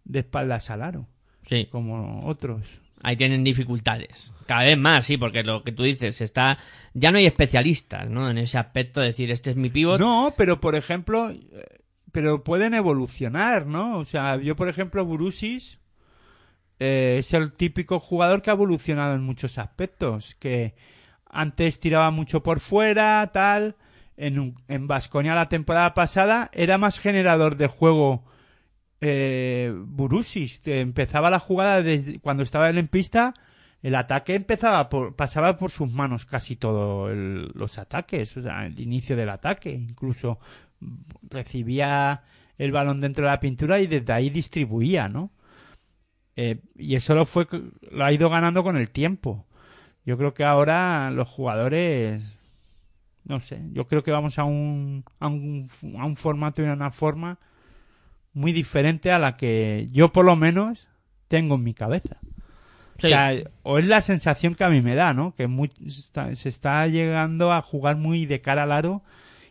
de 0.06 0.20
espaldas 0.20 0.70
al 0.70 0.82
aro, 0.82 1.06
Sí, 1.46 1.66
como 1.70 2.26
otros. 2.26 2.62
ahí 3.02 3.16
tienen 3.16 3.44
dificultades. 3.44 4.32
Cada 4.46 4.64
vez 4.64 4.78
más, 4.78 5.04
sí, 5.04 5.16
porque 5.16 5.42
lo 5.42 5.62
que 5.64 5.72
tú 5.72 5.82
dices, 5.82 6.20
está 6.20 6.58
ya 6.94 7.10
no 7.12 7.18
hay 7.18 7.26
especialistas, 7.26 8.08
¿no? 8.08 8.30
En 8.30 8.38
ese 8.38 8.58
aspecto, 8.58 9.00
de 9.00 9.08
decir, 9.08 9.30
este 9.30 9.50
es 9.50 9.56
mi 9.56 9.68
pivot. 9.70 9.98
No, 10.00 10.34
pero 10.36 10.60
por 10.60 10.74
ejemplo, 10.76 11.30
eh, 11.30 11.40
pero 12.12 12.42
pueden 12.44 12.72
evolucionar, 12.74 13.66
¿no? 13.66 13.98
O 13.98 14.04
sea, 14.04 14.36
yo 14.36 14.56
por 14.56 14.68
ejemplo, 14.68 15.04
Burusis 15.04 15.78
eh, 16.78 17.16
es 17.20 17.32
el 17.34 17.52
típico 17.52 17.98
jugador 18.00 18.42
que 18.42 18.50
ha 18.50 18.54
evolucionado 18.54 19.14
en 19.14 19.22
muchos 19.22 19.58
aspectos, 19.58 20.34
que 20.36 20.74
antes 21.28 21.80
tiraba 21.80 22.10
mucho 22.10 22.42
por 22.42 22.60
fuera, 22.60 23.28
tal. 23.32 23.76
En, 24.18 24.38
un- 24.38 24.62
en 24.68 24.86
Baskonia 24.86 25.34
la 25.34 25.48
temporada 25.50 25.92
pasada 25.92 26.50
era 26.54 26.78
más 26.78 26.98
generador 26.98 27.56
de 27.56 27.66
juego 27.66 28.24
eh, 29.00 29.72
Burusis. 29.74 30.60
Empezaba 30.66 31.30
la 31.30 31.38
jugada 31.38 31.82
desde 31.82 32.18
cuando 32.20 32.42
estaba 32.42 32.70
él 32.70 32.78
en 32.78 32.88
pista. 32.88 33.34
El 33.82 33.94
ataque 33.94 34.34
empezaba 34.34 34.88
por, 34.88 35.14
pasaba 35.14 35.58
por 35.58 35.70
sus 35.70 35.90
manos 35.92 36.26
casi 36.26 36.56
todos 36.56 37.14
los 37.14 37.78
ataques, 37.78 38.36
o 38.36 38.42
sea, 38.42 38.66
el 38.66 38.80
inicio 38.80 39.16
del 39.16 39.28
ataque. 39.30 39.70
Incluso 39.70 40.38
recibía 41.30 42.22
el 42.58 42.72
balón 42.72 43.00
dentro 43.00 43.24
de 43.24 43.30
la 43.30 43.40
pintura 43.40 43.80
y 43.80 43.86
desde 43.86 44.12
ahí 44.12 44.30
distribuía, 44.30 45.08
¿no? 45.08 45.30
Eh, 46.36 46.60
y 46.74 46.96
eso 46.96 47.14
lo 47.14 47.26
fue 47.26 47.46
lo 47.90 48.04
ha 48.04 48.12
ido 48.12 48.28
ganando 48.30 48.62
con 48.62 48.76
el 48.76 48.90
tiempo. 48.90 49.46
Yo 50.04 50.16
creo 50.18 50.34
que 50.34 50.44
ahora 50.44 51.10
los 51.10 51.28
jugadores 51.28 52.36
no 53.24 53.40
sé, 53.40 53.60
yo 53.72 53.88
creo 53.88 54.04
que 54.04 54.12
vamos 54.12 54.38
a 54.38 54.44
un 54.44 55.04
a 55.18 55.28
un, 55.28 55.68
a 55.98 56.06
un 56.06 56.16
formato 56.16 56.62
y 56.62 56.66
a 56.66 56.72
una 56.72 56.90
forma 56.92 57.38
muy 58.36 58.52
diferente 58.52 59.10
a 59.10 59.18
la 59.18 59.36
que 59.36 59.88
yo 59.92 60.12
por 60.12 60.26
lo 60.26 60.36
menos 60.36 60.86
tengo 61.28 61.54
en 61.54 61.64
mi 61.64 61.72
cabeza. 61.74 62.18
Sí. 62.98 63.06
O 63.06 63.08
sea, 63.08 63.32
o 63.62 63.78
es 63.78 63.86
la 63.86 64.00
sensación 64.02 64.54
que 64.54 64.64
a 64.64 64.68
mí 64.68 64.82
me 64.82 64.94
da, 64.94 65.14
¿no? 65.14 65.34
Que 65.34 65.46
muy- 65.48 65.70
se, 65.88 66.00
está, 66.00 66.36
se 66.36 66.48
está 66.50 66.86
llegando 66.86 67.52
a 67.52 67.62
jugar 67.62 67.96
muy 67.96 68.26
de 68.26 68.40
cara 68.42 68.64
al 68.64 68.72
aro 68.72 69.02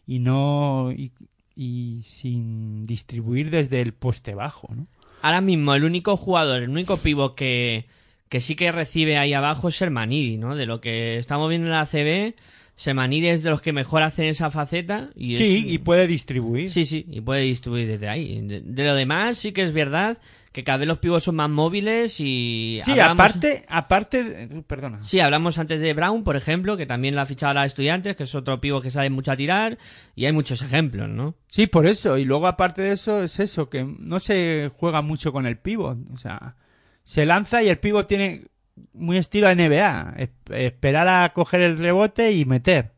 y 0.08 0.20
no 0.20 0.92
y, 0.92 1.12
y 1.56 2.04
sin 2.06 2.84
distribuir 2.86 3.50
desde 3.50 3.82
el 3.82 3.94
poste 3.94 4.36
bajo, 4.36 4.70
¿no? 4.74 4.88
Ahora 5.22 5.42
mismo 5.42 5.74
el 5.74 5.84
único 5.84 6.16
jugador, 6.18 6.62
el 6.62 6.70
único 6.70 6.98
pivot 6.98 7.34
que, 7.36 7.86
que 8.30 8.40
sí 8.40 8.56
que 8.56 8.72
recibe 8.72 9.18
ahí 9.18 9.34
abajo 9.34 9.70
es 9.70 9.76
Sermanidi, 9.78 10.38
¿no? 10.38 10.56
De 10.56 10.68
lo 10.68 10.80
que 10.80 11.18
estamos 11.18 11.50
viendo 11.50 11.66
en 11.68 11.72
la 11.74 11.82
ACB, 11.82 12.36
Sermanidi 12.76 13.28
es 13.30 13.44
de 13.44 13.50
los 13.50 13.62
que 13.62 13.72
mejor 13.74 14.04
hacen 14.04 14.26
esa 14.26 14.52
faceta. 14.52 15.10
Y 15.16 15.34
es- 15.34 15.40
Sí, 15.40 15.66
y 15.68 15.78
puede 15.78 16.08
distribuir. 16.08 16.70
Sí, 16.72 16.86
sí, 16.86 17.06
y 17.10 17.22
puede 17.22 17.42
distribuir 17.42 17.88
desde 17.88 18.10
ahí. 18.10 18.42
De, 18.42 18.62
de 18.62 18.84
lo 18.84 18.96
demás, 18.96 19.38
sí 19.38 19.52
que 19.54 19.64
es 19.64 19.72
verdad 19.74 20.18
que 20.52 20.64
cada 20.64 20.78
vez 20.78 20.88
los 20.88 21.00
pibos 21.00 21.22
son 21.24 21.36
más 21.36 21.50
móviles 21.50 22.18
y... 22.22 22.80
Sí, 22.84 22.92
hablamos- 22.92 23.14
aparte, 23.26 23.64
aparte, 23.68 24.64
perdona. 24.68 25.04
Sí, 25.04 25.20
hablamos 25.20 25.58
antes 25.58 25.82
de 25.82 25.94
Brown, 25.94 26.24
por 26.24 26.38
ejemplo, 26.38 26.78
que 26.78 26.86
también 26.86 27.14
la 27.14 27.24
ha 27.24 27.26
fichado 27.26 27.52
a 27.52 27.54
la 27.56 27.66
Estudiantes, 27.66 28.16
que 28.16 28.24
es 28.24 28.34
otro 28.36 28.62
pivo 28.62 28.80
que 28.82 28.90
sabe 28.90 29.10
mucho 29.10 29.32
a 29.34 29.36
tirar, 29.36 29.78
y 30.16 30.26
hay 30.26 30.32
muchos 30.32 30.62
ejemplos, 30.62 31.10
¿no? 31.10 31.36
Sí, 31.50 31.68
por 31.68 31.86
eso. 31.88 32.18
Y 32.18 32.24
luego, 32.24 32.48
aparte 32.48 32.82
de 32.84 32.94
eso, 32.94 33.22
es 33.22 33.38
eso, 33.42 33.70
que 33.70 33.84
no 33.84 34.22
se 34.22 34.72
juega 34.74 35.02
mucho 35.02 35.34
con 35.34 35.46
el 35.46 35.58
pivot. 35.58 35.98
O 36.14 36.18
sea, 36.18 36.56
se 37.04 37.26
lanza 37.26 37.62
y 37.62 37.68
el 37.68 37.78
pivot 37.78 38.08
tiene 38.08 38.46
muy 38.94 39.18
estilo 39.18 39.50
NBA. 39.50 40.14
es- 40.18 40.30
Esperar 40.52 41.08
a 41.08 41.34
coger 41.34 41.62
el 41.62 41.78
rebote 41.78 42.32
y 42.34 42.46
meter. 42.46 42.94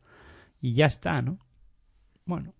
Y 0.60 0.72
ya 0.74 0.86
está, 0.86 1.22
¿no? 1.22 1.38
Bueno. 2.24 2.52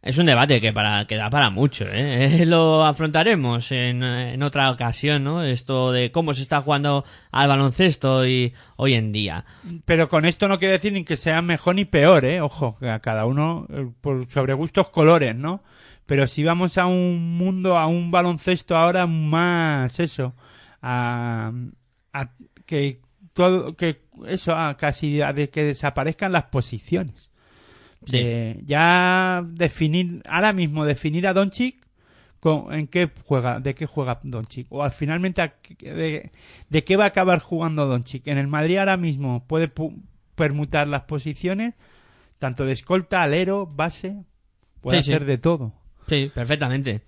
Es 0.00 0.16
un 0.16 0.26
debate 0.26 0.60
que 0.60 0.72
para 0.72 1.06
que 1.06 1.16
da 1.16 1.28
para 1.28 1.50
mucho, 1.50 1.84
¿eh? 1.92 2.44
Lo 2.46 2.84
afrontaremos 2.84 3.72
en, 3.72 4.02
en 4.04 4.42
otra 4.44 4.70
ocasión, 4.70 5.24
¿no? 5.24 5.42
Esto 5.42 5.90
de 5.90 6.12
cómo 6.12 6.34
se 6.34 6.42
está 6.42 6.60
jugando 6.62 7.04
al 7.32 7.48
baloncesto 7.48 8.24
y 8.26 8.54
hoy 8.76 8.94
en 8.94 9.12
día. 9.12 9.44
Pero 9.84 10.08
con 10.08 10.24
esto 10.24 10.46
no 10.46 10.60
quiere 10.60 10.72
decir 10.74 10.92
ni 10.92 11.04
que 11.04 11.16
sea 11.16 11.42
mejor 11.42 11.74
ni 11.74 11.84
peor, 11.84 12.24
¿eh? 12.24 12.40
Ojo, 12.40 12.78
que 12.78 12.88
a 12.88 13.00
cada 13.00 13.26
uno 13.26 13.66
eh, 13.70 13.90
por 14.00 14.30
sobre 14.30 14.54
gustos 14.54 14.88
colores, 14.88 15.34
¿no? 15.34 15.64
Pero 16.06 16.26
si 16.28 16.44
vamos 16.44 16.78
a 16.78 16.86
un 16.86 17.36
mundo, 17.36 17.76
a 17.76 17.86
un 17.88 18.10
baloncesto 18.12 18.76
ahora 18.76 19.06
más 19.08 19.98
eso, 19.98 20.32
a, 20.80 21.50
a 22.12 22.30
que 22.66 23.00
todo, 23.32 23.76
que 23.76 24.00
eso, 24.26 24.54
a 24.54 24.76
casi 24.76 25.20
a 25.22 25.32
de 25.32 25.48
que 25.50 25.64
desaparezcan 25.64 26.32
las 26.32 26.44
posiciones. 26.44 27.30
Sí. 28.06 28.12
De 28.12 28.60
ya 28.66 29.44
definir, 29.46 30.22
ahora 30.28 30.52
mismo 30.52 30.84
definir 30.84 31.26
a 31.26 31.32
Doncic 31.34 31.76
con, 32.40 32.72
en 32.72 32.86
qué 32.86 33.10
juega, 33.24 33.58
de 33.60 33.74
qué 33.74 33.86
juega 33.86 34.20
Doncic 34.22 34.66
o 34.70 34.84
al 34.84 34.92
finalmente 34.92 35.42
a 35.42 35.54
de, 35.80 36.30
de 36.68 36.84
qué 36.84 36.96
va 36.96 37.04
a 37.04 37.08
acabar 37.08 37.40
jugando 37.40 37.86
Doncic. 37.86 38.26
En 38.28 38.38
el 38.38 38.46
Madrid 38.46 38.78
ahora 38.78 38.96
mismo 38.96 39.44
puede 39.46 39.72
pu- 39.74 40.00
permutar 40.36 40.86
las 40.86 41.02
posiciones 41.02 41.74
tanto 42.38 42.64
de 42.64 42.72
escolta, 42.72 43.22
alero, 43.22 43.66
base, 43.66 44.22
puede 44.80 44.98
Sí, 44.98 45.06
sí. 45.06 45.12
hacer 45.12 45.24
de 45.26 45.38
todo. 45.38 45.72
Sí, 46.08 46.30
perfectamente. 46.32 47.02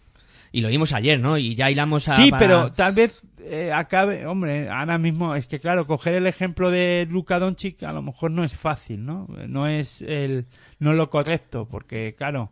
Y 0.50 0.60
lo 0.62 0.68
vimos 0.68 0.92
ayer, 0.92 1.20
¿no? 1.20 1.38
Y 1.38 1.54
ya 1.54 1.70
hilamos 1.70 2.08
a... 2.08 2.16
Sí, 2.16 2.30
para- 2.32 2.38
pero 2.40 2.72
tal 2.72 2.92
vez 2.92 3.16
eh, 3.44 3.72
acabe, 3.72 4.26
hombre, 4.26 4.68
ahora 4.68 4.98
mismo 4.98 5.34
es 5.34 5.46
que 5.46 5.60
claro, 5.60 5.86
coger 5.86 6.14
el 6.14 6.26
ejemplo 6.26 6.70
de 6.70 7.06
Luka 7.10 7.38
Doncic 7.38 7.82
a 7.82 7.92
lo 7.92 8.02
mejor 8.02 8.30
no 8.30 8.44
es 8.44 8.56
fácil, 8.56 9.04
¿no? 9.04 9.26
No 9.48 9.66
es 9.66 10.02
el 10.02 10.46
no 10.78 10.92
lo 10.92 11.10
correcto, 11.10 11.66
porque 11.68 12.14
claro, 12.16 12.50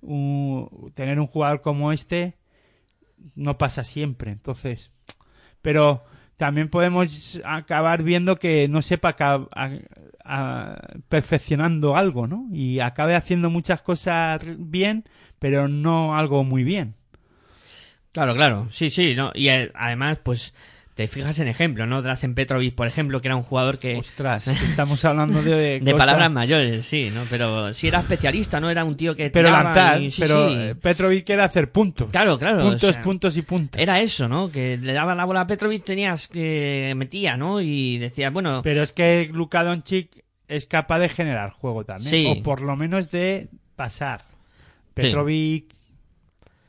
un- 0.00 0.92
tener 0.94 1.20
un 1.20 1.26
jugador 1.26 1.62
como 1.62 1.92
este 1.92 2.36
no 3.34 3.56
pasa 3.58 3.84
siempre, 3.84 4.32
entonces, 4.32 4.90
pero 5.62 6.04
también 6.36 6.68
podemos 6.68 7.40
acabar 7.44 8.02
viendo 8.02 8.36
que 8.38 8.68
no 8.68 8.82
sepa 8.82 9.16
a- 9.18 10.98
perfeccionando 11.08 11.96
algo, 11.96 12.26
¿no? 12.26 12.46
Y 12.52 12.80
acabe 12.80 13.14
haciendo 13.14 13.50
muchas 13.50 13.82
cosas 13.82 14.42
bien, 14.58 15.04
pero 15.38 15.68
no 15.68 16.16
algo 16.16 16.44
muy 16.44 16.64
bien. 16.64 16.94
Claro, 18.14 18.36
claro, 18.36 18.68
sí, 18.70 18.90
sí, 18.90 19.16
¿no? 19.16 19.32
Y 19.34 19.48
eh, 19.48 19.72
además, 19.74 20.18
pues, 20.22 20.54
te 20.94 21.08
fijas 21.08 21.36
en 21.40 21.48
ejemplo, 21.48 21.84
¿no? 21.84 22.00
Drazen 22.00 22.36
Petrovic, 22.36 22.72
por 22.76 22.86
ejemplo, 22.86 23.20
que 23.20 23.26
era 23.26 23.34
un 23.34 23.42
jugador 23.42 23.80
que... 23.80 23.96
Ostras, 23.96 24.46
estamos 24.46 25.04
hablando 25.04 25.42
de, 25.42 25.80
palabras 25.98 26.30
mayores, 26.30 26.84
sí, 26.84 27.10
¿no? 27.12 27.22
Pero 27.28 27.74
sí 27.74 27.88
era 27.88 27.98
especialista, 27.98 28.60
¿no? 28.60 28.70
Era 28.70 28.84
un 28.84 28.96
tío 28.96 29.16
que 29.16 29.30
Pero 29.30 29.50
lanzar, 29.50 30.00
y- 30.00 30.12
sí, 30.12 30.20
pero 30.20 30.48
sí. 30.48 30.56
eh, 30.56 30.74
Petrovic 30.76 31.26
quiere 31.26 31.42
hacer 31.42 31.72
puntos. 31.72 32.10
Claro, 32.10 32.38
claro. 32.38 32.64
o 32.64 32.70
puntos, 32.70 32.94
sea, 32.94 33.02
puntos 33.02 33.36
y 33.36 33.42
puntos. 33.42 33.82
Era 33.82 33.98
eso, 33.98 34.28
¿no? 34.28 34.52
Que 34.52 34.76
le 34.80 34.92
daba 34.92 35.16
la 35.16 35.24
bola 35.24 35.40
a 35.40 35.46
Petrovic, 35.48 35.82
tenías 35.82 36.28
que... 36.28 36.92
metía, 36.94 37.36
¿no? 37.36 37.60
Y 37.60 37.98
decía, 37.98 38.30
bueno... 38.30 38.62
Pero 38.62 38.84
es 38.84 38.92
que 38.92 39.28
Luka 39.32 39.64
Doncic 39.64 40.22
es 40.46 40.66
capaz 40.66 41.00
de 41.00 41.08
generar 41.08 41.50
juego 41.50 41.84
también. 41.84 42.10
Sí. 42.10 42.26
O 42.28 42.44
por 42.44 42.62
lo 42.62 42.76
menos 42.76 43.10
de 43.10 43.48
pasar. 43.74 44.24
Petrovic... 44.94 45.74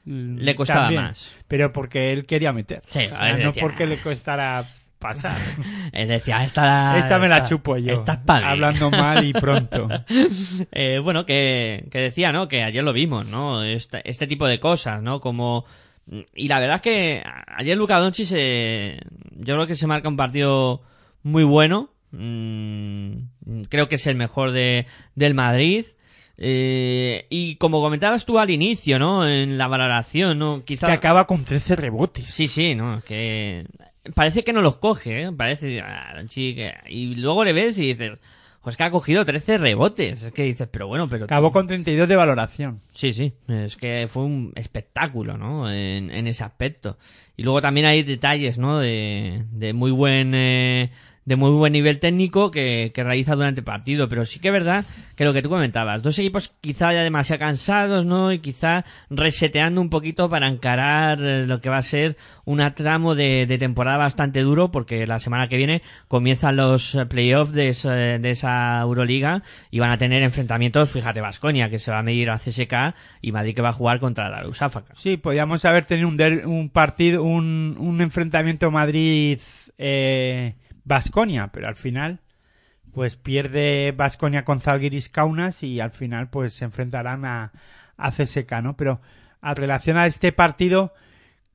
mm, 0.06 0.38
Le 0.38 0.56
costaba 0.56 0.82
también, 0.82 1.04
más. 1.04 1.34
Pero 1.48 1.74
porque 1.74 2.14
él 2.14 2.26
quería 2.26 2.54
meter. 2.54 2.82
Sí, 2.88 3.00
O 3.00 3.10
sea, 3.10 3.38
no 3.38 3.48
decía, 3.48 3.62
porque 3.62 3.86
le 3.86 3.98
costara 4.00 4.66
pasar. 5.00 5.38
Él 5.92 6.08
decía, 6.08 6.44
esta... 6.44 6.98
Esta 6.98 7.20
me 7.20 7.28
la 7.28 7.48
chupo 7.48 7.78
yo. 7.78 7.94
Esta 7.94 8.14
es 8.14 8.20
pa' 8.20 8.40
mí. 8.40 8.46
Hablando 8.46 8.90
mal 8.90 9.24
y 9.26 9.34
pronto. 9.34 9.88
Eh, 10.72 11.00
bueno, 11.00 11.26
que, 11.26 11.88
que 11.92 12.00
decía, 12.00 12.32
¿no? 12.32 12.48
Que 12.48 12.64
ayer 12.64 12.84
lo 12.84 12.94
vimos, 12.94 13.28
¿no? 13.28 13.64
Este, 13.64 14.02
este 14.10 14.28
tipo 14.28 14.48
de 14.48 14.60
cosas, 14.60 15.02
¿no? 15.02 15.20
Como... 15.20 15.66
Y 16.36 16.48
la 16.48 16.60
verdad 16.60 16.78
es 16.78 16.82
que 16.82 17.24
ayer 17.48 17.78
Luka 17.78 18.00
Doncic 18.00 18.28
se... 18.28 19.00
yo 19.32 19.56
creo 19.56 19.68
que 19.68 19.76
se 19.76 19.88
marca 19.88 20.08
un 20.08 20.18
partido 20.18 20.82
muy 21.24 21.44
bueno. 21.44 21.92
Mm, 22.12 23.64
creo 23.70 23.90
que 23.90 23.96
es 23.96 24.08
el 24.08 24.16
mejor 24.16 24.52
de, 24.52 24.86
del 25.16 25.34
Madrid. 25.34 25.86
Eh, 26.38 27.28
y 27.30 27.56
como 27.56 27.82
comentabas 27.82 28.26
tú 28.26 28.40
al 28.40 28.50
inicio, 28.50 29.00
¿no? 29.00 29.28
En 29.28 29.58
la 29.58 29.68
valoración, 29.68 30.38
¿no? 30.38 30.64
Quizá... 30.66 30.88
Que 30.88 30.94
acaba 30.94 31.28
con 31.28 31.46
13 31.46 31.76
rebotes. 31.76 32.26
Sí, 32.26 32.48
sí, 32.48 32.76
no, 32.76 33.02
que 33.06 33.66
parece 34.14 34.44
que 34.44 34.54
no 34.54 34.62
los 34.62 34.78
coge, 34.78 35.24
¿eh? 35.24 35.32
Parece, 35.32 35.80
ah, 35.82 36.14
y 36.88 37.16
luego 37.16 37.44
le 37.44 37.54
ves 37.54 37.80
y 37.80 37.94
dices, 37.94 38.20
pues 38.62 38.76
que 38.78 38.84
ha 38.84 38.92
cogido 38.92 39.24
13 39.24 39.58
rebotes, 39.58 40.24
es 40.24 40.32
que 40.34 40.44
dices, 40.44 40.68
pero 40.70 40.88
bueno, 40.88 41.08
pero... 41.08 41.26
Acabó 41.26 41.52
con 41.52 41.68
32 41.68 42.08
de 42.08 42.16
valoración. 42.16 42.80
Sí, 42.94 43.14
sí, 43.14 43.34
es 43.48 43.78
que 43.78 44.08
fue 44.10 44.24
un 44.24 44.52
espectáculo, 44.56 45.38
¿no? 45.38 45.72
En, 45.72 46.12
en 46.12 46.28
ese 46.28 46.44
aspecto. 46.44 46.98
Y 47.38 47.44
luego 47.44 47.62
también 47.62 47.86
hay 47.86 48.04
detalles, 48.04 48.58
¿no? 48.58 48.80
De, 48.80 49.44
de 49.52 49.74
muy 49.74 49.92
buen... 49.92 50.34
eh, 50.36 50.92
de 51.26 51.36
muy 51.36 51.50
buen 51.52 51.74
nivel 51.74 52.00
técnico 52.00 52.52
que, 52.52 52.92
que 52.94 53.04
realiza 53.04 53.34
durante 53.36 53.62
el 53.62 53.66
partido, 53.66 54.08
pero 54.08 54.26
sí 54.26 54.40
que 54.40 54.50
es 54.50 54.54
verdad 54.54 54.86
que 55.16 55.26
lo 55.26 55.34
que 55.34 55.42
tú 55.42 55.50
comentabas, 55.50 56.04
dos 56.04 56.20
equipos 56.20 56.52
quizá 56.62 56.94
ya 56.94 57.02
demasiado 57.02 57.40
cansados, 57.40 58.06
¿no? 58.06 58.32
Y 58.32 58.40
quizá 58.40 58.86
reseteando 59.10 59.82
un 59.82 59.90
poquito 59.90 60.30
para 60.30 60.48
encarar 60.48 61.20
eh, 61.22 61.48
lo 61.48 61.62
que 61.62 61.70
va 61.70 61.78
a 61.78 61.82
ser 61.82 62.16
un 62.46 62.62
tramo 62.76 63.16
de, 63.16 63.48
de 63.48 63.58
temporada 63.58 63.98
bastante 63.98 64.42
duro, 64.42 64.72
porque 64.72 65.08
la 65.08 65.18
semana 65.18 65.48
que 65.48 65.58
viene 65.58 65.82
comienzan 66.08 66.58
los 66.58 66.94
eh, 66.94 67.06
playoffs 67.08 67.54
de, 67.54 67.74
de 68.20 68.30
esa 68.30 68.82
Euroliga 68.82 69.42
y 69.72 69.80
van 69.80 69.90
a 69.92 69.98
tener 69.98 70.22
enfrentamientos, 70.22 70.92
fíjate, 70.92 71.22
Vasconia, 71.22 71.72
que 71.72 71.80
se 71.80 71.90
va 71.90 72.00
a 72.00 72.04
medir 72.04 72.30
a 72.30 72.38
CSK 72.38 72.94
y 73.24 73.32
Madrid 73.32 73.56
que 73.56 73.62
va 73.64 73.70
a 73.70 73.74
jugar 73.74 74.00
contra 74.00 74.30
la 74.30 74.48
Usáfaca. 74.48 74.94
Sí, 74.96 75.18
podíamos 75.18 75.66
haber 75.66 75.86
tenido 75.86 76.08
un, 76.08 76.18
der- 76.18 76.46
un 76.46 76.70
partido, 76.70 77.24
un, 77.24 77.76
un 77.80 78.00
enfrentamiento 78.02 78.70
Madrid 78.70 79.40
eh, 79.80 80.54
Basconia, 80.86 81.48
pero 81.52 81.68
al 81.68 81.76
final 81.76 82.22
pues 82.94 83.18
pierde 83.18 83.94
Basconia 83.96 84.46
con 84.46 84.62
Zalgiris 84.62 85.10
Kaunas 85.10 85.64
y 85.64 85.82
al 85.82 85.92
final 85.92 86.30
pues 86.30 86.54
se 86.54 86.64
enfrentarán 86.64 87.26
a, 87.26 87.52
a 87.98 88.12
CSK, 88.12 88.62
¿no? 88.64 88.78
Pero 88.78 89.02
a 89.42 89.54
relación 89.54 89.98
a 89.98 90.08
este 90.08 90.32
partido 90.32 90.94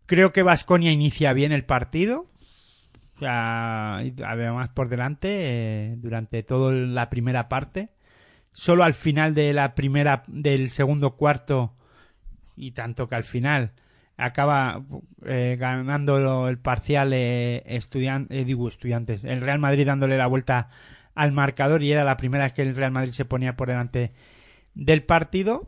creo 0.04 0.32
que 0.32 0.42
Basconia 0.42 0.92
inicia 0.92 1.32
bien 1.32 1.52
el 1.52 1.64
partido. 1.64 2.26
O 3.16 3.20
sea, 3.20 3.98
además 3.98 4.70
por 4.70 4.88
delante 4.88 5.28
eh, 5.30 5.94
durante 5.96 6.42
toda 6.42 6.72
la 6.74 7.08
primera 7.10 7.48
parte. 7.48 7.90
Solo 8.52 8.84
al 8.84 8.94
final 8.94 9.34
de 9.34 9.52
la 9.52 9.74
primera 9.74 10.24
del 10.26 10.68
segundo 10.70 11.16
cuarto 11.16 11.74
y 12.56 12.72
tanto 12.72 13.08
que 13.08 13.14
al 13.14 13.24
final 13.24 13.72
acaba 14.20 14.82
eh, 15.24 15.56
ganando 15.58 16.48
el 16.48 16.58
parcial 16.58 17.12
eh, 17.12 17.62
estudian- 17.66 18.26
eh, 18.30 18.44
digo 18.44 18.68
estudiantes 18.68 19.24
el 19.24 19.40
Real 19.40 19.58
Madrid 19.58 19.86
dándole 19.86 20.16
la 20.18 20.26
vuelta 20.26 20.68
al 21.14 21.32
marcador 21.32 21.82
y 21.82 21.90
era 21.92 22.04
la 22.04 22.16
primera 22.16 22.44
vez 22.44 22.52
que 22.52 22.62
el 22.62 22.76
Real 22.76 22.92
Madrid 22.92 23.12
se 23.12 23.24
ponía 23.24 23.56
por 23.56 23.68
delante 23.68 24.12
del 24.74 25.02
partido 25.02 25.66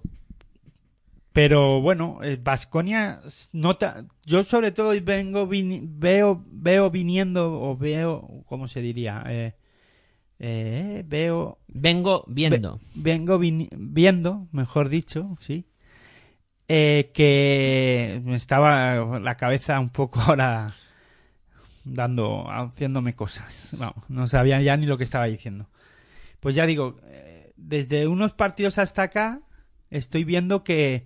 pero 1.32 1.80
bueno 1.80 2.20
Vasconia 2.42 3.20
nota 3.52 4.04
yo 4.24 4.44
sobre 4.44 4.70
todo 4.70 4.92
vengo 5.02 5.48
veo 5.48 6.44
veo 6.50 6.90
viniendo 6.90 7.60
o 7.60 7.76
veo 7.76 8.44
cómo 8.46 8.68
se 8.68 8.80
diría 8.80 9.24
eh, 9.28 9.54
eh, 10.44 11.04
veo 11.06 11.58
Vengo 11.68 12.24
viendo. 12.26 12.80
Ve- 12.94 13.12
vengo 13.16 13.38
viendo, 13.38 14.48
mejor 14.52 14.88
dicho, 14.88 15.36
sí, 15.40 15.64
eh, 16.74 17.10
que 17.12 18.22
me 18.24 18.34
estaba 18.34 19.20
la 19.20 19.36
cabeza 19.36 19.78
un 19.78 19.90
poco 19.90 20.20
ahora 20.26 20.72
dando, 21.84 22.50
haciéndome 22.50 23.14
cosas. 23.14 23.76
No, 24.08 24.26
sabía 24.26 24.58
ya 24.62 24.74
ni 24.78 24.86
lo 24.86 24.96
que 24.96 25.04
estaba 25.04 25.26
diciendo. 25.26 25.68
Pues 26.40 26.54
ya 26.54 26.64
digo, 26.64 26.98
eh, 27.04 27.52
desde 27.56 28.06
unos 28.06 28.32
partidos 28.32 28.78
hasta 28.78 29.02
acá 29.02 29.40
estoy 29.90 30.24
viendo 30.24 30.64
que 30.64 31.04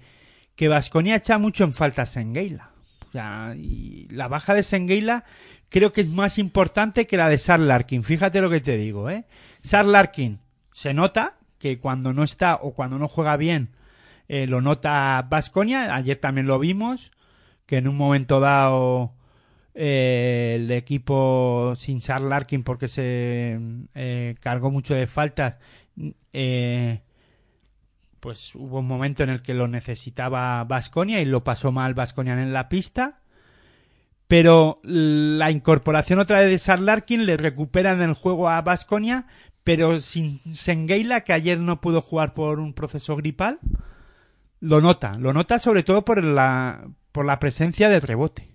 que 0.55 0.69
Vasconia 0.69 1.17
echa 1.17 1.37
mucho 1.37 1.65
en 1.65 1.73
falta 1.73 2.03
a 2.03 2.07
Sengueila. 2.07 2.71
O 3.09 3.11
sea, 3.11 3.55
y 3.57 4.07
la 4.09 4.29
baja 4.29 4.55
de 4.55 4.63
Sengueila 4.63 5.25
creo 5.69 5.93
que 5.93 6.01
es 6.01 6.09
más 6.09 6.39
importante 6.39 7.09
que 7.09 7.17
la 7.17 7.29
de 7.29 7.39
Sar 7.39 7.59
Larkin. 7.59 8.05
Fíjate 8.05 8.41
lo 8.41 8.51
que 8.51 8.61
te 8.61 8.77
digo, 8.77 9.11
¿eh? 9.11 9.25
Sar 9.63 9.85
Larkin 9.85 10.39
se 10.73 10.95
nota 10.95 11.39
que 11.59 11.81
cuando 11.81 12.13
no 12.13 12.23
está 12.23 12.55
o 12.55 12.73
cuando 12.73 12.99
no 12.99 13.09
juega 13.09 13.37
bien 13.37 13.75
eh, 14.29 14.47
lo 14.47 14.61
nota 14.61 15.27
Vasconia. 15.29 15.95
Ayer 15.95 16.17
también 16.17 16.47
lo 16.47 16.59
vimos, 16.59 17.13
que 17.67 17.79
en 17.79 17.89
un 17.89 17.97
momento 17.97 18.41
dado 18.41 19.13
eh, 19.75 20.55
el 20.57 20.71
equipo 20.71 21.75
sin 21.77 22.01
Sar 22.01 22.23
Larkin 22.23 22.63
porque 22.63 22.89
se 22.89 23.59
eh, 23.95 24.35
cargó 24.41 24.71
mucho 24.71 24.95
de 24.95 25.07
faltas. 25.07 25.59
eh, 26.33 27.03
pues 28.21 28.55
hubo 28.55 28.81
un 28.81 28.89
momento 28.89 29.23
en 29.23 29.31
el 29.31 29.43
que 29.43 29.55
lo 29.55 29.69
necesitaba 29.69 30.65
Vasconia 30.65 31.21
y 31.21 31.27
lo 31.27 31.45
pasó 31.45 31.71
mal 31.73 31.95
Vasconia 31.95 32.33
en 32.33 32.53
la 32.53 32.69
pista. 32.69 33.21
Pero 34.27 34.81
la 34.83 35.51
incorporación 35.51 36.19
otra 36.19 36.41
vez 36.41 36.51
de 36.51 36.59
Sar 36.59 36.81
Larkin 36.81 37.27
le 37.27 37.37
recupera 37.37 37.93
en 37.93 38.03
el 38.03 38.15
juego 38.15 38.49
a 38.49 38.61
Vasconia, 38.63 39.27
pero 39.63 40.01
sin 40.01 40.41
Sengueila, 40.57 41.21
que 41.21 41.33
ayer 41.33 41.61
no 41.61 41.81
pudo 41.81 42.03
jugar 42.03 42.35
por 42.35 42.59
un 42.59 42.73
proceso 42.73 43.15
gripal, 43.15 43.61
lo 44.61 44.81
nota. 44.81 45.17
Lo 45.19 45.33
nota 45.33 45.59
sobre 45.59 45.83
todo 45.83 46.05
por 46.05 46.23
la, 46.23 46.89
por 47.13 47.27
la 47.27 47.39
presencia 47.39 47.89
del 47.89 48.03
rebote. 48.03 48.49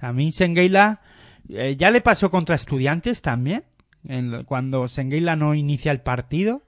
A 0.00 0.12
mí 0.12 0.32
Sengueila 0.32 1.00
eh, 1.48 1.76
ya 1.78 1.90
le 1.90 2.00
pasó 2.00 2.30
contra 2.30 2.54
estudiantes 2.54 3.22
también, 3.22 3.64
cuando 4.46 4.88
Sengueila 4.88 5.36
no 5.36 5.54
inicia 5.54 5.92
el 5.92 6.00
partido. 6.00 6.62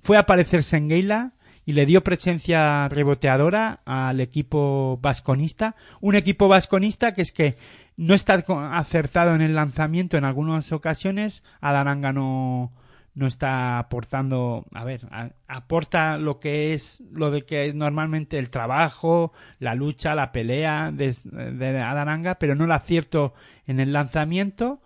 Fue 0.00 0.16
a 0.16 0.20
aparecer 0.20 0.62
Sengueila 0.62 1.32
y 1.66 1.74
le 1.74 1.84
dio 1.84 2.02
presencia 2.02 2.88
reboteadora 2.88 3.80
al 3.84 4.20
equipo 4.20 4.98
vasconista. 5.02 5.76
Un 6.00 6.14
equipo 6.14 6.48
vasconista 6.48 7.12
que 7.12 7.22
es 7.22 7.32
que 7.32 7.58
no 7.98 8.14
está 8.14 8.42
acertado 8.72 9.34
en 9.34 9.42
el 9.42 9.54
lanzamiento 9.54 10.16
en 10.16 10.24
algunas 10.24 10.72
ocasiones. 10.72 11.42
Adaranga 11.60 12.12
no, 12.12 12.72
no 13.18 13.26
está 13.26 13.80
aportando, 13.80 14.64
a 14.72 14.84
ver, 14.84 15.08
aporta 15.48 16.18
lo 16.18 16.38
que 16.38 16.72
es, 16.72 17.02
lo 17.12 17.32
de 17.32 17.42
que 17.44 17.66
es 17.66 17.74
normalmente 17.74 18.38
el 18.38 18.48
trabajo, 18.48 19.32
la 19.58 19.74
lucha, 19.74 20.14
la 20.14 20.30
pelea 20.30 20.92
de, 20.92 21.16
de 21.24 21.80
Adaranga, 21.80 22.36
pero 22.36 22.54
no 22.54 22.64
el 22.64 22.72
acierto 22.72 23.34
en 23.66 23.80
el 23.80 23.92
lanzamiento. 23.92 24.80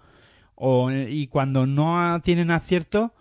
O, 0.55 0.91
y 0.91 1.27
cuando 1.27 1.67
no 1.67 2.21
tienen 2.23 2.51
acierto, 2.51 3.13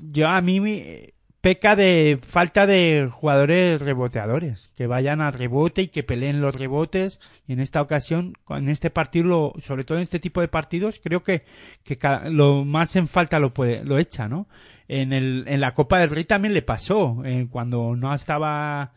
yo 0.00 0.28
a 0.28 0.40
mí 0.42 0.60
me- 0.60 1.14
peca 1.40 1.76
de 1.76 2.18
falta 2.20 2.66
de 2.66 3.08
jugadores 3.10 3.80
reboteadores, 3.80 4.72
que 4.76 4.86
vayan 4.86 5.20
al 5.20 5.32
rebote 5.32 5.82
y 5.82 5.88
que 5.88 6.02
peleen 6.02 6.40
los 6.40 6.54
rebotes. 6.54 7.20
Y 7.46 7.52
en 7.52 7.60
esta 7.60 7.80
ocasión, 7.80 8.34
en 8.48 8.68
este 8.68 8.90
partido, 8.90 9.52
sobre 9.60 9.84
todo 9.84 9.98
en 9.98 10.02
este 10.02 10.20
tipo 10.20 10.40
de 10.40 10.48
partidos, 10.48 11.00
creo 11.02 11.22
que, 11.22 11.44
que 11.84 11.98
lo 12.30 12.64
más 12.64 12.96
en 12.96 13.08
falta 13.08 13.38
lo, 13.38 13.54
puede, 13.54 13.84
lo 13.84 13.98
echa, 13.98 14.28
¿no? 14.28 14.48
En, 14.88 15.12
el, 15.12 15.44
en 15.46 15.60
la 15.60 15.74
Copa 15.74 15.98
del 15.98 16.10
Rey 16.10 16.24
también 16.24 16.54
le 16.54 16.62
pasó, 16.62 17.22
eh, 17.24 17.46
cuando 17.50 17.94
no 17.94 18.14
estaba 18.14 18.92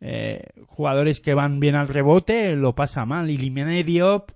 eh, 0.00 0.42
jugadores 0.66 1.20
que 1.20 1.34
van 1.34 1.60
bien 1.60 1.74
al 1.74 1.88
rebote, 1.88 2.56
lo 2.56 2.74
pasa 2.74 3.04
mal. 3.04 3.30
Y 3.30 3.36
Limene 3.36 3.84
Diop 3.84 4.30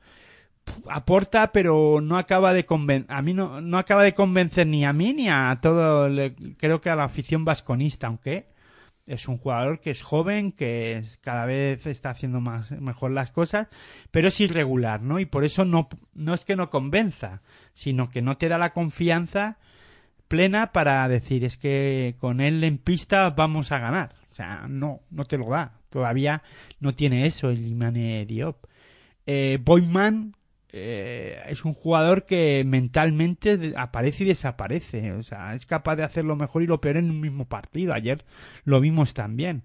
aporta, 0.88 1.52
pero 1.52 2.00
no 2.00 2.18
acaba 2.18 2.52
de 2.52 2.64
conven 2.64 3.04
a 3.08 3.22
mí 3.22 3.34
no, 3.34 3.60
no 3.60 3.78
acaba 3.78 4.02
de 4.02 4.14
convencer 4.14 4.66
ni 4.66 4.84
a 4.84 4.92
mí 4.92 5.12
ni 5.12 5.28
a 5.28 5.58
todo, 5.60 6.08
creo 6.56 6.80
que 6.80 6.90
a 6.90 6.96
la 6.96 7.04
afición 7.04 7.44
vasconista, 7.44 8.06
aunque 8.06 8.46
es 9.06 9.26
un 9.26 9.38
jugador 9.38 9.80
que 9.80 9.90
es 9.90 10.02
joven, 10.02 10.52
que 10.52 11.04
cada 11.20 11.44
vez 11.44 11.86
está 11.86 12.10
haciendo 12.10 12.40
más 12.40 12.70
mejor 12.70 13.10
las 13.10 13.30
cosas, 13.30 13.68
pero 14.10 14.28
es 14.28 14.40
irregular, 14.40 15.02
¿no? 15.02 15.18
Y 15.18 15.26
por 15.26 15.44
eso 15.44 15.64
no, 15.64 15.88
no 16.14 16.34
es 16.34 16.44
que 16.44 16.56
no 16.56 16.70
convenza, 16.70 17.42
sino 17.74 18.08
que 18.08 18.22
no 18.22 18.36
te 18.36 18.48
da 18.48 18.58
la 18.58 18.72
confianza 18.72 19.58
plena 20.28 20.72
para 20.72 21.06
decir 21.08 21.44
es 21.44 21.58
que 21.58 22.16
con 22.18 22.40
él 22.40 22.64
en 22.64 22.78
pista 22.78 23.28
vamos 23.30 23.70
a 23.72 23.78
ganar. 23.78 24.14
O 24.30 24.34
sea, 24.34 24.66
no, 24.66 25.00
no 25.10 25.24
te 25.24 25.36
lo 25.36 25.50
da. 25.50 25.80
Todavía 25.90 26.42
no 26.80 26.94
tiene 26.94 27.26
eso 27.26 27.50
el 27.50 27.66
Imane 27.66 28.24
Diop. 28.24 28.64
Eh, 29.26 29.58
Boyman 29.62 30.34
eh, 30.74 31.42
es 31.48 31.66
un 31.66 31.74
jugador 31.74 32.24
que 32.24 32.64
mentalmente 32.66 33.74
aparece 33.76 34.24
y 34.24 34.28
desaparece. 34.28 35.12
O 35.12 35.22
sea, 35.22 35.54
es 35.54 35.66
capaz 35.66 35.96
de 35.96 36.04
hacer 36.04 36.24
lo 36.24 36.34
mejor 36.34 36.62
y 36.62 36.66
lo 36.66 36.80
peor 36.80 36.96
en 36.96 37.10
un 37.10 37.20
mismo 37.20 37.44
partido. 37.44 37.92
Ayer 37.92 38.24
lo 38.64 38.80
vimos 38.80 39.12
también. 39.12 39.62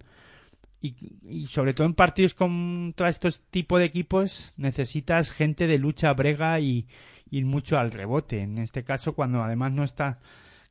Y, 0.81 1.47
sobre 1.47 1.73
todo 1.73 1.87
en 1.87 1.95
partidos 1.95 2.33
contra 2.33 3.09
estos 3.09 3.41
tipos 3.49 3.79
de 3.79 3.85
equipos 3.85 4.53
necesitas 4.57 5.31
gente 5.31 5.65
de 5.65 5.79
lucha 5.79 6.13
brega 6.13 6.59
y 6.59 6.87
ir 7.31 7.45
mucho 7.45 7.79
al 7.79 7.91
rebote. 7.91 8.41
En 8.41 8.57
este 8.57 8.83
caso, 8.83 9.13
cuando 9.13 9.41
además 9.41 9.71
no 9.71 9.83
está 9.83 10.19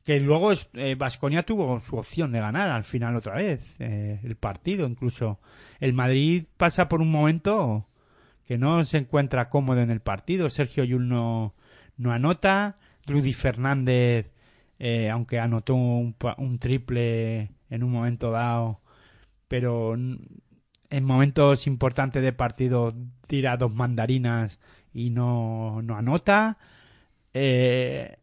que 0.05 0.21
luego 0.21 0.53
Vasconia 0.97 1.43
tuvo 1.43 1.81
su 1.81 1.97
opción 1.97 2.31
de 2.31 2.39
ganar 2.39 2.69
al 2.69 2.85
final 2.85 3.17
otra 3.17 3.35
vez 3.35 3.59
eh, 3.77 4.21
el 4.23 4.37
partido 4.37 4.87
incluso 4.87 5.41
el 5.81 5.91
Madrid 5.91 6.45
pasa 6.55 6.87
por 6.87 7.01
un 7.01 7.11
momento 7.11 7.85
que 8.47 8.57
no 8.57 8.83
se 8.85 8.97
encuentra 8.97 9.49
cómodo 9.49 9.81
en 9.81 9.91
el 9.91 9.99
partido. 9.99 10.49
Sergio 10.49 10.83
Yul 10.83 11.07
no, 11.07 11.55
no 11.97 12.11
anota. 12.11 12.77
Rudy 13.05 13.33
Fernández 13.33 14.31
eh, 14.79 15.09
aunque 15.09 15.39
anotó 15.39 15.75
un, 15.75 16.15
triple 16.59 17.51
en 17.69 17.83
un 17.83 17.91
momento 17.91 18.31
dado 18.31 18.81
pero 19.47 19.95
en 19.95 21.03
momentos 21.03 21.67
importantes 21.67 22.21
de 22.21 22.33
partido 22.33 22.93
tira 23.27 23.57
dos 23.57 23.73
mandarinas 23.73 24.59
y 24.93 25.09
no, 25.09 25.81
no 25.81 25.95
anota. 25.95 26.57
Eh, 27.33 28.17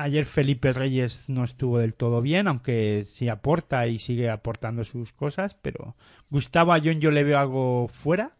Ayer 0.00 0.24
Felipe 0.26 0.72
Reyes 0.72 1.28
no 1.28 1.42
estuvo 1.42 1.78
del 1.80 1.94
todo 1.94 2.22
bien, 2.22 2.46
aunque 2.46 3.04
sí 3.10 3.28
aporta 3.28 3.88
y 3.88 3.98
sigue 3.98 4.30
aportando 4.30 4.84
sus 4.84 5.12
cosas, 5.12 5.54
pero 5.54 5.96
Gustavo 6.30 6.72
Ayón 6.72 7.00
yo 7.00 7.10
le 7.10 7.24
veo 7.24 7.36
algo 7.36 7.88
fuera, 7.88 8.36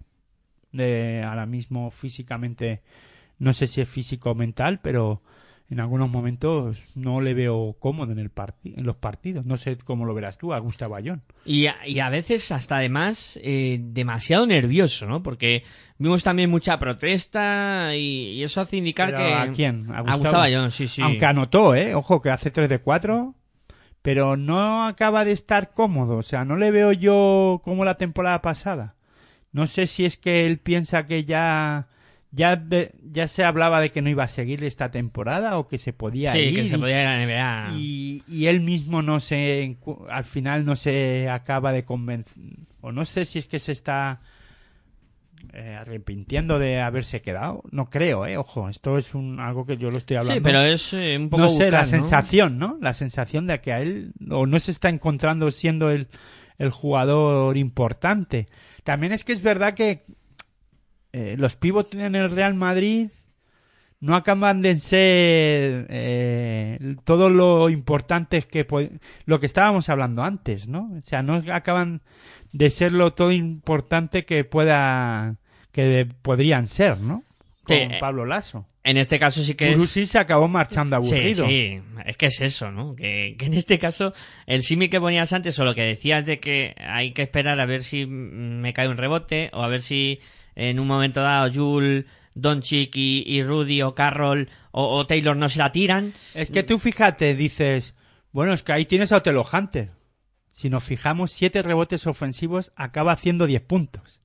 de 0.72 1.22
ahora 1.22 1.46
mismo 1.46 1.90
físicamente, 1.90 2.82
no 3.38 3.54
sé 3.54 3.66
si 3.66 3.80
es 3.80 3.88
físico 3.88 4.30
o 4.30 4.34
mental, 4.34 4.80
pero 4.82 5.22
en 5.70 5.80
algunos 5.80 6.10
momentos 6.10 6.78
no 6.94 7.20
le 7.20 7.34
veo 7.34 7.76
cómodo 7.78 8.12
en, 8.12 8.18
el 8.18 8.30
en 8.64 8.86
los 8.86 8.96
partidos. 8.96 9.44
No 9.44 9.58
sé 9.58 9.76
cómo 9.76 10.06
lo 10.06 10.14
verás 10.14 10.38
tú 10.38 10.54
a 10.54 10.58
Gustavo 10.58 10.96
Ayón. 10.96 11.22
Y 11.44 11.66
a, 11.66 11.86
y 11.86 12.00
a 12.00 12.08
veces 12.08 12.50
hasta 12.52 12.78
además 12.78 13.38
eh, 13.42 13.78
demasiado 13.80 14.46
nervioso, 14.46 15.06
¿no? 15.06 15.22
Porque 15.22 15.64
vimos 15.98 16.22
también 16.22 16.48
mucha 16.48 16.78
protesta 16.78 17.94
y, 17.94 18.32
y 18.32 18.42
eso 18.42 18.62
hace 18.62 18.78
indicar 18.78 19.10
Pero 19.10 19.18
que... 19.18 19.34
¿A 19.34 19.52
quién? 19.52 19.92
A 19.92 20.00
Gustavo 20.00 20.38
Ayón, 20.38 20.70
sí, 20.70 20.88
sí. 20.88 21.02
Aunque 21.02 21.26
anotó, 21.26 21.74
¿eh? 21.74 21.94
Ojo, 21.94 22.22
que 22.22 22.30
hace 22.30 22.50
3 22.50 22.68
de 22.68 22.78
4. 22.78 23.34
Pero 24.00 24.38
no 24.38 24.86
acaba 24.86 25.26
de 25.26 25.32
estar 25.32 25.74
cómodo. 25.74 26.16
O 26.16 26.22
sea, 26.22 26.46
no 26.46 26.56
le 26.56 26.70
veo 26.70 26.92
yo 26.92 27.60
como 27.62 27.84
la 27.84 27.98
temporada 27.98 28.40
pasada. 28.40 28.94
No 29.52 29.66
sé 29.66 29.86
si 29.86 30.04
es 30.04 30.16
que 30.18 30.46
él 30.46 30.58
piensa 30.58 31.06
que 31.06 31.24
ya... 31.24 31.88
Ya, 32.30 32.62
ya 33.10 33.26
se 33.26 33.42
hablaba 33.42 33.80
de 33.80 33.90
que 33.90 34.02
no 34.02 34.10
iba 34.10 34.24
a 34.24 34.28
seguir 34.28 34.62
esta 34.62 34.90
temporada 34.90 35.56
o 35.58 35.66
que 35.66 35.78
se 35.78 35.94
podía 35.94 36.32
Sí, 36.34 36.40
ir. 36.40 36.56
que 36.56 36.68
se 36.68 36.76
y- 36.76 36.78
podía 36.78 37.00
ir 37.00 37.06
a 37.06 37.16
la 37.16 37.70
NBA. 37.72 37.78
y, 37.78 38.22
y 38.28 38.46
él 38.48 38.60
mismo 38.60 39.00
no 39.00 39.18
se 39.18 39.78
al 40.10 40.24
final 40.24 40.66
no 40.66 40.76
se 40.76 41.30
acaba 41.30 41.72
de 41.72 41.86
convencer 41.86 42.34
o 42.82 42.92
no 42.92 43.06
sé 43.06 43.24
si 43.24 43.38
es 43.38 43.46
que 43.46 43.58
se 43.58 43.72
está 43.72 44.20
eh, 45.54 45.74
arrepintiendo 45.80 46.58
de 46.58 46.80
haberse 46.82 47.22
quedado 47.22 47.62
no 47.70 47.88
creo 47.88 48.26
eh 48.26 48.36
ojo 48.36 48.68
esto 48.68 48.98
es 48.98 49.14
un 49.14 49.40
algo 49.40 49.64
que 49.64 49.78
yo 49.78 49.90
lo 49.90 49.96
estoy 49.96 50.18
hablando 50.18 50.34
Sí, 50.34 50.40
pero 50.44 50.60
es 50.62 50.92
eh, 50.92 51.16
un 51.18 51.30
poco 51.30 51.44
no 51.44 51.48
sé 51.48 51.70
la 51.70 51.86
sensación 51.86 52.58
no 52.58 52.76
la 52.82 52.92
sensación 52.92 53.46
de 53.46 53.58
que 53.62 53.72
a 53.72 53.80
él 53.80 54.12
o 54.30 54.46
no 54.46 54.58
se 54.58 54.70
está 54.72 54.90
encontrando 54.90 55.50
siendo 55.50 55.90
el 55.90 56.08
el 56.58 56.70
jugador 56.70 57.56
importante 57.56 58.48
también 58.88 59.12
es 59.12 59.22
que 59.22 59.34
es 59.34 59.42
verdad 59.42 59.74
que 59.74 60.06
eh, 61.12 61.34
los 61.38 61.56
pivots 61.56 61.94
en 61.94 62.14
el 62.14 62.30
Real 62.30 62.54
Madrid 62.54 63.10
no 64.00 64.16
acaban 64.16 64.62
de 64.62 64.78
ser 64.78 65.86
eh, 65.90 66.96
todo 67.04 67.28
lo 67.28 67.68
importantes 67.68 68.46
que 68.46 68.66
lo 69.26 69.40
que 69.40 69.44
estábamos 69.44 69.90
hablando 69.90 70.22
antes, 70.24 70.68
¿no? 70.68 70.90
O 70.98 71.02
sea, 71.02 71.22
no 71.22 71.42
acaban 71.52 72.00
de 72.52 72.70
ser 72.70 72.92
lo 72.92 73.12
todo 73.12 73.30
importante 73.30 74.24
que 74.24 74.44
pueda 74.44 75.34
que 75.70 75.82
de- 75.82 76.06
podrían 76.06 76.66
ser, 76.66 76.98
¿no? 76.98 77.24
Con 77.64 77.76
Sí. 77.76 77.88
Pablo 78.00 78.24
Lasso. 78.24 78.64
En 78.88 78.96
este 78.96 79.18
caso 79.18 79.42
sí 79.42 79.54
que 79.54 79.76
se 79.86 80.18
acabó 80.18 80.48
marchando 80.48 80.96
aburrido. 80.96 81.44
Sí, 81.44 81.78
sí, 81.78 81.80
es 82.06 82.16
que 82.16 82.26
es 82.26 82.40
eso, 82.40 82.70
¿no? 82.70 82.96
Que, 82.96 83.36
que 83.38 83.44
en 83.44 83.52
este 83.52 83.78
caso, 83.78 84.14
el 84.46 84.62
simi 84.62 84.88
que 84.88 84.98
ponías 84.98 85.30
antes 85.34 85.58
o 85.58 85.64
lo 85.64 85.74
que 85.74 85.82
decías 85.82 86.24
de 86.24 86.40
que 86.40 86.74
hay 86.78 87.12
que 87.12 87.20
esperar 87.20 87.60
a 87.60 87.66
ver 87.66 87.82
si 87.82 88.06
me 88.06 88.72
cae 88.72 88.88
un 88.88 88.96
rebote 88.96 89.50
o 89.52 89.62
a 89.62 89.68
ver 89.68 89.82
si 89.82 90.20
en 90.54 90.80
un 90.80 90.86
momento 90.86 91.20
dado 91.20 91.52
Jul, 91.52 92.06
Doncic 92.34 92.96
y, 92.96 93.24
y 93.26 93.42
Rudy 93.42 93.82
o 93.82 93.94
Carroll 93.94 94.48
o, 94.70 94.88
o 94.96 95.06
Taylor 95.06 95.36
no 95.36 95.50
se 95.50 95.58
la 95.58 95.70
tiran. 95.70 96.14
Es 96.32 96.50
que 96.50 96.62
tú 96.62 96.78
fíjate, 96.78 97.34
dices, 97.34 97.94
bueno, 98.32 98.54
es 98.54 98.62
que 98.62 98.72
ahí 98.72 98.86
tienes 98.86 99.12
a 99.12 99.18
Otelo 99.18 99.44
Hunter. 99.52 99.90
Si 100.54 100.70
nos 100.70 100.82
fijamos, 100.82 101.30
siete 101.30 101.60
rebotes 101.62 102.06
ofensivos 102.06 102.72
acaba 102.74 103.12
haciendo 103.12 103.46
10 103.46 103.60
puntos. 103.60 104.17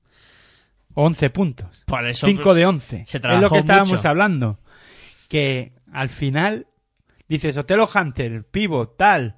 11 0.94 1.30
puntos. 1.30 1.84
Por 1.86 2.06
eso 2.06 2.26
5 2.26 2.42
pues, 2.42 2.56
de 2.56 2.66
11. 2.66 3.04
se 3.06 3.16
es 3.16 3.40
lo 3.40 3.50
que 3.50 3.58
estábamos 3.58 3.90
mucho. 3.90 4.08
hablando. 4.08 4.60
Que 5.28 5.72
al 5.92 6.08
final 6.08 6.66
dices 7.28 7.56
Otelo 7.56 7.88
Hunter, 7.92 8.46
pivot, 8.46 8.96
tal. 8.96 9.36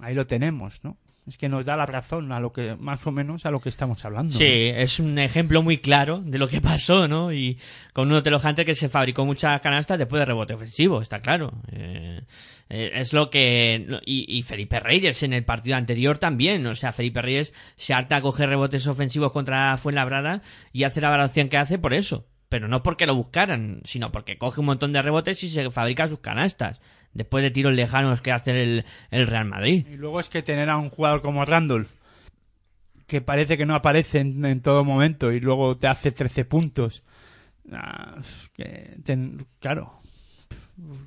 Ahí 0.00 0.14
lo 0.14 0.26
tenemos, 0.26 0.82
¿no? 0.84 0.98
Es 1.26 1.36
que 1.36 1.48
nos 1.48 1.64
da 1.64 1.76
la 1.76 1.86
razón 1.86 2.30
a 2.30 2.38
lo 2.38 2.52
que, 2.52 2.76
más 2.76 3.04
o 3.04 3.10
menos, 3.10 3.46
a 3.46 3.50
lo 3.50 3.58
que 3.58 3.68
estamos 3.68 4.04
hablando. 4.04 4.32
Sí, 4.32 4.44
es 4.46 5.00
un 5.00 5.18
ejemplo 5.18 5.60
muy 5.60 5.78
claro 5.78 6.20
de 6.24 6.38
lo 6.38 6.46
que 6.46 6.60
pasó, 6.62 7.08
¿no? 7.08 7.32
Y 7.32 7.58
con 7.92 8.12
un 8.12 8.16
Hunter 8.16 8.64
que 8.64 8.76
se 8.76 8.88
fabricó 8.88 9.24
muchas 9.24 9.60
canastas 9.60 9.98
después 9.98 10.20
de 10.20 10.26
rebote 10.26 10.54
ofensivo, 10.54 11.02
está 11.02 11.20
claro. 11.20 11.52
Eh, 11.72 12.20
eh, 12.68 12.90
es 12.94 13.12
lo 13.12 13.28
que... 13.28 14.00
Y, 14.04 14.38
y 14.38 14.42
Felipe 14.44 14.78
Reyes 14.78 15.22
en 15.24 15.32
el 15.32 15.44
partido 15.44 15.76
anterior 15.76 16.18
también, 16.18 16.64
o 16.66 16.76
sea, 16.76 16.92
Felipe 16.92 17.22
Reyes 17.22 17.52
se 17.76 17.92
harta 17.92 18.16
a 18.16 18.20
coger 18.20 18.48
rebotes 18.48 18.86
ofensivos 18.86 19.32
contra 19.32 19.76
Fuenlabrada 19.78 20.42
y 20.72 20.84
hace 20.84 21.00
la 21.00 21.10
valoración 21.10 21.48
que 21.48 21.56
hace 21.56 21.78
por 21.78 21.92
eso. 21.92 22.26
Pero 22.48 22.68
no 22.68 22.84
porque 22.84 23.06
lo 23.06 23.16
buscaran, 23.16 23.80
sino 23.84 24.12
porque 24.12 24.38
coge 24.38 24.60
un 24.60 24.66
montón 24.66 24.92
de 24.92 25.02
rebotes 25.02 25.42
y 25.42 25.48
se 25.48 25.68
fabrica 25.70 26.06
sus 26.06 26.20
canastas. 26.20 26.80
Después 27.16 27.42
de 27.42 27.50
tiros 27.50 27.72
lejanos 27.72 28.20
que 28.20 28.30
hace 28.32 28.62
el, 28.62 28.84
el 29.10 29.26
Real 29.26 29.46
Madrid. 29.46 29.86
Y 29.90 29.96
luego 29.96 30.20
es 30.20 30.28
que 30.28 30.42
tener 30.42 30.68
a 30.68 30.76
un 30.76 30.90
jugador 30.90 31.22
como 31.22 31.44
Randolph, 31.44 31.90
que 33.06 33.20
parece 33.20 33.56
que 33.56 33.64
no 33.66 33.74
aparece 33.74 34.20
en, 34.20 34.44
en 34.44 34.60
todo 34.60 34.84
momento 34.84 35.32
y 35.32 35.40
luego 35.40 35.76
te 35.76 35.86
hace 35.86 36.12
13 36.12 36.44
puntos. 36.44 37.02
Ah, 37.72 38.16
que 38.54 38.96
ten- 39.04 39.46
claro. 39.60 40.00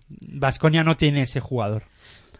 Vasconia 0.10 0.84
no 0.84 0.98
tiene 0.98 1.22
ese 1.24 1.40
jugador. 1.40 1.84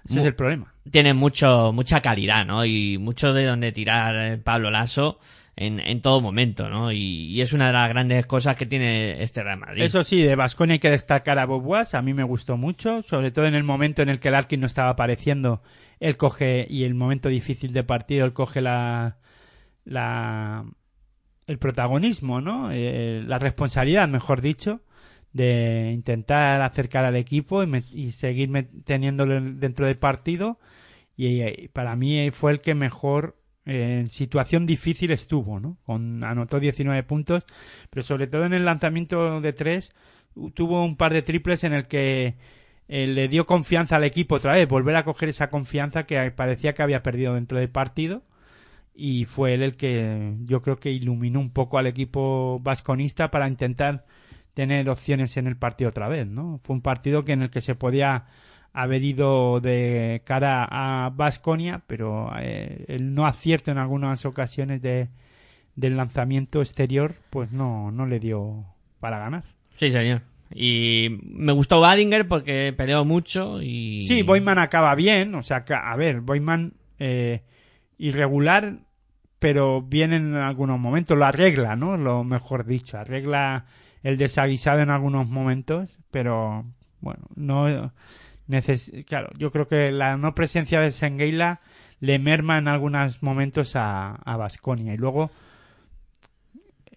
Ese 0.06 0.16
Mu- 0.16 0.20
es 0.22 0.26
el 0.26 0.36
problema. 0.36 0.74
tiene 0.90 1.14
mucho 1.14 1.72
mucha 1.74 2.02
calidad, 2.02 2.46
¿no? 2.46 2.66
Y 2.66 2.98
mucho 2.98 3.34
de 3.34 3.46
donde 3.46 3.72
tirar 3.72 4.16
eh, 4.16 4.38
Pablo 4.38 4.72
Lasso 4.72 5.20
en, 5.62 5.80
en 5.82 6.02
todo 6.02 6.22
momento, 6.22 6.70
¿no? 6.70 6.92
Y, 6.92 7.26
y 7.34 7.42
es 7.42 7.52
una 7.52 7.68
de 7.68 7.74
las 7.74 7.90
grandes 7.90 8.26
cosas 8.26 8.56
que 8.56 8.66
tiene 8.66 9.22
este 9.22 9.44
Real 9.44 9.60
Madrid. 9.60 9.82
Eso 9.84 10.04
sí, 10.04 10.22
de 10.22 10.36
Vasconia 10.36 10.74
hay 10.74 10.80
que 10.80 10.90
destacar 10.90 11.38
a 11.38 11.46
Bob 11.46 11.66
Was, 11.68 11.94
a 11.96 12.02
mí 12.02 12.14
me 12.14 12.24
gustó 12.24 12.56
mucho, 12.56 13.04
sobre 13.04 13.32
todo 13.32 13.46
en 13.46 13.56
el 13.56 13.64
momento 13.64 14.02
en 14.02 14.08
el 14.10 14.20
que 14.20 14.30
el 14.30 14.36
Arkin 14.36 14.62
no 14.62 14.68
estaba 14.68 14.92
apareciendo, 14.92 15.62
él 16.00 16.16
coge, 16.16 16.66
y 16.70 16.86
el 16.86 16.96
momento 16.96 17.28
difícil 17.28 17.74
de 17.74 17.84
partido, 17.84 18.26
él 18.26 18.32
coge 18.32 18.62
la, 18.62 19.18
la 19.86 20.66
el 21.48 21.58
protagonismo, 21.58 22.42
¿no? 22.42 22.70
Eh, 22.72 23.24
la 23.26 23.40
responsabilidad, 23.40 24.08
mejor 24.08 24.40
dicho, 24.42 24.82
de 25.34 25.92
intentar 25.94 26.62
acercar 26.62 27.06
al 27.06 27.16
equipo 27.16 27.64
y, 27.64 27.68
me- 27.68 27.84
y 27.92 28.12
seguir 28.12 28.50
teniéndolo 28.86 29.36
en- 29.36 29.60
dentro 29.60 29.88
del 29.88 29.98
partido 29.98 30.60
y 31.18 31.42
eh, 31.42 31.70
para 31.74 31.96
mí 31.96 32.32
fue 32.32 32.52
el 32.54 32.62
que 32.62 32.76
mejor 32.76 33.36
en 33.66 34.08
situación 34.08 34.66
difícil 34.66 35.12
estuvo, 35.12 35.60
¿no? 35.60 35.78
Con, 35.86 36.24
anotó 36.24 36.60
19 36.60 37.04
puntos, 37.04 37.44
pero 37.90 38.04
sobre 38.04 38.28
todo 38.28 38.46
en 38.46 38.54
el 38.54 38.66
lanzamiento 38.66 39.42
de 39.42 39.54
tres 39.54 39.94
tuvo 40.54 40.84
un 40.84 40.96
par 40.96 41.14
de 41.14 41.22
triples 41.22 41.64
en 41.64 41.74
el 41.74 41.88
que 41.88 42.36
eh, 42.88 43.08
le 43.08 43.28
dio 43.28 43.46
confianza 43.46 43.98
al 43.98 44.04
equipo 44.04 44.36
otra 44.36 44.54
vez, 44.54 44.68
volver 44.68 44.96
a 44.96 45.04
coger 45.04 45.30
esa 45.30 45.50
confianza 45.50 46.06
que 46.06 46.32
parecía 46.32 46.74
que 46.74 46.84
había 46.84 47.04
perdido 47.04 47.36
dentro 47.36 47.60
del 47.60 47.70
partido 47.70 48.24
y 48.96 49.26
fue 49.26 49.54
él 49.54 49.64
el 49.64 49.76
que 49.78 50.36
yo 50.44 50.62
creo 50.62 50.78
que 50.78 50.92
iluminó 50.92 51.40
un 51.40 51.52
poco 51.52 51.78
al 51.78 51.88
equipo 51.88 52.60
vasconista 52.62 53.32
para 53.32 53.48
intentar 53.48 54.06
tener 54.54 54.90
opciones 54.90 55.38
en 55.38 55.48
el 55.48 55.56
partido 55.56 55.90
otra 55.90 56.10
vez, 56.10 56.28
¿no? 56.28 56.60
Fue 56.64 56.76
un 56.76 56.82
partido 56.82 57.24
que 57.24 57.32
en 57.34 57.44
el 57.44 57.50
que 57.50 57.62
se 57.62 57.76
podía 57.76 58.26
haber 58.74 59.04
ido 59.04 59.60
de 59.62 60.22
cara 60.26 60.68
a 60.70 61.10
Vasconia, 61.10 61.82
pero 61.88 62.32
eh, 62.40 62.86
el 62.88 63.14
no 63.14 63.26
acierto 63.26 63.72
en 63.72 63.78
algunas 63.78 64.26
ocasiones 64.26 64.82
de, 64.82 65.10
del 65.76 65.98
lanzamiento 65.98 66.62
exterior, 66.62 67.16
pues 67.30 67.52
no, 67.52 67.92
no 67.92 68.06
le 68.06 68.20
dio 68.20 68.66
para 69.00 69.20
ganar. 69.20 69.44
Sí, 69.76 69.90
señor. 69.90 70.22
Y 70.54 71.20
me 71.24 71.52
gustó 71.52 71.80
Badinger 71.80 72.28
porque 72.28 72.74
peleó 72.76 73.06
mucho 73.06 73.62
y... 73.62 74.06
Sí, 74.08 74.24
Boyman 74.24 74.58
acaba 74.58 74.96
bien, 74.96 75.36
o 75.36 75.44
sea, 75.44 75.64
a 75.68 75.96
ver, 75.96 76.22
Boyman 76.22 76.74
eh, 76.98 77.44
irregular, 77.98 78.80
pero 79.38 79.82
bien 79.82 80.12
en 80.12 80.36
algunos 80.36 80.80
momentos, 80.80 81.18
lo 81.18 81.26
arregla, 81.26 81.76
¿no? 81.76 81.98
Lo 81.98 82.24
mejor 82.24 82.66
dicho, 82.66 82.98
arregla 82.98 83.66
el 84.02 84.18
desaguisado 84.18 84.80
en 84.80 84.90
algunos 84.90 85.28
momentos, 85.30 85.98
pero 86.10 86.66
bueno, 87.00 87.28
no 87.36 87.92
claro, 89.06 89.30
yo 89.38 89.52
creo 89.52 89.68
que 89.68 89.92
la 89.92 90.18
no 90.18 90.34
presencia 90.34 90.82
de 90.82 90.92
Sengeila 90.92 91.60
le 92.00 92.18
merma 92.18 92.58
en 92.58 92.68
algunos 92.68 93.22
momentos 93.22 93.76
a, 93.76 94.16
a 94.16 94.38
Baskonia 94.38 94.94
y 94.94 94.98
luego 94.98 95.30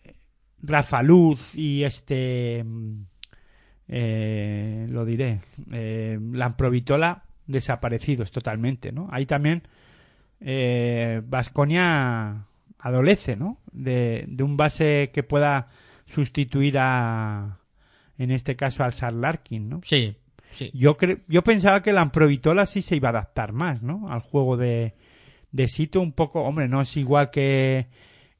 eh, 0.02 0.14
Rafa 0.62 1.02
Luz 1.02 1.54
y 1.54 1.84
este 1.84 2.64
mm, 2.64 3.04
eh, 3.88 4.86
lo 4.88 5.04
diré 5.04 5.40
eh, 5.72 6.18
Lamprovitola 6.20 7.24
desaparecidos 7.46 8.30
totalmente 8.30 8.92
no 8.92 9.08
ahí 9.10 9.26
también 9.26 9.62
Vasconia 11.24 12.46
adolece 12.78 13.36
no 13.36 13.58
de, 13.70 14.24
de 14.26 14.42
un 14.42 14.56
base 14.56 15.10
que 15.12 15.22
pueda 15.22 15.68
sustituir 16.06 16.78
a 16.78 17.58
en 18.18 18.30
este 18.32 18.56
caso 18.56 18.82
al 18.82 18.92
Sar 18.92 19.12
Larkin 19.12 19.68
no 19.68 19.80
Sí, 19.84 20.16
sí. 20.52 20.70
yo 20.74 20.96
cre- 20.96 21.22
yo 21.28 21.42
pensaba 21.42 21.82
que 21.82 21.92
la 21.92 22.00
Amprovitola 22.02 22.66
sí 22.66 22.82
se 22.82 22.96
iba 22.96 23.08
a 23.08 23.12
adaptar 23.12 23.52
más, 23.52 23.82
¿no? 23.82 24.10
Al 24.10 24.20
juego 24.20 24.56
de, 24.56 24.94
de 25.50 25.68
Sito 25.68 26.00
un 26.00 26.12
poco, 26.12 26.42
hombre, 26.42 26.68
no 26.68 26.80
es 26.80 26.96
igual 26.96 27.30
que 27.30 27.86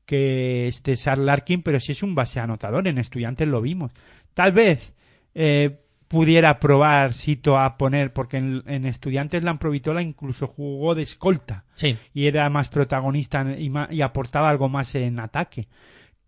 que 0.05 0.67
este 0.67 0.97
Sar 0.97 1.17
Larkin, 1.19 1.63
pero 1.63 1.79
sí 1.81 1.93
es 1.93 2.03
un 2.03 2.15
base 2.15 2.41
anotador. 2.41 2.87
En 2.89 2.99
estudiantes 2.99 3.47
lo 3.49 3.61
vimos. 3.63 3.93
Tal 4.35 4.51
vez 4.53 4.95
eh, 5.35 5.79
pudiera 6.09 6.59
probar 6.59 7.15
Sito 7.15 7.57
a 7.57 7.79
poner, 7.79 8.13
porque 8.13 8.37
en, 8.39 8.63
en 8.67 8.85
estudiantes 8.85 9.43
la 9.45 9.53
Amprovitola 9.53 10.03
incluso 10.03 10.47
jugó 10.49 10.95
de 10.95 11.03
escolta 11.03 11.65
Sí, 11.77 11.97
y 12.13 12.27
era 12.27 12.51
más 12.51 12.69
protagonista 12.69 13.47
y 13.91 14.03
aportaba 14.03 14.51
algo 14.51 14.69
más 14.69 14.95
en 14.97 15.21
ataque. 15.21 15.69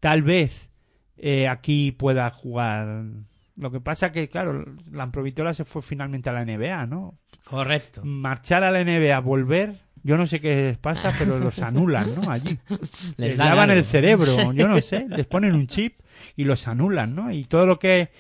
Tal 0.01 0.23
vez 0.23 0.71
eh, 1.19 1.49
aquí 1.49 1.91
pueda 1.93 2.31
jugar. 2.31 3.05
Lo 3.57 3.71
que 3.71 3.81
pasa 3.81 4.11
que, 4.11 4.29
claro, 4.29 4.65
la 4.91 5.05
Amprovitola 5.05 5.55
se 5.55 5.65
fue 5.65 5.81
finalmente 5.83 6.29
a 6.29 6.33
la 6.33 6.45
NBA, 6.45 6.87
¿no? 6.87 7.19
correcto. 7.45 8.03
Marchar 8.05 8.65
a 8.65 8.71
la 8.71 8.83
NBA, 8.83 9.19
volver, 9.21 9.77
yo 10.03 10.17
no 10.17 10.27
sé 10.27 10.41
qué 10.41 10.55
les 10.69 10.79
pasa, 10.79 11.13
pero 11.19 11.39
los 11.39 11.59
anulan, 11.61 12.15
¿no? 12.15 12.31
Allí. 12.31 12.59
Les, 13.17 13.37
dan 13.37 13.49
lavan 13.49 13.71
el 13.71 13.85
cerebro, 13.85 14.53
yo 14.53 14.67
no 14.67 14.81
sé, 14.81 15.07
les 15.09 15.27
ponen 15.27 15.55
un 15.55 15.67
chip 15.67 16.01
y 16.37 16.45
los 16.45 16.67
anulan, 16.69 17.15
¿no? 17.15 17.33
Y 17.33 17.45
todo 17.45 17.67
lo 17.67 17.79
que... 17.79 18.11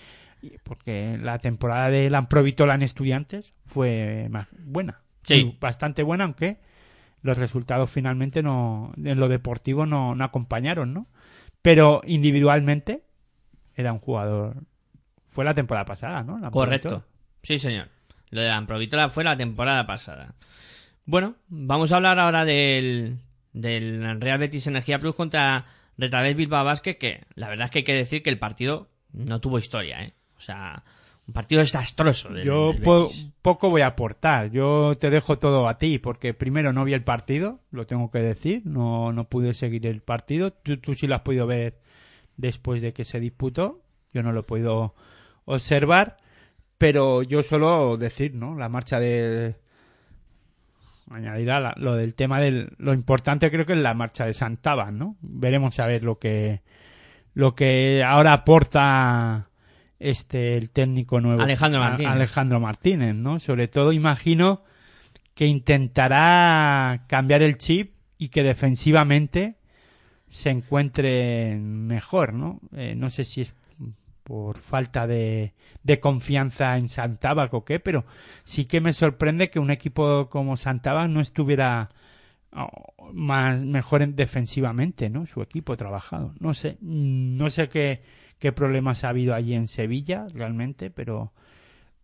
Porque 0.62 1.19
la 1.20 1.39
temporada 1.39 1.89
de 1.89 2.11
la 2.11 2.19
Amprovitola 2.19 2.74
en 2.74 2.82
estudiantes 2.82 3.55
fue 3.66 4.28
más 4.31 4.47
buena. 4.59 5.01
Sí. 5.23 5.56
Bastante 5.59 6.02
buena, 6.02 6.24
aunque 6.24 6.59
los 7.23 7.39
resultados 7.39 7.90
finalmente 7.90 8.43
no 8.43 8.93
en 9.02 9.19
lo 9.19 9.28
deportivo 9.28 9.86
no, 9.86 10.15
no 10.15 10.23
acompañaron, 10.23 10.93
¿no? 10.93 11.06
Pero 11.62 12.02
individualmente 12.05 13.05
era 13.74 13.94
un 13.94 14.01
jugador 14.01 14.65
fue 15.35 15.44
la 15.44 15.52
temporada 15.55 15.85
pasada, 15.85 16.23
¿no? 16.23 16.39
La 16.39 16.51
Correcto. 16.51 17.05
Sí, 17.43 17.59
señor. 17.59 17.89
Lo 18.31 18.40
de 18.40 18.48
la 18.48 18.56
Amprovitola 18.56 19.11
fue 19.11 19.23
la 19.24 19.36
temporada 19.36 19.86
pasada. 19.86 20.35
Bueno, 21.05 21.35
vamos 21.48 21.93
a 21.93 21.97
hablar 21.97 22.19
ahora 22.19 22.44
del, 22.44 23.19
del 23.52 24.20
Real 24.20 24.39
Betis 24.39 24.66
Energía 24.66 24.98
Plus 24.98 25.15
contra 25.15 25.66
Retabel 25.98 26.35
Bilbao 26.35 26.65
Basket, 26.65 26.97
que 26.97 27.24
la 27.35 27.48
verdad 27.48 27.66
es 27.66 27.70
que 27.70 27.78
hay 27.81 27.85
que 27.85 27.94
decir 27.94 28.23
que 28.23 28.31
el 28.31 28.39
partido 28.39 28.89
no 29.12 29.40
tuvo 29.40 29.59
historia, 29.59 30.02
¿eh? 30.02 30.15
O 30.36 30.40
sea, 30.40 30.82
un 31.27 31.35
partido 31.35 31.61
desastroso. 31.61 32.31
Del, 32.31 32.44
Yo 32.47 32.73
del 32.73 32.82
po- 32.82 33.11
poco 33.43 33.70
voy 33.70 33.82
a 33.82 33.89
aportar. 33.89 34.51
Yo 34.51 34.97
te 34.98 35.11
dejo 35.11 35.39
todo 35.39 35.69
a 35.69 35.78
ti, 35.78 35.98
porque 35.98 36.32
primero 36.35 36.73
no 36.73 36.85
vi 36.85 36.94
el 36.94 37.05
partido, 37.05 37.61
lo 37.70 37.86
tengo 37.86 38.11
que 38.11 38.19
decir. 38.20 38.62
No, 38.65 39.12
no 39.12 39.28
pude 39.28 39.52
seguir 39.55 39.86
el 39.86 40.01
partido. 40.01 40.51
Tú, 40.51 40.78
tú 40.78 40.94
sí 40.94 41.06
lo 41.06 41.15
has 41.16 41.20
podido 41.23 41.47
ver 41.47 41.78
después 42.36 42.81
de 42.82 42.93
que 42.93 43.05
se 43.05 43.20
disputó. 43.20 43.82
Yo 44.12 44.23
no 44.23 44.32
lo 44.32 44.40
he 44.40 44.44
podido 44.44 44.94
observar. 45.44 46.16
Pero 46.78 47.22
yo 47.22 47.42
solo 47.42 47.96
decir, 47.96 48.34
¿no? 48.34 48.56
La 48.56 48.68
marcha 48.68 48.98
de. 48.98 49.56
Añadirá 51.10 51.60
la- 51.60 51.74
lo 51.76 51.94
del 51.94 52.14
tema 52.14 52.40
del. 52.40 52.70
Lo 52.78 52.94
importante 52.94 53.50
creo 53.50 53.66
que 53.66 53.74
es 53.74 53.78
la 53.78 53.94
marcha 53.94 54.24
de 54.26 54.34
Santaban, 54.34 54.98
¿no? 54.98 55.16
Veremos 55.20 55.78
a 55.78 55.86
ver 55.86 56.02
lo 56.02 56.18
que. 56.18 56.62
Lo 57.34 57.54
que 57.54 58.02
ahora 58.06 58.32
aporta 58.32 59.48
este 59.98 60.56
el 60.56 60.70
técnico 60.70 61.20
nuevo 61.20 61.42
Alejandro 61.42 61.80
Martínez. 61.80 62.12
Alejandro 62.12 62.60
Martínez, 62.60 63.14
¿no? 63.14 63.40
Sobre 63.40 63.68
todo 63.68 63.92
imagino 63.92 64.62
que 65.34 65.46
intentará 65.46 67.04
cambiar 67.08 67.42
el 67.42 67.58
chip 67.58 67.94
y 68.18 68.28
que 68.28 68.42
defensivamente 68.42 69.56
se 70.28 70.50
encuentre 70.50 71.56
mejor, 71.60 72.32
¿no? 72.34 72.60
Eh, 72.74 72.94
no 72.96 73.10
sé 73.10 73.24
si 73.24 73.42
es 73.42 73.54
por 74.24 74.59
falta 74.59 75.06
de, 75.06 75.52
confianza 76.01 76.76
en 76.76 76.88
Santabac 76.88 77.52
o 77.55 77.64
qué, 77.64 77.78
pero 77.78 78.05
sí 78.42 78.64
que 78.64 78.80
me 78.80 78.92
sorprende 78.94 79.51
que 79.51 79.60
un 79.60 79.70
equipo 79.70 80.28
como 80.30 80.56
Santabac 80.56 81.09
no 81.10 81.20
estuviera 81.20 81.90
oh, 82.52 83.12
más 83.12 83.64
mejor 83.64 84.02
en- 84.02 84.16
defensivamente, 84.16 85.10
¿no? 85.10 85.26
Su 85.26 85.42
equipo 85.42 85.76
trabajado. 85.76 86.34
No 86.40 86.55
sé, 86.55 86.78
no 86.80 87.51
sé 87.51 87.68
qué, 87.68 88.02
qué 88.38 88.51
problemas 88.52 89.05
ha 89.05 89.10
habido 89.10 89.34
allí 89.34 89.55
en 89.55 89.68
Sevilla 89.68 90.26
realmente, 90.32 90.90
pero 90.90 91.32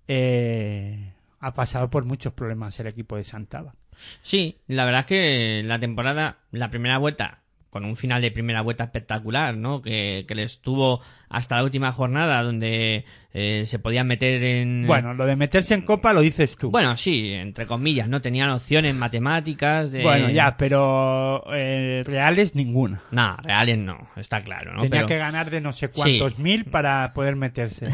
eh, 0.06 1.14
ha 1.40 1.54
pasado 1.54 1.90
por 1.90 2.04
muchos 2.04 2.34
problemas 2.34 2.78
el 2.80 2.86
equipo 2.86 3.16
de 3.16 3.24
Santaba. 3.24 3.74
Sí, 4.22 4.58
la 4.66 4.84
verdad 4.84 5.00
es 5.00 5.06
que 5.06 5.62
la 5.64 5.78
temporada, 5.78 6.38
la 6.52 6.70
primera 6.70 6.98
vuelta, 6.98 7.39
con 7.70 7.84
un 7.84 7.96
final 7.96 8.20
de 8.20 8.30
primera 8.32 8.60
vuelta 8.62 8.84
espectacular, 8.84 9.56
¿no? 9.56 9.80
Que, 9.80 10.24
que 10.26 10.34
les 10.34 10.60
tuvo 10.60 11.00
hasta 11.28 11.56
la 11.56 11.62
última 11.64 11.92
jornada 11.92 12.42
donde 12.42 13.04
eh, 13.32 13.62
se 13.64 13.78
podían 13.78 14.08
meter 14.08 14.42
en... 14.42 14.84
Bueno, 14.88 15.14
lo 15.14 15.24
de 15.24 15.36
meterse 15.36 15.74
en 15.74 15.82
copa 15.82 16.12
lo 16.12 16.20
dices 16.20 16.56
tú. 16.56 16.72
Bueno, 16.72 16.96
sí, 16.96 17.32
entre 17.32 17.66
comillas, 17.66 18.08
¿no? 18.08 18.20
Tenían 18.20 18.50
opciones 18.50 18.96
matemáticas 18.96 19.92
de... 19.92 20.02
Bueno, 20.02 20.28
ya, 20.30 20.56
pero 20.56 21.44
eh, 21.54 22.02
reales 22.04 22.56
ninguna. 22.56 23.02
No, 23.12 23.36
reales 23.36 23.78
no, 23.78 24.08
está 24.16 24.42
claro, 24.42 24.72
¿no? 24.72 24.82
Tenía 24.82 24.90
Pero- 25.02 25.06
que 25.06 25.18
ganar 25.18 25.50
de 25.50 25.60
no 25.60 25.72
sé 25.72 25.88
cuántos 25.88 26.40
mil 26.40 26.64
para 26.64 27.12
poder 27.14 27.36
meterse 27.36 27.86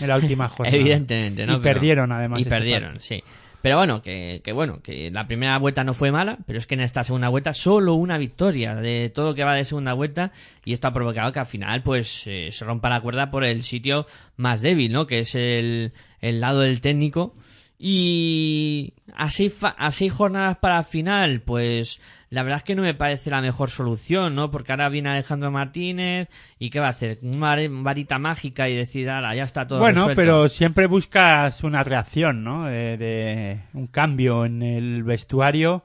en 0.00 0.08
la 0.08 0.16
última 0.16 0.48
jornada. 0.48 0.74
Evidentemente, 0.74 1.44
¿no? 1.46 1.52
Y 1.56 1.60
Pero- 1.60 1.74
perdieron 1.74 2.12
además. 2.12 2.40
Y 2.40 2.44
perdieron, 2.46 3.00
sí. 3.00 3.22
Pero 3.60 3.76
bueno, 3.76 4.02
que, 4.02 4.40
que 4.44 4.52
bueno, 4.52 4.80
que 4.82 5.10
la 5.10 5.26
primera 5.26 5.58
vuelta 5.58 5.82
no 5.82 5.94
fue 5.94 6.12
mala, 6.12 6.38
pero 6.46 6.58
es 6.58 6.66
que 6.66 6.74
en 6.74 6.80
esta 6.80 7.02
segunda 7.02 7.28
vuelta 7.28 7.52
solo 7.52 7.94
una 7.94 8.16
victoria 8.16 8.76
de 8.76 9.10
todo 9.10 9.34
que 9.34 9.44
va 9.44 9.54
de 9.54 9.64
segunda 9.64 9.94
vuelta 9.94 10.32
y 10.64 10.72
esto 10.72 10.86
ha 10.86 10.92
provocado 10.92 11.32
que 11.32 11.40
al 11.40 11.46
final 11.46 11.82
pues 11.82 12.22
eh, 12.26 12.50
se 12.52 12.64
rompa 12.64 12.88
la 12.88 13.00
cuerda 13.00 13.30
por 13.30 13.44
el 13.44 13.64
sitio 13.64 14.06
más 14.36 14.60
débil, 14.60 14.92
¿no? 14.92 15.06
Que 15.06 15.20
es 15.20 15.34
el, 15.34 15.92
el 16.20 16.40
lado 16.40 16.60
del 16.60 16.80
técnico. 16.80 17.34
Y 17.80 18.94
a 19.14 19.30
seis, 19.30 19.56
a 19.62 19.90
seis 19.92 20.12
jornadas 20.12 20.58
para 20.58 20.82
final, 20.82 21.40
pues 21.42 22.00
la 22.30 22.42
verdad 22.42 22.58
es 22.58 22.62
que 22.64 22.74
no 22.74 22.82
me 22.82 22.94
parece 22.94 23.30
la 23.30 23.40
mejor 23.40 23.70
solución, 23.70 24.34
¿no? 24.34 24.50
Porque 24.50 24.72
ahora 24.72 24.88
viene 24.88 25.08
Alejandro 25.10 25.50
Martínez 25.50 26.28
y 26.58 26.70
¿qué 26.70 26.78
va 26.80 26.86
a 26.88 26.90
hacer? 26.90 27.18
Una 27.22 27.38
var- 27.56 27.68
varita 27.70 28.18
mágica 28.18 28.68
y 28.68 28.76
decir, 28.76 29.08
ahora 29.08 29.34
ya 29.34 29.44
está 29.44 29.66
todo 29.66 29.78
Bueno, 29.78 30.00
resuelto". 30.08 30.20
pero 30.20 30.48
siempre 30.48 30.86
buscas 30.86 31.64
una 31.64 31.82
reacción, 31.84 32.44
¿no? 32.44 32.66
De, 32.66 32.96
de 32.98 33.60
un 33.72 33.86
cambio 33.86 34.44
en 34.44 34.62
el 34.62 35.04
vestuario, 35.04 35.84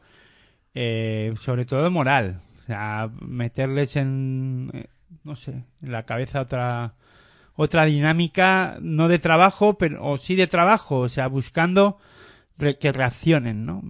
eh, 0.75 1.33
sobre 1.41 1.65
todo 1.65 1.89
moral. 1.91 2.41
O 2.63 2.65
sea, 2.65 3.09
meterles 3.21 3.95
en, 3.95 4.69
eh, 4.73 4.85
no 5.23 5.35
sé, 5.35 5.51
en 5.81 5.91
la 5.91 6.03
cabeza 6.03 6.41
otra 6.41 6.93
otra 7.55 7.85
dinámica, 7.85 8.77
no 8.81 9.07
de 9.07 9.19
trabajo, 9.19 9.77
pero 9.77 10.03
o 10.03 10.17
sí 10.17 10.35
de 10.35 10.47
trabajo, 10.47 10.99
o 11.01 11.09
sea, 11.09 11.27
buscando 11.27 11.99
re- 12.57 12.79
que 12.79 12.91
reaccionen, 12.91 13.63
¿no? 13.65 13.83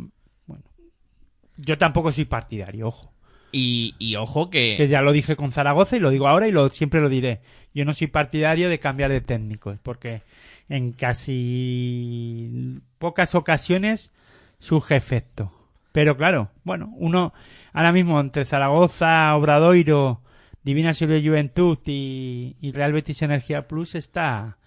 Yo 1.57 1.77
tampoco 1.77 2.11
soy 2.11 2.25
partidario, 2.25 2.87
ojo. 2.87 3.11
Y, 3.51 3.95
y 3.99 4.15
ojo 4.15 4.49
que... 4.49 4.75
Que 4.77 4.87
ya 4.87 5.01
lo 5.01 5.11
dije 5.11 5.35
con 5.35 5.51
Zaragoza 5.51 5.95
y 5.95 5.99
lo 5.99 6.09
digo 6.09 6.27
ahora 6.27 6.47
y 6.47 6.51
lo, 6.51 6.69
siempre 6.69 7.01
lo 7.01 7.09
diré. 7.09 7.41
Yo 7.73 7.85
no 7.85 7.93
soy 7.93 8.07
partidario 8.07 8.69
de 8.69 8.79
cambiar 8.79 9.11
de 9.11 9.21
técnicos, 9.21 9.77
porque 9.81 10.23
en 10.69 10.91
casi 10.91 12.81
pocas 12.97 13.35
ocasiones 13.35 14.11
surge 14.59 14.95
efecto. 14.95 15.51
Pero 15.91 16.17
claro, 16.17 16.49
bueno, 16.63 16.91
uno 16.95 17.33
ahora 17.73 17.91
mismo 17.91 18.19
entre 18.19 18.45
Zaragoza, 18.45 19.35
Obradoiro, 19.35 20.21
Divina 20.63 20.93
Silvia 20.93 21.21
Juventud 21.21 21.77
y, 21.85 22.55
y 22.59 22.71
Real 22.71 22.93
Betis 22.93 23.21
Energía 23.21 23.67
Plus 23.67 23.95
está 23.95 24.57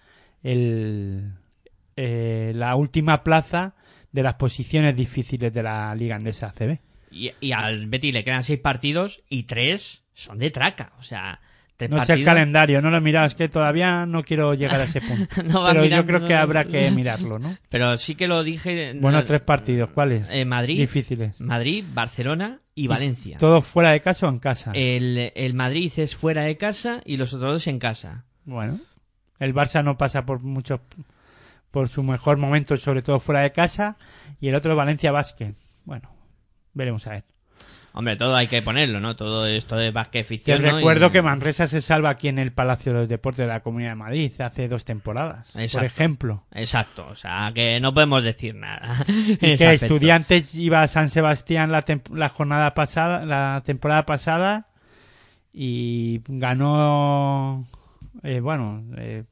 el, 0.43 1.33
eh, 1.95 2.53
la 2.55 2.75
última 2.75 3.23
plaza 3.23 3.73
de 4.17 4.23
las 4.23 4.33
posiciones 4.33 4.95
difíciles 4.95 5.53
de 5.53 5.61
la 5.61 5.93
Liga 5.93 6.15
Andesa 6.15 6.47
ACB. 6.47 6.79
Y, 7.11 7.31
y 7.39 7.51
al 7.51 7.85
Betis 7.85 8.11
le 8.13 8.23
quedan 8.23 8.43
seis 8.43 8.59
partidos 8.59 9.21
y 9.29 9.43
tres 9.43 10.01
son 10.15 10.39
de 10.39 10.49
traca. 10.49 10.93
O 10.97 11.03
sea, 11.03 11.39
No 11.79 11.87
sé 11.87 11.87
el 11.87 11.89
partidos... 11.99 12.25
calendario, 12.25 12.81
no 12.81 12.89
lo 12.89 12.97
he 12.97 13.01
mirado, 13.01 13.27
es 13.27 13.35
que 13.35 13.47
todavía 13.47 14.07
no 14.07 14.23
quiero 14.23 14.55
llegar 14.55 14.81
a 14.81 14.85
ese 14.85 15.01
punto. 15.01 15.27
No 15.45 15.61
va 15.61 15.69
Pero 15.73 15.85
yo 15.85 16.03
creo 16.07 16.25
que 16.25 16.33
no. 16.33 16.39
habrá 16.39 16.65
que 16.65 16.89
mirarlo, 16.89 17.37
¿no? 17.37 17.55
Pero 17.69 17.95
sí 17.99 18.15
que 18.15 18.27
lo 18.27 18.41
dije... 18.43 18.93
Bueno, 18.99 19.19
no- 19.19 19.23
tres 19.23 19.41
partidos, 19.41 19.91
¿cuáles? 19.91 20.27
eh, 20.33 20.43
Madrid, 20.45 20.79
Difíciles. 20.79 21.39
Madrid, 21.39 21.85
Barcelona 21.93 22.59
y 22.73 22.87
Valencia. 22.87 23.37
¿Todo 23.37 23.61
fuera 23.61 23.91
de 23.91 24.01
casa 24.01 24.25
o 24.25 24.29
en 24.29 24.39
casa? 24.39 24.71
El, 24.73 25.31
el 25.35 25.53
Madrid 25.53 25.91
es 25.97 26.15
fuera 26.15 26.41
de 26.41 26.57
casa 26.57 27.01
y 27.05 27.17
los 27.17 27.33
otros 27.35 27.53
dos 27.53 27.67
en 27.67 27.77
casa. 27.77 28.25
Bueno, 28.45 28.79
el 29.39 29.53
Barça 29.53 29.83
no 29.83 29.97
pasa 29.99 30.25
por 30.25 30.41
muchos 30.41 30.79
por 31.71 31.89
su 31.89 32.03
mejor 32.03 32.37
momento, 32.37 32.75
sobre 32.77 33.01
todo 33.01 33.19
fuera 33.19 33.41
de 33.41 33.51
casa, 33.51 33.97
y 34.39 34.47
el 34.49 34.55
otro 34.55 34.75
Valencia 34.75 35.11
Basket. 35.11 35.53
Bueno, 35.85 36.09
veremos 36.73 37.05
a 37.07 37.11
ver. 37.11 37.23
Hombre, 37.93 38.15
todo 38.15 38.35
hay 38.35 38.45
que 38.45 38.61
ponerlo, 38.61 38.99
¿no? 38.99 39.15
Todo 39.15 39.47
esto 39.47 39.75
de 39.75 39.89
básquet 39.89 40.21
Te 40.23 40.27
ficción. 40.29 40.61
¿no? 40.61 40.75
recuerdo 40.75 41.07
Y- 41.07 41.11
que 41.11 41.21
Manresa 41.23 41.65
se 41.65 41.81
salva 41.81 42.11
aquí 42.11 42.27
en 42.27 42.37
el 42.37 42.51
Palacio 42.51 42.93
de 42.93 42.99
los 42.99 43.09
Deportes 43.09 43.39
de 43.39 43.47
la 43.47 43.61
Comunidad 43.61 43.89
de 43.91 43.95
Madrid 43.95 44.31
hace 44.39 44.67
dos 44.67 44.85
temporadas, 44.85 45.53
por 45.71 45.83
ejemplo. 45.83 46.43
Exacto, 46.51 47.07
o 47.09 47.15
sea, 47.15 47.51
que 47.55 47.79
no 47.79 47.95
podemos 47.95 48.23
decir 48.23 48.53
nada. 48.53 49.03
Y 49.07 49.35
que 49.37 49.53
aspecto. 49.53 49.85
Estudiantes 49.85 50.53
iba 50.53 50.83
a 50.83 50.87
San 50.87 51.09
Sebastián 51.09 51.71
la, 51.71 51.83
la 52.13 52.29
jornada 52.29 52.75
pasada, 52.75 53.25
la 53.25 53.63
temporada 53.65 54.05
pasada, 54.05 54.67
y 55.51 56.21
ganó, 56.27 57.65
eh, 58.21 58.41
bueno, 58.41 58.83
eh, 58.97 59.23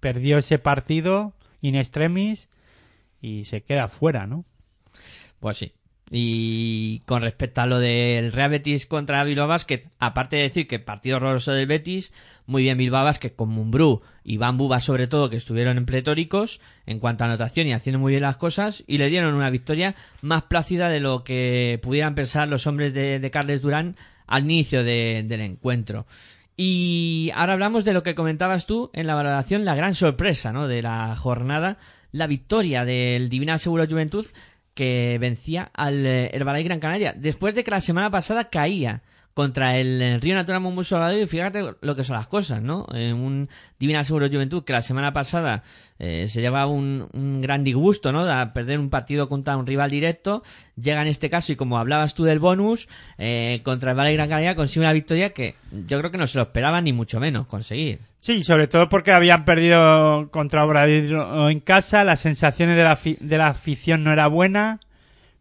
perdió 0.00 0.38
ese 0.38 0.58
partido 0.58 1.32
in 1.60 1.74
extremis 1.74 2.48
y 3.20 3.44
se 3.44 3.62
queda 3.62 3.88
fuera, 3.88 4.26
¿no? 4.26 4.44
Pues 5.40 5.58
sí. 5.58 5.72
Y 6.12 7.00
con 7.06 7.22
respecto 7.22 7.60
a 7.60 7.66
lo 7.66 7.78
del 7.78 8.32
Real 8.32 8.50
Betis 8.50 8.86
contra 8.86 9.22
Bilbao 9.22 9.46
Basket, 9.46 9.82
aparte 10.00 10.36
de 10.36 10.42
decir 10.42 10.66
que 10.66 10.80
partido 10.80 11.18
horroroso 11.18 11.52
del 11.52 11.68
Betis, 11.68 12.12
muy 12.46 12.64
bien 12.64 12.78
Bilbao 12.78 13.04
Basket 13.04 13.30
con 13.30 13.50
Mumbrú 13.50 14.02
y 14.24 14.36
Bambuba 14.36 14.80
sobre 14.80 15.06
todo 15.06 15.30
que 15.30 15.36
estuvieron 15.36 15.78
en 15.78 15.86
pletóricos 15.86 16.60
en 16.84 16.98
cuanto 16.98 17.22
a 17.22 17.28
anotación 17.28 17.68
y 17.68 17.74
haciendo 17.74 18.00
muy 18.00 18.10
bien 18.10 18.22
las 18.22 18.38
cosas 18.38 18.82
y 18.88 18.98
le 18.98 19.08
dieron 19.08 19.34
una 19.34 19.50
victoria 19.50 19.94
más 20.20 20.42
plácida 20.42 20.88
de 20.88 20.98
lo 20.98 21.22
que 21.22 21.78
pudieran 21.80 22.16
pensar 22.16 22.48
los 22.48 22.66
hombres 22.66 22.92
de, 22.92 23.30
Carles 23.32 23.62
Durán 23.62 23.94
al 24.26 24.42
inicio 24.44 24.82
de- 24.82 25.24
del 25.28 25.42
encuentro. 25.42 26.06
Y 26.62 27.32
ahora 27.34 27.54
hablamos 27.54 27.86
de 27.86 27.94
lo 27.94 28.02
que 28.02 28.14
comentabas 28.14 28.66
tú 28.66 28.90
en 28.92 29.06
la 29.06 29.14
valoración, 29.14 29.64
la 29.64 29.74
gran 29.74 29.94
sorpresa 29.94 30.52
¿no? 30.52 30.68
de 30.68 30.82
la 30.82 31.16
jornada, 31.16 31.78
la 32.12 32.26
victoria 32.26 32.84
del 32.84 33.30
Divina 33.30 33.56
Seguro 33.56 33.86
Juventud 33.88 34.26
que 34.74 35.16
vencía 35.18 35.70
al 35.72 36.04
eh, 36.04 36.28
Herbalife 36.34 36.64
Gran 36.68 36.80
Canaria, 36.80 37.14
después 37.16 37.54
de 37.54 37.64
que 37.64 37.70
la 37.70 37.80
semana 37.80 38.10
pasada 38.10 38.50
caía 38.50 39.00
contra 39.34 39.78
el 39.78 40.20
Río 40.20 40.34
Natural 40.34 40.84
Salvador 40.84 41.18
y 41.18 41.26
fíjate 41.26 41.62
lo 41.80 41.96
que 41.96 42.04
son 42.04 42.16
las 42.16 42.26
cosas, 42.26 42.60
¿no? 42.62 42.86
Eh, 42.92 43.12
un 43.12 43.48
Divina 43.78 44.04
Seguro 44.04 44.28
Juventud 44.28 44.64
que 44.64 44.72
la 44.72 44.82
semana 44.82 45.12
pasada 45.12 45.62
eh, 45.98 46.26
se 46.28 46.40
llevaba 46.40 46.66
un, 46.66 47.40
gran 47.40 47.62
disgusto, 47.62 48.12
¿no? 48.12 48.30
A 48.30 48.52
perder 48.52 48.78
un 48.78 48.90
partido 48.90 49.28
contra 49.28 49.56
un 49.56 49.66
rival 49.66 49.90
directo, 49.90 50.42
llega 50.80 51.02
en 51.02 51.08
este 51.08 51.30
caso 51.30 51.52
y 51.52 51.56
como 51.56 51.78
hablabas 51.78 52.14
tú 52.14 52.24
del 52.24 52.38
bonus, 52.38 52.88
eh, 53.18 53.60
contra 53.64 53.92
el 53.92 53.96
Herbalife 53.96 54.16
Gran 54.16 54.28
Canaria 54.28 54.54
consigue 54.56 54.80
una 54.80 54.92
victoria 54.92 55.30
que 55.30 55.54
yo 55.86 55.98
creo 55.98 56.10
que 56.10 56.18
no 56.18 56.26
se 56.26 56.38
lo 56.38 56.44
esperaban 56.44 56.84
ni 56.84 56.92
mucho 56.92 57.20
menos 57.20 57.46
conseguir. 57.46 58.00
Sí, 58.18 58.42
sobre 58.42 58.66
todo 58.66 58.88
porque 58.88 59.12
habían 59.12 59.44
perdido 59.44 60.28
contra 60.30 60.64
Obradoiro 60.64 61.48
en 61.48 61.60
casa, 61.60 62.04
las 62.04 62.20
sensaciones 62.20 62.76
de 62.76 62.84
la, 62.84 62.98
de 63.20 63.38
la 63.38 63.48
afición 63.48 64.02
no 64.04 64.12
era 64.12 64.26
buena, 64.26 64.80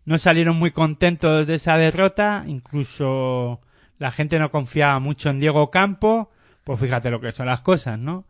no 0.06 0.18
salieron 0.18 0.56
muy 0.56 0.72
contentos 0.72 1.46
de 1.46 1.56
esa 1.56 1.78
derrota, 1.78 2.46
incluso 2.48 3.60
la 4.00 4.12
gente 4.12 4.40
no 4.40 4.50
confiaba 4.50 4.98
mucho 5.00 5.30
en 5.30 5.40
Diego 5.40 5.70
Campo, 5.70 6.32
pues 6.64 6.80
fíjate 6.80 7.12
lo 7.12 7.22
que 7.22 7.32
son 7.32 7.46
las 7.46 7.62
cosas, 7.62 8.00
¿no? 8.00 8.26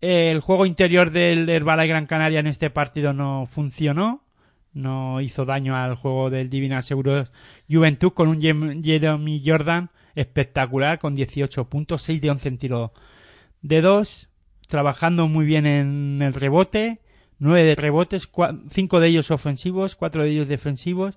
El 0.00 0.40
juego 0.40 0.66
interior 0.66 1.10
del 1.10 1.48
Herbalife 1.48 1.88
Gran 1.88 2.06
Canaria 2.06 2.40
en 2.40 2.46
este 2.46 2.70
partido 2.70 3.12
no 3.12 3.46
funcionó, 3.46 4.24
no 4.72 5.20
hizo 5.20 5.44
daño 5.44 5.76
al 5.76 5.94
juego 5.94 6.28
del 6.30 6.50
Divina 6.50 6.82
Seguro 6.82 7.24
Juventud 7.70 8.12
con 8.12 8.28
un 8.28 8.40
Jeremy 8.40 9.42
Jordan 9.44 9.90
espectacular 10.14 10.98
con 10.98 11.14
18 11.14 11.68
puntos, 11.68 12.02
6 12.02 12.20
de 12.20 12.30
11 12.30 12.48
en 12.48 12.58
tiro 12.58 12.92
de 13.62 13.80
2, 13.80 14.28
trabajando 14.68 15.28
muy 15.28 15.46
bien 15.46 15.66
en 15.66 16.20
el 16.20 16.34
rebote, 16.34 17.00
9 17.38 17.64
de 17.64 17.74
rebotes, 17.74 18.28
5 18.70 19.00
de 19.00 19.08
ellos 19.08 19.30
ofensivos, 19.30 19.94
4 19.94 20.24
de 20.24 20.30
ellos 20.30 20.48
defensivos 20.48 21.16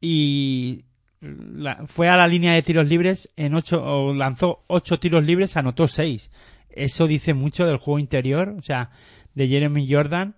y 0.00 0.84
la- 1.20 1.86
fue 1.86 2.08
a 2.08 2.16
la 2.16 2.26
línea 2.28 2.52
de 2.52 2.62
tiros 2.62 2.88
libres 2.88 3.30
en 3.36 3.54
8 3.54 3.82
o 3.82 4.14
lanzó 4.14 4.64
8 4.68 4.98
tiros 4.98 5.24
libres, 5.24 5.56
anotó 5.56 5.88
6. 5.88 6.30
Eso 6.70 7.06
dice 7.06 7.34
mucho 7.34 7.66
del 7.66 7.78
juego 7.78 7.98
interior, 7.98 8.54
o 8.58 8.62
sea, 8.62 8.90
de 9.34 9.48
Jeremy 9.48 9.90
Jordan 9.90 10.34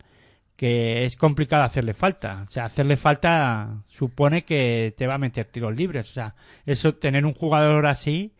que 0.58 1.04
es 1.04 1.16
complicado 1.16 1.62
hacerle 1.62 1.94
falta. 1.94 2.44
O 2.48 2.50
sea, 2.50 2.64
hacerle 2.64 2.96
falta 2.96 3.84
supone 3.86 4.44
que 4.44 4.92
te 4.98 5.06
va 5.06 5.14
a 5.14 5.18
meter 5.18 5.44
tiros 5.44 5.72
libres. 5.76 6.10
O 6.10 6.12
sea, 6.12 6.34
eso, 6.66 6.96
tener 6.96 7.24
un 7.24 7.32
jugador 7.32 7.86
así 7.86 8.34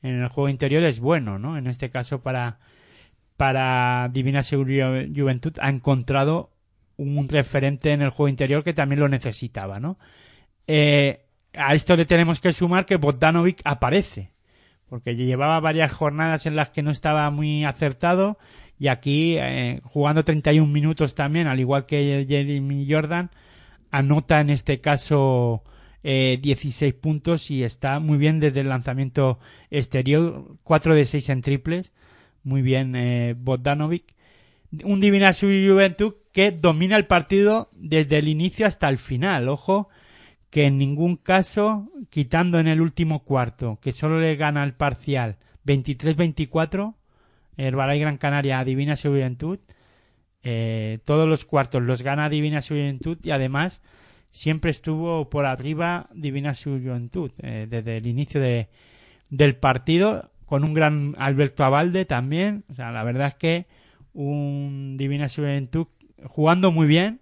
en 0.00 0.22
el 0.22 0.28
juego 0.28 0.48
interior 0.48 0.84
es 0.84 1.00
bueno, 1.00 1.36
¿no? 1.40 1.58
En 1.58 1.66
este 1.66 1.90
caso 1.90 2.22
para, 2.22 2.60
para 3.36 4.08
Divina 4.12 4.44
Seguridad 4.44 5.04
Juventud 5.12 5.52
ha 5.60 5.68
encontrado 5.68 6.52
un 6.96 7.28
referente 7.28 7.90
en 7.90 8.02
el 8.02 8.10
juego 8.10 8.28
interior 8.28 8.62
que 8.62 8.72
también 8.72 9.00
lo 9.00 9.08
necesitaba, 9.08 9.80
¿no? 9.80 9.98
Eh, 10.68 11.23
a 11.56 11.74
esto 11.74 11.96
le 11.96 12.06
tenemos 12.06 12.40
que 12.40 12.52
sumar 12.52 12.86
que 12.86 12.96
Bogdanovic 12.96 13.60
aparece, 13.64 14.30
porque 14.88 15.16
llevaba 15.16 15.60
varias 15.60 15.92
jornadas 15.92 16.46
en 16.46 16.56
las 16.56 16.70
que 16.70 16.82
no 16.82 16.90
estaba 16.90 17.30
muy 17.30 17.64
acertado 17.64 18.38
y 18.78 18.88
aquí 18.88 19.36
eh, 19.38 19.80
jugando 19.84 20.24
31 20.24 20.70
minutos 20.70 21.14
también, 21.14 21.46
al 21.46 21.60
igual 21.60 21.86
que 21.86 22.24
Jeremy 22.28 22.86
Jordan, 22.90 23.30
anota 23.90 24.40
en 24.40 24.50
este 24.50 24.80
caso 24.80 25.62
eh, 26.02 26.38
16 26.42 26.92
puntos 26.94 27.50
y 27.50 27.62
está 27.62 27.98
muy 28.00 28.18
bien 28.18 28.40
desde 28.40 28.60
el 28.60 28.68
lanzamiento 28.68 29.38
exterior, 29.70 30.56
4 30.64 30.94
de 30.94 31.06
6 31.06 31.28
en 31.30 31.42
triples, 31.42 31.92
muy 32.42 32.62
bien 32.62 32.94
eh. 32.96 33.36
Un 34.82 35.00
Divina 35.00 35.32
Juventud 35.32 36.14
que 36.32 36.50
domina 36.50 36.96
el 36.96 37.06
partido 37.06 37.70
desde 37.72 38.18
el 38.18 38.28
inicio 38.28 38.66
hasta 38.66 38.88
el 38.88 38.98
final, 38.98 39.48
ojo, 39.48 39.88
que 40.54 40.66
en 40.66 40.78
ningún 40.78 41.16
caso, 41.16 41.90
quitando 42.10 42.60
en 42.60 42.68
el 42.68 42.80
último 42.80 43.24
cuarto, 43.24 43.80
que 43.82 43.90
solo 43.90 44.20
le 44.20 44.36
gana 44.36 44.62
el 44.62 44.72
parcial 44.72 45.36
23-24, 45.66 46.94
Herbalife 47.56 47.98
Gran 47.98 48.18
Canaria 48.18 48.60
a 48.60 48.64
Divina 48.64 48.94
Juventud, 48.96 49.58
eh, 50.44 51.00
todos 51.04 51.28
los 51.28 51.44
cuartos 51.44 51.82
los 51.82 52.02
gana 52.02 52.28
Divina 52.28 52.62
Juventud 52.62 53.18
y 53.24 53.32
además 53.32 53.82
siempre 54.30 54.70
estuvo 54.70 55.28
por 55.28 55.44
arriba 55.44 56.08
Divina 56.14 56.52
Juventud 56.54 57.32
eh, 57.42 57.66
desde 57.68 57.96
el 57.96 58.06
inicio 58.06 58.40
de, 58.40 58.68
del 59.30 59.56
partido 59.56 60.30
con 60.46 60.62
un 60.62 60.72
gran 60.72 61.16
Alberto 61.18 61.64
Abalde 61.64 62.04
también. 62.04 62.62
O 62.70 62.74
sea, 62.76 62.92
la 62.92 63.02
verdad 63.02 63.26
es 63.26 63.34
que 63.34 63.66
un 64.12 64.94
Divina 64.98 65.28
Juventud 65.28 65.88
jugando 66.22 66.70
muy 66.70 66.86
bien, 66.86 67.18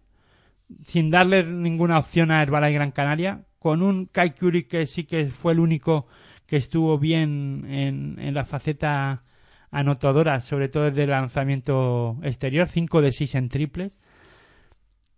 sin 0.86 1.10
darle 1.10 1.44
ninguna 1.44 1.98
opción 1.98 2.30
a 2.30 2.42
Herbalife 2.42 2.74
Gran 2.74 2.90
Canaria, 2.92 3.44
con 3.58 3.82
un 3.82 4.06
Kai 4.06 4.34
Curie 4.34 4.66
que 4.66 4.86
sí 4.86 5.04
que 5.04 5.26
fue 5.26 5.52
el 5.52 5.60
único 5.60 6.06
que 6.46 6.56
estuvo 6.56 6.98
bien 6.98 7.64
en, 7.68 8.34
la 8.34 8.44
faceta 8.44 9.22
anotadora, 9.70 10.40
sobre 10.40 10.68
todo 10.68 10.84
desde 10.84 11.04
el 11.04 11.10
lanzamiento 11.10 12.18
exterior, 12.22 12.68
5 12.68 13.00
de 13.00 13.12
6 13.12 13.34
en 13.36 13.48
triples. 13.48 13.92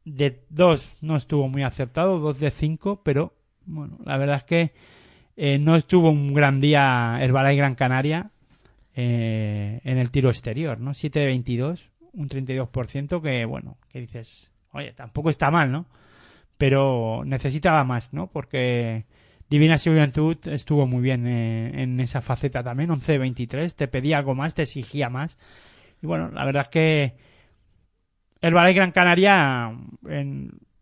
De 0.05 0.45
2 0.51 0.99
no 1.01 1.17
estuvo 1.17 1.49
muy 1.49 1.63
acertado, 1.63 2.21
2 2.21 2.39
de 2.39 2.51
5, 2.51 3.03
pero 3.03 3.35
bueno, 3.65 3.99
la 4.05 4.17
verdad 4.19 4.37
es 4.37 4.45
que 4.45 4.75
eh, 5.37 5.59
no 5.59 5.75
estuvo 5.75 6.11
un 6.11 6.35
gran 6.35 6.61
día 6.61 7.19
Herbalife 7.21 7.57
Gran 7.57 7.75
Canaria 7.75 8.31
eh, 8.95 9.81
en 9.83 9.99
el 9.99 10.11
tiro 10.11 10.31
exterior, 10.31 10.79
¿no? 10.79 10.95
7 10.95 11.19
de 11.19 11.27
22, 11.27 11.91
un 12.13 12.29
32%, 12.29 13.21
que 13.21 13.45
bueno, 13.45 13.79
que 13.89 14.01
dices, 14.01 14.53
oye, 14.75 14.93
tampoco 14.93 15.31
está 15.31 15.51
mal, 15.51 15.73
¿no? 15.73 15.87
pero 16.59 17.23
necesitaba 17.25 17.85
más, 17.85 18.13
¿no? 18.13 18.29
Porque 18.29 19.07
Divina 19.51 19.77
Juventud 19.79 20.37
estuvo 20.47 20.87
muy 20.87 21.03
bien 21.03 21.27
eh, 21.27 21.83
en 21.83 22.01
esa 22.01 22.23
faceta 22.23 22.63
también, 22.63 22.91
11-23, 22.91 23.75
te 23.75 23.89
pedía 23.89 24.19
algo 24.19 24.35
más, 24.35 24.55
te 24.55 24.63
exigía 24.63 25.09
más. 25.09 25.39
Y 26.03 26.07
bueno, 26.07 26.31
la 26.31 26.45
verdad 26.45 26.63
es 26.63 26.69
que 26.69 27.15
el 28.41 28.55
Ballet 28.55 28.75
Gran 28.75 28.93
Canaria 28.93 29.73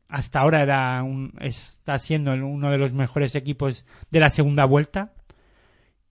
hasta 0.08 0.40
ahora 0.40 0.62
era 0.62 1.02
un, 1.02 1.32
está 1.40 1.98
siendo 1.98 2.32
uno 2.32 2.70
de 2.70 2.78
los 2.78 2.92
mejores 2.92 3.34
equipos 3.34 3.86
de 4.10 4.20
la 4.20 4.30
segunda 4.30 4.64
vuelta 4.64 5.12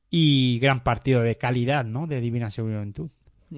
y 0.10 0.60
gran 0.60 0.82
partido 0.82 1.22
de 1.22 1.38
calidad, 1.38 1.86
¿no? 1.86 2.08
De 2.08 2.20
Divina 2.20 2.50
Juventud. 2.50 3.12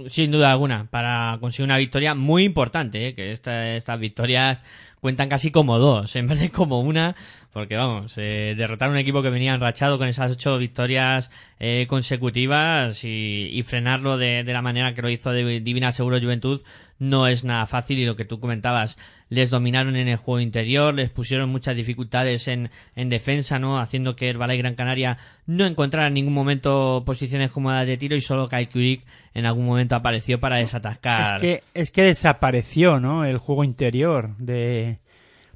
Sin 0.10 0.32
duda 0.32 0.52
alguna, 0.52 0.88
para 0.90 1.38
conseguir 1.40 1.65
una 1.65 1.78
victoria 1.78 2.15
muy 2.15 2.44
importante, 2.45 3.07
¿eh? 3.10 3.14
que 3.14 3.32
esta- 3.32 3.76
estas 3.76 3.99
victorias 3.99 4.64
cuentan 5.02 5.30
casi 5.30 5.52
como 5.52 5.78
dos, 5.78 6.15
en 6.15 6.28
vez 6.28 6.40
de 6.40 6.49
como 6.49 6.80
una, 6.80 7.15
porque 7.52 7.76
vamos, 7.76 8.14
eh, 8.18 8.56
derrotar 8.57 8.90
un 8.90 8.98
equipo 8.98 9.22
que 9.22 9.30
venía 9.30 9.53
enrachado 9.53 9.99
con 9.99 10.07
esas 10.07 10.32
ocho 10.32 10.57
victorias 10.57 11.30
eh, 11.60 11.86
consecutivas 11.88 13.03
y, 13.03 13.49
y 13.53 13.61
frenarlo 13.61 14.18
de, 14.18 14.44
de 14.44 14.53
la 14.53 14.64
manera 14.64 14.95
que 14.95 15.03
lo 15.03 15.10
hizo 15.11 15.32
Divina 15.32 15.91
Seguro 15.91 16.20
Juventud 16.20 16.61
no 16.98 17.28
es 17.28 17.44
nada 17.44 17.68
fácil 17.68 17.99
y 17.99 18.06
lo 18.06 18.15
que 18.15 18.26
tú 18.26 18.40
comentabas, 18.40 18.98
les 19.34 19.50
dominaron 19.50 19.96
en 19.96 20.08
el 20.08 20.18
juego 20.18 20.40
interior, 20.40 20.94
les 20.94 21.10
pusieron 21.10 21.50
muchas 21.50 21.76
dificultades 21.76 22.48
en, 22.48 22.70
en 22.96 23.10
defensa, 23.10 23.58
¿no? 23.58 23.80
Haciendo 23.80 24.16
que 24.16 24.30
Herbalife 24.30 24.60
Gran 24.60 24.76
Canaria 24.76 25.18
no 25.48 25.66
encontrara 25.66 26.08
en 26.08 26.14
ningún 26.14 26.34
momento 26.34 27.04
posiciones 27.06 27.50
cómodas 27.52 27.88
de 27.88 27.98
tiro 27.98 28.16
y 28.16 28.22
solo 28.22 28.48
Kai 28.48 28.68
Kurik 28.68 29.04
en 29.34 29.46
algún 29.48 29.66
momento 29.66 29.96
apareció 29.96 30.40
para 30.40 30.58
desatascar. 30.58 31.38
Es 31.38 31.42
que, 31.42 31.64
es 31.74 31.92
que 31.92 32.04
desapareció, 32.04 33.00
¿no? 33.00 33.26
El 33.26 33.40
juego 33.40 33.64
interior 33.64 34.38
de, 34.38 35.00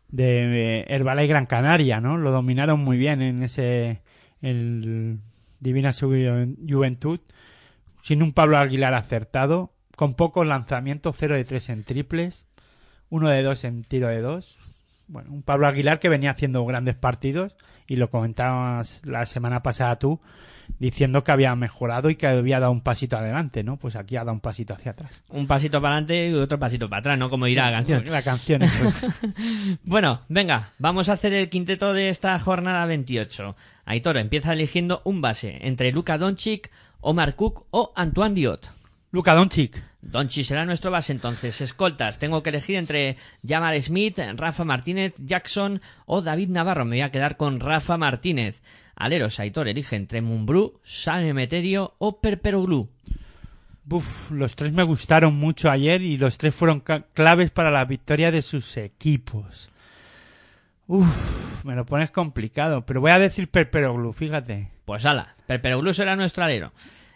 de 0.09 0.85
Herbalife 0.87 1.27
Gran 1.27 1.45
Canaria, 1.45 1.99
¿no? 2.01 2.17
Lo 2.17 2.31
dominaron 2.31 2.79
muy 2.83 2.97
bien 2.97 3.21
en 3.21 3.43
ese, 3.43 4.01
el 4.41 5.19
Divina 5.59 5.91
Ju- 5.91 6.55
Juventud, 6.67 7.19
sin 8.01 8.23
un 8.23 8.33
Pablo 8.33 8.57
Aguilar 8.57 8.95
acertado, 8.95 9.71
con 9.95 10.15
pocos 10.15 10.47
lanzamientos, 10.47 11.15
0 11.19 11.35
de 11.35 11.43
3 11.45 11.69
en 11.69 11.83
triples, 11.83 12.46
1 13.09 13.29
de 13.29 13.43
2 13.43 13.63
en 13.65 13.83
tiro 13.83 14.07
de 14.07 14.21
2. 14.21 14.57
Bueno, 15.07 15.31
un 15.31 15.41
Pablo 15.41 15.67
Aguilar 15.67 15.99
que 15.99 16.09
venía 16.09 16.31
haciendo 16.31 16.65
grandes 16.65 16.95
partidos 16.95 17.55
y 17.87 17.95
lo 17.95 18.09
comentabas 18.09 19.01
la 19.05 19.25
semana 19.25 19.63
pasada 19.63 19.97
tú, 19.97 20.19
diciendo 20.79 21.23
que 21.23 21.31
había 21.31 21.55
mejorado 21.55 22.09
y 22.09 22.15
que 22.15 22.27
había 22.27 22.59
dado 22.59 22.73
un 22.73 22.81
pasito 22.81 23.17
adelante, 23.17 23.63
¿no? 23.63 23.77
Pues 23.77 23.95
aquí 23.95 24.17
ha 24.17 24.21
dado 24.21 24.33
un 24.33 24.41
pasito 24.41 24.73
hacia 24.73 24.91
atrás. 24.91 25.23
Un 25.29 25.47
pasito 25.47 25.81
para 25.81 25.95
adelante 25.95 26.29
y 26.29 26.33
otro 26.33 26.59
pasito 26.59 26.89
para 26.89 26.99
atrás, 26.99 27.17
¿no? 27.17 27.29
Como 27.29 27.45
dirá 27.45 27.71
la 27.71 27.77
canción. 27.77 28.05
La 28.05 28.21
canción. 28.21 28.61
Bueno, 29.83 30.21
venga, 30.27 30.71
vamos 30.79 31.07
a 31.07 31.13
hacer 31.13 31.33
el 31.33 31.49
quinteto 31.49 31.93
de 31.93 32.09
esta 32.09 32.37
jornada 32.39 32.85
28. 32.85 33.55
Aitor 33.85 34.17
empieza 34.17 34.51
eligiendo 34.51 35.01
un 35.05 35.21
base 35.21 35.59
entre 35.61 35.91
Luka 35.93 36.17
Doncic, 36.17 36.69
Omar 36.99 37.35
Cook 37.35 37.65
o 37.71 37.93
Antoine 37.95 38.35
Diot. 38.35 38.69
Luka 39.11 39.33
Doncic. 39.33 39.81
Doncic 40.07 40.45
será 40.45 40.65
nuestro 40.65 40.89
base 40.89 41.11
entonces. 41.11 41.59
Escoltas, 41.59 42.17
tengo 42.17 42.41
que 42.41 42.49
elegir 42.49 42.77
entre 42.77 43.17
Jamar 43.45 43.79
Smith, 43.81 44.19
Rafa 44.35 44.63
Martínez, 44.63 45.13
Jackson 45.17 45.81
o 46.05 46.21
David 46.21 46.49
Navarro. 46.49 46.85
Me 46.85 46.95
voy 46.95 47.01
a 47.01 47.11
quedar 47.11 47.35
con 47.35 47.59
Rafa 47.59 47.97
Martínez. 47.97 48.61
Aleros, 48.95 49.39
Aitor 49.39 49.67
elige 49.67 49.95
entre 49.95 50.21
Mumbrú, 50.21 50.79
Sam 50.83 51.25
Emeterio 51.25 51.93
o 51.99 52.19
Perperoglu. 52.19 52.89
Uf, 53.89 54.31
los 54.31 54.55
tres 54.55 54.71
me 54.71 54.83
gustaron 54.83 55.35
mucho 55.35 55.69
ayer 55.69 56.01
y 56.01 56.17
los 56.17 56.37
tres 56.37 56.55
fueron 56.55 56.83
claves 57.13 57.51
para 57.51 57.69
la 57.69 57.85
victoria 57.85 58.31
de 58.31 58.41
sus 58.41 58.75
equipos. 58.77 59.69
Uf, 60.87 61.63
me 61.65 61.75
lo 61.75 61.85
pones 61.85 62.11
complicado, 62.11 62.85
pero 62.85 63.01
voy 63.01 63.11
a 63.11 63.19
decir 63.19 63.49
Perperoglu, 63.49 64.13
fíjate. 64.13 64.71
Pues 64.85 65.05
ala, 65.05 65.35
Perperoglu 65.45 65.93
será 65.93 66.15
nuestro 66.15 66.45
alero. 66.45 66.71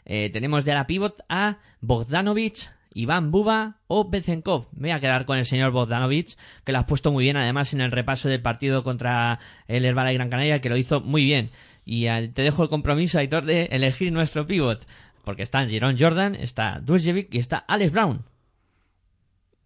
Eh, 0.05 0.30
tenemos 0.31 0.65
de 0.65 0.73
la 0.73 0.88
pivot 0.88 1.23
a 1.30 1.57
Bogdanovic, 1.80 2.69
Iván 2.93 3.31
Buba 3.31 3.77
o 3.88 4.09
Bezenkov. 4.09 4.65
Me 4.73 4.89
voy 4.89 4.91
a 4.91 4.99
quedar 4.99 5.26
con 5.26 5.38
el 5.38 5.45
señor 5.45 5.72
Bogdanovic, 5.72 6.35
que 6.63 6.72
lo 6.72 6.77
has 6.80 6.85
puesto 6.85 7.11
muy 7.11 7.23
bien 7.23 7.38
además 7.38 7.73
en 7.73 7.81
el 7.81 7.91
repaso 7.91 8.27
del 8.30 8.41
partido 8.41 8.84
contra 8.84 9.39
el 9.68 9.85
Herbalife 9.85 10.15
Gran 10.15 10.30
Canaria, 10.30 10.61
que 10.61 10.69
lo 10.69 10.77
hizo 10.77 11.01
muy 11.01 11.23
bien. 11.23 11.49
Y 11.85 12.07
eh, 12.07 12.31
te 12.34 12.41
dejo 12.41 12.63
el 12.63 12.69
compromiso, 12.69 13.18
Aitor, 13.19 13.45
de 13.45 13.65
elegir 13.72 14.11
nuestro 14.11 14.45
pivot. 14.45 14.85
Porque 15.23 15.43
están 15.43 15.69
Jerome 15.69 15.95
Jordan, 15.97 16.35
está 16.35 16.80
Dulcevic 16.80 17.34
y 17.34 17.39
está 17.39 17.57
Alex 17.59 17.91
Brown. 17.91 18.23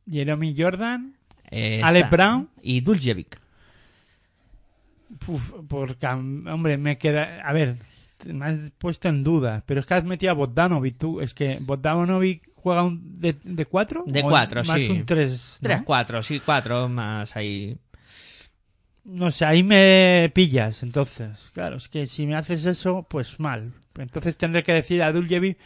Jeremy 0.09 0.53
Jordan, 0.57 1.15
Eh, 1.51 1.81
Alex 1.83 2.09
Brown. 2.09 2.49
y 2.61 2.81
Dulcevic. 2.81 3.39
uf, 5.27 5.51
porque, 5.67 6.05
hombre, 6.07 6.77
me 6.77 6.97
queda... 6.97 7.41
A 7.43 7.53
ver, 7.53 7.77
me 8.25 8.45
has 8.45 8.71
puesto 8.77 9.07
en 9.09 9.23
duda, 9.23 9.63
pero 9.65 9.79
es 9.79 9.85
que 9.85 9.93
has 9.93 10.03
metido 10.03 10.31
a 10.31 10.35
Bogdanovic 10.35 10.97
tú. 10.97 11.21
Es 11.21 11.33
que 11.33 11.57
Bogdanovic 11.61 12.49
juega 12.65 12.81
un 12.81 13.19
de, 13.21 13.35
de 13.43 13.67
cuatro. 13.67 14.03
De 14.07 14.23
cuatro, 14.23 14.63
más 14.63 14.79
sí. 14.79 14.89
un 14.89 15.05
tres, 15.05 15.59
¿no? 15.61 15.69
3-4, 15.69 16.23
sí, 16.23 16.41
4 16.43 16.89
más 16.89 17.35
ahí. 17.35 17.77
No 19.03 19.29
sé, 19.29 19.45
ahí 19.45 19.61
me 19.61 20.31
pillas, 20.33 20.81
entonces. 20.81 21.51
Claro, 21.53 21.75
es 21.77 21.89
que 21.89 22.07
si 22.07 22.25
me 22.25 22.35
haces 22.35 22.65
eso, 22.65 23.05
pues 23.07 23.39
mal. 23.39 23.73
Entonces 23.99 24.35
tendré 24.35 24.63
que 24.63 24.73
decir 24.73 25.03
a 25.03 25.11
Duljevic 25.11 25.59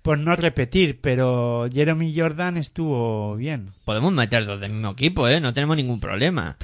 por 0.00 0.18
no 0.18 0.34
repetir, 0.34 0.98
pero 1.02 1.68
Jeremy 1.70 2.18
Jordan 2.18 2.56
estuvo 2.56 3.36
bien. 3.36 3.72
Podemos 3.84 4.14
meter 4.14 4.46
dos 4.46 4.58
del 4.58 4.72
mismo 4.72 4.92
equipo, 4.92 5.28
¿eh? 5.28 5.42
No 5.42 5.52
tenemos 5.52 5.76
ningún 5.76 6.00
problema. 6.00 6.56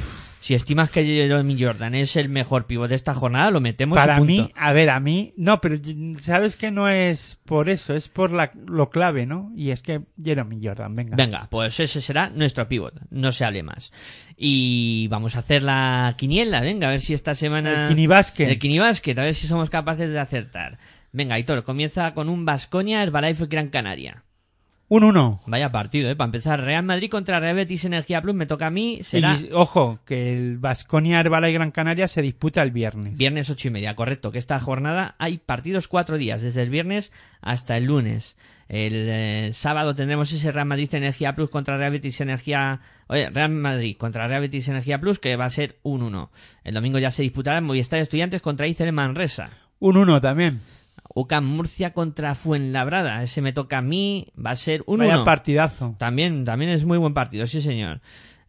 Si 0.43 0.55
estimas 0.55 0.91
que 0.91 1.05
Jeremy 1.05 1.57
Jordan 1.57 1.95
es 1.95 2.17
el 2.17 2.29
mejor 2.29 2.67
pivot 2.67 2.89
de 2.89 2.97
esta 2.97 3.15
jornada, 3.15 3.53
lo 3.53 3.61
metemos 3.61 3.97
y 3.97 4.01
Para 4.01 4.17
punto. 4.17 4.33
mí, 4.33 4.51
a 4.57 4.73
ver, 4.73 4.91
a 4.91 4.99
mí, 4.99 5.33
no, 5.37 5.61
pero 5.61 5.79
sabes 6.21 6.57
que 6.57 6.73
no 6.73 6.89
es 6.89 7.39
por 7.45 7.69
eso, 7.69 7.95
es 7.95 8.09
por 8.09 8.33
la, 8.33 8.51
lo 8.67 8.91
clave, 8.91 9.25
¿no? 9.25 9.53
Y 9.55 9.71
es 9.71 9.83
que 9.83 10.01
Jeremy 10.21 10.59
Jordan, 10.61 10.97
venga. 10.97 11.15
Venga, 11.15 11.47
pues 11.49 11.79
ese 11.79 12.01
será 12.01 12.29
nuestro 12.29 12.67
pivot, 12.67 13.03
no 13.11 13.31
se 13.31 13.45
hable 13.45 13.63
más. 13.63 13.93
Y 14.37 15.07
vamos 15.11 15.37
a 15.37 15.39
hacer 15.39 15.63
la 15.63 16.17
quiniela, 16.19 16.61
venga, 16.61 16.89
a 16.89 16.91
ver 16.91 17.03
si 17.03 17.15
esta 17.15 17.37
semana... 17.37 17.85
El 17.85 17.89
Kinibasket. 17.91 18.49
El 18.49 18.59
Kinibasket, 18.59 19.17
a 19.21 19.23
ver 19.23 19.37
si 19.37 19.47
somos 19.47 19.71
capaces 19.71 20.11
de 20.11 20.19
acertar. 20.19 20.81
Venga, 21.13 21.39
Hitor, 21.39 21.63
comienza 21.63 22.15
con 22.15 22.29
un 22.29 22.45
Basconia 22.45 23.01
Herbalife 23.01 23.47
Gran 23.47 23.69
Canaria. 23.69 24.25
Un 24.93 25.05
1. 25.05 25.41
Vaya 25.47 25.73
partido, 25.73 26.11
¿eh? 26.11 26.17
Para 26.17 26.27
empezar, 26.27 26.61
Real 26.61 26.85
Madrid 26.85 27.09
contra 27.09 27.41
Real 27.41 27.57
Betis 27.57 27.87
Energía 27.87 28.21
Plus, 28.21 28.35
me 28.35 28.45
toca 28.45 28.67
a 28.67 28.71
mí, 28.71 28.99
será... 29.01 29.39
Y 29.41 29.49
ojo, 29.51 30.01
que 30.05 30.35
el 30.35 30.59
Vasconia 30.59 31.19
Herbala 31.19 31.49
y 31.49 31.55
Gran 31.55 31.71
Canaria 31.71 32.09
se 32.09 32.21
disputa 32.21 32.63
el 32.63 32.73
viernes. 32.73 33.17
Viernes 33.17 33.49
ocho 33.49 33.69
y 33.69 33.71
media, 33.71 33.97
correcto. 33.97 34.31
Que 34.31 34.39
esta 34.39 34.61
jornada 34.61 35.15
hay 35.19 35.39
partidos 35.39 35.89
cuatro 35.89 36.19
días, 36.19 36.43
desde 36.43 36.61
el 36.61 36.69
viernes 36.69 37.11
hasta 37.41 37.79
el 37.79 37.85
lunes. 37.85 38.37
El 38.69 39.09
eh, 39.09 39.51
sábado 39.55 39.95
tendremos 39.95 40.31
ese 40.31 40.53
Real 40.53 40.67
Madrid 40.67 40.95
Energía 40.95 41.35
Plus 41.35 41.49
contra 41.49 41.79
Real 41.79 41.93
Betis 41.93 42.21
Energía... 42.21 42.83
Oye, 43.07 43.31
Real 43.31 43.49
Madrid 43.49 43.97
contra 43.97 44.29
Real 44.29 44.43
Betis 44.43 44.69
Energía 44.69 45.01
Plus, 45.01 45.19
que 45.19 45.37
va 45.37 45.47
a 45.47 45.51
ser 45.51 45.79
un 45.85 46.03
1. 46.03 46.31
El 46.65 46.75
domingo 46.75 46.99
ya 46.99 47.11
se 47.11 47.23
disputará 47.23 47.63
Movistar 47.63 47.99
Estudiantes 47.99 48.43
contra 48.43 48.67
Icer 48.67 48.93
Manresa. 48.93 49.53
Un 49.79 49.97
1 49.97 50.21
también. 50.21 50.61
UCAM 51.15 51.45
Murcia 51.45 51.93
contra 51.93 52.35
Fuenlabrada. 52.35 53.23
Ese 53.23 53.43
me 53.43 53.53
toca 53.53 53.79
a 53.79 53.83
mí, 53.83 54.27
va 54.35 54.51
a 54.53 54.57
ser 54.57 54.83
un 54.87 54.99
Vaya 55.01 55.17
1. 55.17 55.25
partidazo. 55.25 55.95
También, 55.99 56.45
también 56.45 56.71
es 56.71 56.85
muy 56.85 56.99
buen 56.99 57.15
partido, 57.15 57.47
sí 57.47 57.61
señor. 57.61 58.01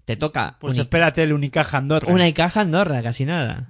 Te 0.06 0.16
toca 0.18 0.58
Pues 0.60 0.72
Uni- 0.74 0.82
espérate 0.82 1.24
el 1.24 1.34
Unicaja 1.34 1.78
Andorra. 1.78 2.12
una 2.12 2.28
Icaja 2.28 2.62
Andorra, 2.62 3.02
casi 3.04 3.26
nada. 3.26 3.70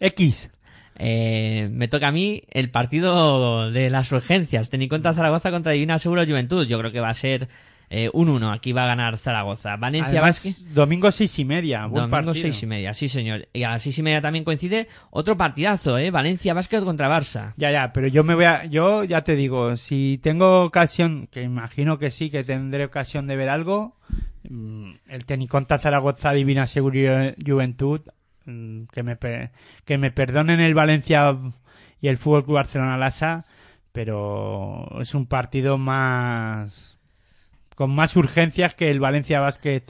X. 0.00 0.50
Eh, 0.98 1.68
me 1.72 1.88
toca 1.88 2.08
a 2.08 2.12
mí 2.12 2.42
el 2.50 2.70
partido 2.70 3.70
de 3.70 3.90
las 3.90 4.10
urgencias. 4.12 4.70
Ten 4.70 4.82
en 4.82 4.88
cuenta 4.88 5.14
Zaragoza 5.14 5.50
contra 5.50 5.72
Divina 5.72 5.98
Seguro 5.98 6.24
Juventud. 6.24 6.66
Yo 6.66 6.78
creo 6.78 6.92
que 6.92 7.00
va 7.00 7.10
a 7.10 7.14
ser 7.14 7.48
eh, 7.88 8.10
un 8.12 8.28
1. 8.28 8.52
Aquí 8.52 8.72
va 8.72 8.84
a 8.84 8.86
ganar 8.86 9.16
Zaragoza. 9.18 9.76
Valencia 9.76 10.20
Vázquez. 10.20 10.74
domingo 10.74 11.10
seis 11.12 11.38
y 11.38 11.44
media. 11.44 11.86
Buen 11.86 12.10
Domingo 12.10 12.10
partido. 12.10 12.34
seis 12.34 12.62
y 12.62 12.66
media, 12.66 12.94
sí 12.94 13.08
señor. 13.08 13.48
Y 13.52 13.62
a 13.62 13.70
las 13.70 13.82
seis 13.82 13.98
y 13.98 14.02
media 14.02 14.20
también 14.20 14.44
coincide 14.44 14.88
otro 15.10 15.36
partidazo, 15.36 15.98
¿eh? 15.98 16.10
Valencia 16.10 16.54
Vázquez 16.54 16.82
contra 16.82 17.08
Barça. 17.08 17.54
Ya, 17.56 17.70
ya, 17.70 17.92
pero 17.92 18.08
yo 18.08 18.24
me 18.24 18.34
voy 18.34 18.44
a, 18.44 18.64
yo 18.66 19.04
ya 19.04 19.22
te 19.22 19.36
digo, 19.36 19.76
si 19.76 20.18
tengo 20.22 20.64
ocasión, 20.64 21.28
que 21.30 21.42
imagino 21.42 21.98
que 21.98 22.10
sí, 22.10 22.30
que 22.30 22.44
tendré 22.44 22.84
ocasión 22.84 23.26
de 23.26 23.36
ver 23.36 23.48
algo, 23.48 23.96
mm, 24.48 24.92
el 25.08 25.24
Teniconta 25.24 25.78
Zaragoza 25.78 26.32
Divina 26.32 26.66
Seguridad 26.66 27.34
Juventud, 27.44 28.00
mm, 28.46 28.84
que 28.92 29.02
me, 29.02 29.16
que 29.84 29.98
me 29.98 30.10
perdonen 30.10 30.60
el 30.60 30.74
Valencia 30.74 31.36
y 32.00 32.08
el 32.08 32.16
Fútbol 32.18 32.44
Club 32.44 32.56
Barcelona 32.56 32.98
Lasa, 32.98 33.44
pero 33.92 35.00
es 35.00 35.14
un 35.14 35.26
partido 35.26 35.78
más, 35.78 36.95
con 37.76 37.94
más 37.94 38.16
urgencias 38.16 38.74
que 38.74 38.90
el 38.90 38.98
Valencia 38.98 39.38
Basket 39.38 39.84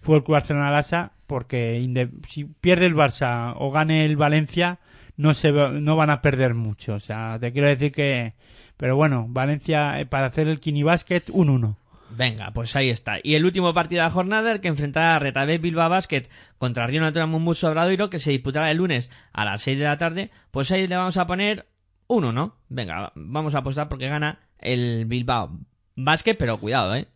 Fútbol 0.00 0.22
Club 0.22 0.34
Barcelona 0.34 0.70
Lasa, 0.70 1.12
porque 1.26 1.84
si 2.28 2.44
pierde 2.44 2.86
el 2.86 2.94
Barça 2.94 3.54
o 3.56 3.70
gane 3.72 4.04
el 4.04 4.16
Valencia, 4.16 4.78
no 5.16 5.34
se 5.34 5.50
no 5.50 5.96
van 5.96 6.10
a 6.10 6.22
perder 6.22 6.54
mucho. 6.54 6.94
O 6.94 7.00
sea, 7.00 7.38
te 7.40 7.52
quiero 7.52 7.68
decir 7.68 7.92
que, 7.92 8.34
pero 8.76 8.96
bueno, 8.96 9.26
Valencia 9.28 10.00
eh, 10.00 10.06
para 10.06 10.26
hacer 10.26 10.48
el 10.48 10.60
Kini 10.60 10.82
Basket 10.82 11.24
un 11.32 11.50
1. 11.50 11.76
Venga, 12.10 12.50
pues 12.52 12.74
ahí 12.74 12.90
está. 12.90 13.18
Y 13.22 13.34
el 13.36 13.44
último 13.44 13.72
partido 13.72 14.02
de 14.02 14.08
la 14.08 14.12
jornada, 14.12 14.50
el 14.52 14.60
que 14.60 14.68
enfrentará 14.68 15.14
a 15.14 15.18
Retabet 15.18 15.60
Bilbao 15.60 15.88
Basket 15.88 16.24
contra 16.58 16.86
Río 16.86 17.00
Natural 17.00 17.28
Mumbuso 17.28 17.68
Obradoiro, 17.68 18.10
que 18.10 18.18
se 18.18 18.32
disputará 18.32 18.70
el 18.70 18.78
lunes 18.78 19.10
a 19.32 19.44
las 19.44 19.62
6 19.62 19.78
de 19.78 19.84
la 19.84 19.98
tarde, 19.98 20.30
pues 20.50 20.70
ahí 20.72 20.88
le 20.88 20.96
vamos 20.96 21.16
a 21.16 21.26
poner 21.26 21.66
uno, 22.08 22.32
¿no? 22.32 22.56
Venga, 22.68 23.12
vamos 23.14 23.54
a 23.54 23.58
apostar 23.58 23.88
porque 23.88 24.08
gana 24.08 24.40
el 24.58 25.04
Bilbao 25.06 25.56
Basket, 25.94 26.34
pero 26.34 26.58
cuidado, 26.58 26.96
¿eh? 26.96 27.06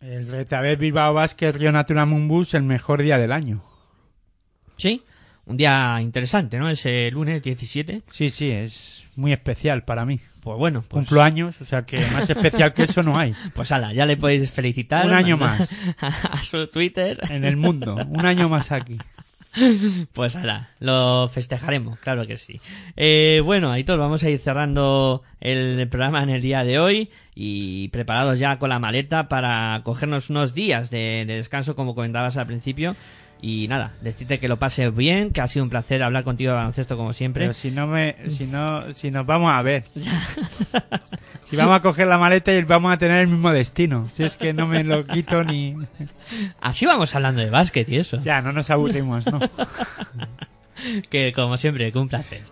El 0.00 0.28
Retabet 0.28 0.78
Bilbao 0.78 1.12
Basket 1.12 1.52
Río 1.52 1.72
Natura 1.72 2.06
Mumbus, 2.06 2.54
el 2.54 2.62
mejor 2.62 3.02
día 3.02 3.18
del 3.18 3.32
año. 3.32 3.62
Sí, 4.76 5.02
un 5.44 5.58
día 5.58 5.98
interesante, 6.00 6.58
¿no? 6.58 6.70
Ese 6.70 7.10
lunes 7.10 7.42
17. 7.42 8.02
Sí, 8.10 8.30
sí, 8.30 8.50
es 8.50 9.04
muy 9.14 9.34
especial 9.34 9.84
para 9.84 10.06
mí. 10.06 10.18
Pues 10.42 10.56
bueno, 10.56 10.80
pues, 10.80 11.04
Cumplo 11.04 11.22
años, 11.22 11.60
o 11.60 11.66
sea 11.66 11.84
que 11.84 11.98
más 12.06 12.30
especial 12.30 12.72
que 12.72 12.84
eso 12.84 13.02
no 13.02 13.18
hay. 13.18 13.34
pues 13.54 13.72
ala, 13.72 13.92
ya 13.92 14.06
le 14.06 14.16
podéis 14.16 14.50
felicitar. 14.50 15.04
Un 15.04 15.12
año 15.12 15.36
más. 15.36 15.68
A 16.00 16.42
su 16.42 16.66
Twitter. 16.68 17.20
En 17.28 17.44
el 17.44 17.58
mundo, 17.58 17.96
un 17.96 18.24
año 18.24 18.48
más 18.48 18.72
aquí. 18.72 18.96
Pues 20.12 20.36
ala, 20.36 20.70
lo 20.78 21.28
festejaremos, 21.28 21.98
claro 21.98 22.26
que 22.26 22.36
sí. 22.36 22.60
Eh, 22.96 23.42
bueno, 23.44 23.70
ahí 23.70 23.84
todos 23.84 23.98
vamos 23.98 24.22
a 24.22 24.30
ir 24.30 24.38
cerrando 24.38 25.22
el 25.40 25.88
programa 25.88 26.22
en 26.22 26.30
el 26.30 26.42
día 26.42 26.64
de 26.64 26.78
hoy 26.78 27.10
y 27.34 27.88
preparados 27.88 28.38
ya 28.38 28.58
con 28.58 28.70
la 28.70 28.78
maleta 28.78 29.28
para 29.28 29.80
cogernos 29.84 30.30
unos 30.30 30.54
días 30.54 30.90
de, 30.90 31.24
de 31.26 31.36
descanso, 31.36 31.74
como 31.74 31.94
comentabas 31.94 32.36
al 32.36 32.46
principio. 32.46 32.96
Y 33.42 33.68
nada, 33.68 33.94
decirte 34.02 34.38
que 34.38 34.48
lo 34.48 34.58
pases 34.58 34.94
bien, 34.94 35.30
que 35.30 35.40
ha 35.40 35.46
sido 35.46 35.64
un 35.64 35.70
placer 35.70 36.02
hablar 36.02 36.24
contigo 36.24 36.50
de 36.50 36.58
baloncesto 36.58 36.96
como 36.96 37.12
siempre. 37.12 37.44
Pero 37.44 37.54
si 37.54 37.70
no 37.70 37.86
me, 37.86 38.16
si 38.28 38.46
no, 38.46 38.92
si 38.92 39.10
nos 39.10 39.24
vamos 39.26 39.52
a 39.52 39.62
ver. 39.62 39.84
Si 41.50 41.56
vamos 41.56 41.76
a 41.76 41.82
coger 41.82 42.06
la 42.06 42.16
maleta 42.16 42.52
y 42.52 42.62
vamos 42.62 42.92
a 42.92 42.96
tener 42.96 43.22
el 43.22 43.26
mismo 43.26 43.50
destino. 43.50 44.08
Si 44.12 44.22
es 44.22 44.36
que 44.36 44.52
no 44.52 44.68
me 44.68 44.84
lo 44.84 45.04
quito 45.04 45.42
ni. 45.42 45.76
Así 46.60 46.86
vamos 46.86 47.12
hablando 47.16 47.40
de 47.40 47.50
básquet 47.50 47.88
y 47.88 47.96
eso. 47.96 48.18
Ya, 48.22 48.40
no 48.40 48.52
nos 48.52 48.70
aburrimos, 48.70 49.26
¿no? 49.26 49.40
Que 51.10 51.32
como 51.32 51.56
siempre, 51.56 51.90
que 51.90 51.98
un 51.98 52.08
placer. 52.08 52.42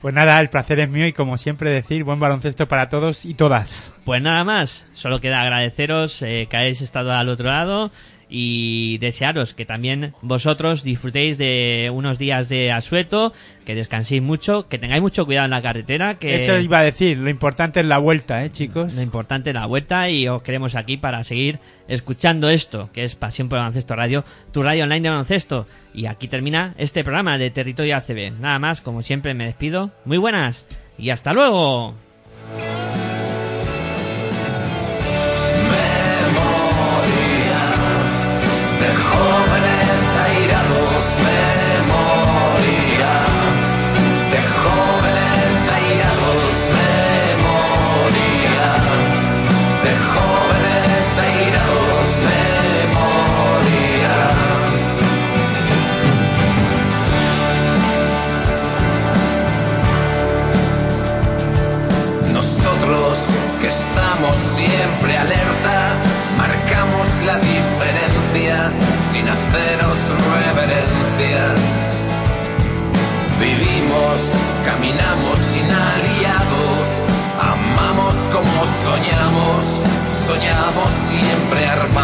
Pues 0.00 0.14
nada, 0.14 0.40
el 0.40 0.48
placer 0.48 0.80
es 0.80 0.88
mío 0.88 1.06
y 1.06 1.12
como 1.12 1.36
siempre 1.36 1.68
decir, 1.68 2.02
buen 2.02 2.18
baloncesto 2.18 2.66
para 2.66 2.88
todos 2.88 3.26
y 3.26 3.34
todas. 3.34 3.92
Pues 4.04 4.22
nada 4.22 4.42
más, 4.42 4.88
solo 4.92 5.20
queda 5.20 5.42
agradeceros 5.42 6.22
eh, 6.22 6.48
que 6.50 6.56
hayáis 6.56 6.80
estado 6.80 7.12
al 7.12 7.28
otro 7.28 7.50
lado 7.50 7.92
y 8.30 8.98
desearos 8.98 9.54
que 9.54 9.66
también 9.66 10.14
vosotros 10.22 10.84
disfrutéis 10.84 11.36
de 11.36 11.90
unos 11.92 12.18
días 12.18 12.48
de 12.48 12.70
asueto, 12.70 13.32
que 13.64 13.74
descanséis 13.74 14.22
mucho, 14.22 14.68
que 14.68 14.78
tengáis 14.78 15.02
mucho 15.02 15.26
cuidado 15.26 15.46
en 15.46 15.50
la 15.50 15.62
carretera, 15.62 16.18
que 16.18 16.36
Eso 16.36 16.58
iba 16.58 16.78
a 16.78 16.82
decir, 16.82 17.18
lo 17.18 17.28
importante 17.28 17.80
es 17.80 17.86
la 17.86 17.98
vuelta, 17.98 18.44
¿eh, 18.44 18.52
chicos? 18.52 18.94
lo 18.94 19.02
importante 19.02 19.50
es 19.50 19.54
la 19.54 19.66
vuelta 19.66 20.08
y 20.08 20.28
os 20.28 20.42
queremos 20.42 20.76
aquí 20.76 20.96
para 20.96 21.24
seguir 21.24 21.58
escuchando 21.88 22.48
esto, 22.48 22.90
que 22.92 23.02
es 23.02 23.16
Pasión 23.16 23.48
por 23.48 23.58
el 23.58 23.62
Baloncesto 23.62 23.96
Radio, 23.96 24.24
tu 24.52 24.62
radio 24.62 24.84
online 24.84 25.00
de 25.00 25.08
baloncesto. 25.10 25.66
Y 25.92 26.06
aquí 26.06 26.28
termina 26.28 26.74
este 26.78 27.02
programa 27.02 27.36
de 27.36 27.50
Territorio 27.50 27.96
ACB. 27.96 28.38
Nada 28.38 28.60
más, 28.60 28.80
como 28.80 29.02
siempre 29.02 29.34
me 29.34 29.46
despido. 29.46 29.90
Muy 30.04 30.18
buenas 30.18 30.66
y 30.96 31.10
hasta 31.10 31.32
luego. 31.32 31.94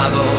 나도. 0.09 0.36